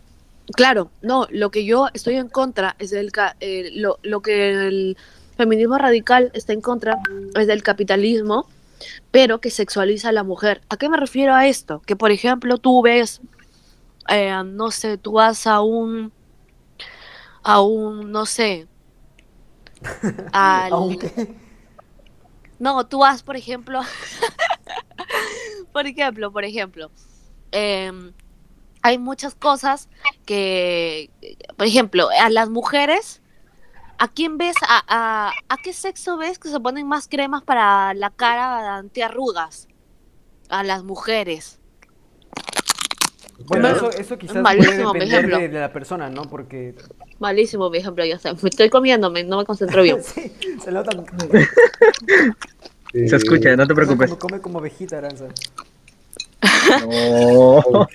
Claro, 0.55 0.91
no, 1.03 1.27
lo 1.31 1.51
que 1.51 1.65
yo 1.65 1.89
estoy 1.95 2.15
en 2.17 2.29
contra 2.29 2.77
es 2.79 2.95
ca- 3.13 3.37
eh, 3.41 3.71
lo, 3.75 3.99
lo 4.03 4.23
que 4.23 4.51
el 4.51 4.97
feminismo 5.43 5.77
radical 5.77 6.31
está 6.35 6.53
en 6.53 6.61
contra 6.61 7.01
es 7.35 7.47
del 7.49 7.65
capitalismo, 7.65 8.49
pero 9.11 9.41
que 9.41 9.51
sexualiza 9.51 10.11
a 10.11 10.13
la 10.13 10.23
mujer. 10.23 10.61
¿A 10.69 10.77
qué 10.77 10.89
me 10.89 10.97
refiero 10.97 11.35
a 11.35 11.49
esto? 11.49 11.81
Que 11.85 11.97
por 11.97 12.13
ejemplo 12.13 12.59
tú 12.59 12.81
ves, 12.81 13.21
eh, 14.09 14.33
no 14.45 14.71
sé, 14.71 14.99
tú 14.99 15.13
vas 15.13 15.49
a 15.49 15.61
un, 15.61 16.13
a 17.43 17.61
un, 17.61 18.13
no 18.13 18.25
sé, 18.25 18.69
al, 20.33 20.71
no, 22.61 22.87
tú 22.87 23.01
vas, 23.01 23.25
por 23.25 23.37
ejemplo, 23.37 23.81
por 25.73 25.89
ejemplo, 25.89 26.31
por 26.31 26.45
ejemplo, 26.45 26.93
em, 27.51 28.13
hay 28.83 28.99
muchas 28.99 29.35
cosas 29.35 29.89
que, 30.25 31.11
por 31.57 31.67
ejemplo, 31.67 32.09
a 32.11 32.31
las 32.31 32.49
mujeres, 32.49 33.22
¿a 34.03 34.09
quién 34.09 34.37
ves? 34.37 34.57
¿A, 34.69 34.83
a, 34.89 35.33
a 35.49 35.57
qué 35.59 35.73
sexo 35.73 36.17
ves 36.17 36.39
que 36.39 36.49
se 36.49 36.59
ponen 36.59 36.89
más 36.89 37.07
cremas 37.09 37.43
para 37.45 37.95
la 37.95 38.11
cara 38.11 38.77
antiarrugas? 38.77 39.69
A 40.49 40.63
las 40.65 40.83
mujeres. 40.83 41.61
Bueno, 43.47 43.69
eso, 43.69 43.91
eso 43.91 44.19
quizás 44.19 44.37
Malísimo, 44.43 44.93
puede 44.93 45.07
depender 45.07 45.09
ejemplo. 45.19 45.39
de, 45.39 45.49
de 45.49 45.61
la 45.61 45.73
persona, 45.73 46.11
¿no? 46.11 46.23
Porque. 46.23 46.75
Malísimo, 47.19 47.71
mi 47.71 47.79
ejemplo, 47.79 48.05
ya 48.05 48.19
sé. 48.19 48.33
Me 48.43 48.49
estoy 48.49 48.71
comiéndome, 48.71 49.25
no 49.25 49.39
me 49.39 49.45
concentro 49.45 49.83
bien. 49.83 50.03
sí, 50.03 50.33
se 50.63 50.71
nota. 50.73 50.91
Se 52.93 53.17
escucha, 53.17 53.57
no 53.57 53.67
te 53.67 53.75
preocupes. 53.75 54.11
Come, 54.11 54.19
come 54.21 54.41
como 54.41 54.59
ovejita, 54.59 54.99
Aranza. 54.99 55.27
No. 56.81 57.57
Ok. 57.59 57.95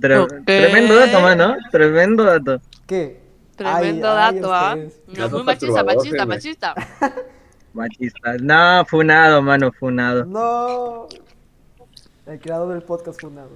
Tre- 0.00 0.20
Ok. 0.22 0.44
Tremendo 0.44 0.94
dato, 0.94 1.20
mano. 1.20 1.56
Tremendo 1.70 2.24
dato. 2.24 2.60
¿Qué? 2.86 3.21
Tremendo 3.62 4.08
Ay, 4.10 4.34
dato, 4.34 4.54
¿ah? 4.54 4.74
ustedes. 4.74 5.00
No, 5.06 5.14
Datos 5.14 5.32
muy 5.32 5.42
machista, 5.44 5.84
machista, 5.84 6.26
machista. 6.26 6.74
Machista. 7.74 8.34
No, 8.38 8.84
funado, 8.84 9.40
mano, 9.40 9.72
funado. 9.72 10.26
No. 10.26 11.08
El 12.26 12.38
creador 12.38 12.74
del 12.74 12.82
podcast 12.82 13.18
fundado. 13.18 13.50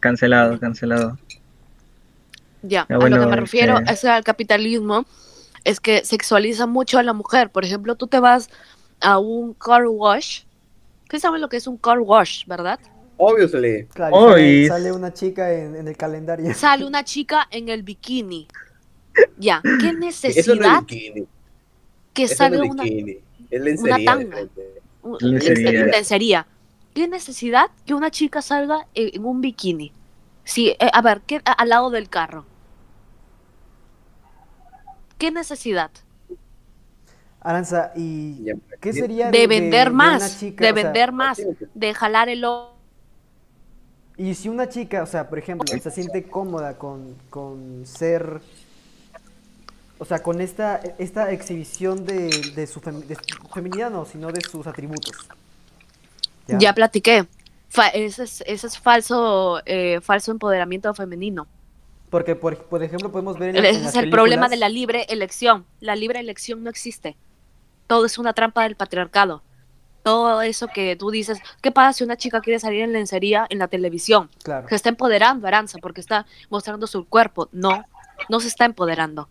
Cancelado, 0.00 0.58
cancelado. 0.58 1.18
Ya, 2.62 2.86
Ya, 2.88 2.96
a 2.96 2.98
lo 3.08 3.20
que 3.20 3.26
me 3.26 3.36
refiero 3.36 3.78
este- 3.78 3.92
es 3.92 4.04
al 4.06 4.24
capitalismo, 4.24 5.04
es 5.64 5.78
que 5.78 6.04
sexualiza 6.06 6.66
mucho 6.66 6.98
a 6.98 7.02
la 7.02 7.12
mujer. 7.12 7.50
Por 7.50 7.64
ejemplo, 7.64 7.96
tú 7.96 8.06
te 8.06 8.18
vas 8.18 8.48
a 9.00 9.18
un 9.18 9.52
car 9.52 9.86
wash. 9.86 10.44
¿Qué 11.08 11.20
sabes 11.20 11.40
lo 11.40 11.48
que 11.50 11.58
es 11.58 11.66
un 11.66 11.76
car 11.76 11.98
wash, 12.00 12.46
verdad? 12.46 12.80
Obviously. 13.18 13.86
Claro, 13.94 14.38
y 14.38 14.66
sale, 14.66 14.84
sale 14.84 14.92
una 14.92 15.12
chica 15.12 15.52
en, 15.52 15.76
en 15.76 15.86
el 15.88 15.96
calendario. 15.96 16.52
Sale 16.54 16.84
una 16.86 17.04
chica 17.04 17.46
en 17.50 17.68
el 17.68 17.82
bikini. 17.82 18.48
Ya, 19.36 19.66
¿qué 19.78 19.92
Eso 20.34 20.54
no 20.56 20.66
necesidad 20.66 20.68
es 20.68 20.86
bikini. 20.86 21.28
que 22.12 22.28
Eso 22.28 22.48
no 22.48 22.58
salga 22.58 22.64
una, 22.64 22.84
bikini. 22.84 23.24
Es 23.50 23.60
lencería. 23.60 23.96
de 23.96 24.04
tanga. 24.04 24.46
Lencería. 25.20 25.72
lencería. 25.82 25.86
lencería? 25.86 26.46
¿Qué 26.94 27.08
necesidad 27.08 27.70
que 27.86 27.94
una 27.94 28.10
chica 28.10 28.42
salga 28.42 28.86
en, 28.94 29.10
en 29.14 29.24
un 29.26 29.40
bikini? 29.40 29.92
Sí, 30.44 30.70
eh, 30.78 30.90
a 30.92 31.02
ver, 31.02 31.22
¿qué, 31.22 31.40
a- 31.44 31.52
al 31.52 31.68
lado 31.70 31.90
del 31.90 32.08
carro. 32.08 32.46
¿Qué 35.18 35.30
necesidad? 35.30 35.90
Aranza, 37.40 37.92
¿y 37.94 38.46
qué 38.80 38.92
sería 38.92 39.30
De 39.30 39.46
vender 39.46 39.88
una 39.88 39.96
más, 39.96 40.40
chica, 40.40 40.64
de 40.64 40.72
o 40.72 40.74
sea, 40.74 40.84
vender 40.84 41.12
más, 41.12 41.38
de 41.74 41.94
jalar 41.94 42.28
el 42.28 42.44
ojo. 42.44 42.74
Y 44.18 44.34
si 44.34 44.48
una 44.48 44.68
chica, 44.68 45.02
o 45.02 45.06
sea, 45.06 45.28
por 45.28 45.38
ejemplo, 45.38 45.78
se 45.78 45.90
siente 45.90 46.24
cómoda 46.24 46.78
con, 46.78 47.14
con 47.30 47.84
ser, 47.84 48.40
o 49.98 50.04
sea, 50.04 50.22
con 50.22 50.40
esta, 50.40 50.80
esta 50.98 51.30
exhibición 51.30 52.04
de, 52.04 52.28
de 52.54 52.66
su, 52.66 52.80
fem- 52.80 53.04
de 53.04 53.14
su 53.14 53.48
feminidad, 53.54 53.90
no, 53.90 54.04
sino 54.04 54.30
de 54.30 54.40
sus 54.40 54.66
atributos. 54.66 55.12
Ya, 56.48 56.72
platiqué. 56.74 57.26
Fa- 57.68 57.88
ese, 57.88 58.24
es, 58.24 58.42
ese 58.46 58.66
es 58.66 58.78
falso, 58.78 59.60
eh, 59.66 60.00
falso 60.00 60.30
empoderamiento 60.30 60.92
femenino. 60.94 61.46
Porque, 62.10 62.36
por, 62.36 62.56
por 62.64 62.82
ejemplo, 62.82 63.10
podemos 63.10 63.38
ver 63.38 63.50
en, 63.50 63.54
la- 63.56 63.60
en 63.68 63.74
Ese 63.74 63.84
las 63.84 63.96
es 63.96 64.02
el 64.02 64.10
problema 64.10 64.48
de 64.48 64.56
la 64.56 64.68
libre 64.68 65.06
elección. 65.08 65.64
La 65.80 65.96
libre 65.96 66.20
elección 66.20 66.62
no 66.62 66.70
existe. 66.70 67.16
Todo 67.86 68.06
es 68.06 68.18
una 68.18 68.32
trampa 68.32 68.62
del 68.62 68.76
patriarcado. 68.76 69.42
Todo 70.02 70.40
eso 70.42 70.68
que 70.68 70.94
tú 70.94 71.10
dices, 71.10 71.40
¿qué 71.62 71.72
pasa 71.72 71.92
si 71.92 72.04
una 72.04 72.16
chica 72.16 72.40
quiere 72.40 72.60
salir 72.60 72.82
en 72.82 72.92
lencería 72.92 73.44
en 73.50 73.58
la 73.58 73.66
televisión? 73.66 74.30
Claro. 74.44 74.68
Se 74.68 74.76
está 74.76 74.88
empoderando 74.88 75.48
Aranza 75.48 75.78
porque 75.82 76.00
está 76.00 76.26
mostrando 76.48 76.86
su 76.86 77.06
cuerpo. 77.06 77.48
No, 77.50 77.84
no 78.28 78.38
se 78.38 78.46
está 78.46 78.66
empoderando. 78.66 79.28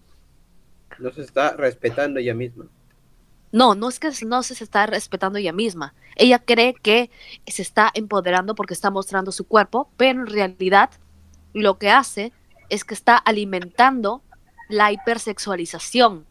No 1.00 1.12
se 1.12 1.22
está 1.22 1.56
respetando 1.56 2.20
ella 2.20 2.34
misma. 2.34 2.68
No, 3.52 3.74
no 3.74 3.88
es 3.88 4.00
que 4.00 4.12
no 4.26 4.44
se 4.44 4.64
está 4.64 4.86
respetando 4.86 5.40
ella 5.40 5.54
misma. 5.54 5.94
Ella 6.16 6.40
cree 6.40 6.74
que 6.74 7.10
se 7.48 7.62
está 7.62 7.90
empoderando 7.94 8.56
porque 8.56 8.74
está 8.74 8.92
mostrando 8.92 9.32
su 9.32 9.48
cuerpo, 9.48 9.90
pero 9.98 10.22
en 10.22 10.28
realidad 10.28 10.90
lo 11.54 11.78
que 11.78 11.90
hace 11.90 12.34
es 12.70 12.84
que 12.84 12.94
está 12.94 13.16
alimentando 13.16 14.22
la 14.68 14.92
hipersexualización 14.92 16.26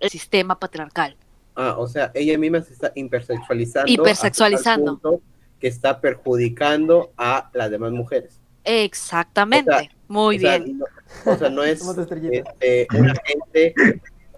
del 0.00 0.10
sistema 0.10 0.58
patriarcal. 0.58 1.16
Ah, 1.54 1.76
o 1.78 1.86
sea, 1.86 2.10
ella 2.14 2.38
misma 2.38 2.62
se 2.62 2.72
está 2.72 2.92
hipersexualizando. 2.94 3.90
Hipersexualizando. 3.90 5.20
Que 5.58 5.68
está 5.68 6.00
perjudicando 6.00 7.12
a 7.16 7.50
las 7.52 7.70
demás 7.70 7.92
mujeres. 7.92 8.40
Exactamente. 8.64 9.70
O 9.70 9.78
sea, 9.78 9.90
Muy 10.12 10.36
O 10.36 10.40
sea, 10.40 10.58
bien. 10.58 10.78
no- 10.78 10.84
o 11.32 11.36
sea, 11.38 11.48
no 11.48 11.62
es 11.64 11.80
este, 11.80 12.86
una 12.98 13.14
gente 13.24 13.74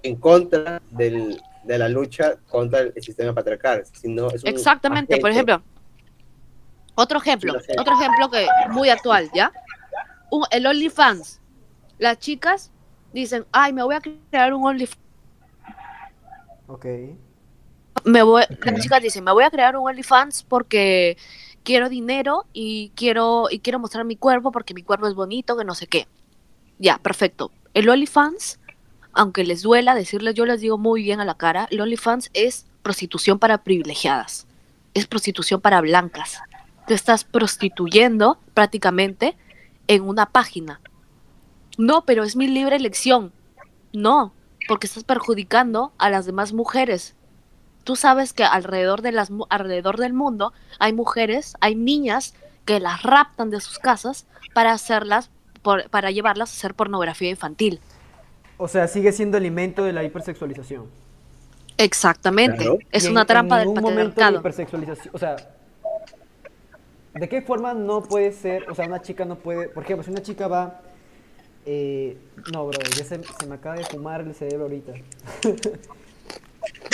en 0.04 0.14
contra 0.16 0.80
del, 0.92 1.40
de 1.64 1.78
la 1.78 1.88
lucha 1.88 2.36
contra 2.48 2.78
el 2.80 3.02
sistema 3.02 3.34
patriarcal, 3.34 3.82
sino 3.92 4.28
es 4.30 4.44
un 4.44 4.50
Exactamente. 4.50 5.18
Por 5.18 5.30
ejemplo, 5.30 5.60
otro 6.94 7.18
ejemplo, 7.18 7.54
otro 7.76 7.94
ejemplo 7.94 8.30
que 8.30 8.46
muy 8.70 8.88
actual, 8.88 9.28
¿ya? 9.34 9.50
Un- 10.30 10.44
el 10.52 10.64
OnlyFans. 10.64 11.40
Las 11.98 12.18
chicas 12.20 12.70
dicen, 13.12 13.44
ay, 13.50 13.72
me 13.72 13.82
voy 13.82 13.96
a 13.96 14.00
crear 14.00 14.54
un 14.54 14.64
OnlyFans. 14.64 15.00
Ok. 16.68 16.86
Me 18.04 18.22
voy, 18.22 18.44
Las 18.64 18.80
chicas 18.80 19.02
dicen, 19.02 19.24
me 19.24 19.32
voy 19.32 19.42
a 19.42 19.50
crear 19.50 19.76
un 19.76 19.88
OnlyFans 19.88 20.44
porque 20.44 21.16
quiero 21.64 21.88
dinero 21.88 22.46
y 22.52 22.92
quiero, 22.94 23.48
y 23.50 23.58
quiero 23.58 23.80
mostrar 23.80 24.04
mi 24.04 24.16
cuerpo 24.16 24.52
porque 24.52 24.74
mi 24.74 24.82
cuerpo 24.82 25.08
es 25.08 25.14
bonito, 25.14 25.56
que 25.56 25.64
no 25.64 25.74
sé 25.74 25.88
qué. 25.88 26.06
Ya, 26.78 26.98
perfecto. 26.98 27.50
El 27.72 27.88
OnlyFans, 27.88 28.60
aunque 29.12 29.42
les 29.42 29.62
duela 29.62 29.94
decirles, 29.94 30.34
yo 30.34 30.46
les 30.46 30.60
digo 30.60 30.78
muy 30.78 31.02
bien 31.02 31.20
a 31.20 31.24
la 31.24 31.34
cara, 31.34 31.66
el 31.70 31.80
OnlyFans 31.80 32.30
es 32.34 32.66
prostitución 32.82 33.38
para 33.38 33.58
privilegiadas. 33.64 34.46
Es 34.92 35.06
prostitución 35.06 35.60
para 35.60 35.80
blancas. 35.80 36.40
Te 36.86 36.94
estás 36.94 37.24
prostituyendo 37.24 38.38
prácticamente 38.52 39.36
en 39.88 40.02
una 40.02 40.26
página. 40.26 40.80
No, 41.78 42.04
pero 42.04 42.22
es 42.22 42.36
mi 42.36 42.46
libre 42.46 42.76
elección. 42.76 43.32
No, 43.92 44.32
porque 44.68 44.86
estás 44.86 45.04
perjudicando 45.04 45.92
a 45.98 46.10
las 46.10 46.26
demás 46.26 46.52
mujeres. 46.52 47.14
Tú 47.84 47.96
sabes 47.96 48.32
que 48.32 48.44
alrededor, 48.44 49.02
de 49.02 49.12
las, 49.12 49.30
mu- 49.30 49.46
alrededor 49.50 49.98
del 49.98 50.12
mundo 50.14 50.52
hay 50.78 50.92
mujeres, 50.92 51.54
hay 51.60 51.74
niñas 51.74 52.34
que 52.64 52.80
las 52.80 53.02
raptan 53.02 53.50
de 53.50 53.60
sus 53.60 53.78
casas 53.78 54.26
para 54.54 54.72
hacerlas, 54.72 55.30
por- 55.62 55.88
para 55.90 56.10
llevarlas 56.10 56.50
a 56.50 56.54
hacer 56.56 56.74
pornografía 56.74 57.28
infantil. 57.30 57.80
O 58.56 58.68
sea, 58.68 58.88
sigue 58.88 59.12
siendo 59.12 59.36
alimento 59.36 59.84
de 59.84 59.92
la 59.92 60.02
hipersexualización. 60.04 60.86
Exactamente. 61.76 62.56
Claro. 62.56 62.78
Es 62.90 63.04
Y 63.04 63.06
en- 63.08 63.12
una 63.12 63.26
trampa 63.26 63.56
en 63.56 63.58
del 63.60 63.68
ningún 63.68 63.82
momento 63.82 64.02
de 64.02 64.08
patriarcado. 64.10 64.38
hipersexualización, 64.40 65.14
o 65.14 65.18
sea, 65.18 65.36
¿de 67.14 67.28
qué 67.28 67.42
forma 67.42 67.74
no 67.74 68.02
puede 68.02 68.32
ser, 68.32 68.70
o 68.70 68.74
sea, 68.74 68.86
una 68.86 69.02
chica 69.02 69.24
no 69.24 69.36
puede, 69.36 69.68
por 69.68 69.82
ejemplo, 69.84 70.04
si 70.04 70.10
una 70.10 70.22
chica 70.22 70.46
va, 70.48 70.80
eh, 71.66 72.16
no, 72.52 72.66
bro, 72.66 72.78
ya 72.96 73.04
se, 73.04 73.20
se 73.22 73.46
me 73.46 73.56
acaba 73.56 73.74
de 73.76 73.84
fumar 73.84 74.20
el 74.22 74.34
cerebro 74.34 74.64
ahorita. 74.64 74.92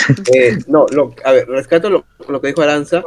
Eh, 0.33 0.57
no, 0.67 0.85
lo, 0.91 1.13
a 1.23 1.31
ver, 1.31 1.47
rescato 1.47 1.89
lo, 1.89 2.05
lo 2.27 2.41
que 2.41 2.47
dijo 2.47 2.61
Aranza. 2.61 3.03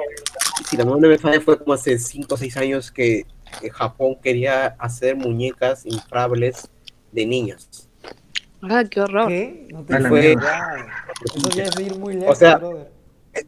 Si 0.69 0.77
la 0.77 0.85
memoria 0.85 1.03
no 1.03 1.09
me 1.09 1.19
falla, 1.19 1.41
fue 1.41 1.59
como 1.59 1.75
hace 1.75 1.99
5 1.99 2.35
o 2.35 2.39
6 2.39 2.57
años 2.57 2.91
que, 2.91 3.27
que 3.61 3.71
Japón 3.71 4.17
quería 4.23 4.77
hacer 4.79 5.17
muñecas 5.17 5.85
inflables 5.85 6.69
de 7.13 7.27
niñas. 7.27 7.89
Ay, 8.63 8.89
qué 8.89 9.01
horror. 9.01 9.29
¿Qué? 9.29 9.69
No 9.71 9.85
la 9.89 10.09
fue. 10.09 10.33
Eso 10.33 11.51
ya 11.55 11.65
es 11.65 11.81
ir 11.81 11.99
muy 11.99 12.15
lejos, 12.15 12.39
sea. 12.39 12.61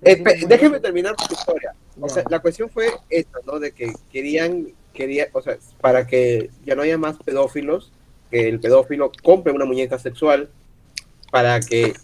Eh, 0.02 0.22
déjeme 0.48 0.80
terminar 0.80 1.14
tu 1.14 1.32
historia. 1.32 1.74
O 2.00 2.08
sea, 2.08 2.24
la 2.28 2.40
cuestión 2.40 2.68
fue 2.68 2.88
esta, 3.08 3.38
¿no? 3.46 3.58
De 3.58 3.72
que 3.72 3.92
querían, 4.12 4.68
quería, 4.92 5.28
o 5.32 5.40
sea, 5.40 5.56
para 5.80 6.06
que 6.06 6.50
ya 6.64 6.74
no 6.74 6.82
haya 6.82 6.98
más 6.98 7.16
pedófilos, 7.24 7.92
que 8.30 8.48
el 8.48 8.60
pedófilo 8.60 9.12
compre 9.22 9.52
una 9.52 9.64
muñeca 9.64 9.98
sexual 9.98 10.50
para 11.30 11.60
que 11.60 11.94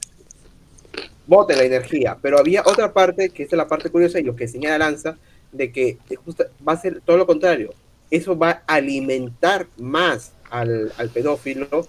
bote 1.27 1.57
la 1.57 1.65
energía. 1.65 2.17
Pero 2.21 2.39
había 2.39 2.63
otra 2.65 2.93
parte, 2.93 3.31
que 3.31 3.45
es 3.45 3.53
la 3.53 3.67
parte 3.69 3.91
curiosa 3.91 4.19
y 4.21 4.25
lo 4.25 4.37
que 4.37 4.49
señala 4.49 4.79
Lanza, 4.79 5.17
de 5.51 5.71
que 5.73 5.99
justa- 6.25 6.47
va 6.67 6.73
a 6.73 6.77
ser 6.81 7.01
todo 7.05 7.17
lo 7.17 7.27
contrario. 7.27 7.73
Eso 8.11 8.37
va 8.37 8.63
a 8.67 8.75
alimentar 8.75 9.67
más 9.79 10.33
al, 10.51 10.93
al 10.99 11.09
pedófilo 11.11 11.87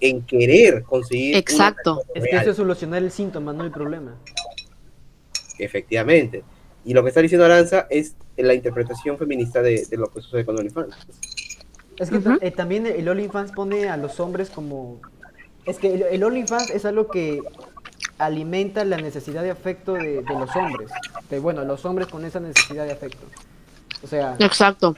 en 0.00 0.22
querer 0.22 0.82
conseguir. 0.82 1.36
Exacto. 1.36 2.02
Es 2.14 2.24
que 2.24 2.36
eso 2.36 2.50
es 2.50 2.56
solucionar 2.56 3.02
el 3.02 3.10
síntoma, 3.10 3.52
no 3.52 3.64
el 3.64 3.70
problema. 3.70 4.16
Efectivamente. 5.58 6.42
Y 6.84 6.94
lo 6.94 7.02
que 7.02 7.08
está 7.10 7.20
diciendo 7.20 7.44
Aranza 7.44 7.86
es 7.90 8.14
la 8.36 8.54
interpretación 8.54 9.18
feminista 9.18 9.60
de, 9.62 9.84
de 9.88 9.96
lo 9.96 10.06
que 10.06 10.22
sucede 10.22 10.44
con 10.46 10.58
OnlyFans. 10.58 10.96
Es 11.98 12.08
que 12.10 12.20
eh, 12.40 12.50
también 12.50 12.86
el 12.86 13.06
OnlyFans 13.08 13.52
pone 13.52 13.88
a 13.88 13.96
los 13.98 14.18
hombres 14.20 14.48
como... 14.48 15.00
Es 15.66 15.76
que 15.78 15.92
el, 15.92 16.02
el 16.02 16.24
OnlyFans 16.24 16.70
es 16.70 16.86
algo 16.86 17.08
que 17.08 17.42
alimenta 18.18 18.84
la 18.84 18.96
necesidad 18.98 19.42
de 19.42 19.50
afecto 19.50 19.94
de, 19.94 20.22
de 20.22 20.34
los 20.38 20.54
hombres. 20.56 20.90
De, 21.30 21.38
bueno, 21.40 21.64
los 21.64 21.84
hombres 21.84 22.08
con 22.08 22.24
esa 22.24 22.40
necesidad 22.40 22.84
de 22.84 22.92
afecto. 22.92 23.26
O 24.02 24.06
sea, 24.06 24.36
Exacto. 24.38 24.96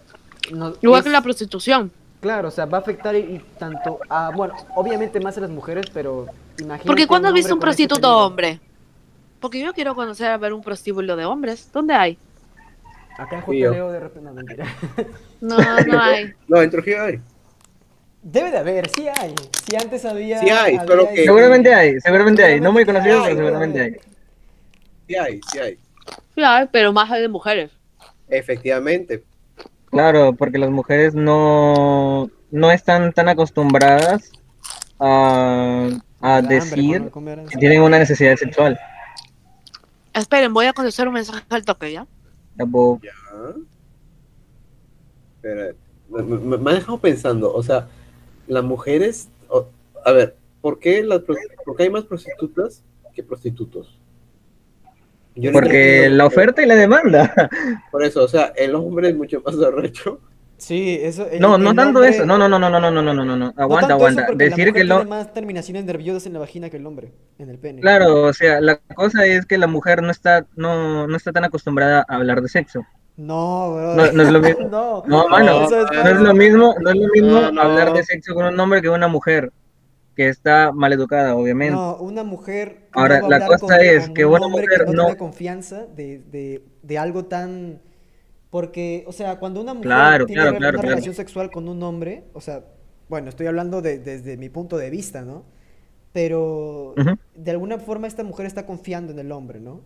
no- 0.53 0.75
Igual 0.81 1.01
es- 1.01 1.05
que 1.05 1.11
la 1.11 1.23
prostitución. 1.23 1.91
Claro, 2.21 2.49
o 2.49 2.51
sea, 2.53 2.67
va 2.67 2.79
a 2.79 2.81
afectar 2.83 3.17
y, 3.17 3.19
y 3.19 3.45
tanto 3.59 3.99
a... 4.09 4.31
Bueno, 4.31 4.55
obviamente 4.77 5.19
más 5.19 5.37
a 5.39 5.41
las 5.41 5.51
mujeres, 5.51 5.87
pero 5.93 6.27
imagínate... 6.59 6.87
Porque 6.87 7.07
¿cuándo 7.09 7.29
has 7.29 7.35
visto 7.35 7.53
un 7.55 7.59
ese 7.59 7.63
prostituto 7.65 8.17
hombre? 8.19 8.61
Porque 9.41 9.61
yo 9.61 9.73
quiero 9.73 9.97
conocer 9.97 10.29
a 10.29 10.37
ver 10.39 10.53
un 10.53 10.63
prostíbulo 10.63 11.17
de 11.17 11.25
hombres. 11.25 11.69
¿Dónde 11.73 11.95
hay? 11.95 12.17
Acá 13.19 13.43
en. 13.45 13.73
JLO 13.75 13.91
de 13.91 13.99
repente... 14.01 14.29
No, 14.29 14.35
mentira. 14.35 14.67
No, 15.41 15.57
no 15.59 16.01
hay. 16.01 16.33
No, 16.49 16.63
en 16.63 16.71
Trujillo 16.71 17.03
hay. 17.03 17.21
Debe 18.23 18.51
de 18.53 18.59
haber, 18.59 18.89
sí 18.89 19.09
hay. 19.09 19.35
Si 19.67 19.75
antes 19.77 20.05
había... 20.05 20.39
Sí 20.39 20.49
hay, 20.49 20.77
había 20.77 20.87
solo 20.87 21.09
que- 21.09 21.25
Seguramente 21.25 21.75
hay, 21.75 22.01
seguramente 22.01 22.45
hay. 22.45 22.61
No 22.61 22.71
muy 22.73 22.85
conocido, 22.85 23.23
hay, 23.25 23.35
pero 23.35 23.47
seguramente 23.47 23.81
hay. 23.81 23.97
Sí 25.09 25.17
hay, 25.17 25.41
sí 25.51 25.59
hay. 25.59 25.79
Sí 26.35 26.43
hay, 26.43 26.69
pero 26.71 26.93
más 26.93 27.11
hay 27.11 27.23
de 27.23 27.29
mujeres. 27.29 27.71
Efectivamente. 28.29 29.25
Claro, 29.91 30.35
porque 30.35 30.59
las 30.59 30.71
mujeres 30.71 31.15
no, 31.15 32.31
no 32.51 32.71
están 32.71 33.13
tan 33.13 33.29
acostumbradas 33.29 34.31
a, 35.01 35.89
a 36.21 36.43
decir 36.43 37.11
que 37.51 37.59
tienen 37.59 37.83
una 37.83 37.99
necesidad 37.99 38.37
sexual. 38.37 38.79
Esperen, 40.15 40.55
voy 40.55 40.67
a 40.67 40.73
contestar 40.73 41.09
un 41.09 41.15
mensaje 41.15 41.43
al 41.51 41.65
toque, 41.65 41.93
¿ya? 41.93 42.07
Ya. 43.03 43.13
Pero 45.41 45.75
me, 46.09 46.23
me- 46.23 46.59
me 46.59 46.71
ha 46.71 46.75
dejado 46.75 46.99
pensando, 46.99 47.53
o 47.53 47.63
sea, 47.63 47.89
las 48.53 48.65
mujeres, 48.65 49.29
a 50.05 50.13
ver, 50.13 50.37
¿por 50.61 50.79
qué, 50.79 51.03
las, 51.03 51.21
pro- 51.21 51.37
por 51.65 51.77
qué 51.77 51.85
hay 51.85 51.91
más 51.91 52.05
prostitutas 52.05 52.83
que 53.15 53.23
prostitutos? 53.23 53.99
Yo 55.35 55.51
no 55.51 55.55
Porque 55.59 56.05
entiendo, 56.05 56.17
la 56.19 56.25
pero 56.25 56.41
oferta 56.43 56.63
y 56.63 56.67
la 56.67 56.75
demanda. 56.75 57.51
Por 57.91 58.05
eso, 58.05 58.23
o 58.25 58.29
sea, 58.29 58.53
el 58.55 58.75
hombre 58.75 59.09
es 59.09 59.17
mucho 59.17 59.41
más 59.41 59.59
arrecho. 59.63 60.21
Sí, 60.59 60.99
eso... 61.01 61.27
el- 61.29 61.41
No, 61.41 61.57
no 61.57 61.71
el 61.71 61.77
tanto 61.77 62.01
hombre- 62.01 62.11
eso. 62.11 62.27
No, 62.27 62.37
no, 62.37 62.49
no, 62.51 62.59
no, 62.59 62.69
no, 62.69 62.79
no, 62.79 62.91
no, 62.91 63.03
no, 63.15 63.25
no, 63.25 63.37
no, 63.37 63.55
Aguanta, 63.57 63.95
aguanta. 63.95 64.27
Decir 64.35 64.67
que 64.67 64.85
tiene 64.85 64.85
lo. 64.85 65.05
más 65.07 65.33
terminaciones 65.33 65.87
nerviosas 65.87 66.27
en 66.27 66.35
la 66.35 66.39
vagina 66.39 66.69
que 66.69 66.77
el 66.77 66.87
hombre, 66.87 67.13
en 67.39 67.49
el 67.49 67.59
pene. 67.59 67.81
Claro, 67.81 68.25
o 68.25 68.33
sea, 68.35 68.61
la 68.61 68.77
cosa 68.95 69.25
es 69.25 69.47
que 69.47 69.57
la 69.57 69.67
mujer 69.67 70.03
no 70.03 70.11
está, 70.11 70.47
no, 70.55 71.07
no 71.09 71.17
está 71.17 71.33
tan 71.33 71.45
acostumbrada 71.45 72.05
a 72.07 72.17
hablar 72.17 72.43
de 72.43 72.49
sexo. 72.49 72.85
No, 73.17 73.75
bro. 73.75 73.95
No, 73.95 74.13
no 74.13 74.23
es 74.23 74.31
lo 74.31 74.41
mismo. 74.41 74.69
No, 74.71 75.03
No, 75.07 75.29
mano, 75.29 75.63
eso 75.65 75.81
es 75.87 75.93
no 75.93 76.09
es 76.11 76.21
lo 76.21 76.35
mismo, 76.35 76.75
no 76.81 76.91
es 76.91 76.97
lo 76.97 77.09
mismo 77.13 77.41
No, 77.41 77.53
no. 77.53 77.61
hablar 77.63 77.93
de 77.93 78.03
sexo 78.05 78.35
con 78.35 78.47
un 78.47 78.59
hombre 78.59 78.81
que 78.83 78.89
una 78.89 79.09
mujer 79.09 79.53
que 80.17 80.29
está 80.29 80.73
mal 80.73 80.93
educada, 80.93 81.37
obviamente. 81.37 81.75
No, 81.75 81.97
una 81.97 82.25
mujer. 82.25 82.89
Ahora, 82.93 83.21
no 83.21 83.29
la 83.29 83.47
cosa 83.47 83.81
es 83.83 84.11
que 84.11 84.25
un 84.27 84.35
una 84.35 84.47
hombre 84.47 84.63
mujer 84.63 84.85
que 84.87 84.93
no, 84.93 84.93
no- 84.93 85.05
tenga 85.07 85.19
confianza 85.19 85.87
de, 85.87 86.19
de, 86.21 86.65
de 86.83 86.99
algo 86.99 87.27
tan. 87.27 87.81
Porque, 88.51 89.05
o 89.07 89.13
sea, 89.13 89.39
cuando 89.39 89.61
una 89.63 89.75
mujer 89.75 89.89
Claro, 89.89 90.27
tiene 90.27 90.43
claro, 90.43 90.53
re- 90.53 90.59
claro, 90.59 90.79
una 90.79 90.81
claro. 90.81 90.89
relación 90.91 91.15
sexual 91.15 91.51
con 91.51 91.69
un 91.69 91.83
hombre, 91.83 92.25
o 92.35 92.41
sea, 92.41 92.65
bueno, 93.09 93.29
estoy 93.31 93.47
hablando 93.47 93.83
de- 93.83 93.99
desde 93.99 94.37
mi 94.37 94.49
punto 94.51 94.77
de 94.79 94.91
vista, 94.91 95.23
¿no? 95.23 95.45
Pero 96.13 96.95
de 97.35 97.51
alguna 97.51 97.79
forma 97.79 98.07
esta 98.07 98.25
mujer 98.25 98.47
está 98.47 98.67
confiando 98.67 99.13
en 99.13 99.19
el 99.19 99.33
hombre, 99.33 99.61
¿no? 99.61 99.83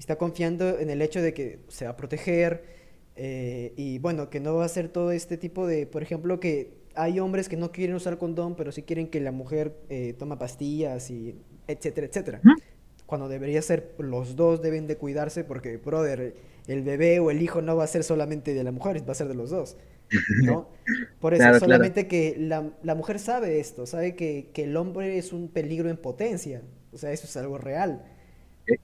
Está 0.00 0.16
confiando 0.18 0.80
en 0.80 0.90
el 0.90 1.02
hecho 1.02 1.22
de 1.22 1.34
que 1.34 1.60
se 1.68 1.86
va 1.86 1.92
a 1.92 1.96
proteger 1.96 2.64
eh, 3.16 3.74
y 3.76 4.00
bueno, 4.00 4.30
que 4.30 4.40
no 4.40 4.56
va 4.56 4.64
a 4.64 4.66
hacer 4.66 4.88
todo 4.90 5.12
este 5.12 5.38
tipo 5.38 5.66
de, 5.68 5.86
por 5.86 6.02
ejemplo, 6.02 6.40
que 6.40 6.80
hay 6.96 7.20
hombres 7.20 7.48
que 7.50 7.58
no 7.58 7.72
quieren 7.72 7.96
usar 7.96 8.18
condón, 8.18 8.56
pero 8.56 8.72
sí 8.72 8.82
quieren 8.82 9.08
que 9.08 9.20
la 9.20 9.32
mujer 9.32 9.76
eh, 9.90 10.14
toma 10.18 10.38
pastillas 10.38 11.10
y 11.10 11.36
etcétera, 11.68 12.08
etcétera. 12.08 12.44
Cuando 13.06 13.28
debería 13.28 13.62
ser 13.62 13.94
los 13.98 14.36
dos 14.36 14.62
deben 14.62 14.86
de 14.88 14.96
cuidarse 14.96 15.44
porque, 15.44 15.78
brother, 15.78 16.36
el 16.66 16.82
bebé 16.82 17.20
o 17.20 17.30
el 17.30 17.42
hijo 17.42 17.62
no 17.62 17.76
va 17.76 17.84
a 17.84 17.88
ser 17.88 18.04
solamente 18.04 18.54
de 18.54 18.64
la 18.64 18.72
mujer, 18.72 19.06
va 19.08 19.12
a 19.12 19.16
ser 19.16 19.28
de 19.28 19.34
los 19.34 19.50
dos. 19.50 19.76
¿no? 20.38 20.68
Por 21.20 21.34
eso, 21.34 21.42
Claro, 21.42 21.60
claro. 21.62 21.80
solamente 21.80 22.08
que 22.08 22.36
la, 22.38 22.72
la 22.82 22.94
mujer 22.94 23.18
sabe 23.18 23.60
esto, 23.60 23.86
sabe 23.86 24.16
que, 24.16 24.50
que 24.54 24.64
el 24.64 24.76
hombre 24.76 25.18
es 25.18 25.32
un 25.32 25.48
peligro 25.48 25.90
en 25.90 25.96
potencia, 25.98 26.62
o 26.92 26.98
sea, 26.98 27.12
eso 27.12 27.26
es 27.26 27.36
algo 27.36 27.58
real. 27.58 28.04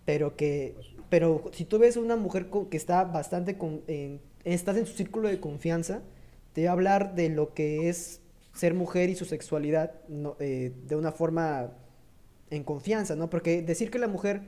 Pero 0.04 0.36
que, 0.36 0.76
pero 1.08 1.50
si 1.52 1.64
tú 1.64 1.78
ves 1.78 1.96
una 1.96 2.16
mujer 2.16 2.48
co- 2.50 2.68
que 2.68 2.76
está 2.76 3.04
bastante, 3.04 3.58
con, 3.58 3.82
en, 3.86 4.20
estás 4.44 4.76
en 4.76 4.86
su 4.86 4.94
círculo 4.94 5.28
de 5.28 5.40
confianza, 5.40 6.02
te 6.52 6.64
va 6.64 6.70
a 6.70 6.72
hablar 6.72 7.14
de 7.14 7.28
lo 7.30 7.54
que 7.54 7.88
es 7.88 8.20
ser 8.54 8.74
mujer 8.74 9.10
y 9.10 9.16
su 9.16 9.24
sexualidad 9.26 9.92
no, 10.08 10.36
eh, 10.40 10.72
de 10.86 10.96
una 10.96 11.12
forma 11.12 11.72
en 12.50 12.64
confianza, 12.64 13.16
¿no? 13.16 13.30
Porque 13.30 13.62
decir 13.62 13.90
que 13.90 13.98
la 13.98 14.08
mujer 14.08 14.42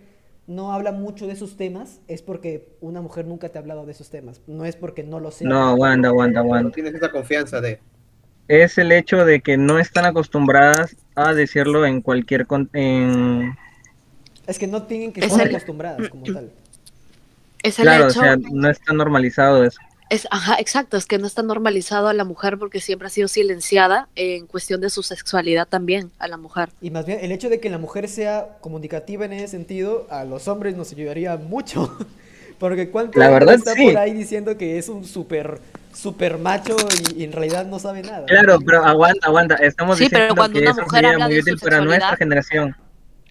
no 0.46 0.72
habla 0.72 0.92
mucho 0.92 1.26
de 1.26 1.34
esos 1.34 1.56
temas, 1.56 2.00
es 2.08 2.22
porque 2.22 2.76
una 2.80 3.02
mujer 3.02 3.26
nunca 3.26 3.50
te 3.50 3.58
ha 3.58 3.60
hablado 3.60 3.86
de 3.86 3.92
esos 3.92 4.10
temas. 4.10 4.40
No 4.46 4.64
es 4.64 4.76
porque 4.76 5.02
no 5.04 5.20
lo 5.20 5.30
sea. 5.30 5.48
No, 5.48 5.68
aguanta, 5.68 6.08
aguanta, 6.08 6.40
No 6.40 6.44
aguanta. 6.46 6.72
tienes 6.74 6.94
esa 6.94 7.10
confianza 7.10 7.60
de. 7.60 7.80
Es 8.48 8.78
el 8.78 8.92
hecho 8.92 9.24
de 9.24 9.40
que 9.40 9.56
no 9.56 9.78
están 9.78 10.04
acostumbradas 10.06 10.96
a 11.14 11.34
decirlo 11.34 11.86
en 11.86 12.00
cualquier... 12.02 12.46
con- 12.46 12.70
en... 12.72 13.54
Es 14.48 14.58
que 14.58 14.66
no 14.66 14.82
tienen 14.84 15.12
que 15.12 15.20
Es 15.20 15.26
estar 15.28 15.46
el- 15.46 15.48
acostumbradas 15.50 16.08
como 16.08 16.28
tal. 16.30 16.50
Es 17.62 17.78
el 17.78 17.84
Claro, 17.84 18.04
hecho, 18.08 18.20
o 18.20 18.24
sea, 18.24 18.36
no 18.36 18.68
está 18.68 18.92
normalizado 18.92 19.62
eso. 19.64 19.80
es, 20.10 20.26
ajá, 20.30 20.56
exacto, 20.58 20.96
es 20.96 21.06
que 21.06 21.18
no 21.18 21.26
está 21.26 21.42
normalizado 21.42 22.08
a 22.08 22.14
la 22.14 22.24
mujer 22.24 22.58
porque 22.58 22.80
siempre 22.80 23.06
ha 23.08 23.10
sido 23.10 23.28
silenciada 23.28 24.08
en 24.14 24.46
cuestión 24.46 24.80
de 24.80 24.90
su 24.90 25.02
sexualidad 25.02 25.68
también 25.68 26.12
a 26.18 26.28
la 26.28 26.36
mujer. 26.38 26.70
Y 26.80 26.90
más 26.90 27.06
bien, 27.06 27.18
el 27.22 27.32
hecho 27.32 27.48
de 27.48 27.58
que 27.60 27.70
la 27.70 27.78
mujer 27.78 28.08
sea 28.08 28.58
comunicativa 28.60 29.24
en 29.24 29.32
ese 29.32 29.48
sentido, 29.48 30.06
a 30.10 30.24
los 30.24 30.46
hombres 30.48 30.76
nos 30.76 30.92
ayudaría 30.92 31.36
mucho. 31.36 31.96
Porque 32.58 32.90
cuánto 32.90 33.18
La 33.18 33.28
hombre 33.28 33.34
verdad, 33.34 33.54
está 33.54 33.74
sí. 33.74 33.84
por 33.84 33.96
ahí 33.96 34.12
diciendo 34.12 34.56
que 34.56 34.78
es 34.78 34.88
un 34.88 35.04
super, 35.04 35.60
super 35.92 36.38
macho 36.38 36.76
y, 37.14 37.20
y 37.20 37.24
en 37.24 37.32
realidad 37.32 37.66
no 37.66 37.78
sabe 37.78 38.02
nada. 38.02 38.26
Claro, 38.26 38.58
pero 38.64 38.84
aguanta, 38.84 39.26
aguanta. 39.26 39.54
Estamos 39.56 39.98
Sí, 39.98 40.08
pero 40.10 40.34
diciendo 40.34 40.34
cuando 40.36 40.58
que 40.58 40.60
una 40.60 40.70
eso 40.70 40.82
mujer 40.82 40.90
sería 40.90 41.10
habla 41.12 41.26
muy 41.26 41.40
de 41.40 41.40
útil 41.40 41.56
su 41.56 41.64
para 41.64 41.80
nuestra 41.80 42.16
generación. 42.16 42.76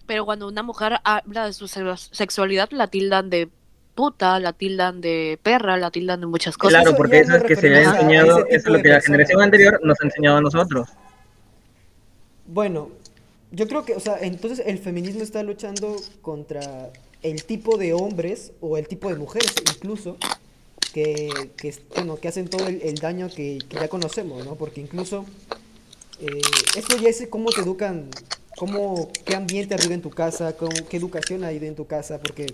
Pero 0.08 0.24
cuando 0.24 0.48
una 0.48 0.62
mujer 0.62 0.94
habla 1.04 1.44
de 1.46 1.52
su 1.52 1.68
se- 1.68 1.84
sexualidad, 1.96 2.70
la 2.72 2.86
tildan 2.88 3.28
de 3.28 3.48
puta, 3.94 4.40
la 4.40 4.54
tildan 4.54 5.02
de 5.02 5.38
perra, 5.42 5.76
la 5.76 5.90
tildan 5.90 6.20
de 6.20 6.26
muchas 6.26 6.56
cosas. 6.56 6.80
Claro, 6.80 6.90
eso 6.90 6.96
porque 6.96 7.18
eso 7.20 7.32
nos 7.32 7.42
es 7.42 7.46
que 7.46 7.56
se 7.56 7.68
le 7.68 7.76
ha 7.76 7.82
enseñado, 7.90 8.38
eso 8.38 8.46
es 8.48 8.64
lo 8.66 8.80
que 8.82 8.88
la 8.88 9.00
generación 9.02 9.42
anterior 9.42 9.78
nos 9.84 10.00
ha 10.00 10.06
enseñado 10.06 10.38
a 10.38 10.40
nosotros. 10.40 10.88
Bueno, 12.46 12.88
yo 13.50 13.68
creo 13.68 13.84
que, 13.84 13.94
o 13.94 14.00
sea, 14.00 14.18
entonces 14.20 14.62
el 14.66 14.78
feminismo 14.78 15.22
está 15.22 15.42
luchando 15.42 15.96
contra 16.22 16.90
el 17.22 17.44
tipo 17.44 17.76
de 17.76 17.92
hombres 17.92 18.52
o 18.62 18.78
el 18.78 18.88
tipo 18.88 19.10
de 19.10 19.16
mujeres 19.16 19.54
incluso 19.76 20.16
que, 20.94 21.50
que, 21.58 21.74
bueno, 21.96 22.16
que 22.16 22.28
hacen 22.28 22.48
todo 22.48 22.66
el, 22.66 22.80
el 22.82 22.94
daño 22.94 23.28
que, 23.28 23.58
que 23.68 23.76
ya 23.76 23.88
conocemos, 23.88 24.42
¿no? 24.46 24.54
Porque 24.54 24.80
incluso 24.80 25.26
eh, 26.20 26.40
esto 26.76 26.96
ya 26.96 27.10
es 27.10 27.26
cómo 27.28 27.50
te 27.50 27.60
educan, 27.60 28.08
cómo, 28.58 29.10
qué 29.24 29.34
ambiente 29.36 29.74
arriba 29.74 29.94
en 29.94 30.02
tu 30.02 30.10
casa, 30.10 30.56
cómo- 30.56 30.70
qué 30.88 30.96
educación 30.96 31.44
hay 31.44 31.56
en 31.64 31.74
tu 31.76 31.86
casa, 31.86 32.18
porque 32.18 32.46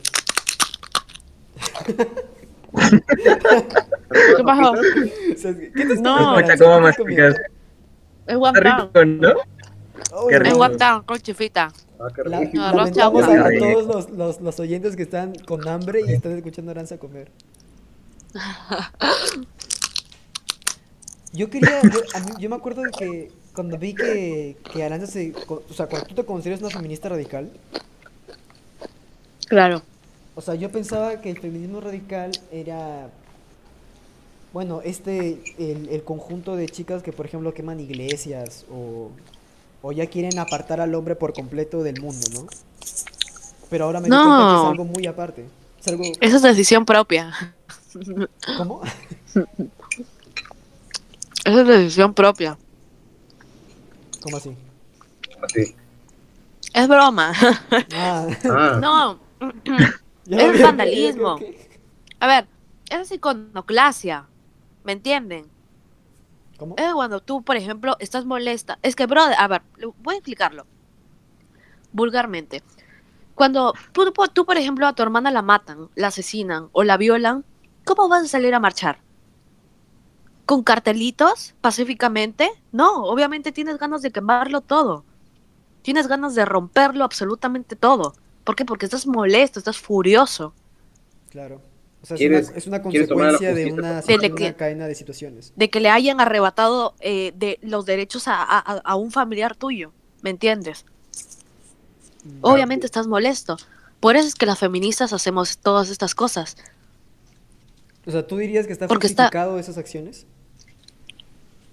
¿Qué 4.36 4.44
pasó? 4.44 4.72
o 4.72 5.36
sea, 5.36 5.54
¿qué 5.56 5.70
te 5.70 5.82
estás 5.82 6.00
No. 6.00 6.34
cómo 6.58 6.80
masticas. 6.80 7.34
Es 7.34 7.40
Está 8.26 8.36
guantán. 8.36 8.90
rico, 8.92 9.04
¿no? 9.04 9.32
Oh. 10.12 10.30
Es 10.30 10.52
con 11.06 11.18
chifita. 11.20 11.72
Ah, 12.00 12.08
La- 12.24 12.40
lamentamos 12.40 13.24
a, 13.24 13.48
todos 13.58 13.86
los, 13.86 14.10
los, 14.10 14.40
los 14.40 14.60
oyentes 14.60 14.96
que 14.96 15.02
están 15.04 15.34
con 15.46 15.66
hambre 15.68 16.00
y 16.06 16.12
están 16.12 16.32
escuchando 16.32 16.70
a 16.70 16.72
Aranza 16.72 16.98
comer. 16.98 17.30
Yo 21.32 21.50
quería, 21.50 21.80
yo, 21.82 22.00
a 22.14 22.20
mí- 22.20 22.32
yo 22.38 22.48
me 22.48 22.54
acuerdo 22.54 22.82
de 22.82 22.90
que 22.92 23.32
cuando 23.54 23.78
vi 23.78 23.94
que, 23.96 24.56
que 24.72 24.82
Aranza 24.84 25.06
se, 25.06 25.32
o 25.48 25.72
sea, 25.74 25.86
cuando 25.88 26.06
tú 26.08 26.14
te 26.14 26.24
consideras 26.24 26.60
una 26.60 26.70
feminista 26.70 27.08
radical, 27.08 27.50
Claro. 29.48 29.82
o 30.34 30.40
sea, 30.42 30.54
yo 30.54 30.70
pensaba 30.72 31.20
que 31.20 31.30
el 31.30 31.38
feminismo 31.38 31.80
radical 31.80 32.32
era, 32.50 33.10
bueno, 34.52 34.80
este, 34.84 35.42
el, 35.58 35.88
el 35.88 36.02
conjunto 36.04 36.56
de 36.56 36.68
chicas 36.68 37.02
que, 37.02 37.12
por 37.12 37.26
ejemplo, 37.26 37.52
queman 37.54 37.80
iglesias 37.80 38.64
o, 38.70 39.10
o 39.82 39.92
ya 39.92 40.06
quieren 40.08 40.38
apartar 40.38 40.80
al 40.80 40.94
hombre 40.94 41.14
por 41.16 41.32
completo 41.34 41.82
del 41.82 42.00
mundo, 42.00 42.26
¿no? 42.34 42.46
Pero 43.70 43.84
ahora 43.86 44.00
me 44.00 44.08
doy 44.10 44.18
cuenta 44.20 44.38
que 44.46 44.54
es 44.56 44.62
No. 44.62 44.62
algo 44.62 44.84
muy 44.84 45.06
aparte. 45.06 45.50
Es 45.80 45.88
algo, 45.88 46.04
Esa 46.20 46.36
es 46.36 46.42
decisión 46.42 46.84
propia. 46.86 47.54
¿cómo? 48.56 48.80
Esa 51.44 51.60
es 51.60 51.66
decisión 51.66 52.14
propia. 52.14 52.56
¿Cómo 54.24 54.38
así? 54.38 54.56
Así. 55.42 55.76
Es 56.72 56.88
broma. 56.88 57.32
Ah, 57.94 58.26
Ah, 58.50 58.78
No. 58.80 59.20
Es 60.26 60.62
vandalismo. 60.62 61.38
A 62.18 62.26
ver, 62.26 62.46
es 62.88 63.12
iconoclasia. 63.12 64.26
¿Me 64.82 64.92
entienden? 64.92 65.44
¿Cómo? 66.56 66.74
Es 66.78 66.94
cuando 66.94 67.20
tú, 67.20 67.42
por 67.42 67.56
ejemplo, 67.56 67.96
estás 67.98 68.24
molesta. 68.24 68.78
Es 68.80 68.96
que, 68.96 69.04
brother, 69.04 69.36
a 69.38 69.46
ver, 69.48 69.62
voy 69.98 70.14
a 70.14 70.18
explicarlo. 70.18 70.64
Vulgarmente. 71.92 72.62
Cuando 73.34 73.74
tú, 73.92 74.10
tú, 74.32 74.46
por 74.46 74.56
ejemplo, 74.56 74.86
a 74.86 74.94
tu 74.94 75.02
hermana 75.02 75.30
la 75.30 75.42
matan, 75.42 75.90
la 75.94 76.06
asesinan 76.06 76.70
o 76.72 76.84
la 76.84 76.96
violan, 76.96 77.44
¿cómo 77.84 78.08
vas 78.08 78.24
a 78.24 78.28
salir 78.28 78.54
a 78.54 78.60
marchar? 78.60 79.00
¿Con 80.46 80.62
cartelitos 80.62 81.54
pacíficamente? 81.60 82.50
No, 82.72 83.04
obviamente 83.04 83.50
tienes 83.52 83.78
ganas 83.78 84.02
de 84.02 84.10
quemarlo 84.10 84.60
todo. 84.60 85.04
Tienes 85.82 86.06
ganas 86.06 86.34
de 86.34 86.44
romperlo 86.44 87.04
absolutamente 87.04 87.76
todo. 87.76 88.14
¿Por 88.44 88.56
qué? 88.56 88.64
Porque 88.64 88.84
estás 88.86 89.06
molesto, 89.06 89.58
estás 89.58 89.78
furioso. 89.78 90.52
Claro. 91.30 91.60
O 92.02 92.06
sea, 92.06 92.16
es 92.16 92.18
¿Quieres- 92.20 92.48
una, 92.66 92.76
es 92.76 92.82
consecuencia 92.82 93.54
de 93.54 93.72
una, 93.72 94.02
de 94.02 94.54
cadena 94.56 94.86
de 94.86 94.94
situaciones. 94.94 95.54
de 95.56 95.70
que 95.70 95.80
le 95.80 95.88
hayan 95.88 96.20
arrebatado 96.20 96.94
eh, 97.00 97.32
de 97.34 97.58
los 97.62 97.86
derechos 97.86 98.28
a, 98.28 98.34
a- 98.42 98.58
a- 98.58 98.82
a 98.84 98.94
un 98.96 99.10
familiar 99.10 99.56
tuyo, 99.56 99.92
¿me 100.20 100.28
entiendes? 100.28 100.84
Obviamente 102.42 102.84
estás 102.86 103.06
molesto. 103.06 103.56
Por 104.00 104.16
eso 104.16 104.28
es 104.28 104.34
que 104.34 104.44
las 104.46 104.58
feministas 104.58 105.12
hacemos 105.14 105.56
todas 105.58 105.88
estas 105.88 106.14
cosas. 106.14 106.56
O 108.06 108.10
sea, 108.10 108.26
¿tú 108.26 108.36
dirías 108.36 108.66
que 108.66 108.74
está 108.74 108.86
Porque 108.86 109.06
está- 109.06 109.24
justificado 109.24 109.58
esas 109.58 109.78
acciones? 109.78 110.26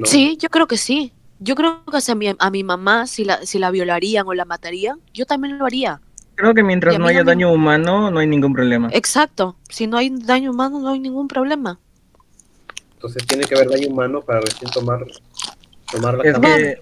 No. 0.01 0.07
Sí, 0.07 0.37
yo 0.39 0.49
creo 0.49 0.67
que 0.67 0.77
sí. 0.77 1.13
Yo 1.39 1.55
creo 1.55 1.83
que 1.85 2.01
si 2.01 2.11
a 2.11 2.15
mi, 2.15 2.27
a 2.37 2.49
mi 2.51 2.63
mamá, 2.63 3.07
si 3.07 3.25
la, 3.25 3.45
si 3.45 3.57
la 3.59 3.71
violarían 3.71 4.27
o 4.27 4.33
la 4.33 4.45
matarían, 4.45 4.99
yo 5.13 5.25
también 5.25 5.57
lo 5.57 5.65
haría. 5.65 6.01
Creo 6.35 6.53
que 6.53 6.63
mientras 6.63 6.97
no 6.97 7.07
haya 7.07 7.19
no 7.19 7.25
me- 7.25 7.31
daño 7.31 7.51
humano, 7.51 8.11
no 8.11 8.19
hay 8.19 8.27
ningún 8.27 8.53
problema. 8.53 8.89
Exacto. 8.93 9.55
Si 9.69 9.87
no 9.87 9.97
hay 9.97 10.09
daño 10.09 10.51
humano, 10.51 10.79
no 10.79 10.89
hay 10.89 10.99
ningún 10.99 11.27
problema. 11.27 11.79
Entonces 12.93 13.25
tiene 13.27 13.43
que 13.45 13.55
haber 13.55 13.69
daño 13.69 13.87
humano 13.89 14.21
para 14.21 14.41
recién 14.41 14.71
tomar, 14.71 15.05
tomar 15.91 16.17
la 16.17 16.23
Es 16.23 16.39
que 16.39 16.77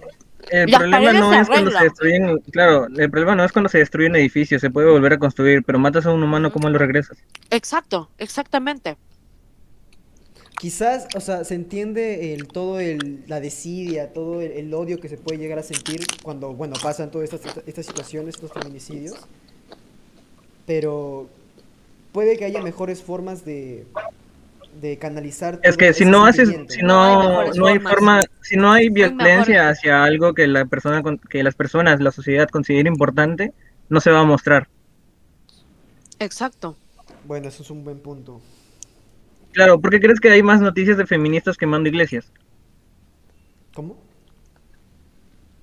el 0.50 0.70
Las 0.70 0.80
problema 0.80 1.12
no 1.12 1.32
es 1.34 1.48
cuando 1.48 1.70
se 1.70 1.84
destruyen, 1.84 2.38
claro, 2.52 2.86
el 2.96 3.10
problema 3.10 3.36
no 3.36 3.44
es 3.44 3.52
cuando 3.52 3.68
se 3.68 3.78
destruye 3.78 4.08
un 4.08 4.16
edificio, 4.16 4.58
se 4.58 4.70
puede 4.70 4.90
volver 4.90 5.14
a 5.14 5.18
construir, 5.18 5.62
pero 5.64 5.78
matas 5.78 6.06
a 6.06 6.12
un 6.12 6.22
humano, 6.22 6.52
¿cómo 6.52 6.68
lo 6.70 6.78
regresas? 6.78 7.18
Exacto, 7.50 8.10
exactamente. 8.18 8.96
Quizás, 10.60 11.08
o 11.14 11.20
sea, 11.20 11.44
se 11.44 11.54
entiende 11.54 12.34
el, 12.34 12.46
todo 12.48 12.80
el, 12.80 13.24
la 13.26 13.40
desidia, 13.40 14.12
todo 14.12 14.42
el, 14.42 14.52
el 14.52 14.74
odio 14.74 15.00
que 15.00 15.08
se 15.08 15.16
puede 15.16 15.38
llegar 15.38 15.58
a 15.58 15.62
sentir 15.62 16.00
cuando, 16.22 16.52
bueno, 16.52 16.74
pasan 16.82 17.10
todas 17.10 17.32
estas, 17.32 17.56
estas 17.66 17.86
situaciones, 17.86 18.34
estos 18.34 18.52
feminicidios. 18.52 19.16
Pero 20.66 21.28
puede 22.12 22.36
que 22.36 22.44
haya 22.44 22.62
mejores 22.62 23.02
formas 23.02 23.44
de, 23.44 23.86
de 24.80 24.98
canalizar 24.98 25.60
Es 25.62 25.76
que 25.76 25.92
si 25.92 26.04
no 26.04 26.24
haces, 26.26 26.50
si 26.68 26.82
No 26.82 27.02
hay 27.02 27.16
no, 27.56 27.66
hay 27.66 27.78
forma, 27.78 28.20
si 28.42 28.56
no 28.56 28.70
hay 28.72 28.88
violencia 28.90 29.68
hacia 29.70 30.04
algo 30.04 30.34
que 30.34 30.46
la 30.46 30.64
persona, 30.66 31.02
con- 31.02 31.18
que 31.18 31.42
las 31.42 31.54
personas, 31.54 32.00
la 32.00 32.12
sociedad 32.12 32.48
considere 32.48 32.88
importante, 32.88 33.52
no 33.88 34.00
se 34.00 34.10
va 34.10 34.20
a 34.20 34.24
mostrar. 34.24 34.68
Exacto. 36.18 36.76
Bueno, 37.26 37.48
eso 37.48 37.62
es 37.62 37.70
un 37.70 37.84
buen 37.84 37.98
punto. 38.00 38.40
Claro, 39.52 39.80
¿por 39.80 39.90
qué 39.90 40.00
crees 40.00 40.20
que 40.20 40.30
hay 40.30 40.42
más 40.42 40.60
noticias 40.60 40.96
de 40.96 41.06
feministas 41.06 41.56
quemando 41.56 41.88
iglesias? 41.88 42.32
¿Cómo? 43.74 44.00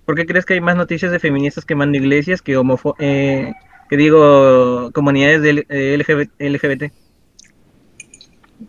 ¿Por 0.06 0.16
qué 0.16 0.26
crees 0.26 0.46
que 0.46 0.54
hay 0.54 0.62
más 0.62 0.76
noticias 0.76 1.12
de 1.12 1.20
feministas 1.20 1.66
quemando 1.66 1.98
iglesias 1.98 2.42
que 2.42 2.56
homofo 2.56 2.96
eh, 2.98 3.54
que 3.90 3.98
digo 3.98 4.90
comunidades 4.94 5.42
de 5.42 5.66
eh, 5.70 5.98
LGBT, 5.98 6.32
LGBT? 6.40 6.94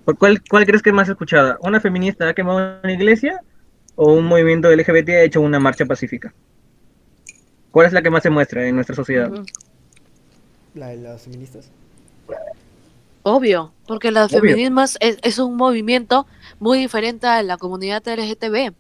¿Por 0.05 0.19
cuál, 0.19 0.43
¿Cuál 0.49 0.67
crees 0.67 0.83
que 0.83 0.91
es 0.91 0.95
más 0.95 1.09
escuchada? 1.09 1.59
¿Una 1.63 1.81
feminista 1.81 2.29
ha 2.29 2.35
quemado 2.35 2.81
una 2.83 2.93
iglesia 2.93 3.41
o 3.95 4.13
un 4.13 4.25
movimiento 4.25 4.75
LGBT 4.75 5.09
ha 5.11 5.23
hecho 5.23 5.41
una 5.41 5.61
marcha 5.61 5.87
pacífica? 5.87 6.35
¿Cuál 7.71 7.87
es 7.87 7.93
la 7.93 8.03
que 8.03 8.11
más 8.11 8.23
se 8.23 8.31
muestra 8.31 8.67
en 8.67 8.75
nuestra 8.75 8.97
sociedad? 8.97 9.31
La 10.75 10.89
de 10.89 10.97
las 10.97 11.23
feministas. 11.23 11.71
Obvio, 13.35 13.73
porque 13.87 14.09
el 14.09 14.17
Obvio. 14.17 14.41
feminismo 14.41 14.83
es, 14.83 14.99
es- 15.01 15.39
un 15.39 15.57
movimiento 15.57 16.27
muy 16.59 16.79
diferente 16.79 17.27
a 17.27 17.43
la 17.43 17.57
comunidad 17.57 18.03
LGTB. 18.07 18.75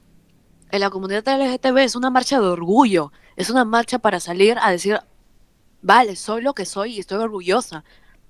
En 0.70 0.80
la 0.80 0.90
comunidad 0.90 1.26
LGTB 1.26 1.78
es 1.78 1.96
una 1.96 2.10
marcha 2.10 2.40
de 2.40 2.46
orgullo, 2.46 3.12
es 3.36 3.50
una 3.50 3.64
marcha 3.64 3.98
para 3.98 4.20
salir 4.20 4.56
a 4.60 4.70
decir, 4.70 4.98
vale, 5.82 6.16
soy 6.16 6.42
lo 6.42 6.52
que 6.54 6.64
soy 6.66 6.96
y 6.96 7.00
estoy 7.00 7.18
orgullosa. 7.18 7.84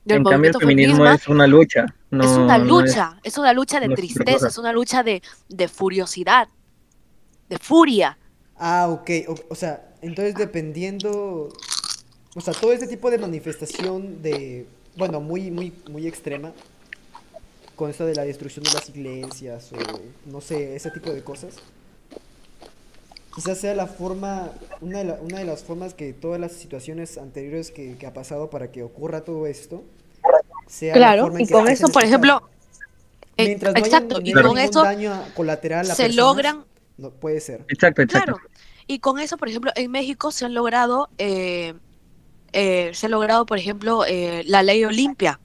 Del 0.04 0.18
En 0.18 0.24
cambio, 0.24 0.50
el 0.50 0.54
movimiento 0.54 0.60
feminismo 0.60 1.06
es 1.06 1.28
una 1.28 1.46
lucha. 1.46 1.86
No, 2.10 2.24
es 2.24 2.30
una 2.30 2.58
no 2.58 2.64
lucha, 2.64 3.18
es, 3.22 3.36
una 3.38 3.52
lucha 3.52 3.80
de 3.80 3.88
no 3.88 3.94
tristeza, 3.94 4.48
es 4.48 4.56
una 4.58 4.72
lucha 4.72 5.02
de, 5.02 5.22
de 5.48 5.68
furiosidad, 5.68 6.48
de 7.48 7.58
furia. 7.58 8.16
Ah, 8.56 8.88
ok. 8.88 9.10
O, 9.28 9.34
o 9.50 9.54
sea, 9.54 9.94
entonces 10.00 10.34
dependiendo... 10.34 11.48
O 12.34 12.40
sea, 12.40 12.54
todo 12.54 12.72
este 12.72 12.86
tipo 12.86 13.10
de 13.10 13.18
manifestación 13.18 14.22
de, 14.22 14.66
bueno, 14.98 15.20
muy, 15.20 15.50
muy, 15.50 15.72
muy 15.88 16.06
extrema, 16.06 16.52
con 17.76 17.90
esto 17.90 18.06
de 18.06 18.14
la 18.14 18.24
destrucción 18.24 18.64
de 18.64 18.70
las 18.72 18.88
iglesias 18.88 19.72
o 19.72 20.00
no 20.26 20.40
sé, 20.40 20.74
ese 20.74 20.90
tipo 20.90 21.12
de 21.12 21.22
cosas. 21.22 21.62
Quizás 23.34 23.58
sea 23.58 23.74
la 23.74 23.86
forma, 23.86 24.52
una 24.80 24.98
de, 24.98 25.04
la- 25.04 25.14
una 25.20 25.38
de 25.38 25.44
las 25.44 25.62
formas 25.62 25.94
que 25.94 26.12
todas 26.12 26.40
las 26.40 26.52
situaciones 26.52 27.18
anteriores 27.18 27.70
que, 27.70 27.96
que 27.96 28.06
ha 28.06 28.12
pasado 28.14 28.50
para 28.50 28.72
que 28.72 28.82
ocurra 28.82 29.22
todo 29.24 29.46
esto, 29.46 29.84
sea 30.66 31.00
la 31.00 31.04
Claro, 31.04 31.22
forma 31.22 31.38
en 31.40 31.44
y 31.44 31.46
que 31.46 31.52
con 31.54 31.68
eso, 31.68 31.88
por 31.88 32.02
ejemplo, 32.04 32.42
eh, 33.36 33.44
Mientras 33.46 33.76
no 33.76 33.84
haya 33.84 34.00
exacto, 34.00 34.20
y 34.24 34.32
ningún 34.32 34.42
con 34.48 34.58
eso 34.58 34.82
daño 34.82 35.12
colateral 35.36 35.90
a 35.90 35.94
se 35.94 36.02
personas, 36.04 36.16
logran 36.16 36.64
no 36.96 37.10
puede 37.10 37.40
ser. 37.40 37.64
Exacto, 37.68 38.02
exacto. 38.02 38.34
Claro, 38.34 38.40
y 38.86 38.98
con 39.00 39.18
eso, 39.20 39.36
por 39.36 39.48
ejemplo, 39.48 39.70
en 39.76 39.90
México 39.90 40.30
se 40.32 40.44
han 40.46 40.54
logrado, 40.54 41.08
eh, 41.18 41.74
eh, 42.52 42.90
se 42.94 43.06
ha 43.06 43.08
logrado, 43.08 43.46
por 43.46 43.58
ejemplo, 43.58 44.04
eh, 44.06 44.42
la 44.46 44.62
ley 44.62 44.84
Olimpia. 44.84 45.40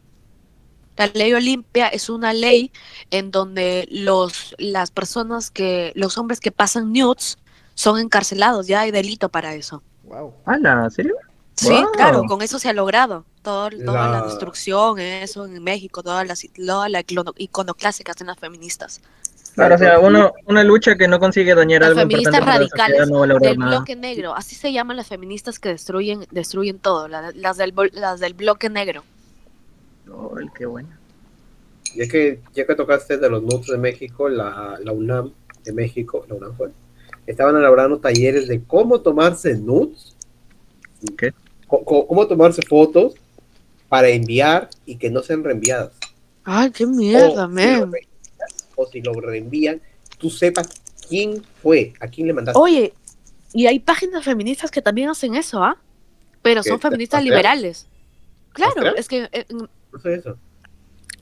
La 0.95 1.07
ley 1.07 1.33
Olimpia 1.33 1.87
es 1.87 2.09
una 2.09 2.33
ley 2.33 2.71
en 3.09 3.31
donde 3.31 3.87
los, 3.91 4.53
las 4.59 4.91
personas 4.91 5.49
que, 5.49 5.91
los 5.95 6.17
hombres 6.19 6.39
que 6.39 6.51
pasan 6.51 6.93
nudes 6.93 7.37
son 7.73 7.99
encarcelados, 7.99 8.67
ya 8.67 8.81
hay 8.81 8.91
delito 8.91 9.29
para 9.29 9.55
eso. 9.55 9.81
Wow. 10.03 10.33
¿Hala? 10.45 10.89
¿Serio? 10.91 11.15
Sí, 11.55 11.69
Wow. 11.69 11.91
claro, 11.93 12.23
con 12.25 12.41
eso 12.43 12.59
se 12.59 12.69
ha 12.69 12.73
logrado. 12.73 13.25
Todo, 13.41 13.69
toda 13.71 14.07
la 14.09 14.19
La- 14.19 14.25
destrucción, 14.27 14.99
eso 14.99 15.45
en 15.45 15.61
México, 15.63 16.01
toda 16.03 16.23
la, 16.23 16.35
toda 16.55 16.89
la 16.89 17.01
icono- 17.01 17.33
iconoclasia 17.37 18.03
que 18.05 18.11
hacen 18.11 18.27
las 18.27 18.37
feministas. 18.39 19.01
Claro, 19.53 19.75
o 19.75 19.77
sea, 19.77 19.99
uno, 19.99 20.33
una 20.47 20.63
lucha 20.63 20.95
que 20.95 21.07
no 21.07 21.19
consigue 21.19 21.53
dañar 21.53 21.81
Las 21.81 21.89
algo 21.91 22.01
feministas 22.01 22.33
importante 22.39 22.69
para 22.75 22.89
la 22.89 23.05
no 23.05 23.39
del 23.39 23.59
nada. 23.59 23.77
bloque 23.77 23.95
negro, 23.95 24.33
así 24.35 24.55
se 24.55 24.73
llaman 24.73 24.97
las 24.97 25.07
feministas 25.07 25.59
que 25.59 25.69
destruyen, 25.69 26.25
destruyen 26.31 26.79
todo, 26.79 27.07
la- 27.07 27.31
las, 27.35 27.57
del, 27.57 27.73
las 27.93 28.19
del 28.19 28.33
bloque 28.33 28.69
negro. 28.69 29.03
Oh, 30.11 30.35
qué 30.57 30.65
bueno. 30.65 30.89
Ya 31.95 32.07
que, 32.07 32.39
ya 32.55 32.65
que 32.65 32.73
tocaste 32.75 33.17
de 33.17 33.29
los 33.29 33.43
nudes 33.43 33.67
de 33.67 33.77
México, 33.77 34.27
la, 34.27 34.79
la 34.83 34.91
UNAM 34.91 35.31
de 35.63 35.71
México, 35.71 36.25
la 36.27 36.35
UNAM 36.35 36.55
fue, 36.57 36.69
estaban 37.27 37.55
elaborando 37.55 37.99
talleres 37.99 38.47
de 38.47 38.63
cómo 38.63 39.01
tomarse 39.01 39.55
nudes, 39.55 40.15
¿Qué? 41.17 41.31
co- 41.67 41.83
cómo 42.07 42.25
tomarse 42.25 42.61
fotos 42.67 43.13
para 43.87 44.09
enviar 44.09 44.69
y 44.87 44.95
que 44.95 45.11
no 45.11 45.21
sean 45.21 45.43
reenviadas. 45.43 45.91
Ay, 46.43 46.71
qué 46.71 46.87
mierda, 46.87 47.47
men. 47.47 47.91
O 48.75 48.85
si 48.87 49.01
lo 49.01 49.13
reenvían, 49.13 49.81
tú 50.17 50.29
sepas 50.29 50.67
quién 51.07 51.43
fue, 51.61 51.93
a 51.99 52.07
quién 52.07 52.27
le 52.27 52.33
mandaste. 52.33 52.59
Oye, 52.59 52.93
y 53.53 53.67
hay 53.67 53.79
páginas 53.79 54.23
feministas 54.23 54.71
que 54.71 54.81
también 54.81 55.09
hacen 55.09 55.35
eso, 55.35 55.63
¿ah? 55.63 55.77
Pero 56.41 56.63
son 56.63 56.79
feministas 56.79 57.23
liberales. 57.23 57.87
Claro, 58.53 58.95
es 58.95 59.07
que 59.07 59.29
eh, 59.31 59.45
No 59.49 59.99
sé 59.99 60.15
eso. 60.15 60.37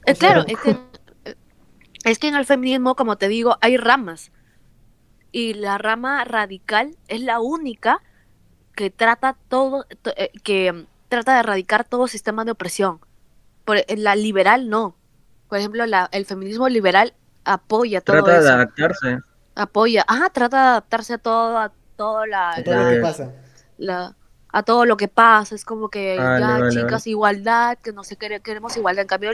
Eh, 0.05 0.15
claro, 0.15 0.43
es 0.47 0.57
que, 0.59 0.71
eh, 1.25 1.35
es 2.05 2.19
que 2.19 2.27
en 2.27 2.35
el 2.35 2.45
feminismo, 2.45 2.95
como 2.95 3.17
te 3.17 3.27
digo, 3.27 3.57
hay 3.61 3.77
ramas. 3.77 4.31
Y 5.31 5.53
la 5.53 5.77
rama 5.77 6.23
radical 6.25 6.97
es 7.07 7.21
la 7.21 7.39
única 7.39 8.01
que 8.75 8.89
trata 8.89 9.37
todo, 9.47 9.85
to- 10.01 10.13
eh, 10.17 10.31
que 10.43 10.85
trata 11.07 11.33
de 11.35 11.39
erradicar 11.41 11.83
todo 11.87 12.07
sistema 12.07 12.43
de 12.45 12.51
opresión. 12.51 12.99
Por, 13.65 13.77
la 13.95 14.15
liberal 14.15 14.69
no. 14.69 14.95
Por 15.47 15.59
ejemplo, 15.59 15.85
la, 15.85 16.09
el 16.11 16.25
feminismo 16.25 16.67
liberal 16.67 17.13
apoya 17.45 18.01
todo 18.01 18.17
Trata 18.23 18.31
de 18.33 18.39
eso. 18.45 18.53
adaptarse. 18.53 19.19
Apoya, 19.55 20.05
ajá, 20.07 20.29
trata 20.29 20.57
de 20.57 20.67
adaptarse 20.69 21.13
a 21.13 21.17
todo, 21.17 21.57
a 21.57 21.71
todo 21.97 22.25
la, 22.25 22.51
A 22.51 22.63
todo 22.63 22.75
lo 22.75 22.83
la- 22.83 22.89
que 22.89 22.95
la- 22.97 23.01
pasa. 23.01 23.31
la- 23.77 24.15
a 24.53 24.63
todo 24.63 24.85
lo 24.85 24.97
que 24.97 25.07
pasa. 25.07 25.55
Es 25.55 25.65
como 25.65 25.89
que 25.89 26.17
Vale, 26.17 26.39
ya, 26.41 26.47
vale, 26.59 26.69
chicas, 26.71 27.07
igualdad, 27.07 27.77
que 27.81 27.91
no 27.93 28.03
sé, 28.03 28.15
qué 28.17 28.39
queremos 28.41 28.75
igualdad. 28.77 29.01
En 29.03 29.07
cambio, 29.07 29.31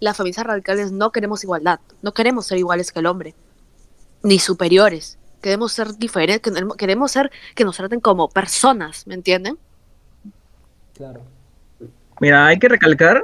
las 0.00 0.16
feministas 0.16 0.46
radicales 0.46 0.92
no 0.92 1.10
queremos 1.12 1.42
igualdad. 1.44 1.80
No 2.02 2.12
queremos 2.12 2.46
ser 2.46 2.58
iguales 2.58 2.92
que 2.92 2.98
el 3.00 3.06
hombre, 3.06 3.34
ni 4.22 4.38
superiores. 4.38 5.18
Queremos 5.40 5.72
ser 5.72 5.94
diferentes, 5.96 6.52
queremos 6.76 7.12
ser 7.12 7.30
que 7.54 7.64
nos 7.64 7.76
traten 7.76 8.00
como 8.00 8.28
personas, 8.28 9.06
¿me 9.06 9.14
entienden? 9.14 9.58
Claro. 10.94 11.22
Mira, 12.20 12.46
hay 12.46 12.58
que 12.58 12.68
recalcar 12.68 13.22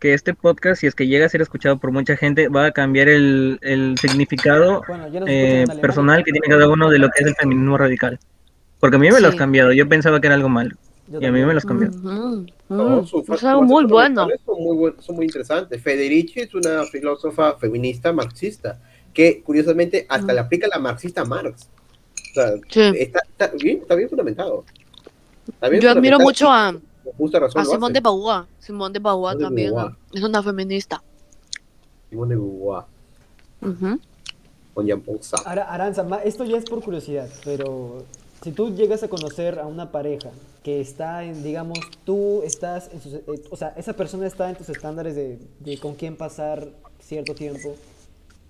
que 0.00 0.14
este 0.14 0.34
podcast, 0.34 0.80
si 0.80 0.86
es 0.86 0.94
que 0.94 1.06
llega 1.06 1.26
a 1.26 1.28
ser 1.28 1.42
escuchado 1.42 1.78
por 1.78 1.92
mucha 1.92 2.16
gente, 2.16 2.48
va 2.48 2.66
a 2.66 2.70
cambiar 2.72 3.08
el, 3.08 3.58
el 3.62 3.96
significado 4.00 4.82
Bueno, 4.88 5.06
eh, 5.26 5.66
personal 5.80 6.24
que 6.24 6.32
tiene 6.32 6.48
cada 6.48 6.68
uno 6.68 6.88
de 6.90 6.98
lo 6.98 7.08
que 7.10 7.22
es 7.22 7.26
el 7.28 7.34
feminismo 7.36 7.76
radical. 7.76 8.18
Porque 8.80 8.96
a 8.96 8.98
mí 8.98 9.10
me 9.10 9.20
lo 9.20 9.28
has 9.28 9.34
Sí. 9.34 9.38
cambiado, 9.38 9.72
yo 9.72 9.86
pensaba 9.88 10.20
que 10.20 10.26
era 10.28 10.36
algo 10.36 10.48
malo. 10.48 10.74
Yo 11.06 11.20
Y 11.20 11.26
a 11.26 11.32
mí 11.32 11.44
me 11.44 11.52
lo 11.52 11.58
has 11.58 11.66
cambiado. 11.66 11.94
Ujú, 11.98 12.46
No, 12.70 12.96
ujú. 12.98 13.06
sus 13.06 13.28
Es 13.28 13.44
algo 13.44 13.62
muy 13.62 13.84
bueno. 13.84 14.26
Son 14.46 14.62
muy, 14.62 14.76
buen- 14.76 14.94
son 15.02 15.16
muy 15.16 15.26
interesantes. 15.26 15.82
Federici 15.82 16.40
es 16.40 16.54
una 16.54 16.84
filósofa 16.84 17.56
feminista 17.58 18.12
marxista 18.12 18.78
que 19.12 19.42
curiosamente 19.42 20.06
hasta 20.08 20.32
Mm. 20.32 20.34
le 20.36 20.40
aplica 20.40 20.68
la 20.68 20.78
marxista 20.78 21.22
a 21.22 21.24
Marx. 21.24 21.68
O 22.30 22.34
sea, 22.34 22.52
Sí. 22.68 22.92
está, 22.96 23.20
está 23.28 23.50
bien, 23.60 23.78
está 23.82 23.96
bien 23.96 24.08
fundamentado. 24.08 24.64
Está 25.46 25.68
bien 25.68 25.82
Yo 25.82 25.90
admiro 25.90 26.18
mucho 26.20 26.50
a, 26.50 26.74
justa 27.16 27.38
razón 27.40 27.60
a 27.60 27.64
hace. 27.88 27.94
de 27.94 28.00
Beauvoir. 28.00 28.44
Simone 28.58 28.92
de 28.92 28.98
Beauvoir 28.98 29.36
también 29.38 29.72
es 30.12 30.22
una 30.22 30.42
feminista. 30.42 31.02
Simone 32.10 32.34
de 32.34 32.40
Beauvoir, 32.40 32.84
Ujú. 33.62 33.98
con. 34.74 35.36
Ara- 35.44 35.68
Aranza, 35.72 36.06
esto 36.24 36.44
ya 36.44 36.56
es 36.56 36.64
por 36.64 36.82
curiosidad, 36.82 37.28
pero 37.44 38.04
si 38.42 38.52
tú 38.52 38.74
llegas 38.74 39.02
a 39.02 39.08
conocer 39.08 39.58
a 39.58 39.66
una 39.66 39.90
pareja 39.92 40.30
que 40.62 40.80
está 40.80 41.24
en, 41.24 41.42
digamos, 41.42 41.78
tú 42.04 42.42
estás 42.44 42.90
en 42.92 43.00
sus, 43.00 43.14
eh, 43.14 43.24
o 43.50 43.56
sea, 43.56 43.68
esa 43.76 43.92
persona 43.94 44.26
está 44.26 44.48
en 44.50 44.56
tus 44.56 44.68
estándares 44.68 45.14
de, 45.14 45.38
de 45.60 45.78
con 45.78 45.94
quién 45.94 46.16
pasar 46.16 46.68
cierto 47.00 47.34
tiempo 47.34 47.74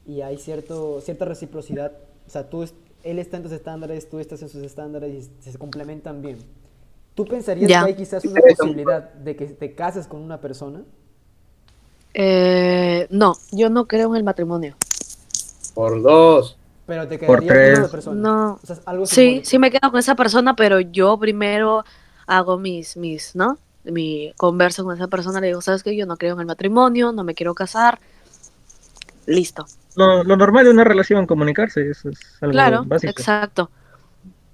y 0.06 0.20
hay 0.22 0.39
cierto, 0.39 1.01
cierta 1.02 1.24
reciprocidad, 1.24 1.93
o 2.27 2.31
sea, 2.31 2.48
tú, 2.48 2.62
es- 2.62 2.74
él 3.05 3.18
está 3.18 3.36
en 3.39 3.44
tus 3.44 3.52
estándares, 3.52 4.09
tú 4.10 4.18
estás 4.18 4.43
en 4.43 4.48
sus 4.48 4.62
estándares 4.62 5.28
y 5.44 5.51
se 5.51 5.59
complementan 5.59 6.20
bien. 6.22 6.39
¿Tú 7.15 7.24
pensarías 7.27 7.69
Ya. 7.69 7.81
que 7.81 7.87
hay 7.87 7.95
quizás 7.97 8.24
una 8.24 8.41
posibilidad 8.43 9.12
de 9.15 9.37
que 9.37 9.47
te 9.47 9.74
cases 9.74 10.07
con 10.07 10.20
una 10.23 10.41
persona? 10.41 10.82
Eh, 12.15 13.07
no, 13.11 13.35
yo 13.53 13.70
no 13.70 13.87
creo 13.87 14.11
en 14.11 14.16
el 14.16 14.24
matrimonio. 14.24 14.77
Por 15.74 16.03
dos. 16.03 16.57
Pero 16.87 17.07
te 17.09 17.19
Por 17.19 17.41
quedarías 17.41 17.70
con 17.70 17.78
una 17.78 17.89
persona. 17.89 18.20
No. 18.20 18.61
O 18.62 18.66
sea, 18.66 18.77
es 18.77 18.82
algo 18.87 19.07
Sí, 19.07 19.15
simbólico. 19.15 19.45
sí 19.45 19.59
me 19.59 19.70
quedo 19.70 19.91
con 19.91 20.01
esa 20.01 20.15
persona, 20.16 20.57
pero 20.57 20.81
yo 20.81 21.19
primero 21.19 21.85
hago 22.27 22.59
mis, 22.59 22.97
mis, 22.97 23.35
¿no? 23.37 23.59
Mi 23.85 24.32
converso 24.37 24.85
con 24.85 24.95
esa 24.97 25.09
persona, 25.09 25.41
le 25.41 25.49
digo, 25.49 25.61
¿sabes 25.62 25.82
qué? 25.82 25.97
Yo 25.97 26.07
no 26.07 26.16
creo 26.16 26.35
en 26.35 26.41
el 26.41 26.47
matrimonio, 26.47 27.12
no 27.12 27.24
me 27.24 27.35
quiero 27.35 27.55
casar. 27.55 28.01
Listo. 29.27 29.66
Lo, 29.97 30.24
lo 30.24 30.37
normal 30.37 30.65
de 30.65 30.70
una 30.70 30.85
relación, 30.85 31.27
comunicarse, 31.27 31.91
eso 31.91 32.11
es 32.11 32.20
algo 32.41 32.53
Claro, 32.53 32.85
básico. 32.85 33.11
exacto. 33.11 33.70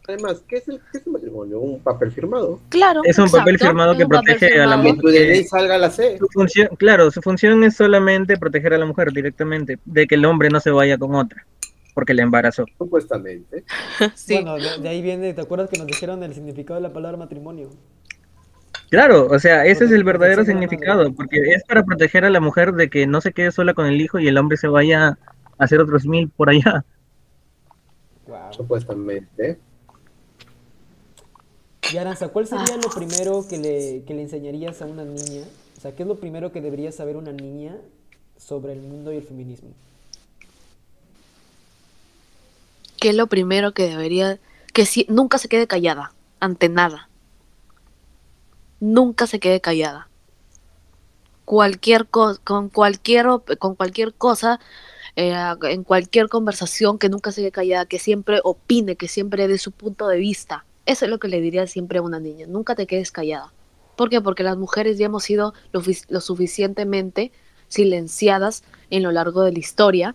Además, 0.09 0.43
¿qué 0.47 0.57
es, 0.57 0.69
el, 0.69 0.81
¿qué 0.93 0.99
es 0.99 1.07
el 1.07 1.13
matrimonio? 1.13 1.61
Un 1.61 1.81
papel 1.81 2.13
firmado. 2.13 2.61
Claro. 2.69 3.01
Es 3.05 3.19
un 3.19 3.31
papel 3.31 3.59
firmado 3.59 3.93
es 3.93 3.99
que 3.99 4.07
protege 4.07 4.61
a 4.61 4.67
la 4.67 4.81
firmado. 4.81 5.11
Que 5.11 5.45
salga 5.45 5.75
a 5.75 5.79
la 5.79 5.91
C. 5.91 6.19
Su 6.19 6.29
función, 6.29 6.69
claro, 6.77 7.11
su 7.11 7.21
función 7.23 7.65
es 7.65 7.77
solamente 7.77 8.37
proteger 8.37 8.75
a 8.75 8.79
la 8.79 8.87
mujer 8.87 9.13
directamente, 9.13 9.79
de 9.85 10.07
que 10.07 10.15
el 10.15 10.25
hombre 10.25 10.49
no 10.51 10.61
se 10.61 10.71
vaya 10.71 10.97
con 10.97 11.15
otra, 11.15 11.45
porque 11.95 12.15
le 12.15 12.23
embarazó. 12.23 12.65
Supuestamente. 12.79 13.65
Sí. 14.15 14.35
Bueno, 14.35 14.57
de, 14.57 14.83
de 14.83 14.89
ahí 14.89 15.03
viene, 15.03 15.33
¿te 15.33 15.41
acuerdas 15.41 15.71
que 15.71 15.79
nos 15.79 15.87
dijeron 15.87 16.23
el 16.23 16.35
significado 16.35 16.81
de 16.81 16.87
la 16.87 16.93
palabra 16.93 17.17
matrimonio? 17.17 17.71
Claro, 18.91 19.27
o 19.29 19.39
sea, 19.39 19.67
ese 19.67 19.85
es 19.85 19.91
el 19.91 20.05
verdadero 20.05 20.43
la 20.43 20.47
significado, 20.47 20.99
madre. 20.99 21.15
porque 21.17 21.39
es 21.41 21.65
para 21.65 21.85
proteger 21.85 22.25
a 22.25 22.31
la 22.31 22.41
mujer 22.41 22.73
de 22.73 22.89
que 22.89 23.07
no 23.07 23.21
se 23.21 23.33
quede 23.33 23.51
sola 23.51 23.75
con 23.75 23.87
el 23.87 24.01
hijo 24.01 24.19
y 24.19 24.29
el 24.29 24.39
hombre 24.39 24.57
se 24.57 24.69
vaya 24.69 25.09
a 25.09 25.19
hacer 25.59 25.81
otros 25.81 26.07
mil 26.07 26.29
por 26.29 26.51
allá. 26.51 26.85
Wow. 28.27 28.53
Supuestamente. 28.53 29.59
Y 31.93 31.97
Aranza, 31.99 32.29
¿cuál 32.29 32.47
sería 32.47 32.77
lo 32.77 32.89
primero 32.91 33.47
que 33.49 33.59
le, 33.59 34.03
que 34.07 34.15
le 34.15 34.23
enseñarías 34.23 34.83
a 34.83 34.87
una 34.87 35.05
niña? 35.05 35.45
O 35.77 35.81
sea, 35.81 35.95
¿qué 35.95 36.03
es 36.03 36.09
lo 36.09 36.17
primero 36.17 36.53
que 36.53 36.61
debería 36.61 36.91
saber 36.93 37.17
una 37.17 37.33
niña 37.33 37.77
sobre 38.39 38.73
el 38.73 38.81
mundo 38.81 39.13
y 39.13 39.17
el 39.17 39.23
feminismo? 39.23 39.71
que 42.99 43.11
es 43.11 43.15
lo 43.15 43.27
primero 43.27 43.73
que 43.73 43.89
debería, 43.89 44.39
que 44.73 44.87
si, 44.87 45.05
nunca 45.11 45.37
se 45.37 45.49
quede 45.49 45.67
callada 45.67 46.13
ante 46.41 46.69
nada. 46.71 47.09
Nunca 48.81 49.27
se 49.27 49.39
quede 49.39 49.61
callada. 49.61 50.09
Cualquier 51.45 52.07
co- 52.07 52.39
con 52.43 52.71
cualquier 52.71 53.27
con 53.59 53.75
cualquier 53.77 54.15
cosa, 54.15 54.61
eh, 55.15 55.35
en 55.65 55.85
cualquier 55.85 56.29
conversación, 56.29 56.99
que 56.99 57.11
nunca 57.11 57.33
se 57.33 57.43
quede 57.43 57.53
callada, 57.53 57.87
que 57.87 57.99
siempre 57.99 58.41
opine, 58.43 58.97
que 58.97 59.09
siempre 59.09 59.47
dé 59.47 59.59
su 59.59 59.73
punto 59.73 60.09
de 60.09 60.17
vista. 60.17 60.65
Eso 60.87 61.05
es 61.05 61.11
lo 61.11 61.19
que 61.19 61.29
le 61.29 61.41
diría 61.41 61.67
siempre 61.67 61.99
a 61.99 62.03
una 62.03 62.21
niña. 62.21 62.47
Nunca 62.47 62.75
te 62.75 62.87
quedes 62.87 63.11
callada. 63.13 63.53
¿Por 63.97 64.09
qué? 64.11 64.21
Porque 64.21 64.43
las 64.43 64.57
mujeres 64.57 64.99
ya 64.99 65.07
hemos 65.07 65.25
sido 65.25 65.53
lo, 65.73 65.81
fi- 65.81 65.99
lo 66.09 66.21
suficientemente 66.21 67.33
silenciadas 67.69 68.63
en 68.91 69.03
lo 69.03 69.11
largo 69.13 69.43
de 69.43 69.53
la 69.53 69.59
historia 69.59 70.15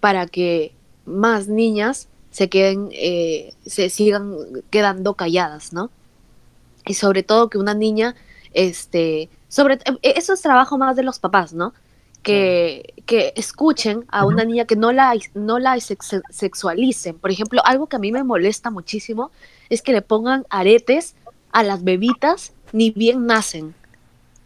para 0.00 0.26
que 0.26 0.72
más 1.06 1.48
niñas 1.48 2.08
se 2.30 2.48
queden, 2.48 2.90
eh, 2.92 3.54
se 3.64 3.88
sigan 3.88 4.34
quedando 4.70 5.14
calladas, 5.14 5.72
¿no? 5.72 5.90
y 6.88 6.94
sobre 6.94 7.22
todo 7.24 7.50
que 7.50 7.58
una 7.58 7.74
niña, 7.74 8.14
este, 8.52 9.28
sobre 9.48 9.74
e- 9.74 10.12
eso 10.16 10.32
es 10.34 10.40
trabajo 10.42 10.78
más 10.78 10.94
de 10.96 11.02
los 11.02 11.18
papás, 11.18 11.52
¿no? 11.52 11.74
Que, 12.22 12.94
que 13.06 13.32
escuchen 13.36 14.04
a 14.08 14.24
una 14.26 14.44
niña 14.44 14.66
que 14.66 14.76
no 14.76 14.92
la, 14.92 15.14
no 15.34 15.58
la 15.58 15.74
sex- 15.80 16.22
sexualicen. 16.30 17.18
Por 17.18 17.30
ejemplo, 17.30 17.60
algo 17.64 17.86
que 17.88 17.96
a 17.96 17.98
mí 18.00 18.12
me 18.12 18.22
molesta 18.24 18.70
muchísimo 18.70 19.30
es 19.70 19.82
que 19.82 19.92
le 19.92 20.02
pongan 20.02 20.44
aretes 20.50 21.14
a 21.52 21.62
las 21.62 21.82
bebitas 21.84 22.52
ni 22.72 22.90
bien 22.90 23.26
nacen. 23.26 23.74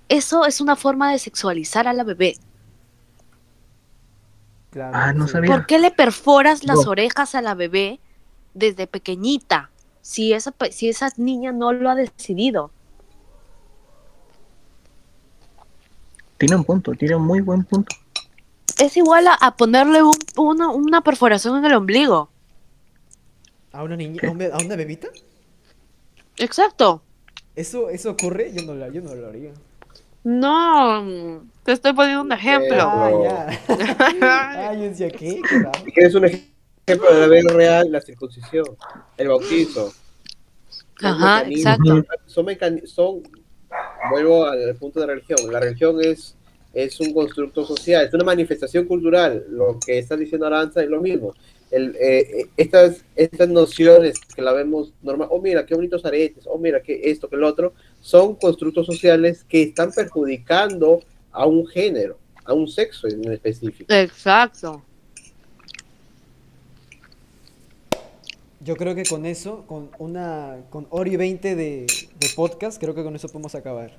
Eso 0.09 0.45
es 0.47 0.61
una 0.61 0.77
forma 0.77 1.13
de 1.13 1.19
sexualizar 1.19 1.87
a 1.89 1.93
la 1.93 2.05
bebé. 2.05 2.37
Claro, 4.71 4.93
Ah, 4.95 5.13
no 5.13 5.27
sí. 5.27 5.33
sabía. 5.33 5.51
¿Por 5.51 5.67
qué 5.67 5.79
le 5.79 5.91
perforas 5.91 6.65
las 6.65 6.85
No. 6.85 6.91
orejas 6.91 7.35
a 7.35 7.43
la 7.43 7.55
bebé 7.55 7.99
desde 8.55 8.87
pequeñita? 8.87 9.71
Si 10.03 10.33
esa, 10.33 10.51
pe- 10.53 10.73
si 10.73 10.89
esa 10.89 11.09
niña 11.17 11.53
no 11.53 11.73
lo 11.73 11.91
ha 11.91 11.95
decidido. 11.95 12.71
Tiene 16.39 16.57
un 16.57 16.65
punto, 16.65 16.93
tiene 16.93 17.17
un 17.17 17.27
muy 17.27 17.41
buen 17.41 17.65
punto. 17.65 17.95
Es 18.79 18.97
igual 18.97 19.27
a, 19.29 19.35
a 19.35 19.57
ponerle 19.57 20.03
un- 20.03 20.15
una, 20.37 20.69
una 20.71 21.01
perforación 21.03 21.59
en 21.59 21.65
el 21.67 21.75
ombligo. 21.75 22.31
¿A 23.73 23.83
una 23.83 23.97
niña? 23.97 24.21
¿A, 24.27 24.31
un 24.31 24.39
be- 24.39 24.51
a 24.53 24.59
una 24.59 24.77
bebita? 24.77 25.09
Exacto. 26.39 27.03
¿Eso, 27.55 27.91
¿Eso 27.91 28.11
ocurre? 28.11 28.53
Yo 28.53 28.63
no, 28.63 28.75
lo- 28.75 28.91
yo 28.93 29.03
no 29.03 29.15
lo 29.15 29.29
haría. 29.29 29.53
No, 30.23 31.43
te 31.65 31.73
estoy 31.73 31.93
poniendo 31.95 32.23
un 32.23 32.33
ejemplo. 32.33 32.77
Ah, 32.83 33.11
No. 33.11 33.25
ya. 33.25 33.61
ah, 34.71 34.75
yo 34.75 34.83
decía, 34.83 35.11
¿qué? 35.11 35.41
Quieres 35.95 36.15
un 36.15 36.27
ejemplo 36.27 37.15
de 37.15 37.21
la 37.21 37.27
vida 37.27 37.53
real, 37.55 37.91
la 37.91 38.01
circuncisión, 38.01 38.67
el 39.17 39.29
bautizo. 39.29 39.93
Ajá, 41.03 41.45
exacto. 41.49 42.05
Son, 42.27 42.47
son, 42.85 43.23
vuelvo 44.11 44.45
al 44.47 44.75
punto 44.77 45.01
de 45.01 45.07
la 45.07 45.15
religión. 45.15 45.39
La 45.51 45.61
religión 45.61 45.97
es, 46.03 46.37
es 46.75 47.01
un 47.01 47.15
constructo 47.15 47.65
social, 47.65 48.07
es 48.07 48.13
una 48.13 48.25
manifestación 48.25 48.85
cultural. 48.87 49.47
Lo 49.49 49.79
que 49.85 49.99
está 49.99 50.17
diciendo 50.17 50.47
Aranza 50.47 50.83
es 50.83 50.91
lo 50.91 51.01
mismo. 51.01 51.33
El, 51.71 51.97
eh, 51.97 52.41
eh, 52.41 52.47
estas, 52.57 53.05
estas 53.15 53.49
nociones 53.49 54.19
que 54.35 54.43
la 54.43 54.53
vemos 54.53 54.93
normal, 55.03 55.29
oh 55.31 55.41
mira, 55.41 55.65
qué 55.65 55.75
bonitos 55.75 56.05
aretes, 56.05 56.45
oh 56.47 56.59
mira, 56.59 56.83
que 56.83 57.01
esto, 57.05 57.29
que 57.29 57.37
lo 57.37 57.47
otro, 57.47 57.73
son 58.01 58.35
constructos 58.35 58.87
sociales 58.87 59.45
que 59.49 59.63
están 59.63 59.93
perjudicando 59.93 61.01
a 61.31 61.47
un 61.47 61.67
género, 61.67 62.19
a 62.45 62.53
un 62.53 62.67
sexo 62.67 63.07
en 63.07 63.33
específico. 63.33 63.93
Exacto. 63.93 64.83
Yo 68.63 68.77
creo 68.77 68.95
que 68.95 69.05
con 69.05 69.25
eso, 69.25 69.65
con 69.67 69.91
una, 69.99 70.57
con 70.69 70.87
Ori 70.91 71.17
20 71.17 71.55
de, 71.57 71.87
de 71.87 72.29
podcast, 72.37 72.79
creo 72.79 72.95
que 72.95 73.03
con 73.03 73.17
eso 73.17 73.29
podemos 73.29 73.55
acabar. 73.55 73.93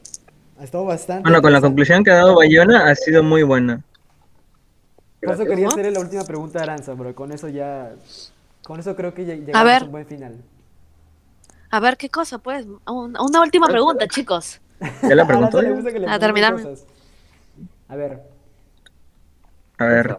Ha 0.59 0.63
estado 0.63 0.85
bastante. 0.85 1.23
Bueno, 1.23 1.41
con 1.41 1.51
la 1.51 1.61
conclusión 1.61 2.03
que 2.03 2.11
ha 2.11 2.17
dado 2.17 2.35
Bayona 2.35 2.85
ha 2.87 2.93
sido 2.93 3.23
muy 3.23 3.41
buena. 3.41 3.83
Por 5.21 5.33
eso 5.33 5.43
Gracias. 5.43 5.49
quería 5.49 5.65
¿No? 5.67 5.71
hacerle 5.71 5.91
la 5.91 5.99
última 5.99 6.23
pregunta 6.23 6.59
a 6.59 6.63
Aranza, 6.63 6.95
pero 6.97 7.13
con 7.13 7.31
eso 7.31 7.47
ya, 7.47 7.91
con 8.63 8.79
eso 8.79 8.95
creo 8.95 9.13
que 9.13 9.25
ya 9.25 9.35
llegamos 9.35 9.55
a, 9.59 9.63
ver. 9.63 9.83
un 9.83 9.91
buen 9.91 10.05
final. 10.07 10.35
A 11.69 11.79
ver, 11.79 11.95
¿qué 11.97 12.09
cosa? 12.09 12.39
Pues, 12.39 12.65
Un- 12.65 13.15
una 13.19 13.41
última 13.41 13.67
pregunta, 13.67 14.07
chicos. 14.07 14.59
¿Ya 15.07 15.15
la 15.15 15.23
A 15.23 15.27
preguntó? 15.27 15.61
Le 15.61 15.93
que 15.93 15.99
le 15.99 16.07
Ah, 16.07 16.17
terminame. 16.19 16.63
cosas. 16.63 16.85
A 17.87 17.95
ver, 17.95 18.21
A 19.77 19.85
ver, 19.85 20.17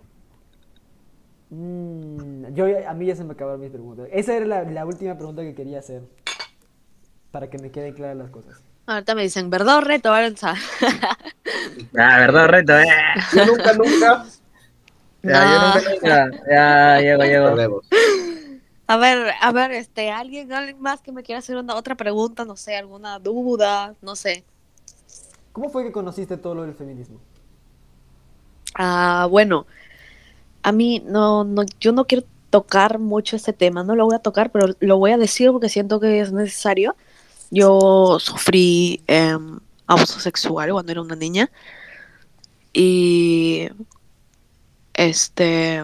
mm, 1.50 2.54
yo 2.54 2.68
ya- 2.68 2.90
a 2.90 2.94
mí 2.94 3.06
ya 3.06 3.16
se 3.16 3.24
me 3.24 3.32
acabaron 3.32 3.60
mis 3.60 3.70
preguntas. 3.70 4.08
Esa 4.12 4.34
era 4.36 4.46
la, 4.46 4.62
la 4.64 4.86
última 4.86 5.16
pregunta 5.16 5.42
que 5.42 5.54
quería 5.54 5.78
hacer, 5.80 6.02
para 7.30 7.48
que 7.50 7.58
me 7.58 7.70
queden 7.70 7.94
claras 7.94 8.16
las 8.16 8.30
cosas. 8.30 8.60
Ahorita 8.86 9.14
me 9.14 9.22
dicen, 9.22 9.48
¿verdad 9.50 9.78
o 9.78 9.80
reto, 9.80 10.12
Aranza? 10.12 10.54
ah, 11.98 12.18
verdad, 12.18 12.48
reto, 12.48 12.78
eh. 12.78 12.86
Yo 13.32 13.46
nunca, 13.46 13.72
nunca 13.72 14.24
Ya, 15.22 15.44
yo 15.74 15.82
No. 15.84 15.90
nunca. 15.94 16.30
Ya, 16.50 17.00
llego, 17.00 17.54
llego. 17.56 17.82
A 18.88 18.96
ver, 18.96 19.32
a 19.40 19.52
ver, 19.52 19.70
este, 19.72 20.10
alguien, 20.10 20.52
alguien 20.52 20.80
más 20.80 21.00
que 21.00 21.12
me 21.12 21.22
quiera 21.22 21.38
hacer 21.38 21.56
una 21.56 21.76
otra 21.76 21.94
pregunta, 21.94 22.44
no 22.44 22.56
sé, 22.56 22.76
alguna 22.76 23.18
duda, 23.18 23.94
no 24.02 24.16
sé. 24.16 24.44
¿Cómo 25.52 25.70
fue 25.70 25.84
que 25.84 25.92
conociste 25.92 26.36
todo 26.36 26.54
lo 26.54 26.62
del 26.62 26.74
feminismo? 26.74 27.18
Ah, 28.74 29.26
bueno, 29.30 29.66
a 30.62 30.72
mí 30.72 31.02
no, 31.06 31.44
no, 31.44 31.62
yo 31.80 31.92
no 31.92 32.06
quiero 32.06 32.24
tocar 32.50 32.98
mucho 32.98 33.36
este 33.36 33.52
tema, 33.52 33.82
no 33.84 33.94
lo 33.96 34.04
voy 34.04 34.14
a 34.14 34.18
tocar, 34.18 34.50
pero 34.50 34.74
lo 34.80 34.98
voy 34.98 35.12
a 35.12 35.18
decir 35.18 35.50
porque 35.52 35.68
siento 35.68 36.00
que 36.00 36.20
es 36.20 36.32
necesario. 36.32 36.96
Yo 37.50 38.18
sufrí 38.18 39.02
em, 39.06 39.58
abuso 39.86 40.20
sexual 40.20 40.72
cuando 40.72 40.92
era 40.92 41.02
una 41.02 41.16
niña 41.16 41.50
y 42.72 43.68
este 44.94 45.82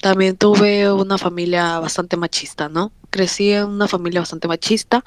también 0.00 0.36
tuve 0.36 0.92
una 0.92 1.18
familia 1.18 1.78
bastante 1.80 2.16
machista, 2.16 2.68
¿no? 2.68 2.92
Crecí 3.10 3.52
en 3.52 3.66
una 3.66 3.88
familia 3.88 4.20
bastante 4.20 4.46
machista 4.48 5.04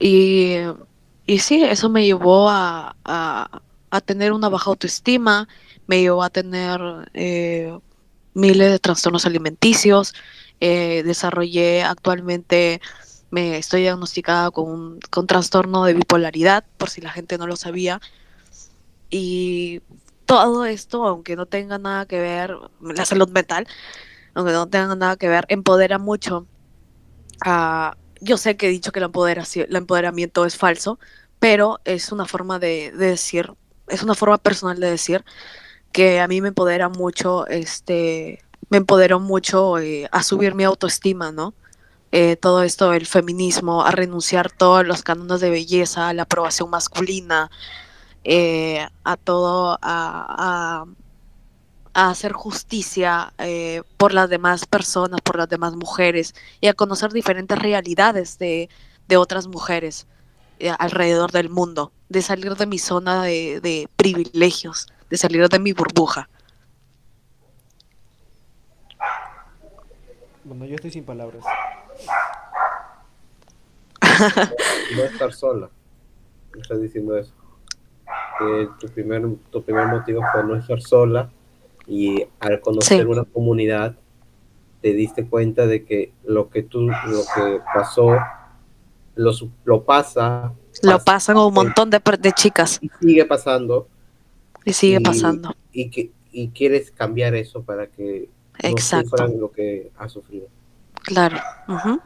y, 0.00 0.56
y 1.26 1.38
sí, 1.38 1.62
eso 1.64 1.88
me 1.88 2.04
llevó 2.04 2.48
a, 2.48 2.96
a, 3.04 3.62
a 3.90 4.00
tener 4.00 4.32
una 4.32 4.48
baja 4.48 4.70
autoestima, 4.70 5.48
me 5.86 6.00
llevó 6.00 6.22
a 6.22 6.30
tener 6.30 6.80
eh, 7.14 7.76
miles 8.34 8.70
de 8.70 8.78
trastornos 8.78 9.26
alimenticios, 9.26 10.14
eh, 10.60 11.02
desarrollé 11.04 11.82
actualmente, 11.82 12.80
me 13.30 13.58
estoy 13.58 13.82
diagnosticada 13.82 14.50
con 14.50 14.70
un 14.70 15.00
con 15.10 15.26
trastorno 15.26 15.84
de 15.84 15.94
bipolaridad, 15.94 16.64
por 16.76 16.90
si 16.90 17.00
la 17.00 17.10
gente 17.10 17.38
no 17.38 17.46
lo 17.46 17.56
sabía, 17.56 18.00
y 19.10 19.80
todo 20.26 20.64
esto, 20.66 21.06
aunque 21.06 21.36
no 21.36 21.46
tenga 21.46 21.78
nada 21.78 22.06
que 22.06 22.20
ver, 22.20 22.56
la 22.80 23.04
salud 23.04 23.30
mental, 23.30 23.66
aunque 24.34 24.52
no 24.52 24.68
tenga 24.68 24.94
nada 24.96 25.16
que 25.16 25.28
ver, 25.28 25.46
empodera 25.48 25.98
mucho. 25.98 26.46
Yo 28.20 28.36
sé 28.36 28.56
que 28.56 28.66
he 28.66 28.70
dicho 28.70 28.92
que 28.92 29.00
el, 29.00 29.76
empoderamiento 29.76 30.44
es 30.46 30.56
falso, 30.56 30.98
pero 31.38 31.80
es 31.84 32.12
una 32.12 32.26
forma 32.26 32.58
de, 32.58 32.92
de 32.92 33.06
decir, 33.10 33.52
es 33.88 34.02
una 34.02 34.14
forma 34.14 34.38
personal 34.38 34.80
de 34.80 34.90
decir 34.90 35.24
que 35.92 36.20
a 36.20 36.28
mí 36.28 36.40
me 36.40 36.48
empodera 36.48 36.88
mucho, 36.88 37.46
este, 37.46 38.42
me 38.68 38.78
empoderó 38.78 39.20
mucho 39.20 39.78
eh, 39.78 40.08
a 40.12 40.22
subir 40.22 40.54
mi 40.54 40.64
autoestima, 40.64 41.32
¿no? 41.32 41.54
Eh, 42.12 42.36
todo 42.36 42.62
esto, 42.62 42.92
el 42.92 43.06
feminismo, 43.06 43.84
a 43.84 43.90
renunciar 43.90 44.50
todos 44.50 44.86
los 44.86 45.02
cánones 45.02 45.40
de 45.40 45.50
belleza, 45.50 46.08
a 46.08 46.14
la 46.14 46.22
aprobación 46.22 46.70
masculina, 46.70 47.50
eh, 48.28 48.86
a 49.04 49.16
todo, 49.16 49.78
a, 49.80 49.80
a- 49.82 50.86
a 51.94 52.10
hacer 52.10 52.32
justicia 52.32 53.32
eh, 53.38 53.82
por 53.96 54.12
las 54.12 54.28
demás 54.28 54.66
personas, 54.66 55.20
por 55.22 55.36
las 55.38 55.48
demás 55.48 55.74
mujeres 55.76 56.34
y 56.60 56.66
a 56.66 56.74
conocer 56.74 57.12
diferentes 57.12 57.58
realidades 57.58 58.36
de, 58.38 58.68
de 59.08 59.16
otras 59.16 59.46
mujeres 59.46 60.06
eh, 60.58 60.70
alrededor 60.78 61.32
del 61.32 61.48
mundo, 61.48 61.92
de 62.10 62.20
salir 62.20 62.54
de 62.56 62.66
mi 62.66 62.78
zona 62.78 63.22
de, 63.22 63.60
de 63.62 63.88
privilegios, 63.96 64.88
de 65.08 65.16
salir 65.16 65.48
de 65.48 65.58
mi 65.58 65.72
burbuja. 65.72 66.28
Bueno, 70.44 70.66
yo 70.66 70.74
estoy 70.74 70.90
sin 70.90 71.04
palabras. 71.04 71.44
no 74.96 75.02
estar 75.04 75.32
sola. 75.32 75.70
Estás 76.60 76.80
diciendo 76.82 77.16
eso. 77.16 77.32
Que 78.38 78.68
tu 78.80 78.88
primer, 78.88 79.22
tu 79.50 79.62
primer 79.62 79.86
motivo 79.88 80.20
fue 80.32 80.44
no 80.44 80.56
estar 80.56 80.80
sola 80.80 81.30
y 81.86 82.24
al 82.40 82.60
conocer 82.60 83.02
Sí. 83.02 83.06
una 83.08 83.24
comunidad 83.24 83.94
te 84.82 84.92
diste 84.92 85.26
cuenta 85.26 85.66
de 85.66 85.84
que 85.84 86.12
lo 86.24 86.50
que 86.50 86.62
tú, 86.62 86.82
lo 86.82 87.22
que 87.34 87.60
pasó, 87.74 88.16
lo, 89.14 89.32
lo 89.64 89.82
pasa, 89.84 90.52
Lo 90.82 90.92
pasa 90.98 91.04
pasan 91.04 91.36
un 91.38 91.54
montón 91.54 91.88
de, 91.90 92.00
de 92.20 92.32
chicas 92.32 92.78
y 92.82 92.90
sigue 93.00 93.24
pasando 93.24 93.88
y 94.64 94.72
sigue 94.72 94.98
Y- 95.00 95.04
pasando. 95.04 95.54
y 95.72 95.90
que 95.90 96.10
y 96.32 96.48
quieres 96.50 96.90
cambiar 96.90 97.34
eso 97.34 97.62
para 97.62 97.86
que 97.86 98.28
no 98.62 98.68
Exacto, 98.68 99.08
sufran 99.10 99.40
lo 99.40 99.50
que 99.50 99.90
has 99.96 100.12
sufrido. 100.12 100.48
claro. 101.04 101.38
ujú. 101.68 101.98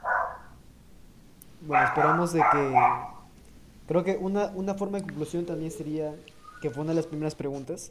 Bueno, 1.62 1.84
esperamos 1.86 2.32
de 2.32 2.40
que... 2.40 2.74
Creo 3.90 4.04
que 4.04 4.16
una, 4.20 4.52
una 4.54 4.74
forma 4.74 4.98
de 4.98 5.04
conclusión 5.04 5.44
también 5.44 5.72
sería, 5.72 6.14
que 6.62 6.70
fue 6.70 6.82
una 6.84 6.92
de 6.92 6.94
las 6.96 7.06
primeras 7.06 7.34
preguntas, 7.34 7.90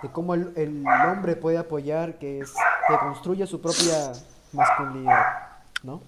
de 0.00 0.08
cómo 0.12 0.34
el, 0.34 0.52
el 0.54 0.84
hombre 1.10 1.34
puede 1.34 1.58
apoyar 1.58 2.20
que, 2.20 2.38
es, 2.38 2.54
que 2.86 2.96
construya 3.00 3.44
su 3.44 3.60
propia 3.60 4.12
masculinidad, 4.52 5.24
¿no? 5.82 6.00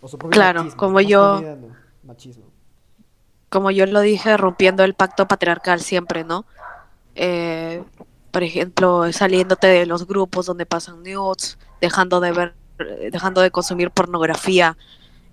O 0.00 0.08
su 0.08 0.16
propio 0.16 0.32
Claro, 0.40 0.60
machismo. 0.60 0.78
como 0.80 1.02
yo- 1.02 1.20
Masculinidad 1.34 1.56
no, 1.58 1.76
machismo. 2.02 2.44
como 3.50 3.70
yo 3.72 3.84
lo 3.84 4.00
dije, 4.00 4.34
rompiendo 4.38 4.84
el 4.84 4.94
pacto 4.94 5.28
patriarcal 5.28 5.82
siempre, 5.82 6.24
¿no? 6.24 6.46
Eh, 7.16 7.84
por 8.30 8.42
ejemplo, 8.42 9.12
saliéndote 9.12 9.66
de 9.66 9.84
los 9.84 10.06
grupos 10.06 10.46
donde 10.46 10.64
pasan 10.64 11.02
nudes, 11.02 11.58
dejando 11.82 12.20
de 12.20 12.32
ver, 12.32 12.54
dejando 13.12 13.42
de 13.42 13.50
consumir 13.50 13.90
pornografía, 13.90 14.78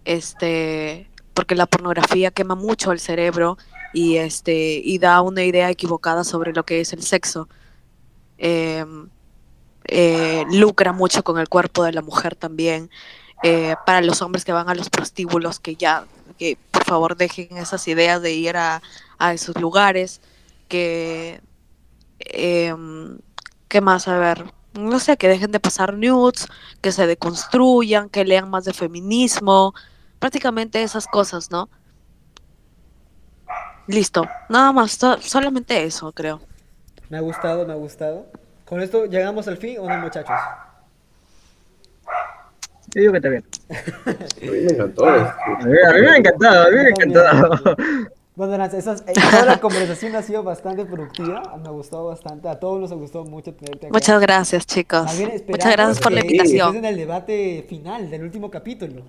este, 0.04 1.10
porque 1.38 1.54
la 1.54 1.68
pornografía 1.68 2.32
quema 2.32 2.56
mucho 2.56 2.92
el 2.92 3.00
cerebro 3.00 3.60
y 3.94 4.16
este 4.16 4.82
y 4.84 4.98
da 4.98 5.22
una 5.22 5.44
idea 5.44 5.70
equivocada 5.70 6.24
sobre 6.24 6.52
lo 6.52 6.66
que 6.66 6.82
es 6.82 6.94
el 6.94 7.04
sexo. 7.04 7.48
Eh, 8.40 8.84
eh, 9.86 10.46
lucra 10.52 10.94
mucho 10.94 11.24
con 11.24 11.38
el 11.38 11.48
cuerpo 11.48 11.84
de 11.84 11.94
la 11.94 12.02
mujer 12.02 12.36
también. 12.36 12.90
Eh, 13.44 13.76
para 13.86 14.02
los 14.02 14.24
hombres 14.24 14.46
que 14.46 14.52
van 14.52 14.68
a 14.68 14.74
los 14.74 14.90
prostíbulos, 14.90 15.60
que 15.60 15.76
ya, 15.76 16.08
que 16.40 16.58
por 16.72 16.84
favor 16.86 17.16
dejen 17.16 17.56
esas 17.58 17.88
ideas 17.88 18.20
de 18.24 18.34
ir 18.34 18.58
a, 18.58 18.82
a 19.20 19.34
esos 19.34 19.62
lugares, 19.62 20.22
que, 20.68 21.40
em, 22.18 23.20
¿qué 23.68 23.80
más? 23.80 24.08
A 24.08 24.18
ver, 24.18 24.44
no 24.74 25.00
sé, 25.00 25.18
que 25.18 25.28
dejen 25.28 25.52
de 25.52 25.60
pasar 25.60 25.94
nudes, 25.94 26.48
que 26.82 26.92
se 26.92 27.06
deconstruyan, 27.06 28.10
que 28.10 28.26
lean 28.26 28.50
más 28.50 28.66
de 28.66 28.74
feminismo, 28.74 29.76
prácticamente 30.20 30.82
esas 30.84 31.08
cosas, 31.08 31.52
¿no? 31.52 31.70
Listo, 33.88 34.28
nada 34.50 34.72
más, 34.74 34.92
so- 34.94 35.22
solamente 35.22 35.84
eso, 35.84 36.12
creo. 36.12 36.42
Me 37.10 37.18
ha 37.18 37.22
gustado, 37.22 37.66
me 37.66 37.74
ha 37.74 37.78
gustado. 37.78 38.26
¿Con 38.66 38.82
esto 38.82 39.06
llegamos 39.06 39.48
al 39.48 39.58
fin 39.58 39.80
o 39.80 39.88
no, 39.88 39.98
muchachos? 40.00 40.36
Yo 42.94 43.02
digo 43.02 43.12
que 43.14 43.18
está 43.18 43.30
bien. 43.30 43.44
A 43.70 44.46
mí 44.46 44.50
me 44.52 44.72
encantó. 44.74 45.06
A 45.08 45.58
mí, 45.66 45.76
a 45.88 45.94
mí 45.94 46.02
me 46.02 46.10
ha 46.12 46.18
encantado, 46.18 46.64
a 46.64 46.70
mí 46.70 46.76
me 46.76 46.82
ha 46.82 46.90
encantado. 46.90 47.76
Bueno, 48.36 48.64
esas- 48.66 49.04
eh, 49.08 49.14
toda 49.14 49.46
la 49.46 49.60
conversación 49.60 50.16
ha 50.16 50.22
sido 50.22 50.44
bastante 50.44 50.86
productiva. 50.86 51.42
Me 51.62 51.68
ha 51.70 51.72
gustado 51.72 52.06
bastante. 52.08 52.48
A 52.50 52.60
todos 52.60 52.80
nos 52.80 52.92
ha 52.92 52.96
gustado 52.96 53.26
mucho 53.26 53.54
tenerte 53.54 53.88
acá. 53.88 53.94
Muchas 53.94 54.22
gracias, 54.22 54.66
chicos. 54.68 55.06
Muchas 55.48 55.72
gracias 55.72 56.00
por 56.00 56.12
la 56.12 56.22
que 56.22 56.30
Sí, 56.30 56.36
estés 56.36 56.50
invitación. 56.52 56.76
en 56.78 56.86
el 56.86 56.98
debate 56.98 57.66
final 57.68 58.10
del 58.12 58.24
último 58.24 58.52
capítulo. 58.52 59.02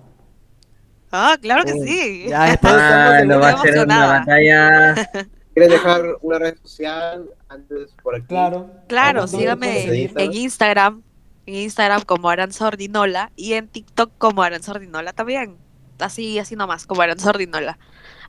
Ah, 1.11 1.37
claro 1.41 1.63
que 1.65 1.73
sí. 1.73 2.25
Ya, 2.29 2.55
todos 2.61 2.75
estamos 2.75 3.13
Ah, 3.13 3.23
no 3.25 3.39
va 3.39 3.49
a 3.49 3.61
ser 3.61 3.79
una 3.79 4.05
batalla. 4.05 4.95
¿Quieres 5.53 5.71
dejar 5.71 6.03
una 6.21 6.39
red 6.39 6.57
social 6.63 7.29
antes 7.49 7.91
por 8.03 8.15
aquí? 8.15 8.27
Claro. 8.27 8.69
Claro, 8.87 9.21
¿Dónde 9.21 9.37
síganme 9.37 9.83
puedes 9.85 10.15
en, 10.15 10.33
Instagram, 10.33 11.01
en 11.45 11.55
Instagram 11.55 12.03
como 12.03 12.29
Aranza 12.29 12.67
Ordinola 12.67 13.31
y 13.35 13.53
en 13.53 13.67
TikTok 13.67 14.11
como 14.17 14.43
Aranza 14.43 14.71
Ordinola 14.71 15.11
también. 15.13 15.57
Así, 15.97 16.39
así 16.39 16.55
nomás, 16.55 16.85
como 16.85 17.01
Aranza 17.01 17.29
Ordinola. 17.29 17.77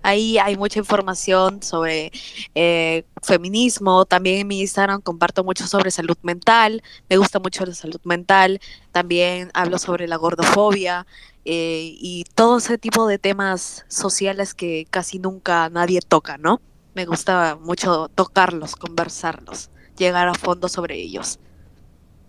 Ahí 0.03 0.39
hay 0.39 0.57
mucha 0.57 0.79
información 0.79 1.63
sobre 1.63 2.11
eh, 2.55 3.05
feminismo. 3.23 4.07
También 4.07 4.41
en 4.41 4.49
mi 4.49 4.61
Instagram 4.61 5.03
comparto 5.03 5.45
mucho 5.45 5.67
sobre 5.67 5.91
salud 5.91 6.17
mental. 6.23 6.83
Me 7.09 7.19
gusta 7.19 7.39
mucho 7.39 7.67
la 7.67 7.75
salud 7.75 8.01
mental. 8.05 8.61
También 8.93 9.51
hablo 9.53 9.79
sobre 9.79 10.09
la 10.09 10.17
gordofobia 10.17 11.07
eh, 11.45 11.95
y 11.99 12.25
todo 12.35 12.59
ese 12.59 12.79
tipo 12.79 13.07
de 13.07 13.19
temas 13.19 13.85
sociales 13.89 14.55
que 14.55 14.87
casi 14.91 15.19
nunca 15.19 15.69
nadie 15.71 16.01
toca, 16.01 16.39
¿no? 16.39 16.61
Me 16.95 17.07
gusta 17.07 17.57
mucho 17.61 18.09
tocarlos, 18.15 18.77
conversarlos, 18.77 19.71
llegar 19.97 20.29
a 20.29 20.35
fondo 20.35 20.69
sobre 20.69 20.97
ellos. 20.97 21.39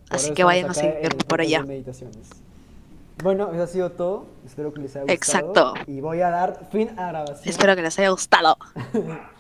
Por 0.08 0.16
Así 0.18 0.34
que 0.34 0.44
vayan 0.44 0.70
a 0.70 0.74
seguirme 0.74 1.24
por 1.28 1.42
allá. 1.42 1.66
Bueno, 3.24 3.52
eso 3.54 3.64
ha 3.64 3.68
sido 3.68 3.92
todo. 3.92 4.26
Espero 4.46 4.74
que 4.74 4.82
les 4.82 4.96
haya 4.96 5.04
gustado. 5.04 5.14
Exacto. 5.14 5.74
Y 5.88 6.02
voy 6.02 6.22
a 6.22 6.30
dar 6.30 6.68
fin 6.72 6.90
a 6.98 7.12
la 7.12 7.24
grabación. 7.24 7.50
Espero 7.50 7.76
que 7.76 7.82
les 7.82 8.00
haya 8.00 8.10
gustado. 8.10 8.58